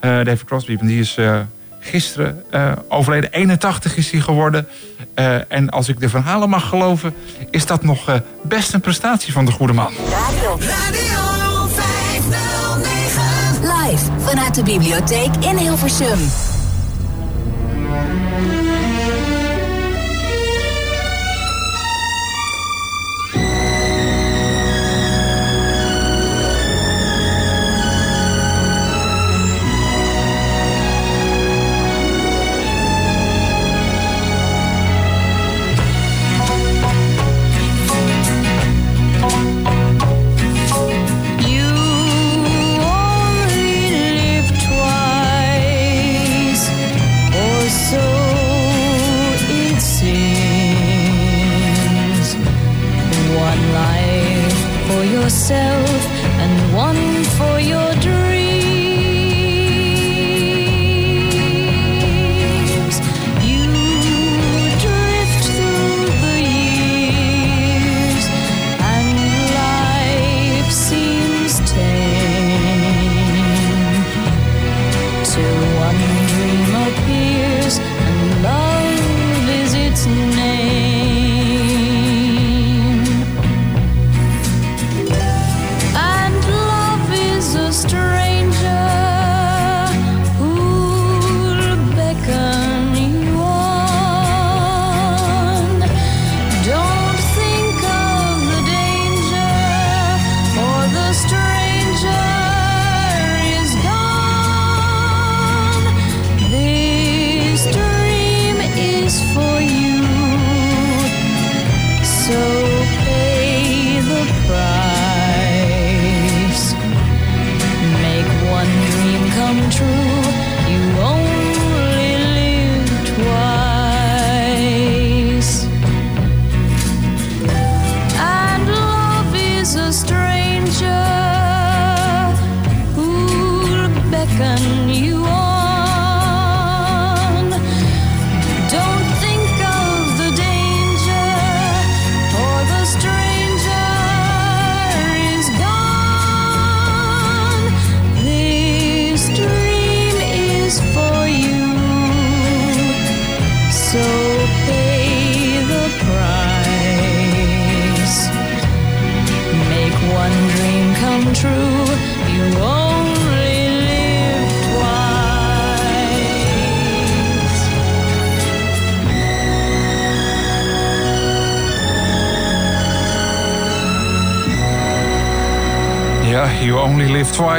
David 0.00 0.44
Crosby. 0.44 0.76
Die 0.76 1.00
is 1.00 1.16
gisteren 1.80 2.44
overleden. 2.88 3.32
81 3.32 3.96
is 3.96 4.10
hij 4.10 4.20
geworden. 4.20 4.68
En 5.48 5.70
als 5.70 5.88
ik 5.88 6.00
de 6.00 6.08
verhalen 6.08 6.48
mag 6.48 6.68
geloven, 6.68 7.14
is 7.50 7.66
dat 7.66 7.82
nog 7.82 8.20
best 8.42 8.74
een 8.74 8.80
prestatie 8.80 9.32
van 9.32 9.44
de 9.44 9.52
goede 9.52 9.72
man. 9.72 9.92
Radio 10.10 10.56
509. 10.58 13.22
Live 13.60 14.04
vanuit 14.18 14.54
de 14.54 14.62
bibliotheek 14.62 15.30
in 15.40 15.56
Hilversum. 15.56 16.18
You 18.00 18.89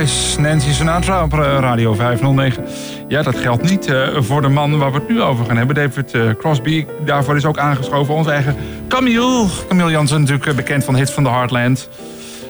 Twice. 0.01 0.39
Nancy 0.39 0.71
Sinatra 0.71 1.23
op 1.23 1.33
eh, 1.33 1.39
Radio 1.39 1.93
509. 1.93 2.65
Ja, 3.07 3.21
dat 3.21 3.35
geldt 3.35 3.69
niet 3.69 3.85
eh, 3.85 4.07
voor 4.17 4.41
de 4.41 4.47
man 4.47 4.77
waar 4.77 4.91
we 4.91 4.97
het 4.97 5.09
nu 5.09 5.21
over 5.21 5.45
gaan 5.45 5.57
hebben. 5.57 5.75
David 5.75 6.13
eh, 6.13 6.21
Crosby. 6.37 6.85
Daarvoor 7.05 7.35
is 7.35 7.45
ook 7.45 7.57
aangeschoven 7.57 8.13
onze 8.13 8.31
eigen 8.31 8.55
Camille. 8.87 9.45
Camille 9.67 9.91
Jansen, 9.91 10.19
natuurlijk 10.19 10.55
bekend 10.55 10.83
van 10.83 10.95
Hits 10.95 11.11
van 11.11 11.23
the 11.23 11.29
Heartland. 11.29 11.89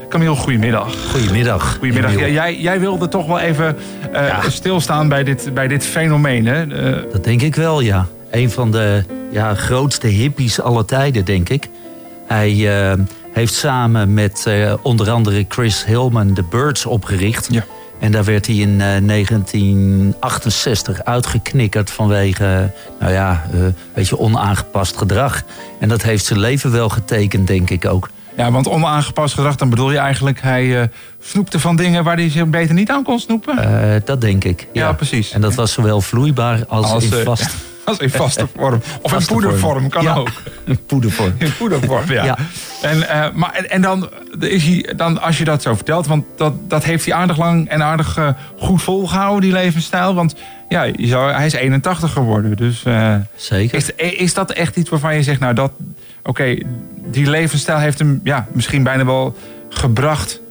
Camille, 0.10 0.36
goedemiddag. 0.36 0.96
Goedemiddag. 1.12 1.78
Goedemiddag. 1.80 2.20
Ja, 2.20 2.28
jij, 2.28 2.56
jij 2.56 2.80
wilde 2.80 3.08
toch 3.08 3.28
wel 3.28 3.40
even 3.40 3.78
stilstaan 4.48 5.10
bij 5.10 5.24
dit, 5.24 5.54
bij 5.54 5.68
dit 5.68 5.86
fenomeen, 5.86 6.46
hè? 6.46 6.68
Dat 7.12 7.24
denk 7.24 7.42
ik 7.42 7.56
wel, 7.56 7.82
ja. 7.82 8.08
Een 8.32 8.52
van 8.52 8.72
de 8.72 9.04
ja, 9.32 9.56
grootste 9.56 10.08
hippies 10.08 10.62
aller 10.62 10.86
tijden, 10.86 11.26
denk 11.26 11.50
ik. 11.50 11.70
Hij 12.28 12.70
heeft 13.34 13.54
samen 13.54 14.14
met 14.14 14.46
eh, 14.46 14.74
onder 14.82 15.10
andere 15.10 15.46
Chris 15.50 15.86
Hillman 15.86 16.34
de 16.34 16.44
Birds 16.44 16.86
opgericht. 16.86 17.48
Ja. 17.52 17.64
En 18.00 18.12
daar 18.12 18.24
werd 18.24 18.46
hij 18.46 18.56
in 18.56 18.82
eh, 18.82 18.88
1968 19.06 21.04
uitgeknikkerd 21.04 21.92
vanwege, 21.92 22.72
nou 23.00 23.12
ja, 23.12 23.44
eh, 23.54 23.60
een 23.60 23.76
beetje 23.94 24.20
onaangepast 24.20 24.98
gedrag. 24.98 25.44
En 25.80 25.90
dat 25.90 26.02
heeft 26.02 26.26
zijn 26.26 26.40
leven 26.40 26.72
wel 26.72 26.90
getekend, 26.90 27.48
denk 27.48 27.70
ik 27.70 27.86
ook. 27.86 28.10
ja, 28.38 28.52
want 28.52 28.68
onaangepast 28.68 29.34
gedrag, 29.34 29.56
dan 29.56 29.70
bedoel 29.70 29.92
je 29.92 29.98
eigenlijk... 29.98 30.42
hij 30.42 30.82
eh, 30.82 30.88
snoepte 31.22 31.60
van 31.60 31.76
dingen 31.76 32.04
waar 32.04 32.16
hij 32.16 32.30
zich 32.30 32.48
beter 32.48 32.76
niet 32.76 32.92
aan 32.92 33.04
kon 33.04 33.20
snoepen. 33.20 33.58
Eh, 33.58 34.02
dat 34.06 34.22
denk 34.22 34.44
ik. 34.44 34.68
Ja, 34.74 34.94
precies. 34.94 35.32
En 35.32 35.42
dat 35.42 35.56
was 35.56 35.72
zowel 35.72 36.02
vloeibaar 36.02 36.66
als, 36.68 36.92
Als, 36.92 37.04
in 37.04 37.14
eh, 37.14 37.24
vast. 37.24 37.56
Als 37.86 37.98
in 37.98 38.10
vaste 38.10 38.48
vorm. 38.58 38.74
Of 38.74 38.84
in 39.04 39.10
Vaste 39.10 39.34
poedervorm 39.34 39.74
vorm. 39.80 39.90
kan 39.90 40.04
Ja. 40.04 40.16
ook. 40.16 40.30
Poedervorm. 40.88 41.34
In 41.38 41.54
poedervorm, 41.58 42.12
ja. 42.12 42.24
Ja. 42.24 42.38
En, 42.82 43.10
eh, 43.10 43.32
maar, 43.34 43.54
en, 43.54 43.70
en 43.70 43.82
dan, 43.82 44.10
is 44.40 44.64
hij, 44.64 44.94
dan, 44.96 45.22
als 45.22 45.38
je 45.38 45.44
dat 45.44 45.62
zo 45.62 45.76
vertelt, 45.76 46.08
want 46.08 46.26
dat, 46.38 46.54
dat 46.70 46.84
heeft 46.84 47.06
hij 47.06 47.14
aardig 47.14 47.38
lang 47.38 47.68
en 47.70 47.84
aardig 47.84 48.18
eh, 48.18 48.30
goed 48.58 48.82
volgehouden, 48.82 49.42
die 49.42 49.52
levensstijl. 49.52 50.14
Want 50.14 50.36
ja, 50.70 50.84
je 50.84 51.08
zou, 51.08 51.32
hij 51.32 51.46
is 51.46 51.54
81 51.54 52.12
geworden. 52.14 52.58
Dus 52.58 52.84
eh, 52.84 53.16
Zeker. 53.36 53.78
is, 53.78 53.92
is 53.96 54.34
dat 54.34 54.52
echt 54.52 54.76
iets 54.76 54.90
waarvan 54.90 55.16
je 55.16 55.24
zegt, 55.24 55.40
nou 55.40 55.54
dat, 55.54 55.72
oké, 56.24 56.58
die 57.06 57.30
levensstijl 57.30 57.78
heeft 57.78 58.00
hem 58.00 58.20
ja, 58.24 58.48
misschien 58.52 58.84
bijna 58.84 59.06
wel 59.06 59.36
gebracht 59.70 60.42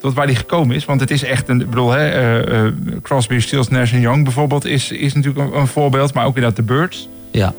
tot 0.00 0.14
waar 0.14 0.26
hij 0.26 0.34
gekomen 0.34 0.76
is. 0.76 0.84
Want 0.84 1.00
het 1.00 1.10
is 1.10 1.22
echt 1.24 1.48
een, 1.48 1.60
ik 1.60 1.68
bedoel, 1.70 1.90
hè, 1.90 2.08
eh, 2.08 2.66
eh, 2.66 2.72
Crosby, 3.02 3.38
Stills, 3.40 3.68
Nash 3.68 3.92
Young 3.92 4.24
bijvoorbeeld 4.24 4.64
is, 4.64 4.90
is 4.90 5.14
natuurlijk 5.14 5.52
een, 5.52 5.60
een 5.60 5.66
voorbeeld, 5.66 6.14
maar 6.14 6.24
ook 6.26 6.34
inderdaad 6.34 6.56
de 6.56 6.62
Birds. 6.62 7.08
Ja. 7.30 7.52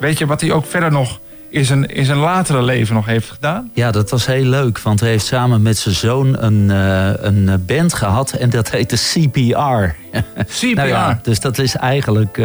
Weet 0.00 0.18
je 0.18 0.26
wat 0.26 0.40
hij 0.40 0.52
ook 0.52 0.66
verder 0.66 0.90
nog 0.92 1.20
in 1.50 1.64
zijn, 1.64 1.86
in 1.86 2.04
zijn 2.04 2.18
latere 2.18 2.62
leven 2.62 2.94
nog 2.94 3.06
heeft 3.06 3.30
gedaan? 3.30 3.70
Ja, 3.74 3.90
dat 3.90 4.10
was 4.10 4.26
heel 4.26 4.44
leuk. 4.44 4.78
Want 4.78 5.00
hij 5.00 5.08
heeft 5.08 5.26
samen 5.26 5.62
met 5.62 5.76
zijn 5.78 5.94
zoon 5.94 6.42
een, 6.42 6.70
eh, 6.70 7.10
een 7.16 7.64
band 7.66 7.94
gehad. 7.94 8.32
En 8.32 8.50
dat 8.50 8.70
heette 8.70 8.96
CPR. 8.96 9.94
CPR. 10.58 10.74
Nou 10.74 10.88
ja, 10.88 11.18
dus 11.22 11.40
dat 11.40 11.58
is 11.58 11.76
eigenlijk 11.76 12.36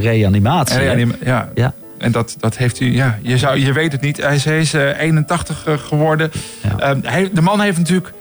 reanimatie. 0.00 0.82
Ja, 0.82 0.94
die- 0.94 1.14
ja. 1.54 1.72
En 2.02 2.12
dat, 2.12 2.36
dat 2.38 2.56
heeft 2.56 2.78
hij, 2.78 2.88
ja, 2.88 3.18
je, 3.22 3.38
zou, 3.38 3.58
je 3.58 3.72
weet 3.72 3.92
het 3.92 4.00
niet. 4.00 4.16
Hij 4.16 4.34
is, 4.34 4.44
hij 4.44 4.60
is 4.60 4.74
eh, 4.74 5.00
81 5.00 5.66
eh, 5.66 5.78
geworden. 5.78 6.30
Ehm, 6.78 6.98
hij, 7.02 7.30
de 7.32 7.40
man 7.40 7.60
heeft 7.60 7.78
natuurlijk 7.78 8.12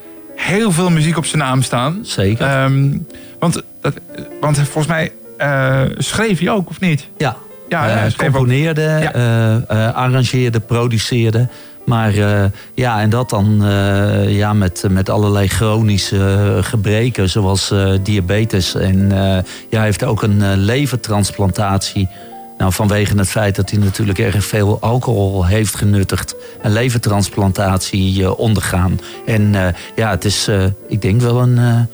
heel 0.41 0.71
veel 0.71 0.89
muziek 0.89 1.17
op 1.17 1.25
zijn 1.25 1.41
naam 1.41 1.61
staan. 1.61 1.99
Zeker. 2.01 2.45
Ehm, 2.45 2.97
want, 3.39 3.61
dat, 3.81 3.93
want 4.39 4.57
volgens 4.57 4.87
mij 4.87 5.11
eh, 5.41 5.81
schreef 5.97 6.39
hij 6.39 6.49
ook, 6.49 6.69
of 6.69 6.79
niet? 6.79 7.07
Ja. 7.17 7.35
Ja, 7.69 7.87
Eh, 7.87 7.93
hij 7.93 8.11
componeerde, 8.17 8.83
eh, 9.67 9.95
arrangeerde, 9.95 10.59
produceerde. 10.59 11.47
Maar 11.85 12.13
ja, 12.75 13.01
en 13.01 13.09
dat 13.09 13.29
dan 13.29 13.63
ja, 14.27 14.53
met, 14.53 14.83
met 14.89 15.09
allerlei 15.09 15.47
chronische 15.47 16.57
gebreken, 16.61 17.29
zoals 17.29 17.73
diabetes. 18.03 18.75
En 18.75 19.09
ja, 19.69 19.77
hij 19.77 19.83
heeft 19.83 20.03
ook 20.03 20.23
een 20.23 20.57
levertransplantatie. 20.57 22.07
Nou, 22.61 22.73
vanwege 22.73 23.17
het 23.17 23.29
feit 23.29 23.55
dat 23.55 23.69
hij 23.69 23.79
natuurlijk 23.79 24.19
erg 24.19 24.45
veel 24.45 24.77
alcohol 24.81 25.45
heeft 25.45 25.75
genuttigd. 25.75 26.35
Een 26.61 26.71
levertransplantatie 26.71 28.23
eh, 28.23 28.39
ondergaan. 28.39 28.99
En 29.25 29.55
eh, 29.55 29.73
ja, 29.95 30.09
het 30.09 30.25
is, 30.25 30.47
eh, 30.47 30.63
ik 30.87 31.01
denk 31.01 31.21
wel 31.21 31.41
een. 31.41 31.87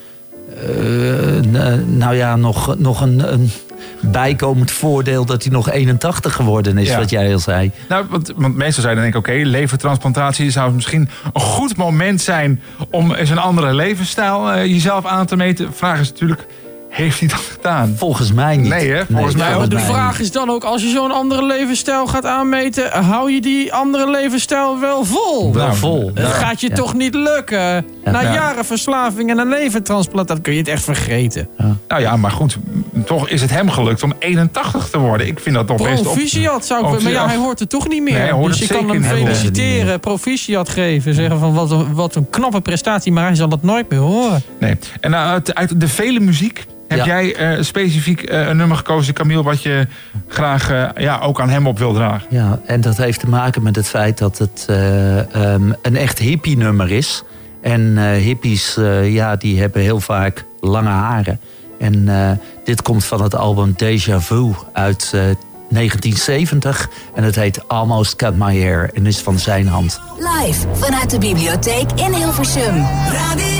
nou 1.97 2.15
ja, 2.15 2.35
nog, 2.35 2.77
nog 2.77 3.01
een, 3.01 3.33
een 3.33 3.51
bijkomend 3.99 4.71
voordeel 4.71 5.25
dat 5.25 5.43
hij 5.43 5.51
nog 5.51 5.69
81 5.69 6.33
geworden 6.33 6.77
is, 6.77 6.87
Ja. 6.87 6.97
wat 6.97 7.09
jij 7.09 7.33
al 7.33 7.39
zei. 7.39 7.71
Nou, 7.89 8.05
want, 8.09 8.33
want 8.35 8.55
meestal 8.55 8.89
je 8.89 8.93
dan 8.93 9.01
denken, 9.01 9.19
oké, 9.19 9.41
levertransplantatie 9.43 10.51
zou 10.51 10.73
misschien 10.73 11.09
een 11.33 11.41
goed 11.41 11.77
moment 11.77 12.21
zijn 12.21 12.61
om 12.89 13.13
eens 13.13 13.29
een 13.29 13.37
andere 13.37 13.73
levensstijl 13.73 14.57
jezelf 14.57 15.05
aan 15.05 15.25
te 15.25 15.35
meten. 15.35 15.73
Vraag 15.73 15.99
is 15.99 16.09
natuurlijk, 16.11 16.45
heeft 16.89 17.19
hij 17.19 17.27
dat 17.27 17.37
gedaan? 17.39 17.93
Volgens 17.97 18.31
mij 18.33 18.57
niet. 18.57 18.69
Nee, 18.69 18.89
hè? 18.91 19.03
Volgens 19.11 19.35
mij 19.35 19.67
de 19.67 19.79
vraag 19.79 20.19
is 20.19 20.31
dan 20.31 20.49
ook, 20.49 20.63
als 20.63 20.81
je 20.81 20.89
zo'n 20.89 21.11
andere 21.11 21.45
levensstijl 21.45 22.07
gaat 22.07 22.25
aanmeten, 22.25 22.91
hou 23.03 23.31
je 23.31 23.41
die 23.41 23.73
andere 23.73 24.09
levensstijl 24.11 24.79
wel 24.79 25.05
vol? 25.05 25.53
Wel 25.53 25.73
vol. 25.73 26.11
Dat 26.13 26.25
gaat 26.33 26.61
je 26.61 26.69
Ja. 26.69 26.75
toch 26.75 26.93
niet 26.93 27.13
lukken? 27.15 27.85
Na 28.03 28.21
Ja. 28.21 28.33
jaren 28.33 28.65
verslaving 28.65 29.29
en 29.29 29.37
een 29.37 29.47
levertransplant, 29.49 30.27
dan 30.27 30.41
kun 30.41 30.53
je 30.53 30.59
het 30.59 30.67
echt 30.67 30.83
vergeten. 30.83 31.47
Nou 31.87 32.01
ja, 32.01 32.15
maar 32.17 32.31
goed, 32.31 32.57
toch 33.05 33.29
is 33.29 33.41
het 33.41 33.49
hem 33.49 33.69
gelukt 33.69 34.03
om 34.03 34.13
81 34.19 34.89
te 34.89 34.97
worden. 34.99 35.27
Ik 35.27 35.39
vind 35.39 35.55
dat 35.55 35.67
toch 35.67 35.77
best 35.83 35.99
op... 35.99 36.03
Proficiat 36.05 36.65
zou 36.65 36.85
ik... 36.87 36.93
op- 36.93 37.01
Maar 37.01 37.11
ja, 37.11 37.25
hij 37.27 37.37
hoort 37.37 37.59
er 37.59 37.67
toch 37.67 37.87
niet 37.87 38.01
meer. 38.03 38.13
Nee, 38.13 38.21
hij 38.21 38.31
hoort 38.31 38.47
dus 38.47 38.57
je 38.59 38.65
het 38.65 38.77
kan 38.77 38.89
hem 38.89 39.03
het 39.03 39.11
feliciteren, 39.17 39.99
proficiat 39.99 40.69
geven. 40.69 41.13
Zeggen 41.13 41.39
van 41.39 41.53
wat 41.53 41.71
een, 41.71 41.93
wat 41.93 42.15
een 42.15 42.29
knappe 42.29 42.61
prestatie, 42.61 43.11
maar 43.11 43.25
hij 43.25 43.35
zal 43.35 43.49
dat 43.49 43.63
nooit 43.63 43.89
meer 43.89 43.99
horen. 43.99 44.41
Nee. 44.59 44.75
En 44.99 45.11
nou, 45.11 45.27
uit, 45.29 45.55
uit 45.55 45.79
de 45.79 45.87
vele 45.87 46.19
muziek 46.19 46.65
heb 46.87 46.97
Ja. 46.97 47.05
jij 47.05 47.35
eh, 47.35 47.63
specifiek 47.63 48.21
eh, 48.21 48.47
een 48.47 48.57
nummer 48.57 48.77
gekozen, 48.77 49.13
Camille, 49.13 49.43
wat 49.43 49.61
je 49.63 49.87
graag 50.27 50.69
eh, 50.71 50.85
ja, 51.03 51.19
ook 51.19 51.41
aan 51.41 51.49
hem 51.49 51.67
op 51.67 51.77
wil 51.77 51.93
dragen. 51.93 52.27
Ja, 52.29 52.59
en 52.65 52.81
dat 52.81 52.97
heeft 52.97 53.19
te 53.19 53.27
maken 53.29 53.63
met 53.63 53.75
het 53.75 53.87
feit 53.87 54.17
dat 54.17 54.37
het 54.37 54.65
eh, 54.69 55.35
ehm, 55.35 55.71
een 55.81 55.95
echt 55.95 56.19
hippie-nummer 56.19 56.91
is. 56.91 57.23
En 57.61 57.97
eh, 57.97 58.21
hippies, 58.21 58.77
eh, 58.77 59.13
ja, 59.13 59.35
die 59.35 59.59
hebben 59.59 59.81
heel 59.81 59.99
vaak 59.99 60.45
lange 60.61 60.89
haren. 60.89 61.39
En 61.79 62.07
eh, 62.09 62.31
dit 62.63 62.81
komt 62.81 63.05
van 63.05 63.21
het 63.21 63.35
album 63.35 63.73
Deja 63.77 64.19
Vu 64.21 64.51
uit 64.73 65.03
eh, 65.13 65.21
1970. 65.69 66.89
En 67.15 67.23
het 67.23 67.35
heet 67.35 67.67
Almost 67.67 68.15
Cut 68.15 68.35
My 68.37 68.59
Hair 68.61 68.89
en 68.93 69.05
is 69.05 69.19
van 69.21 69.39
zijn 69.39 69.67
hand. 69.67 69.99
Live 70.17 70.67
vanuit 70.73 71.09
de 71.09 71.17
bibliotheek 71.17 71.91
in 71.95 72.13
Hilversum. 72.13 72.75
Radio 73.11 73.56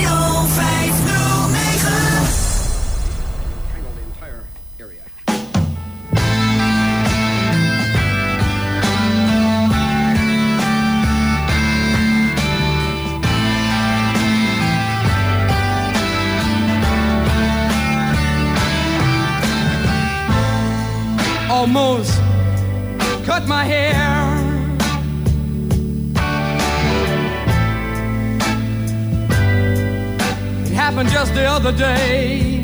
the 31.60 31.72
day. 31.72 32.64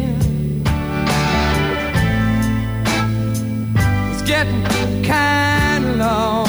It's 4.12 4.22
getting 4.22 5.04
kind 5.04 5.86
of 5.86 5.98
long. 5.98 6.48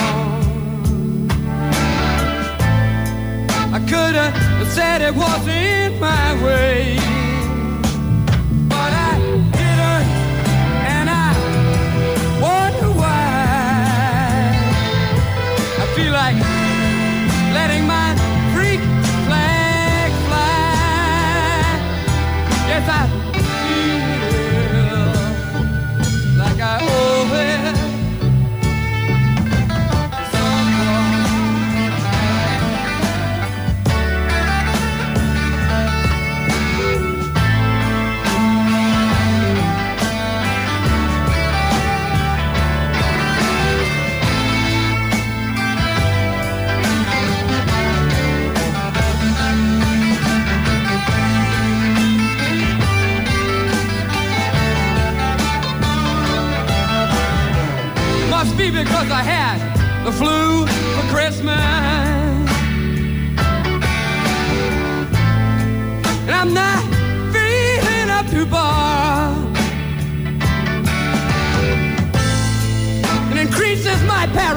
I 3.72 3.78
could 3.88 4.14
have 4.14 4.68
said 4.68 5.00
it 5.00 5.14
wasn't 5.14 5.53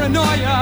paranoia. 0.07 0.56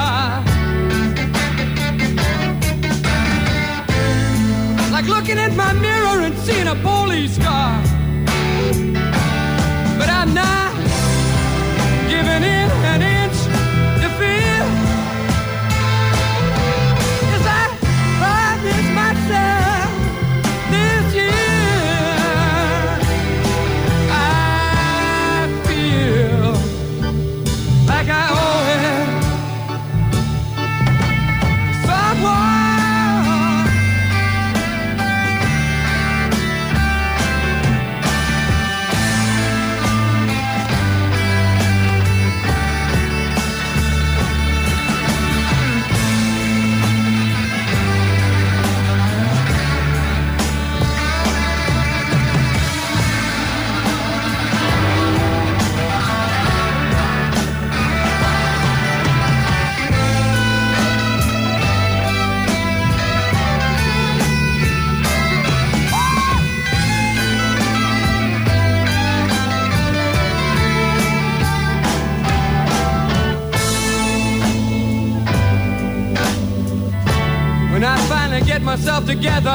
Myself 78.77 79.05
together. 79.05 79.49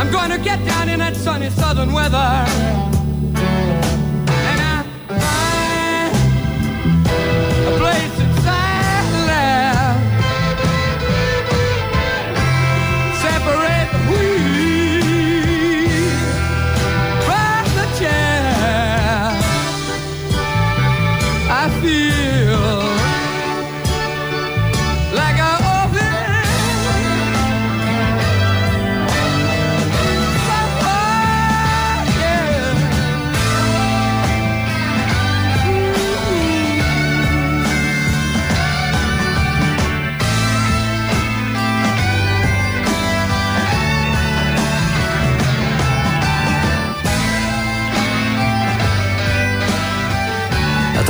I'm 0.00 0.10
gonna 0.10 0.38
get 0.38 0.64
down 0.66 0.88
in 0.88 0.98
that 0.98 1.14
sunny 1.14 1.48
southern 1.50 1.92
weather. 1.92 2.97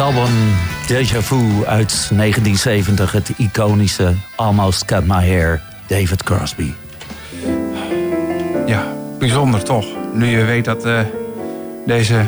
Album 0.09 0.35
Deja 0.87 1.23
Vu 1.23 1.37
uit 1.67 2.09
1970, 2.13 3.13
het 3.13 3.31
iconische 3.37 4.15
Almost 4.37 4.85
Cut 4.85 5.07
My 5.07 5.27
Hair, 5.29 5.61
David 5.87 6.23
Crosby. 6.23 6.73
Ja, 8.67 8.83
bijzonder 9.19 9.63
toch. 9.65 9.87
Nu 10.13 10.27
je 10.39 10.45
weet 10.45 10.65
dat 10.65 10.85
eh, 10.85 11.01
deze 11.87 12.21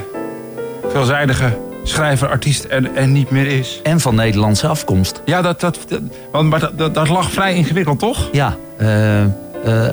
veelzijdige 0.93 1.59
schrijver, 1.83 2.29
artiest 2.29 2.67
er, 2.69 2.95
er 2.95 3.09
niet 3.09 3.31
meer 3.31 3.47
is. 3.47 3.81
En 3.83 4.01
van 4.01 4.15
Nederlandse 4.15 4.67
afkomst. 4.67 5.23
Ja, 5.25 5.43
dat, 5.43 5.61
dat, 5.61 5.79
dat, 5.89 6.01
want- 6.33 6.49
maar 6.49 6.61
dat, 6.61 6.79
dat, 6.79 6.95
dat 6.95 7.09
lag 7.09 7.31
vrij 7.31 7.55
ingewikkeld, 7.55 7.99
toch? 7.99 8.29
Ja, 8.33 8.57
eh, 8.79 9.23
eh, 9.23 9.31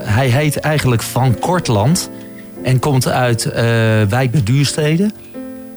hij 0.01 0.27
heet 0.27 0.59
eigenlijk 0.59 1.01
Van 1.03 1.39
Kortland 1.39 2.09
en 2.63 2.79
komt 2.79 3.07
uit 3.07 3.43
Wijk 4.09 4.31
bij 4.31 4.43
Duurstede. 4.43 5.11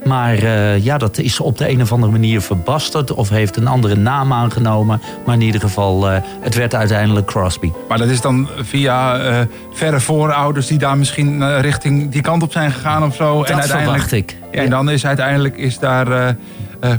Maar 0.05 0.35
eh, 0.35 0.85
ja, 0.85 0.98
dat 0.98 1.18
is 1.18 1.40
op 1.40 1.59
de 1.59 1.68
een 1.68 1.82
of 1.82 1.93
andere 1.93 2.12
manier 2.12 2.40
verbasterd 2.40 3.12
of 3.12 3.28
heeft 3.28 3.56
een 3.56 3.66
andere 3.66 3.94
naam 3.94 4.32
aangenomen. 4.32 5.01
Maar 5.27 5.35
in 5.35 5.40
ieder 5.40 5.60
geval, 5.60 6.10
eh, 6.10 6.16
het 6.40 6.55
werd 6.55 6.74
uiteindelijk 6.74 7.27
Crosby. 7.27 7.70
Maar 7.89 7.98
dat 7.98 8.09
is 8.09 8.20
dan 8.20 8.48
via 8.59 9.18
eh, 9.18 9.40
verre 9.72 10.01
voorouders 10.01 10.66
die 10.66 10.78
daar 10.78 10.98
misschien 10.98 11.60
richting 11.60 12.10
die 12.10 12.22
kant 12.22 12.43
op 12.43 12.52
zijn 12.52 12.72
gegaan 12.72 13.05
of 13.05 13.14
zo. 13.14 13.44
Dat 13.44 13.66
verwacht 13.66 14.12
ik. 14.12 14.36
Ja, 14.52 14.62
en 14.62 14.70
dan 14.70 14.90
is 14.90 15.06
uiteindelijk 15.06 15.56
is 15.56 15.78
daar 15.78 16.36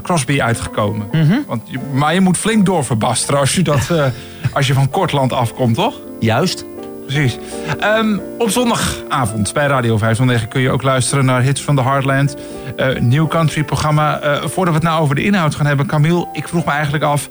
Crosby 0.02 0.42
uitgekomen. 0.42 1.08
Mhm. 1.12 1.38
Want 1.48 1.62
je, 1.66 1.80
maar 1.94 2.14
je 2.14 2.22
moet 2.22 2.38
flink 2.38 2.66
doorverbasteren 2.66 3.40
als 3.40 3.56
je, 3.56 3.62
dat, 3.62 3.92
als 4.54 4.68
je 4.68 4.74
van 4.74 4.90
Kortland 4.90 5.34
afkomt, 5.34 5.76
toch? 5.76 5.96
Juist. 6.20 6.66
Precies. 7.06 7.38
Ehm, 7.80 8.18
op 8.38 8.50
zondagavond 8.50 9.54
bij 9.54 9.68
Radio 9.68 9.98
509 9.98 10.48
kun 10.48 10.62
je 10.62 10.70
ook 10.70 10.84
luisteren 10.84 11.26
naar 11.26 11.42
Hits 11.42 11.62
van 11.62 11.76
the 11.76 11.82
Heartland. 11.82 12.36
eh 12.76 13.00
New 13.00 13.28
Country 13.28 13.64
programma. 13.64 14.20
Eh, 14.20 14.32
voordat 14.32 14.74
we 14.74 14.80
het 14.80 14.84
nou 14.84 15.02
over 15.02 15.16
de 15.16 15.24
inhoud 15.24 15.56
gaan 15.56 15.66
hebben, 15.66 15.86
Camille, 15.86 16.28
ik 16.34 16.48
vroeg 16.48 16.66
me 16.66 16.72
eigenlijk 16.72 17.04
af... 17.04 17.30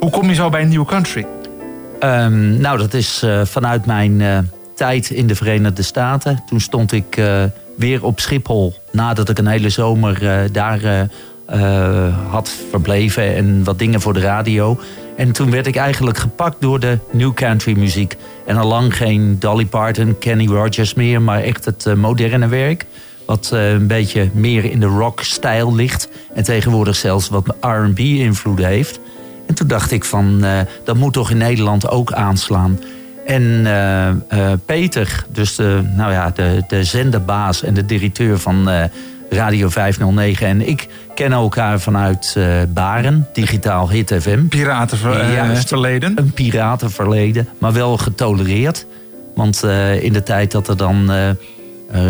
hoe 0.00 0.10
kom 0.10 0.28
je 0.28 0.34
zo 0.34 0.50
bij 0.50 0.64
New 0.64 0.84
Country? 0.84 1.26
Ehm, 2.00 2.60
nou, 2.60 2.78
dat 2.78 2.94
is 2.94 3.22
eh, 3.22 3.44
vanuit 3.44 3.86
mijn 3.86 4.50
tijd 4.74 5.10
in 5.10 5.26
de 5.26 5.34
Verenigde 5.34 5.82
Staten. 5.82 6.42
Toen 6.46 6.60
stond 6.60 6.92
ik 6.92 7.20
weer 7.76 8.04
op 8.04 8.20
Schiphol 8.20 8.74
nadat 8.92 9.28
ik 9.28 9.38
een 9.38 9.46
hele 9.46 9.68
zomer 9.68 10.48
daar 10.52 11.08
had 12.28 12.50
verbleven 12.70 13.36
en 13.36 13.64
wat 13.64 13.78
dingen 13.78 14.00
voor 14.00 14.12
de 14.12 14.20
radio. 14.20 14.78
En 15.16 15.32
toen 15.32 15.50
werd 15.50 15.66
ik 15.66 15.76
eigenlijk 15.76 16.18
gepakt 16.18 16.56
door 16.60 16.80
de 16.80 16.98
new 17.12 17.34
country 17.34 17.78
muziek. 17.78 18.16
En 18.46 18.56
al 18.56 18.66
lang 18.66 18.96
geen 18.96 19.36
Dolly 19.38 19.66
Parton, 19.66 20.18
Kenny 20.18 20.46
Rogers 20.46 20.94
meer, 20.94 21.22
maar 21.22 21.42
echt 21.42 21.64
het 21.64 21.86
eh, 21.86 21.94
moderne 21.94 22.48
werk. 22.48 22.86
Wat 23.26 23.50
eh, 23.52 23.70
een 23.70 23.86
beetje 23.86 24.30
meer 24.32 24.64
in 24.64 24.80
de 24.80 24.86
rock-stijl 24.86 25.74
ligt. 25.74 26.08
En 26.34 26.44
tegenwoordig 26.44 26.96
zelfs 26.96 27.28
wat 27.28 27.56
R&B-invloeden 27.60 28.66
heeft. 28.66 29.00
En 29.46 29.54
toen 29.54 29.68
dacht 29.68 29.90
ik 29.90 30.04
van, 30.04 30.44
eh, 30.44 30.60
dat 30.84 30.96
moet 30.96 31.12
toch 31.12 31.30
in 31.30 31.38
Nederland 31.38 31.88
ook 31.88 32.12
aanslaan. 32.12 32.78
En 33.26 33.66
Peter, 34.66 35.24
dus 35.32 35.54
de, 35.54 35.80
nou 35.96 36.12
ja, 36.12 36.30
de, 36.30 36.64
de 36.68 36.84
zenderbaas 36.84 37.62
en 37.62 37.74
de 37.74 37.84
directeur 37.84 38.38
van 38.38 38.68
Radio 39.30 39.68
509 39.68 40.46
en 40.46 40.68
ik 40.68 40.88
kennen 41.14 41.38
elkaar 41.38 41.80
vanuit 41.80 42.34
eh, 42.36 42.46
Baren, 42.68 43.28
Digitaal 43.32 43.90
Hit 43.90 44.14
FM. 44.20 44.46
Piratenverleden. 44.46 46.12
Een 46.18 46.32
piratenverleden, 46.32 47.48
maar 47.58 47.72
wel 47.72 47.96
getolereerd. 47.96 48.86
Want 49.34 49.62
eh, 49.62 50.02
in 50.02 50.12
de 50.12 50.22
tijd 50.22 50.50
dat 50.50 50.68
er 50.68 50.76
dan 50.76 51.10
eh, 51.10 51.30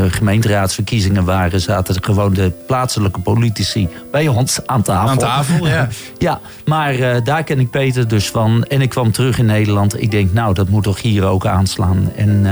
gemeenteraadsverkiezingen 0.09 1.25
waren... 1.25 1.61
zaten 1.61 2.05
gewoon 2.05 2.35
de 2.35 2.53
plaatselijke 2.67 3.21
politici 3.21 3.89
bij 4.11 4.29
ons 4.29 4.67
aan 4.67 4.83
tafel. 4.83 5.09
Aan 5.09 5.19
tafel, 5.19 5.67
ja. 5.67 5.89
ja, 6.19 6.41
maar 6.65 7.23
daar 7.25 7.45
ken 7.45 7.61
ik 7.61 7.71
Peter 7.71 8.09
dus 8.09 8.29
van. 8.29 8.65
En 8.65 8.81
ik 8.81 8.89
kwam 8.89 9.13
terug 9.13 9.39
in 9.39 9.47
Nederland. 9.47 10.03
Ik 10.03 10.11
denk, 10.11 10.33
nou, 10.33 10.55
dat 10.55 10.69
moet 10.69 10.83
toch 10.83 11.03
hier 11.03 11.25
ook 11.25 11.47
aanslaan. 11.47 12.13
En 12.17 12.43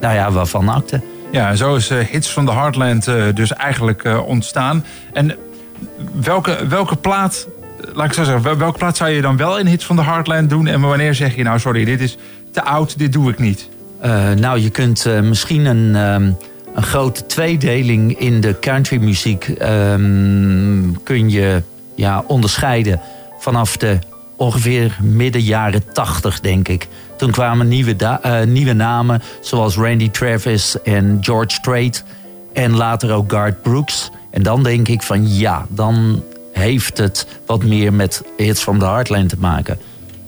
nou 0.00 0.14
ja, 0.14 0.30
waarvan 0.30 0.68
akte. 0.68 1.00
Ja, 1.34 1.54
zo 1.54 1.74
is 1.74 1.90
eh, 1.90 1.98
Hits 1.98 2.30
van 2.30 2.46
the 2.46 2.52
Heartland 2.52 3.08
eh, 3.08 3.24
dus 3.34 3.52
eigenlijk 3.52 4.04
eh, 4.04 4.26
ontstaan. 4.26 4.84
En 5.12 5.36
welke, 6.12 6.66
welke 6.68 6.96
plaat, 6.96 7.48
laat 7.92 8.06
ik 8.06 8.12
zo 8.12 8.24
zeggen, 8.24 8.42
wel- 8.42 8.56
welke 8.56 8.78
plaat 8.78 8.96
zou 8.96 9.10
je 9.10 9.20
dan 9.20 9.36
wel 9.36 9.58
in 9.58 9.66
Hits 9.66 9.84
van 9.84 9.96
the 9.96 10.02
Heartland 10.02 10.50
doen? 10.50 10.66
En 10.66 10.80
wanneer 10.80 11.14
zeg 11.14 11.36
je 11.36 11.42
nou, 11.42 11.58
sorry, 11.58 11.84
dit 11.84 12.00
is 12.00 12.16
te 12.52 12.62
oud, 12.64 12.98
dit 12.98 13.12
doe 13.12 13.30
ik 13.30 13.38
niet? 13.38 13.68
Nou, 14.36 14.58
je 14.58 14.70
kunt 14.70 15.06
misschien 15.22 15.64
een, 15.64 15.96
ehm, 15.96 16.30
een 16.74 16.82
grote 16.82 17.26
tweedeling 17.26 18.18
in 18.18 18.40
de 18.40 18.58
countrymuziek 18.60 19.48
ehm, 19.48 20.92
kun 21.04 21.30
je 21.30 21.62
ja, 21.94 22.24
onderscheiden 22.26 23.00
vanaf 23.38 23.76
de 23.76 23.98
ongeveer 24.36 24.96
midden 25.00 25.42
jaren 25.42 25.92
tachtig, 25.92 26.40
denk 26.40 26.68
ik. 26.68 26.88
Toen 27.16 27.30
kwamen 27.30 27.68
nieuwe, 27.68 27.96
eh, 27.96 28.42
nieuwe 28.42 28.72
namen 28.72 29.22
zoals 29.40 29.76
Randy 29.76 30.10
Travis 30.10 30.82
en 30.82 31.18
George 31.20 31.54
Strait 31.54 32.04
en 32.52 32.76
later 32.76 33.12
ook 33.12 33.32
Garth 33.32 33.62
Brooks. 33.62 34.10
En 34.30 34.42
dan 34.42 34.62
denk 34.62 34.88
ik 34.88 35.02
van 35.02 35.34
ja, 35.34 35.66
dan 35.68 36.22
heeft 36.52 36.98
het 36.98 37.26
wat 37.46 37.62
meer 37.62 37.92
met 37.92 38.22
Hits 38.36 38.62
from 38.62 38.78
the 38.78 38.84
Heartland 38.84 39.28
te 39.28 39.36
maken. 39.38 39.78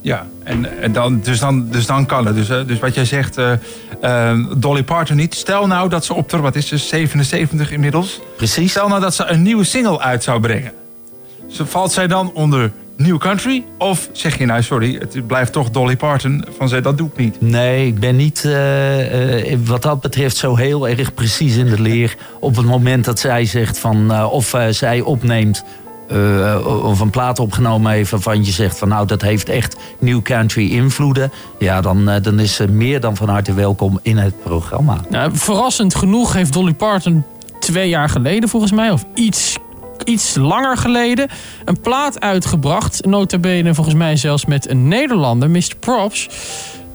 Ja, 0.00 0.26
en, 0.42 0.80
en 0.82 0.92
dan, 0.92 1.20
dus, 1.20 1.38
dan, 1.38 1.68
dus 1.70 1.86
dan 1.86 2.06
kan 2.06 2.26
het. 2.26 2.34
Dus, 2.34 2.48
eh, 2.48 2.66
dus 2.66 2.78
wat 2.78 2.94
jij 2.94 3.04
zegt, 3.04 3.38
eh, 4.00 4.38
Dolly 4.56 4.82
Parton 4.82 5.16
niet. 5.16 5.34
Stel 5.34 5.66
nou 5.66 5.88
dat 5.88 6.04
ze 6.04 6.14
op 6.14 6.28
de, 6.28 6.36
wat 6.36 6.56
is 6.56 6.68
ze, 6.68 6.76
77 6.76 7.70
inmiddels. 7.70 8.20
Precies. 8.36 8.70
Stel 8.70 8.88
nou 8.88 9.00
dat 9.00 9.14
ze 9.14 9.24
een 9.24 9.42
nieuwe 9.42 9.64
single 9.64 10.00
uit 10.00 10.22
zou 10.22 10.40
brengen. 10.40 10.72
Valt 11.48 11.92
zij 11.92 12.06
dan 12.06 12.32
onder 12.32 12.72
New 12.96 13.18
Country? 13.18 13.64
Of 13.78 14.08
zeg 14.12 14.38
je 14.38 14.46
nou, 14.46 14.62
sorry, 14.62 14.94
het 14.94 15.26
blijft 15.26 15.52
toch 15.52 15.70
Dolly 15.70 15.96
Parton 15.96 16.44
van 16.58 16.68
zij, 16.68 16.80
dat 16.80 16.98
doe 16.98 17.08
ik 17.08 17.16
niet. 17.16 17.40
Nee, 17.40 17.86
ik 17.86 18.00
ben 18.00 18.16
niet 18.16 18.44
eh, 18.44 19.52
eh, 19.52 19.58
wat 19.64 19.82
dat 19.82 20.00
betreft 20.00 20.36
zo 20.36 20.56
heel 20.56 20.88
erg 20.88 21.14
precies 21.14 21.56
in 21.56 21.66
de 21.66 21.80
leer. 21.80 22.16
Op 22.40 22.56
het 22.56 22.66
moment 22.66 23.04
dat 23.04 23.18
zij 23.18 23.44
zegt 23.44 23.78
van, 23.78 24.12
eh, 24.12 24.32
of 24.32 24.56
zij 24.70 25.00
opneemt 25.00 25.64
eh, 26.08 26.84
of 26.84 27.00
een 27.00 27.10
plaat 27.10 27.38
opgenomen 27.38 27.92
heeft 27.92 28.10
waarvan 28.10 28.44
je 28.44 28.50
zegt 28.50 28.78
van 28.78 28.88
nou 28.88 29.06
dat 29.06 29.22
heeft 29.22 29.48
echt 29.48 29.76
New 29.98 30.22
Country 30.22 30.70
invloeden. 30.70 31.32
Ja, 31.58 31.80
dan, 31.80 32.10
dan 32.22 32.38
is 32.38 32.54
ze 32.54 32.68
meer 32.68 33.00
dan 33.00 33.16
van 33.16 33.28
harte 33.28 33.54
welkom 33.54 33.98
in 34.02 34.16
het 34.16 34.42
programma. 34.42 35.00
Nou, 35.08 35.30
verrassend 35.34 35.94
genoeg 35.94 36.32
heeft 36.32 36.52
Dolly 36.52 36.74
Parton 36.74 37.24
twee 37.58 37.88
jaar 37.88 38.08
geleden 38.08 38.48
volgens 38.48 38.72
mij, 38.72 38.90
of 38.90 39.04
iets, 39.14 39.58
iets 40.04 40.34
langer 40.34 40.76
geleden, 40.76 41.28
een 41.64 41.80
plaat 41.80 42.20
uitgebracht. 42.20 43.04
Nota 43.04 43.38
bene 43.38 43.74
volgens 43.74 43.96
mij 43.96 44.16
zelfs 44.16 44.44
met 44.44 44.70
een 44.70 44.88
Nederlander, 44.88 45.50
Mr. 45.50 45.72
Props. 45.80 46.28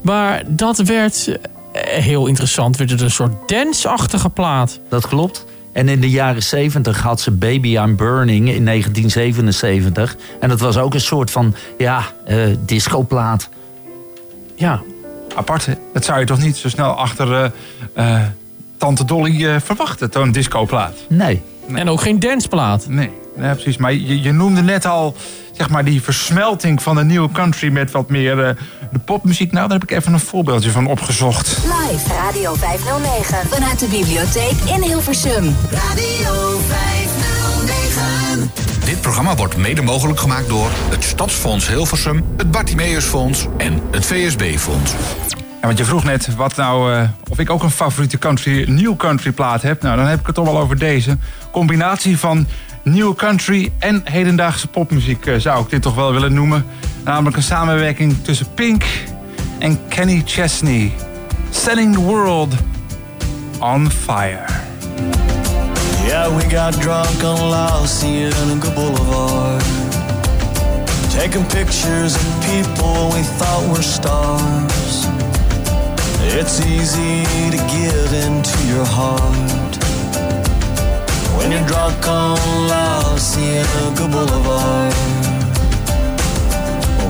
Maar 0.02 0.44
dat 0.48 0.78
werd 0.78 1.28
eh, 1.28 1.82
heel 1.84 2.28
interessant, 2.28 2.78
werd 2.78 2.90
het 2.90 3.02
een 3.02 3.12
soort 3.12 3.50
dance-achtige 3.50 4.30
plaat. 4.30 4.80
Dat 4.90 5.08
klopt. 5.08 5.46
En 5.74 5.90
in 5.90 6.02
de 6.02 6.10
jaren 6.10 6.44
70 6.44 7.02
had 7.02 7.22
ze 7.22 7.32
Baby 7.32 7.78
I'm 7.78 7.96
Burning 7.96 8.50
in 8.50 8.66
1977. 8.66 10.18
En 10.40 10.50
dat 10.50 10.60
was 10.60 10.78
ook 10.78 10.94
een 10.94 11.02
soort 11.02 11.32
van, 11.32 11.56
ja, 11.78 12.04
eh 12.26 12.38
discoplaat. 12.66 13.50
Ja. 14.56 14.82
Apart, 15.36 15.66
hè? 15.66 15.74
Dat 15.94 16.06
zou 16.06 16.20
je 16.20 16.26
toch 16.26 16.40
niet 16.40 16.58
zo 16.58 16.70
snel 16.70 16.92
achter 16.92 17.34
eh, 17.94 18.16
eh, 18.16 18.28
Tante 18.78 19.06
Dolly 19.06 19.46
eh, 19.46 19.56
verwachten, 19.60 20.10
zo'n 20.14 20.32
discoplaat? 20.32 20.94
Nee. 21.10 21.42
En 21.68 21.90
ook 21.90 22.02
geen 22.02 22.20
danceplaat. 22.20 22.88
Nee, 22.88 23.12
nee 23.36 23.54
precies. 23.54 23.78
Maar 23.78 23.94
je, 23.94 24.22
je 24.22 24.32
noemde 24.32 24.62
net 24.62 24.86
al 24.86 25.16
zeg 25.52 25.70
maar 25.70 25.86
die 25.86 26.02
versmelting 26.02 26.82
van 26.82 26.96
de 26.96 27.04
nieuwe 27.04 27.32
country 27.32 27.70
met 27.70 27.92
wat 27.92 28.10
meer 28.10 28.46
eh, 28.46 28.56
de 28.92 29.00
popmuziek. 29.00 29.52
Nou, 29.52 29.68
daar 29.68 29.80
heb 29.80 29.90
ik 29.90 29.98
even 29.98 30.14
een 30.14 30.20
voorbeeldje 30.20 30.72
van 30.72 30.88
opgezocht. 30.88 31.58
Live 31.64 32.14
Radio 32.14 32.54
509 32.54 33.38
vanuit 33.50 33.80
de 33.80 33.88
bibliotheek 33.88 34.76
in 34.76 34.82
Hilversum. 34.82 35.56
Radio 35.72 36.60
509. 36.68 38.52
Dit 38.86 39.02
programma 39.02 39.36
wordt 39.36 39.58
mede 39.58 39.82
mogelijk 39.82 40.20
gemaakt 40.20 40.50
door 40.50 40.70
het 40.90 41.04
Stadsfonds 41.04 41.68
Hilversum, 41.68 42.24
het 42.38 42.52
Bartimeusfonds 42.52 43.48
en 43.58 43.82
het 43.92 44.06
VSB-fonds. 44.06 44.94
Ja, 45.62 45.68
want 45.68 45.80
je 45.80 45.86
vroeg 45.86 46.04
net 46.04 46.36
wat 46.36 46.56
nou, 46.56 46.94
eh, 46.94 47.10
of 47.30 47.40
ik 47.40 47.50
ook 47.50 47.64
een 47.64 47.72
favoriete 47.72 48.18
country, 48.18 48.70
nieuw 48.70 48.96
country 48.96 49.32
plaat 49.32 49.62
heb. 49.62 49.82
Nou, 49.82 49.98
dan 49.98 50.06
heb 50.06 50.20
ik 50.20 50.26
het 50.26 50.36
toch 50.36 50.46
wel 50.46 50.60
over 50.60 50.78
deze. 50.78 51.18
Combinatie 51.52 52.18
van 52.18 52.48
nieuwe 52.84 53.16
country 53.16 53.72
en 53.80 54.02
hedendaagse 54.04 54.68
popmuziek 54.68 55.26
eh, 55.26 55.36
zou 55.38 55.64
ik 55.64 55.70
dit 55.70 55.82
toch 55.82 55.96
wel 55.96 56.12
willen 56.12 56.34
noemen. 56.34 56.66
Namelijk 57.04 57.38
een 57.38 57.44
samenwerking 57.44 58.16
tussen 58.24 58.54
Pink 58.54 58.84
en 59.60 59.80
Kenny 59.88 60.22
Chesney. 60.26 60.92
Setting 61.50 61.94
the 61.94 62.02
world 62.02 62.54
on 63.60 63.92
fire. 63.92 64.46
Yeah, 66.06 66.36
we 66.36 66.42
got 66.50 66.82
drunk 66.82 67.24
on 67.24 67.48
La 67.50 67.86
Cienega 67.86 68.74
Boulevard. 68.74 69.64
Taking 71.18 71.46
pictures 71.46 72.16
of 72.16 72.40
people 72.40 73.10
we 73.18 73.24
thought 73.38 73.68
were 73.68 73.84
stars. 73.84 75.08
It's 76.34 76.62
easy 76.62 77.26
to 77.52 77.58
give 77.58 78.14
into 78.14 78.58
your 78.66 78.86
heart. 78.86 79.76
When 81.36 81.52
you're 81.52 81.68
drunk 81.68 82.08
on 82.08 82.40
La 82.72 83.18
Cienega 83.18 84.08
Boulevard. 84.08 84.94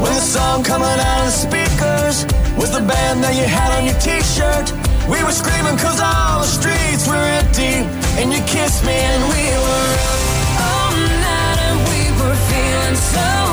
When 0.01 0.11
the 0.15 0.25
song 0.25 0.63
coming 0.63 0.87
out 0.87 1.19
of 1.19 1.25
the 1.29 1.37
speakers 1.37 2.25
was 2.57 2.71
the 2.71 2.81
band 2.81 3.23
that 3.23 3.35
you 3.37 3.45
had 3.45 3.71
on 3.77 3.85
your 3.85 3.99
t-shirt. 4.01 4.73
We 5.07 5.23
were 5.23 5.31
screaming 5.31 5.77
cause 5.77 6.01
all 6.01 6.41
the 6.41 6.49
streets 6.49 7.07
were 7.07 7.21
empty. 7.21 7.85
And 8.17 8.33
you 8.33 8.41
kissed 8.49 8.83
me 8.83 8.97
and 8.97 9.21
we 9.29 9.45
were 9.53 9.91
up 10.09 10.21
all 10.65 10.97
night 10.97 11.59
and 11.69 11.77
we 11.93 12.01
were 12.17 12.37
feeling 12.49 12.97
so 12.97 13.50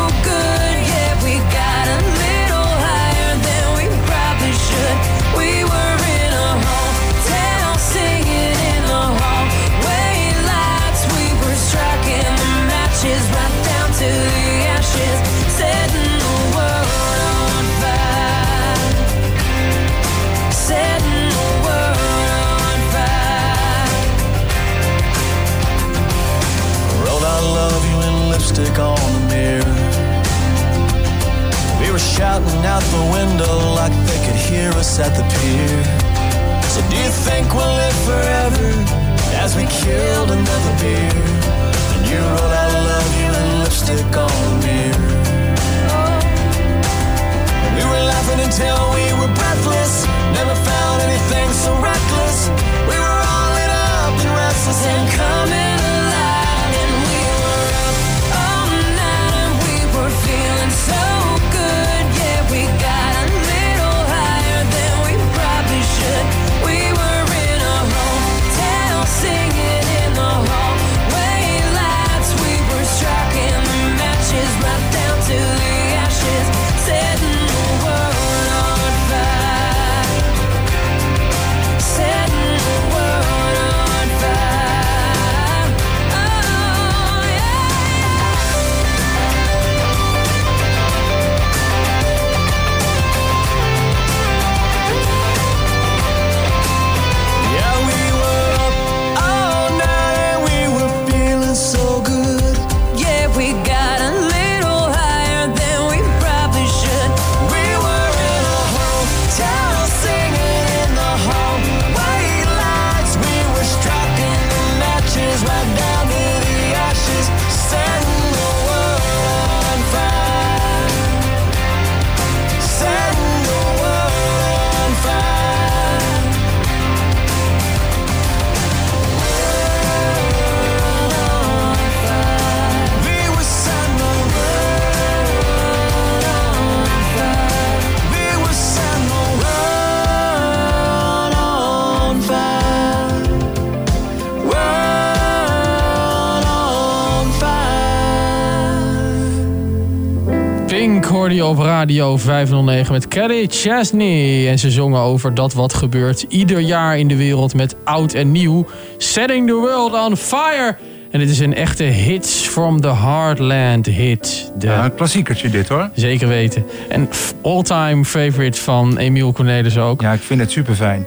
radio 151.79 152.17
509 152.17 152.93
met 152.93 153.09
Kelly 153.09 153.47
Chesney. 153.51 154.49
En 154.49 154.59
ze 154.59 154.71
zongen 154.71 155.01
over 155.01 155.35
dat 155.35 155.53
wat 155.53 155.75
gebeurt 155.75 156.25
ieder 156.29 156.59
jaar 156.59 156.99
in 156.99 157.09
de 157.09 157.17
wereld 157.17 157.55
met 157.55 157.77
oud 157.85 158.13
en 158.13 158.33
nieuw. 158.33 158.67
Setting 158.97 159.47
the 159.47 159.55
world 159.55 159.93
on 159.93 160.17
fire. 160.17 160.77
En 161.11 161.19
dit 161.19 161.29
is 161.31 161.39
een 161.39 161.55
echte 161.55 161.83
hits 161.83 162.47
from 162.47 162.81
the 162.81 162.95
heartland 162.95 163.87
hit. 163.87 164.53
De... 164.59 164.67
Ja, 164.67 164.85
een 164.85 164.95
klassiekertje 164.95 165.51
dit 165.51 165.69
hoor. 165.69 165.91
Zeker 165.95 166.29
weten. 166.29 166.65
En 166.89 167.09
all-time 167.43 168.05
favorite 168.05 168.61
van 168.61 168.97
Emiel 168.97 169.33
Cornelis 169.33 169.79
ook. 169.79 170.01
Ja, 170.01 170.13
ik 170.13 170.21
vind 170.23 170.41
het 170.41 170.51
super 170.51 170.75
fijn. 170.75 171.07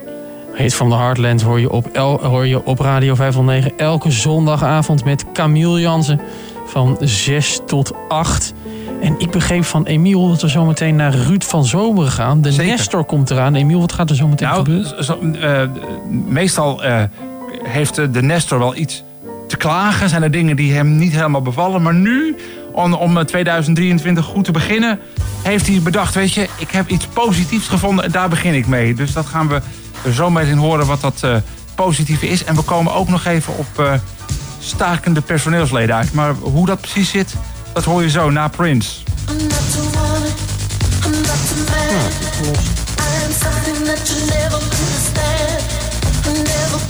Hit 0.54 0.74
from 0.74 0.90
the 0.90 0.96
Heartland 0.96 1.42
hoor 1.42 1.60
je 1.60 1.70
op, 1.70 1.86
el- 1.92 2.20
hoor 2.22 2.46
je 2.46 2.64
op 2.64 2.78
Radio 2.78 3.14
509 3.14 3.72
elke 3.76 4.10
zondagavond 4.10 5.04
met 5.04 5.24
Camille 5.32 5.80
Jansen 5.80 6.20
van 6.66 6.96
6 7.00 7.60
tot 7.66 7.92
8. 8.08 8.54
En 9.02 9.14
ik 9.18 9.30
begreep 9.30 9.64
van 9.64 9.84
Emiel 9.86 10.28
dat 10.28 10.40
we 10.42 10.48
zometeen 10.48 10.96
naar 10.96 11.14
Ruud 11.14 11.42
van 11.44 11.64
Zomer 11.64 12.10
gaan. 12.10 12.40
De 12.40 12.52
Zeker. 12.52 12.72
Nestor 12.76 13.04
komt 13.04 13.30
eraan. 13.30 13.54
Emiel, 13.54 13.80
wat 13.80 13.92
gaat 13.92 14.10
er 14.10 14.16
zo 14.16 14.26
meteen 14.28 14.48
Nou, 14.48 14.64
gebeuren? 14.64 15.04
zo- 15.04 15.18
eh, 15.40 15.62
meestal 16.26 16.82
eh, 16.84 17.02
heeft 17.62 17.98
eh, 17.98 18.06
de 18.12 18.22
Nestor 18.22 18.58
wel 18.58 18.76
iets 18.76 19.02
te 19.48 19.56
klagen. 19.56 20.08
Zijn 20.08 20.22
er 20.22 20.30
dingen 20.30 20.56
die 20.56 20.72
hem 20.72 20.96
niet 20.96 21.12
helemaal 21.12 21.42
bevallen. 21.42 21.82
Maar 21.82 21.94
nu, 21.94 22.36
om, 22.72 22.92
om 22.94 23.18
eh, 23.18 23.24
2023 23.24 24.24
goed 24.24 24.44
te 24.44 24.52
beginnen, 24.52 24.98
heeft 25.42 25.66
hij 25.66 25.80
bedacht... 25.82 26.14
weet 26.14 26.32
je, 26.32 26.48
ik 26.58 26.70
heb 26.70 26.88
iets 26.88 27.06
positiefs 27.06 27.68
gevonden 27.68 28.04
en 28.04 28.10
daar 28.10 28.28
begin 28.28 28.54
ik 28.54 28.66
mee. 28.66 28.94
Dus 28.94 29.12
dat 29.12 29.26
gaan 29.26 29.48
we 29.48 29.60
zo 30.12 30.30
meteen 30.30 30.58
horen 30.58 30.86
wat 30.86 31.00
dat 31.00 31.20
eh, 31.22 31.36
positieve 31.74 32.28
is. 32.28 32.44
En 32.44 32.54
we 32.54 32.62
komen 32.62 32.94
ook 32.94 33.08
nog 33.08 33.24
even 33.24 33.58
op 33.58 33.66
eh, 33.78 33.92
stakende 34.58 35.20
personeelsleden 35.20 35.96
uit. 35.96 36.12
Maar 36.12 36.34
hoe 36.34 36.66
dat 36.66 36.80
precies 36.80 37.10
zit, 37.10 37.34
dat 37.72 37.84
hoor 37.84 38.02
je 38.02 38.10
zo 38.10 38.30
na 38.30 38.48
Prince. 38.48 39.02
I'm 39.28 39.36
not 39.36 39.50
want 39.96 40.24
it. 40.24 40.34
I'm 41.04 41.22
not 41.22 41.40
to 41.48 41.56
man. 41.70 42.12
I 42.98 43.32
something 43.32 43.84
that 43.84 44.08
you 44.08 44.26
never 44.26 44.72
never 46.44 46.82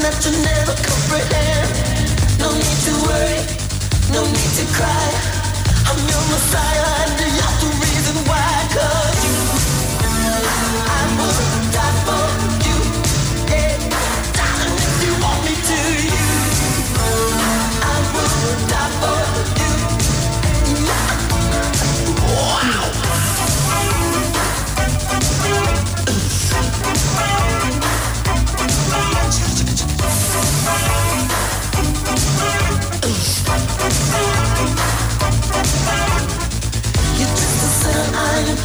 that 0.00 0.16
you 0.24 0.32
never 0.42 0.74
comprehend. 0.88 1.70
No 2.38 2.48
need 2.52 2.80
to 2.86 2.92
worry, 3.06 3.40
no 4.12 4.22
need 4.24 4.52
to 4.60 4.66
cry. 4.76 5.08
I'm 5.88 6.00
your 6.12 6.24
messiah 6.32 6.88
and 7.02 7.20
you're 7.38 7.56
the 7.62 7.70
reason 7.84 8.16
why. 8.28 8.48
'Cause 8.72 9.15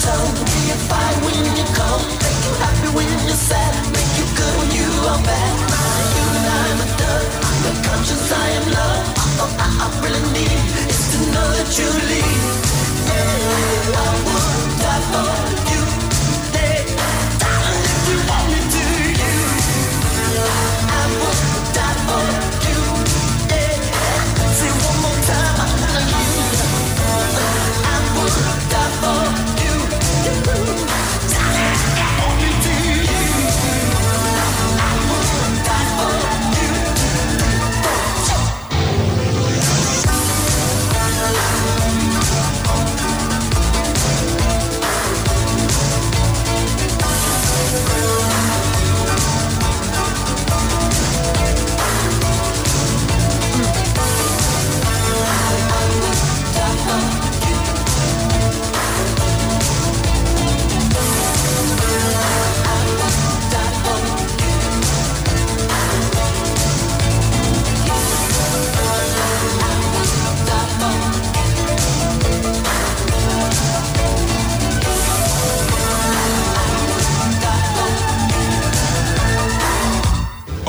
A 0.04 0.78
fire 0.90 1.18
when 1.22 1.46
you're 1.56 1.74
cold. 1.78 2.02
Make 2.02 2.42
you 2.42 2.54
happy 2.58 2.90
when 2.96 3.08
you're 3.28 3.38
sad. 3.38 3.74
Make 3.94 4.14
you 4.18 4.26
good 4.34 4.54
when 4.58 4.72
you 4.74 4.90
are 5.06 5.22
bad. 5.22 5.54
You 6.16 6.26
and 6.38 6.48
I'm 6.58 6.82
a 6.82 6.88
I 8.34 8.48
am 8.58 8.66
I, 8.74 9.70
really 10.02 10.24
you 11.78 11.90
leave. 12.10 12.50
Yeah, 13.06 14.02
I 14.02 14.10
would 14.26 14.80
die 14.82 15.04
for 15.12 15.71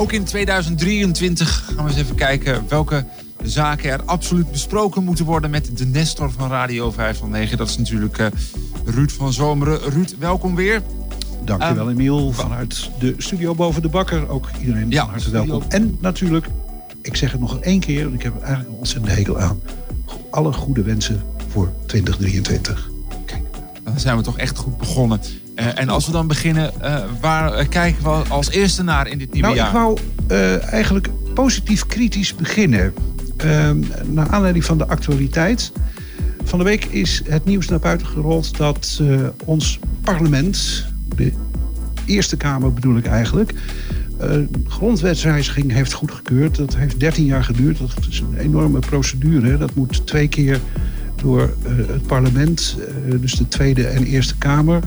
Ook 0.03 0.13
in 0.13 0.25
2023 0.25 1.65
gaan 1.75 1.85
we 1.85 1.91
eens 1.91 2.01
even 2.01 2.15
kijken 2.15 2.65
welke 2.69 3.05
zaken 3.43 3.91
er 3.91 4.03
absoluut 4.03 4.51
besproken 4.51 5.05
moeten 5.05 5.25
worden 5.25 5.51
met 5.51 5.79
de 5.79 5.87
Nestor 5.87 6.31
van 6.31 6.51
Radio 6.51 6.91
509. 6.91 7.59
Dat 7.59 7.69
is 7.69 7.77
natuurlijk 7.77 8.19
eh, 8.19 8.27
Ruud 8.85 9.11
van 9.11 9.33
Zomeren. 9.33 9.81
Ruud, 9.81 10.15
welkom 10.19 10.55
weer. 10.55 10.83
Dankjewel 11.45 11.89
Ehm, 11.89 11.99
Emiel, 11.99 12.33
vanuit 12.33 12.91
de 12.99 13.15
studio 13.19 13.55
boven 13.55 13.83
de 13.83 13.89
bakker. 13.89 14.29
Ook 14.29 14.49
iedereen 14.61 14.91
Ja, 14.91 15.01
van 15.03 15.11
harte 15.11 15.31
welkom. 15.31 15.63
En 15.69 15.97
natuurlijk, 16.01 16.47
ik 17.03 17.17
zeg 17.17 17.33
het 17.33 17.41
nog 17.41 17.59
één 17.59 17.81
keer, 17.81 18.03
want 18.03 18.15
ik 18.15 18.23
heb 18.23 18.35
er 18.35 18.41
eigenlijk 18.41 18.71
een 18.71 18.79
ontzettende 18.79 19.17
hekel 19.17 19.39
aan. 19.39 19.61
Alle 20.31 20.53
goede 20.53 20.83
wensen 20.83 21.23
voor 21.49 21.73
2023. 21.87 22.91
Dan 23.85 24.01
zijn 24.01 24.17
we 24.17 24.23
toch 24.23 24.39
echt 24.39 24.57
goed 24.57 24.79
begonnen. 24.79 25.21
Eh, 25.55 25.67
en 25.79 25.89
als 25.89 26.07
we 26.07 26.13
dan 26.13 26.27
beginnen, 26.27 26.81
eh, 26.81 27.05
waar 27.21 27.53
eh, 27.53 27.69
kijken 27.69 28.03
we 28.03 28.29
als 28.29 28.51
eerste 28.51 28.83
naar 28.83 29.09
in 29.09 29.19
dit 29.19 29.33
nieuwe 29.33 29.49
Nou, 29.49 29.59
jaar? 29.59 29.67
ik 29.67 29.73
wou 29.73 29.99
eigenlijk 30.71 31.09
positief 31.35 31.87
kritisch 31.87 32.35
beginnen. 32.35 32.95
Ehm 33.37 33.81
naar 34.07 34.29
aanleiding 34.29 34.65
van 34.65 34.79
de 34.79 34.87
actualiteit. 34.87 35.73
Van 36.45 36.59
de 36.59 36.65
week 36.65 36.85
is 36.85 37.23
het 37.29 37.45
nieuws 37.45 37.69
naar 37.69 37.79
buiten 37.79 38.07
gerold 38.07 38.57
dat 38.57 39.03
ons 39.45 39.79
parlement, 40.01 40.87
de 41.17 41.33
Eerste 42.05 42.37
Kamer 42.37 42.73
bedoel 42.73 42.97
ik 42.97 43.07
eigenlijk, 43.07 43.55
eh, 44.19 44.37
grondwetswijziging 44.69 45.73
heeft 45.73 45.93
goedgekeurd. 45.93 46.57
Dat 46.57 46.77
heeft 46.77 47.01
13 47.01 47.25
jaar 47.25 47.45
geduurd. 47.45 47.79
Dat 47.79 48.07
is 48.11 48.21
een 48.21 48.39
enorme 48.39 48.79
procedure. 48.79 49.59
Dat 49.59 49.75
moet 49.75 50.07
twee 50.07 50.29
keer 50.29 50.61
door 51.17 51.57
het 51.67 52.07
parlement, 52.07 52.77
dus 53.21 53.35
de 53.35 53.49
Tweede 53.49 53.87
en 53.87 54.05
Eerste 54.05 54.37
Kamer. 54.37 54.81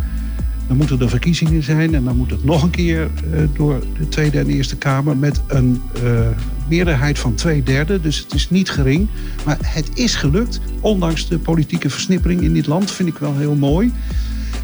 Dan 0.67 0.77
moeten 0.77 0.99
er 0.99 1.09
verkiezingen 1.09 1.63
zijn 1.63 1.95
en 1.95 2.03
dan 2.03 2.17
moet 2.17 2.31
het 2.31 2.43
nog 2.43 2.63
een 2.63 2.69
keer 2.69 3.01
eh, 3.01 3.39
door 3.53 3.83
de 3.99 4.09
Tweede 4.09 4.39
en 4.39 4.49
Eerste 4.49 4.75
Kamer 4.75 5.17
met 5.17 5.41
een 5.47 5.81
eh, 6.03 6.27
meerderheid 6.69 7.19
van 7.19 7.35
twee 7.35 7.63
derde. 7.63 8.01
Dus 8.01 8.17
het 8.17 8.33
is 8.33 8.49
niet 8.49 8.69
gering. 8.69 9.07
Maar 9.45 9.57
het 9.61 9.89
is 9.93 10.15
gelukt, 10.15 10.59
ondanks 10.79 11.27
de 11.27 11.39
politieke 11.39 11.89
versnippering 11.89 12.41
in 12.41 12.53
dit 12.53 12.67
land, 12.67 12.91
vind 12.91 13.09
ik 13.09 13.17
wel 13.17 13.37
heel 13.37 13.55
mooi. 13.55 13.93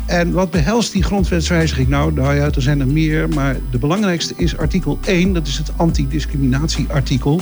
En 0.05 0.31
wat 0.31 0.51
behelst 0.51 0.91
die 0.91 1.03
grondwetswijziging 1.03 1.87
nou? 1.87 2.13
Nou 2.13 2.35
ja, 2.35 2.51
er 2.51 2.61
zijn 2.61 2.79
er 2.79 2.87
meer, 2.87 3.29
maar 3.29 3.57
de 3.71 3.77
belangrijkste 3.77 4.33
is 4.37 4.57
artikel 4.57 4.99
1. 5.05 5.33
Dat 5.33 5.47
is 5.47 5.57
het 5.57 5.71
antidiscriminatieartikel. 5.75 7.41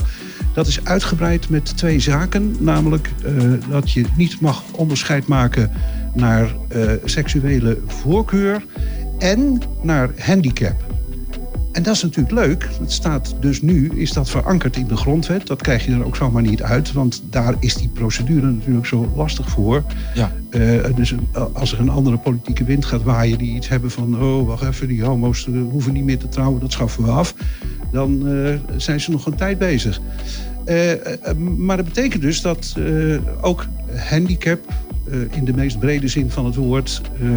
Dat 0.54 0.68
is 0.68 0.86
uitgebreid 0.86 1.50
met 1.50 1.78
twee 1.78 2.00
zaken. 2.00 2.56
Namelijk 2.60 3.12
eh, 3.24 3.34
dat 3.70 3.92
je 3.92 4.06
niet 4.18 4.42
mag 4.42 4.64
onderscheid 4.72 5.28
maken 5.28 5.72
naar 6.14 6.56
eh, 6.68 6.92
seksuele 7.04 7.78
voorkeur 7.88 8.66
en 9.18 9.62
naar 9.82 10.10
handicap. 10.18 10.88
En 11.72 11.84
dat 11.84 11.96
is 11.96 12.02
natuurlijk 12.02 12.36
leuk. 12.36 12.70
Het 12.80 12.92
staat 12.92 13.36
dus 13.40 13.62
nu, 13.62 13.92
is 13.96 14.12
dat 14.12 14.30
verankerd 14.30 14.76
in 14.76 14.88
de 14.88 14.98
grondwet. 14.98 15.48
Dat 15.48 15.62
krijg 15.62 15.86
je 15.86 15.92
er 15.92 16.06
ook 16.06 16.16
zomaar 16.16 16.42
niet 16.42 16.64
uit. 16.64 16.92
Want 16.92 17.24
daar 17.30 17.56
is 17.60 17.76
die 17.76 17.90
procedure 17.90 18.46
natuurlijk 18.46 18.86
zo 18.86 19.12
lastig 19.16 19.50
voor. 19.50 19.84
Ja. 20.14 20.32
Eh, 20.50 20.62
dus 20.96 21.14
als 21.54 21.74
er 21.74 21.80
een 21.80 21.90
andere 21.90 22.18
politieke 22.18 22.64
wind 22.64 22.86
gaat 22.86 23.04
waaien... 23.04 23.38
die 23.38 23.56
iets 23.56 23.68
hebben 23.68 23.92
van, 23.92 24.22
oh, 24.22 24.48
wacht 24.48 24.64
even, 24.64 24.88
die 24.88 25.04
homo's 25.04 25.48
eh, 25.48 25.54
hoeven 25.70 25.94
niet 25.94 26.04
meer 26.04 26.18
te 26.18 26.30
trouwen... 26.30 26.60
dat 26.60 26.72
schaffen 26.72 27.04
we 27.04 27.12
af. 27.12 27.34
Dan 27.92 28.24
zijn 28.78 29.02
ze 29.02 29.12
nog 29.12 29.26
een 29.26 29.36
tijd 29.36 29.58
bezig. 29.58 30.02
Maar 31.58 31.78
dat 31.78 31.86
betekent 31.86 32.22
dus 32.22 32.42
dat 32.42 32.76
ook 33.42 33.66
handicap... 34.10 34.60
eh, 35.12 35.38
in 35.38 35.46
de 35.46 35.54
meest 35.54 35.80
brede 35.80 36.08
zin 36.08 36.30
van 36.30 36.46
het 36.46 36.56
woord... 36.56 37.02
eh, 37.22 37.30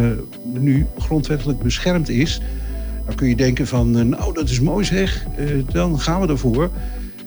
nu 0.53 0.85
grondwettelijk 0.97 1.59
beschermd 1.59 2.09
is... 2.09 2.41
Dan 3.05 3.15
kun 3.15 3.27
je 3.27 3.35
denken 3.35 3.67
van, 3.67 3.97
eh, 3.97 4.05
nou 4.05 4.33
dat 4.33 4.49
is 4.49 4.59
mooi 4.59 4.85
zeg, 4.85 5.25
dan 5.71 5.99
gaan 5.99 6.21
we 6.21 6.27
ervoor. 6.27 6.71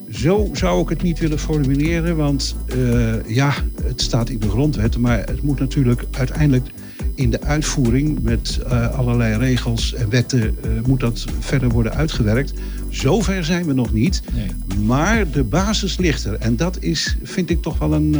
Zo 0.09 0.49
zou 0.53 0.81
ik 0.81 0.89
het 0.89 1.01
niet 1.01 1.19
willen 1.19 1.39
formuleren, 1.39 2.15
want 2.15 2.55
ja, 3.27 3.53
het 3.83 4.01
staat 4.01 4.29
in 4.29 4.39
de 4.39 4.49
grondwet, 4.49 4.97
maar 4.97 5.17
het 5.17 5.41
moet 5.41 5.59
natuurlijk 5.59 6.05
uiteindelijk 6.11 6.67
in 7.15 7.29
de 7.29 7.41
uitvoering 7.41 8.21
met 8.21 8.59
allerlei 8.95 9.37
regels 9.37 9.93
en 9.93 10.09
wetten 10.09 10.57
moet 10.85 10.99
dat 10.99 11.25
verder 11.39 11.69
worden 11.69 11.93
uitgewerkt. 11.93 12.53
Zover 12.89 13.43
zijn 13.45 13.65
we 13.65 13.73
nog 13.73 13.93
niet, 13.93 14.21
maar 14.85 15.31
de 15.31 15.43
basis 15.43 15.97
ligt 15.97 16.25
er. 16.25 16.33
En 16.33 16.55
dat 16.55 16.77
is, 16.79 17.17
vind 17.23 17.49
ik 17.49 17.61
toch 17.61 17.77
wel 17.77 17.93
een, 17.93 18.15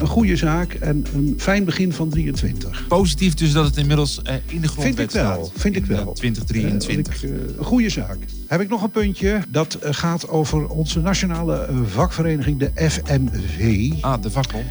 een 0.00 0.06
goede 0.06 0.36
zaak 0.36 0.72
en 0.72 1.04
een 1.14 1.34
fijn 1.38 1.64
begin 1.64 1.92
van 1.92 2.08
23. 2.08 2.84
Positief 2.88 3.34
dus 3.34 3.52
dat 3.52 3.64
het 3.64 3.76
inmiddels 3.76 4.22
eh, 4.22 4.34
in 4.46 4.60
de 4.60 4.68
grondwet 4.68 4.96
Vind 4.96 4.98
ik 4.98 5.10
wel, 5.10 5.44
staat. 5.44 5.60
vind 5.60 5.76
ik 5.76 5.82
eh, 5.88 5.88
wel. 5.88 6.12
2023. 6.12 7.24
Eh, 7.24 7.30
wat 7.30 7.38
ik, 7.40 7.46
eh, 7.50 7.58
een 7.58 7.64
goede 7.64 7.88
zaak. 7.88 8.16
Heb 8.46 8.60
ik 8.60 8.68
nog 8.68 8.82
een 8.82 8.90
puntje. 8.90 9.40
Dat 9.48 9.74
eh, 9.74 9.92
gaat 9.94 10.28
over 10.28 10.68
onze 10.68 11.00
nationale 11.00 11.56
eh, 11.58 11.76
vakvereniging, 11.86 12.58
de 12.58 12.90
FNV. 12.90 13.90
Ah, 14.00 14.22
de 14.22 14.30
vakbond. 14.30 14.64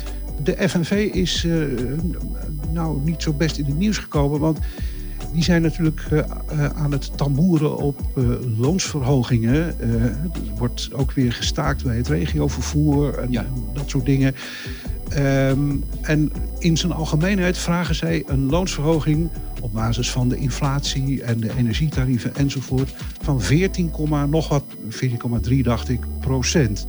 De 0.43 0.69
FNV 0.69 1.09
is 1.13 1.45
eh, 1.45 1.51
nou 2.73 2.99
niet 3.03 3.21
zo 3.21 3.33
best 3.33 3.57
in 3.57 3.65
het 3.65 3.77
nieuws 3.77 3.97
gekomen, 3.97 4.39
want 4.39 4.59
die 5.33 5.43
zijn 5.43 5.61
natuurlijk 5.61 6.01
eh, 6.11 6.19
eh, 6.19 6.25
aan 6.75 6.91
het 6.91 7.17
tamboeren 7.17 7.77
op 7.77 7.99
eh, 8.15 8.23
loonsverhogingen. 8.57 9.79
Eh, 9.79 10.03
er 10.03 10.17
wordt 10.57 10.89
ook 10.93 11.11
weer 11.11 11.33
gestaakt 11.33 11.83
bij 11.83 11.97
het 11.97 12.07
regiovervoer 12.07 13.17
en, 13.17 13.35
en 13.35 13.45
dat 13.73 13.89
soort 13.89 14.05
dingen. 14.05 14.35
Ehm, 15.09 15.75
en 16.01 16.31
in 16.59 16.77
zijn 16.77 16.91
algemeenheid 16.91 17.57
vragen 17.57 17.95
zij 17.95 18.23
een 18.25 18.49
loonsverhoging 18.49 19.29
op 19.61 19.73
basis 19.73 20.11
van 20.11 20.29
de 20.29 20.38
inflatie 20.38 21.23
en 21.23 21.39
de 21.39 21.51
energietarieven 21.57 22.35
enzovoort 22.35 22.93
van 23.21 23.41
14, 23.41 23.91
nog 24.29 24.47
wat, 24.47 24.63
14,3 24.89 25.61
dacht 25.61 25.89
ik, 25.89 25.99
procent. 26.19 26.88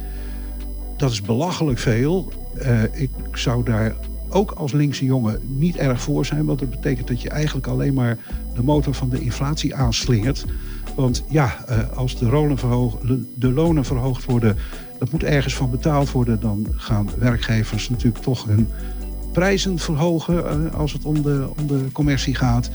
Dat 0.96 1.10
is 1.10 1.22
belachelijk 1.22 1.78
veel. 1.78 2.32
Eh, 2.58 2.82
ik 2.92 3.10
zou 3.32 3.64
daar 3.64 3.94
ook 4.28 4.50
als 4.50 4.72
linkse 4.72 5.04
jongen 5.04 5.40
niet 5.46 5.76
erg 5.76 6.00
voor 6.00 6.26
zijn. 6.26 6.44
Want 6.44 6.58
dat 6.58 6.70
betekent 6.70 7.08
dat 7.08 7.22
je 7.22 7.30
eigenlijk 7.30 7.66
alleen 7.66 7.94
maar 7.94 8.18
de 8.54 8.62
motor 8.62 8.94
van 8.94 9.08
de 9.08 9.20
inflatie 9.20 9.74
aanslingert. 9.74 10.44
Want 10.94 11.24
ja, 11.28 11.64
eh, 11.66 11.96
als 11.96 12.18
de 12.18 12.54
verhoog, 12.54 12.98
de 13.34 13.52
lonen 13.52 13.84
verhoogd 13.84 14.24
worden, 14.24 14.56
dat 14.98 15.10
moet 15.12 15.22
ergens 15.22 15.54
van 15.54 15.70
betaald 15.70 16.10
worden. 16.10 16.40
Dan 16.40 16.66
gaan 16.76 17.08
werkgevers 17.18 17.88
natuurlijk 17.88 18.22
toch 18.22 18.44
hun 18.44 18.68
prijzen 19.32 19.78
verhogen 19.78 20.48
eh, 20.48 20.74
als 20.74 20.92
het 20.92 21.04
om 21.04 21.22
de, 21.22 21.48
om 21.58 21.66
de 21.66 21.84
commercie 21.92 22.34
gaat. 22.34 22.70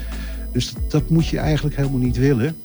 Dus 0.52 0.74
dat, 0.74 0.92
dat 0.92 1.10
moet 1.10 1.28
je 1.28 1.38
eigenlijk 1.38 1.76
helemaal 1.76 2.00
niet 2.00 2.18
willen. 2.18 2.56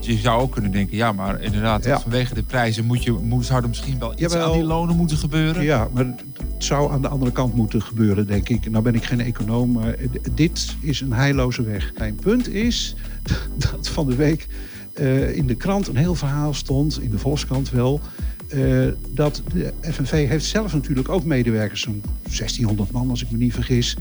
Je 0.00 0.16
zou 0.16 0.40
ook 0.40 0.52
kunnen 0.52 0.70
denken, 0.70 0.96
ja, 0.96 1.12
maar 1.12 1.40
inderdaad, 1.42 1.84
Ja. 1.84 2.00
vanwege 2.00 2.34
de 2.34 2.42
prijzen 2.42 2.84
moet 2.84 3.04
je, 3.04 3.12
moet, 3.12 3.46
zou 3.46 3.62
er 3.62 3.68
misschien 3.68 3.98
wel 3.98 4.12
iets 4.12 4.20
Jawel. 4.20 4.46
aan 4.46 4.52
die 4.52 4.62
lonen 4.64 4.96
moeten 4.96 5.16
gebeuren. 5.16 5.62
Ja, 5.64 5.88
maar 5.92 6.04
het 6.04 6.24
zou 6.58 6.92
aan 6.92 7.02
de 7.02 7.08
andere 7.08 7.32
kant 7.32 7.54
moeten 7.54 7.82
gebeuren, 7.82 8.26
denk 8.26 8.48
ik. 8.48 8.70
Nou 8.70 8.82
ben 8.82 8.94
ik 8.94 9.04
geen 9.04 9.20
econoom, 9.20 9.72
maar 9.72 9.94
dit 10.34 10.76
is 10.80 11.00
een 11.00 11.12
heilloze 11.12 11.62
weg. 11.62 11.92
Mijn 11.98 12.14
punt 12.14 12.48
is 12.48 12.94
dat 13.70 13.88
van 13.88 14.06
de 14.06 14.14
week 14.16 14.46
eh, 14.94 15.36
in 15.36 15.46
de 15.46 15.54
krant 15.54 15.88
een 15.88 15.96
heel 15.96 16.14
verhaal 16.14 16.54
stond, 16.54 17.00
in 17.02 17.10
de 17.10 17.18
Volkskrant 17.18 17.70
wel... 17.70 18.00
eh, 18.48 18.86
dat 19.10 19.42
de 19.52 19.72
FNV 19.80 20.28
heeft 20.28 20.44
zelf 20.44 20.72
natuurlijk 20.72 21.08
ook 21.08 21.24
medewerkers, 21.24 21.80
zo'n 21.80 22.02
1600 22.22 22.90
man 22.90 23.10
als 23.10 23.22
ik 23.22 23.30
me 23.30 23.36
niet 23.38 23.54
vergis. 23.54 23.96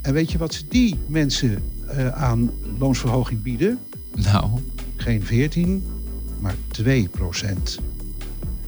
En 0.00 0.12
weet 0.12 0.32
je 0.32 0.38
wat 0.38 0.54
ze 0.54 0.62
die 0.68 0.98
mensen 1.06 1.62
eh, 1.88 2.08
aan 2.08 2.50
loonsverhoging 2.78 3.42
bieden? 3.42 3.78
Nou. 4.14 4.50
Geen 4.96 5.22
14, 5.22 5.84
maar 6.40 6.54
2 6.70 7.08
procent. 7.08 7.78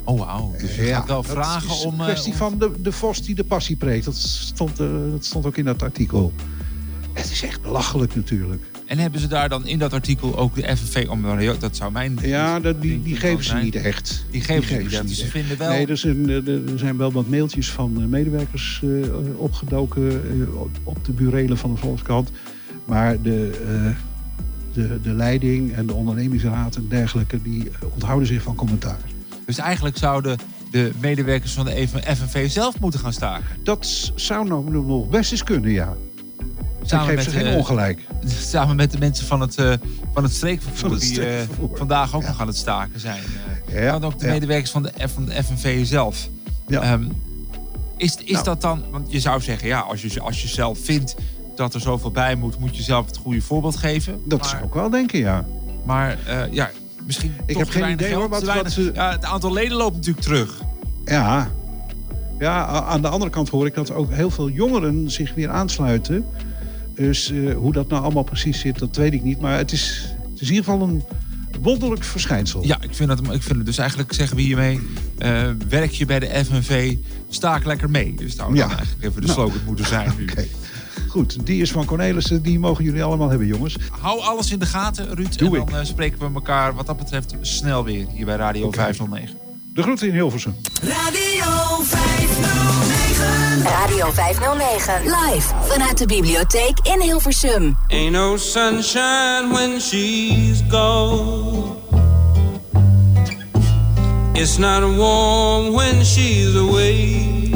Oh, 0.04 0.18
wauw. 0.18 0.54
Dus 0.60 0.76
je 0.76 0.82
gaat 0.82 1.06
wel 1.06 1.22
dat 1.22 1.30
vragen 1.30 1.70
is 1.70 1.84
om... 1.84 1.92
Een 1.94 1.98
eh, 2.00 2.04
kwestie 2.06 2.32
om- 2.32 2.38
van 2.38 2.58
de, 2.58 2.70
de 2.82 2.92
vos 2.92 3.22
die 3.22 3.34
de 3.34 3.44
passie 3.44 3.76
preekt. 3.76 4.04
Dat 4.04 4.16
stond, 4.16 4.76
dat 4.76 5.24
stond 5.24 5.46
ook 5.46 5.56
in 5.56 5.64
dat 5.64 5.82
artikel. 5.82 6.32
Het 7.12 7.30
is 7.30 7.42
echt 7.42 7.62
belachelijk 7.62 8.14
natuurlijk. 8.14 8.62
En 8.86 8.98
hebben 8.98 9.20
ze 9.20 9.26
daar 9.26 9.48
dan 9.48 9.66
in 9.66 9.78
dat 9.78 9.92
artikel 9.92 10.38
ook 10.38 10.54
de 10.54 10.76
FNV 10.76 11.06
om? 11.08 11.24
Dat 11.58 11.76
zou 11.76 11.92
mijn. 11.92 12.18
Ja, 12.22 12.60
dat, 12.60 12.82
die, 12.82 13.02
die 13.02 13.16
geven 13.16 13.44
ze 13.44 13.54
niet 13.54 13.74
echt. 13.74 14.24
Die 14.30 14.40
geven 14.40 14.68
ze 14.68 14.76
niet 14.76 14.92
echt. 14.92 15.10
Ze 15.10 15.26
vinden 15.26 15.58
wel. 15.58 15.68
Nee, 15.68 15.86
er 15.86 15.96
zijn, 15.96 16.28
er 16.46 16.78
zijn 16.78 16.96
wel 16.96 17.12
wat 17.12 17.28
mailtjes 17.28 17.70
van 17.70 18.00
eh, 18.00 18.06
medewerkers 18.06 18.82
eh, 18.82 18.90
opgedoken 19.36 20.10
eh, 20.10 20.60
op 20.82 21.04
de 21.04 21.12
burelen 21.12 21.58
van 21.58 21.74
de 21.74 21.80
Volkskrant. 21.80 22.30
Maar 22.84 23.22
de, 23.22 23.50
de, 24.72 25.00
de 25.02 25.12
leiding 25.12 25.72
en 25.72 25.86
de 25.86 25.94
ondernemingsraad 25.94 26.76
en 26.76 26.86
dergelijke, 26.88 27.42
die 27.42 27.70
onthouden 27.94 28.28
zich 28.28 28.42
van 28.42 28.54
commentaar. 28.54 29.00
Dus 29.46 29.58
eigenlijk 29.58 29.96
zouden 29.96 30.38
de 30.70 30.90
medewerkers 31.00 31.52
van 31.52 31.64
de 31.64 31.88
FNV 31.88 32.50
zelf 32.50 32.80
moeten 32.80 33.00
gaan 33.00 33.12
staken. 33.12 33.46
Dat 33.62 34.12
zou 34.14 34.48
nou 34.48 34.70
nog 34.70 35.08
best 35.08 35.32
eens 35.32 35.44
kunnen, 35.44 35.70
ja. 35.70 35.96
Samen 36.84 37.14
met, 37.14 37.26
geen 37.26 37.46
eh, 37.46 37.56
ongelijk. 37.56 38.00
Samen 38.26 38.76
met 38.76 38.90
de 38.92 38.98
mensen 38.98 39.26
van 39.26 39.40
het, 39.40 39.56
eh, 39.58 39.72
van 40.12 40.22
het 40.22 40.32
streekvervoer, 40.32 40.78
Van 40.78 40.90
het 40.90 41.00
die 41.00 41.26
eh, 41.26 41.42
vandaag 41.74 42.14
ook 42.14 42.26
nog 42.26 42.40
aan 42.40 42.46
het 42.46 42.56
staken 42.56 43.00
zijn. 43.00 43.22
Ja, 43.72 43.94
en 43.94 44.04
ook 44.04 44.18
de 44.18 44.26
ja. 44.26 44.32
medewerkers 44.32 44.70
van 44.70 44.82
de, 44.82 44.92
van 44.96 45.24
de 45.24 45.42
FNV 45.44 45.86
zelf. 45.86 46.28
Ehm, 46.68 47.04
is 47.96 48.16
is 48.24 48.32
Nou. 48.32 48.44
dat 48.44 48.60
dan, 48.60 48.82
want 48.90 49.12
je 49.12 49.20
zou 49.20 49.40
zeggen, 49.40 49.68
ja, 49.68 49.80
als 49.80 50.02
je, 50.02 50.20
als 50.20 50.42
je 50.42 50.48
zelf 50.48 50.78
vindt 50.78 51.14
dat 51.56 51.74
er 51.74 51.80
zoveel 51.80 52.10
bij 52.10 52.34
moet, 52.34 52.58
moet 52.58 52.76
je 52.76 52.82
zelf 52.82 53.06
het 53.06 53.16
goede 53.16 53.40
voorbeeld 53.40 53.76
geven. 53.76 54.20
Dat 54.24 54.40
maar, 54.40 54.48
zou 54.48 54.64
ik 54.64 54.72
wel 54.72 54.90
denken, 54.90 55.18
ja. 55.18 55.44
Maar 55.84 56.18
eh, 56.26 56.52
ja, 56.52 56.70
misschien. 57.06 57.34
Ik 57.46 57.56
heb 57.56 57.68
geen 57.70 57.90
idee, 57.90 58.14
hoor, 58.14 58.28
wat- 58.28 58.44
ja, 58.94 59.10
het 59.10 59.24
aantal 59.24 59.52
leden 59.52 59.76
loopt 59.76 59.94
natuurlijk 59.96 60.24
terug. 60.24 60.60
Ja. 61.04 61.50
ja, 62.38 62.66
aan 62.66 63.02
de 63.02 63.08
andere 63.08 63.30
kant 63.30 63.48
hoor 63.48 63.66
ik 63.66 63.74
dat 63.74 63.90
ook 63.92 64.12
heel 64.12 64.30
veel 64.30 64.48
jongeren 64.50 65.10
zich 65.10 65.34
weer 65.34 65.50
aansluiten. 65.50 66.26
Dus 66.94 67.30
eh, 67.30 67.54
hoe 67.54 67.72
dat 67.72 67.88
nou 67.88 68.02
allemaal 68.02 68.22
precies 68.22 68.60
zit, 68.60 68.78
dat 68.78 68.96
weet 68.96 69.12
ik 69.12 69.22
niet. 69.22 69.40
Maar 69.40 69.56
het 69.56 69.72
is, 69.72 70.08
het 70.32 70.40
is 70.40 70.48
in 70.48 70.54
ieder 70.54 70.70
geval 70.72 70.88
een 70.88 71.02
wonderlijk 71.62 72.04
verschijnsel. 72.04 72.64
Ja, 72.66 72.82
ik 72.82 72.94
vind, 72.94 73.08
dat, 73.08 73.18
ik 73.20 73.42
vind 73.42 73.56
het 73.56 73.66
dus 73.66 73.78
eigenlijk 73.78 74.12
zeggen 74.12 74.36
we 74.36 74.42
hiermee. 74.42 74.80
eh, 75.18 75.50
werk 75.68 75.90
je 75.90 76.06
bij 76.06 76.18
de 76.20 76.44
FNV, 76.44 76.96
staak 77.28 77.64
lekker 77.64 77.90
mee. 77.90 78.14
Dus 78.14 78.36
zou 78.36 78.54
Ja. 78.54 78.60
dan 78.68 78.76
eigenlijk 78.76 79.04
even 79.04 79.20
de 79.20 79.26
Nou. 79.26 79.38
slogan 79.40 79.60
moeten 79.66 79.86
zijn 79.86 80.12
nu. 80.18 80.28
Goed, 81.08 81.46
die 81.46 81.60
is 81.62 81.70
van 81.70 81.84
Cornelissen. 81.84 82.42
Die 82.42 82.58
mogen 82.58 82.84
jullie 82.84 83.02
allemaal 83.02 83.28
hebben, 83.28 83.46
jongens. 83.46 83.76
Hou 84.00 84.20
alles 84.20 84.50
in 84.50 84.58
de 84.58 84.66
gaten, 84.66 85.14
Ruud. 85.14 85.38
Doe 85.38 85.58
en 85.58 85.64
dan 85.66 85.78
eh, 85.78 85.84
spreken 85.84 86.18
we 86.18 86.34
elkaar 86.34 86.74
wat 86.74 86.86
dat 86.86 86.96
betreft 86.96 87.34
snel 87.40 87.84
weer 87.84 88.06
hier 88.14 88.24
bij 88.24 88.36
Radio 88.36 88.70
509. 88.70 89.36
De 89.74 89.82
groeten 89.82 90.08
in 90.08 90.14
Hilversum. 90.14 90.56
Radio 90.82 91.82
509. 91.82 93.62
Radio 93.62 94.10
509. 94.12 95.02
Live 95.02 95.54
vanuit 95.68 95.98
de 95.98 96.06
bibliotheek 96.06 96.78
in 96.82 97.00
Hilversum. 97.00 97.78
Ain't 97.88 98.12
no 98.12 98.36
sunshine 98.36 99.52
when 99.52 99.80
she's 99.80 100.62
gone. 100.68 101.76
It's 104.32 104.56
not 104.56 104.96
warm 104.96 105.72
when 105.72 106.04
she's 106.04 106.54
away. 106.54 107.52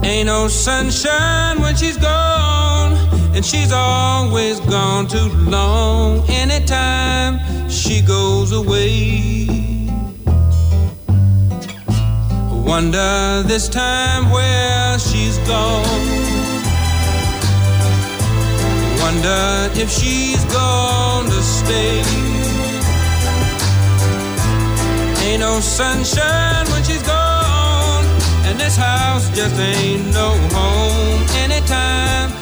Ain't 0.00 0.26
no 0.26 0.48
sunshine 0.48 1.60
when 1.60 1.76
she's 1.76 1.98
gone. 1.98 2.91
And 3.34 3.44
she's 3.44 3.72
always 3.72 4.60
gone 4.60 5.06
too 5.06 5.28
long. 5.50 6.28
Anytime 6.28 7.40
she 7.70 8.02
goes 8.02 8.52
away. 8.52 9.46
Wonder 12.72 13.42
this 13.46 13.68
time 13.68 14.30
where 14.30 14.98
she's 14.98 15.38
gone. 15.48 15.82
Wonder 19.00 19.70
if 19.80 19.90
she's 19.90 20.44
gone 20.52 21.24
to 21.24 21.42
stay. 21.42 22.02
Ain't 25.24 25.40
no 25.40 25.60
sunshine 25.60 26.66
when 26.70 26.82
she's 26.84 27.02
gone, 27.02 28.04
and 28.46 28.58
this 28.60 28.76
house 28.76 29.28
just 29.34 29.58
ain't 29.58 30.12
no 30.12 30.30
home 30.52 31.26
anytime 31.44 32.41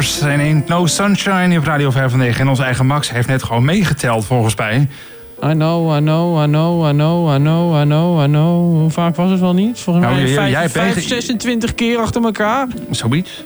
Withers 0.00 0.20
en 0.20 0.40
Ain't 0.40 0.68
No 0.68 0.86
Sunshine 0.86 1.58
op 1.58 1.64
Radio 1.64 1.90
509. 1.90 2.40
En 2.40 2.48
onze 2.48 2.62
eigen 2.62 2.86
Max 2.86 3.10
heeft 3.10 3.28
net 3.28 3.42
gewoon 3.42 3.64
meegeteld 3.64 4.24
volgens 4.24 4.54
mij. 4.56 4.88
I 5.44 5.52
know, 5.52 5.96
I 5.96 5.98
know, 5.98 6.42
I 6.42 6.46
know, 6.46 6.88
I 6.88 6.90
know, 6.92 7.34
I 7.34 7.36
know, 7.36 7.80
I 7.80 7.84
know, 7.84 8.22
I 8.22 8.26
know. 8.26 8.78
Hoe 8.80 8.90
vaak 8.90 9.16
was 9.16 9.30
het 9.30 9.40
wel 9.40 9.54
niet? 9.54 9.78
Volgens 9.80 10.04
Nou, 10.06 10.16
mij 10.18 10.26
jij- 10.26 10.34
vijf, 10.34 10.50
jij 10.50 10.68
vijf, 10.68 10.94
bent- 10.94 11.06
26 11.06 11.74
keer 11.74 11.98
achter 11.98 12.22
elkaar. 12.24 12.66
Zoiets. 12.90 13.44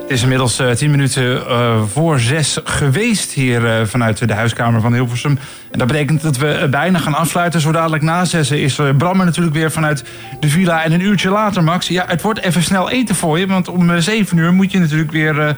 Het 0.00 0.16
is 0.16 0.22
inmiddels 0.22 0.58
eh, 0.58 0.70
tien 0.70 0.90
minuten 0.90 1.46
eh, 1.46 1.82
voor 1.92 2.20
zes 2.20 2.58
geweest 2.64 3.32
hier 3.32 3.66
eh, 3.66 3.86
vanuit 3.86 4.28
de 4.28 4.34
huiskamer 4.34 4.80
van 4.80 4.92
Hilversum. 4.94 5.38
En 5.70 5.78
dat 5.78 5.86
betekent 5.88 6.22
dat 6.22 6.36
we 6.36 6.48
eh, 6.50 6.68
bijna 6.68 6.98
gaan 6.98 7.14
afsluiten. 7.14 7.60
Zo 7.60 7.72
dadelijk 7.72 8.02
na 8.02 8.24
zessen 8.24 8.60
is 8.60 8.78
eh, 8.78 8.86
Bram 8.98 9.18
er 9.20 9.26
natuurlijk 9.26 9.56
weer 9.56 9.70
vanuit 9.70 10.04
de 10.40 10.48
villa. 10.48 10.84
En 10.84 10.92
een 10.92 11.00
uurtje 11.00 11.30
later, 11.30 11.64
Max, 11.64 11.88
ja, 11.88 12.04
het 12.06 12.22
wordt 12.22 12.40
even 12.40 12.62
snel 12.62 12.90
eten 12.90 13.14
voor 13.14 13.38
je. 13.38 13.46
Want 13.46 13.68
om 13.68 13.90
eh, 13.90 13.96
zeven 13.98 14.36
uur 14.36 14.52
moet 14.52 14.72
je 14.72 14.78
natuurlijk 14.78 15.10
weer 15.12 15.38
eh, 15.40 15.48
eh, 15.48 15.48
eh, 15.48 15.56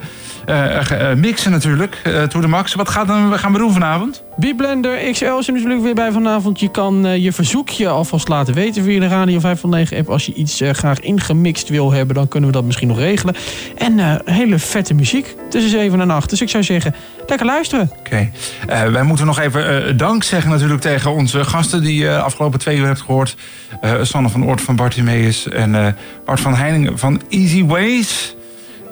mixen 1.15 1.51
natuurlijk. 1.51 1.99
eh 2.03 2.23
to 2.23 2.41
de 2.41 2.47
max. 2.47 2.73
Wat 2.73 2.89
gaat 2.89 3.07
dan, 3.07 3.39
gaan 3.39 3.51
we 3.51 3.57
doen 3.57 3.73
vanavond? 3.73 4.23
Blender 4.57 5.11
XL 5.11 5.25
is 5.25 5.47
er 5.47 5.53
natuurlijk 5.53 5.81
weer 5.81 5.93
bij 5.93 6.11
vanavond. 6.11 6.59
Je 6.59 6.71
kan 6.71 7.05
eh, 7.05 7.23
je 7.23 7.31
verzoekje 7.31 7.87
alvast 7.87 8.27
laten 8.27 8.53
weten 8.53 8.83
via 8.83 8.99
de 8.99 9.07
Radio 9.07 9.39
509 9.39 9.97
app. 9.97 10.09
Als 10.09 10.25
je 10.25 10.33
iets 10.33 10.61
eh, 10.61 10.73
graag 10.73 10.99
ingemixt 10.99 11.69
wil 11.69 11.91
hebben, 11.91 12.15
dan 12.15 12.27
kunnen 12.27 12.49
we 12.49 12.55
dat 12.55 12.65
misschien 12.65 12.87
nog 12.87 12.97
regelen. 12.97 13.35
En 13.77 13.99
eh, 13.99 14.15
hele 14.25 14.59
vette 14.59 14.93
muziek 14.93 15.35
tussen 15.49 15.69
7 15.71 16.01
en 16.01 16.11
8. 16.11 16.29
Dus 16.29 16.41
ik 16.41 16.49
zou 16.49 16.63
zeggen, 16.63 16.95
lekker 17.27 17.45
luisteren. 17.45 17.91
Oké. 17.99 18.29
Eh, 18.67 18.83
wij 18.83 19.03
moeten 19.03 19.25
nog 19.25 19.39
even 19.39 19.85
eh, 19.87 19.97
dank 19.97 20.23
zeggen 20.23 20.49
natuurlijk 20.51 20.81
tegen 20.81 21.11
onze 21.11 21.43
gasten 21.43 21.81
die 21.81 21.95
je 22.03 22.19
afgelopen 22.19 22.59
twee 22.59 22.77
uur 22.77 22.85
hebt 22.85 23.01
gehoord. 23.01 23.35
Eh 23.81 23.93
Sanne 24.01 24.29
van 24.29 24.45
Oort 24.45 24.61
van 24.61 24.75
Bartimeus 24.75 25.49
en 25.49 25.75
eh, 25.75 25.93
Bart 26.25 26.39
van 26.39 26.55
Heiningen 26.55 26.97
van 26.97 27.21
Easy 27.29 27.65
Ways. 27.65 28.35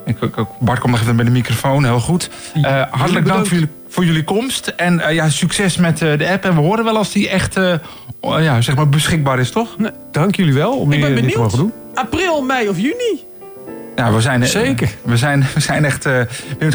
Ik, 0.10 0.22
ik- 0.22 0.46
Bart 0.60 0.80
komt 0.80 0.92
nog 0.94 1.02
even 1.02 1.16
bij 1.16 1.26
de 1.26 1.32
microfoon, 1.32 1.84
heel 1.86 2.00
goed. 2.00 2.30
Eh, 2.54 2.82
hartelijk 2.92 3.26
dank 3.26 3.46
voor 3.46 3.54
jullie, 3.54 3.70
voor 3.90 4.06
jullie 4.06 4.24
komst. 4.24 4.68
En 4.68 5.00
eh, 5.00 5.14
ja, 5.16 5.30
succes 5.30 5.78
met 5.78 6.02
eh, 6.02 6.18
de 6.18 6.30
app. 6.30 6.44
En 6.46 6.56
we 6.56 6.62
horen 6.62 6.84
wel 6.84 6.98
als 6.98 7.12
die 7.12 7.30
echt 7.30 7.58
oh, 8.20 8.42
ja, 8.42 8.62
zeg 8.62 8.76
maar 8.76 8.90
beschikbaar 8.90 9.40
is, 9.40 9.52
toch? 9.52 9.76
Dank 10.12 10.36
jullie 10.36 10.54
wel 10.54 10.72
om 10.78 10.92
Ik 10.92 11.02
ben 11.02 11.16
benieuwd. 11.16 11.36
mogen 11.36 11.58
doen. 11.58 11.74
April, 11.94 12.42
mei 12.42 12.70
of 12.70 12.78
juni? 12.78 13.28
Ja, 13.96 14.12
we 14.12 14.22
zijn, 14.22 14.46
Zeker. 14.48 14.90
We 15.02 15.18
zijn, 15.18 15.46
we 15.54 15.60
zijn 15.60 15.86
echt. 15.86 16.08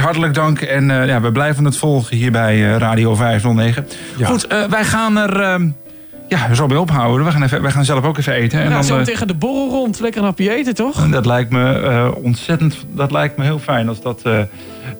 Hartelijk 0.01 0.35
dank. 0.35 0.61
En 0.61 0.87
ja, 0.87 1.21
we 1.21 1.33
blijven 1.33 1.65
het 1.65 1.77
volgen 1.77 2.17
hier 2.17 2.33
bij 2.33 2.61
Radio 2.61 3.15
509. 3.15 3.87
Goed, 4.23 4.47
eh, 4.47 4.65
wij 4.65 4.85
gaan 4.85 5.17
er 5.19 5.41
ehm, 5.41 5.69
ja, 6.35 6.55
zo 6.55 6.67
bij 6.67 6.77
ophouden. 6.77 7.27
We 7.27 7.33
gaan, 7.33 7.43
even, 7.43 7.63
wij 7.63 7.71
gaan 7.71 7.85
zelf 7.85 8.05
ook 8.05 8.19
even 8.19 8.33
eten. 8.33 8.59
En 8.59 8.65
nou, 8.65 8.75
dan, 8.75 8.85
zo 8.85 8.99
eh, 8.99 9.05
tegen 9.05 9.27
de 9.27 9.35
borrel 9.35 9.69
rond. 9.69 10.01
Lekker 10.01 10.21
een 10.21 10.27
hapje 10.27 10.55
eten, 10.55 10.75
toch? 10.75 11.09
dat 11.09 11.27
lijkt 11.27 11.51
me 11.51 11.73
eh, 11.73 12.11
ontzettend. 12.23 12.87
Dat 12.91 13.11
lijkt 13.11 13.37
me 13.37 13.45
heel 13.45 13.59
fijn 13.59 13.89
als 13.89 14.01
dat 14.01 14.23
eh, 14.23 14.41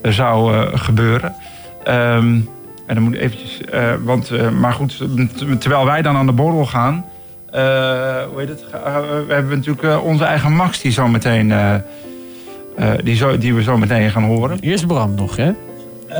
zou 0.01 0.67
gebeuren. 0.77 1.35
Ehm, 1.83 2.39
en 2.87 2.95
dan 2.95 3.03
moet 3.03 3.15
eventjes. 3.15 3.59
want, 4.03 4.51
maar 4.59 4.73
goed, 4.73 4.97
terwijl 5.59 5.85
wij 5.85 6.01
dan 6.01 6.15
aan 6.15 6.25
de 6.25 6.31
borrel 6.31 6.65
gaan. 6.65 7.05
hoe 7.51 8.33
heet 8.35 8.49
het? 8.49 8.65
We 9.27 9.33
hebben 9.33 9.57
natuurlijk 9.57 10.03
onze 10.03 10.23
eigen 10.23 10.51
Max 10.51 10.81
die 10.81 10.91
zo 10.91 11.07
meteen. 11.07 11.53
die, 13.03 13.15
zo, 13.15 13.37
die 13.37 13.53
we 13.53 13.63
zo 13.63 13.77
meteen 13.77 14.11
gaan 14.11 14.23
horen. 14.23 14.57
Eerst 14.59 14.87
Bram 14.87 15.15
nog, 15.15 15.35
hè? 15.35 15.51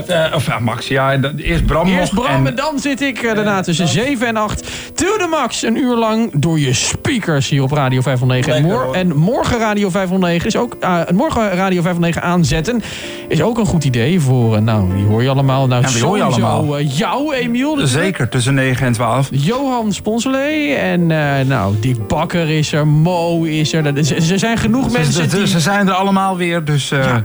Eh, 0.07 0.36
of 0.36 0.45
ja, 0.45 0.60
Max, 0.60 0.88
ja. 0.88 1.20
Eerst 1.38 1.66
Bram 1.66 1.88
Eerst. 1.88 2.14
Bram 2.14 2.26
en, 2.26 2.48
en, 2.48 2.56
dan 2.56 2.80
zit 2.80 3.02
ik 3.02 3.22
eh, 3.22 3.36
daarna 3.36 3.62
tussen 3.62 3.88
7 3.88 4.28
en 4.28 4.38
8. 4.38 4.64
To 4.94 5.06
the 5.18 5.28
max, 5.30 5.64
een 5.64 5.78
uur 5.78 5.95
lang 5.95 6.32
door 6.34 6.60
je 6.60 6.74
speakers 6.74 7.49
hier 7.49 7.64
op 7.64 7.72
Radio 7.72 8.02
509. 8.02 8.53
En, 8.53 8.64
mor- 8.64 9.16
morgen 9.18 9.57
Radio 9.60 9.90
509 9.90 10.48
is 10.48 10.56
ook... 10.57 10.76
eh, 10.80 10.99
morgen 11.14 11.49
Radio 11.52 11.82
509 11.82 12.22
aanzetten 12.22 12.82
is 13.28 13.41
ook 13.41 13.57
een 13.57 13.66
goed 13.66 13.84
idee 13.84 14.20
voor... 14.20 14.56
eh, 14.56 14.62
nou, 14.62 14.95
die 14.95 15.06
hoor 15.06 15.24
je 15.24 15.30
allemaal. 15.30 15.68
Nou, 15.68 15.82
Ja, 15.82 15.88
die 15.91 16.03
hoor 16.03 16.18
je 16.18 16.24
sowieso, 16.24 16.45
allemaal. 16.45 16.78
eh, 16.78 16.98
jou, 16.98 17.34
Emiel. 17.36 17.88
Zeker, 17.88 18.30
tussen 18.30 18.53
9 18.53 18.86
en 18.86 18.94
12. 18.94 19.28
Johan 19.32 19.94
Sponselee 19.94 20.74
en 20.74 21.12
eh, 21.12 21.45
nou, 21.45 21.76
Dick 21.80 22.07
Bakker 22.07 22.49
is 22.49 22.72
er, 22.74 22.88
Mo 22.88 23.44
is 23.44 23.74
er. 23.74 23.86
Er 23.86 23.98
Er 24.32 24.40
zijn 24.40 24.57
genoeg 24.57 24.91
mensen 24.91 25.30
ze, 25.30 25.38
die... 25.38 25.48
ze 25.48 25.60
zijn 25.60 25.88
er 25.88 25.94
allemaal 25.94 26.38
weer, 26.38 26.64
dus... 26.64 26.91
eh, 26.91 27.16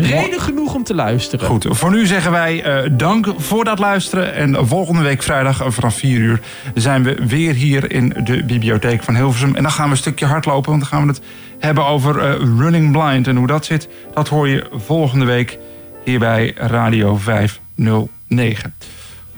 Reden 0.00 0.40
genoeg 0.40 0.74
om 0.74 0.84
te 0.84 0.94
luisteren. 0.94 1.46
Goed, 1.46 1.66
voor 1.68 1.90
nu 1.90 2.06
zeggen 2.06 2.30
wij 2.30 2.62
eh, 2.62 2.90
dank 2.92 3.34
voor 3.36 3.64
dat 3.64 3.78
luisteren. 3.78 4.34
En 4.34 4.66
volgende 4.66 5.02
week 5.02 5.22
vrijdag 5.22 5.60
eh, 5.60 5.70
vanaf 5.70 5.94
4 5.94 6.18
uur 6.18 6.40
zijn 6.74 7.02
we 7.02 7.26
weer 7.26 7.54
hier 7.54 7.92
in 7.92 8.14
de 8.24 8.44
bibliotheek 8.44 9.02
van 9.02 9.14
Hilversum. 9.14 9.54
En 9.54 9.62
dan 9.62 9.72
gaan 9.72 9.84
we 9.84 9.90
een 9.90 9.96
stukje 9.96 10.26
hardlopen, 10.26 10.70
want 10.70 10.82
dan 10.82 10.90
gaan 10.90 11.02
we 11.02 11.12
het 11.12 11.22
hebben 11.58 11.86
over 11.86 12.18
eh, 12.18 12.34
Running 12.58 12.92
Blind. 12.92 13.26
En 13.26 13.36
hoe 13.36 13.46
dat 13.46 13.64
zit, 13.64 13.88
dat 14.14 14.28
hoor 14.28 14.48
je 14.48 14.66
volgende 14.72 15.24
week 15.24 15.58
hier 16.04 16.18
bij 16.18 16.52
Radio 16.56 17.16
509. 17.16 18.74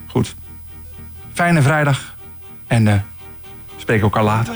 Goed, 0.06 0.34
fijne 1.32 1.62
vrijdag 1.62 2.16
en 2.66 2.88
eh 2.88 2.94
spreken 3.76 4.02
elkaar 4.02 4.24
later. 4.24 4.54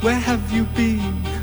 Where 0.00 0.20
have 0.20 0.54
you 0.54 0.66
been, 0.74 1.22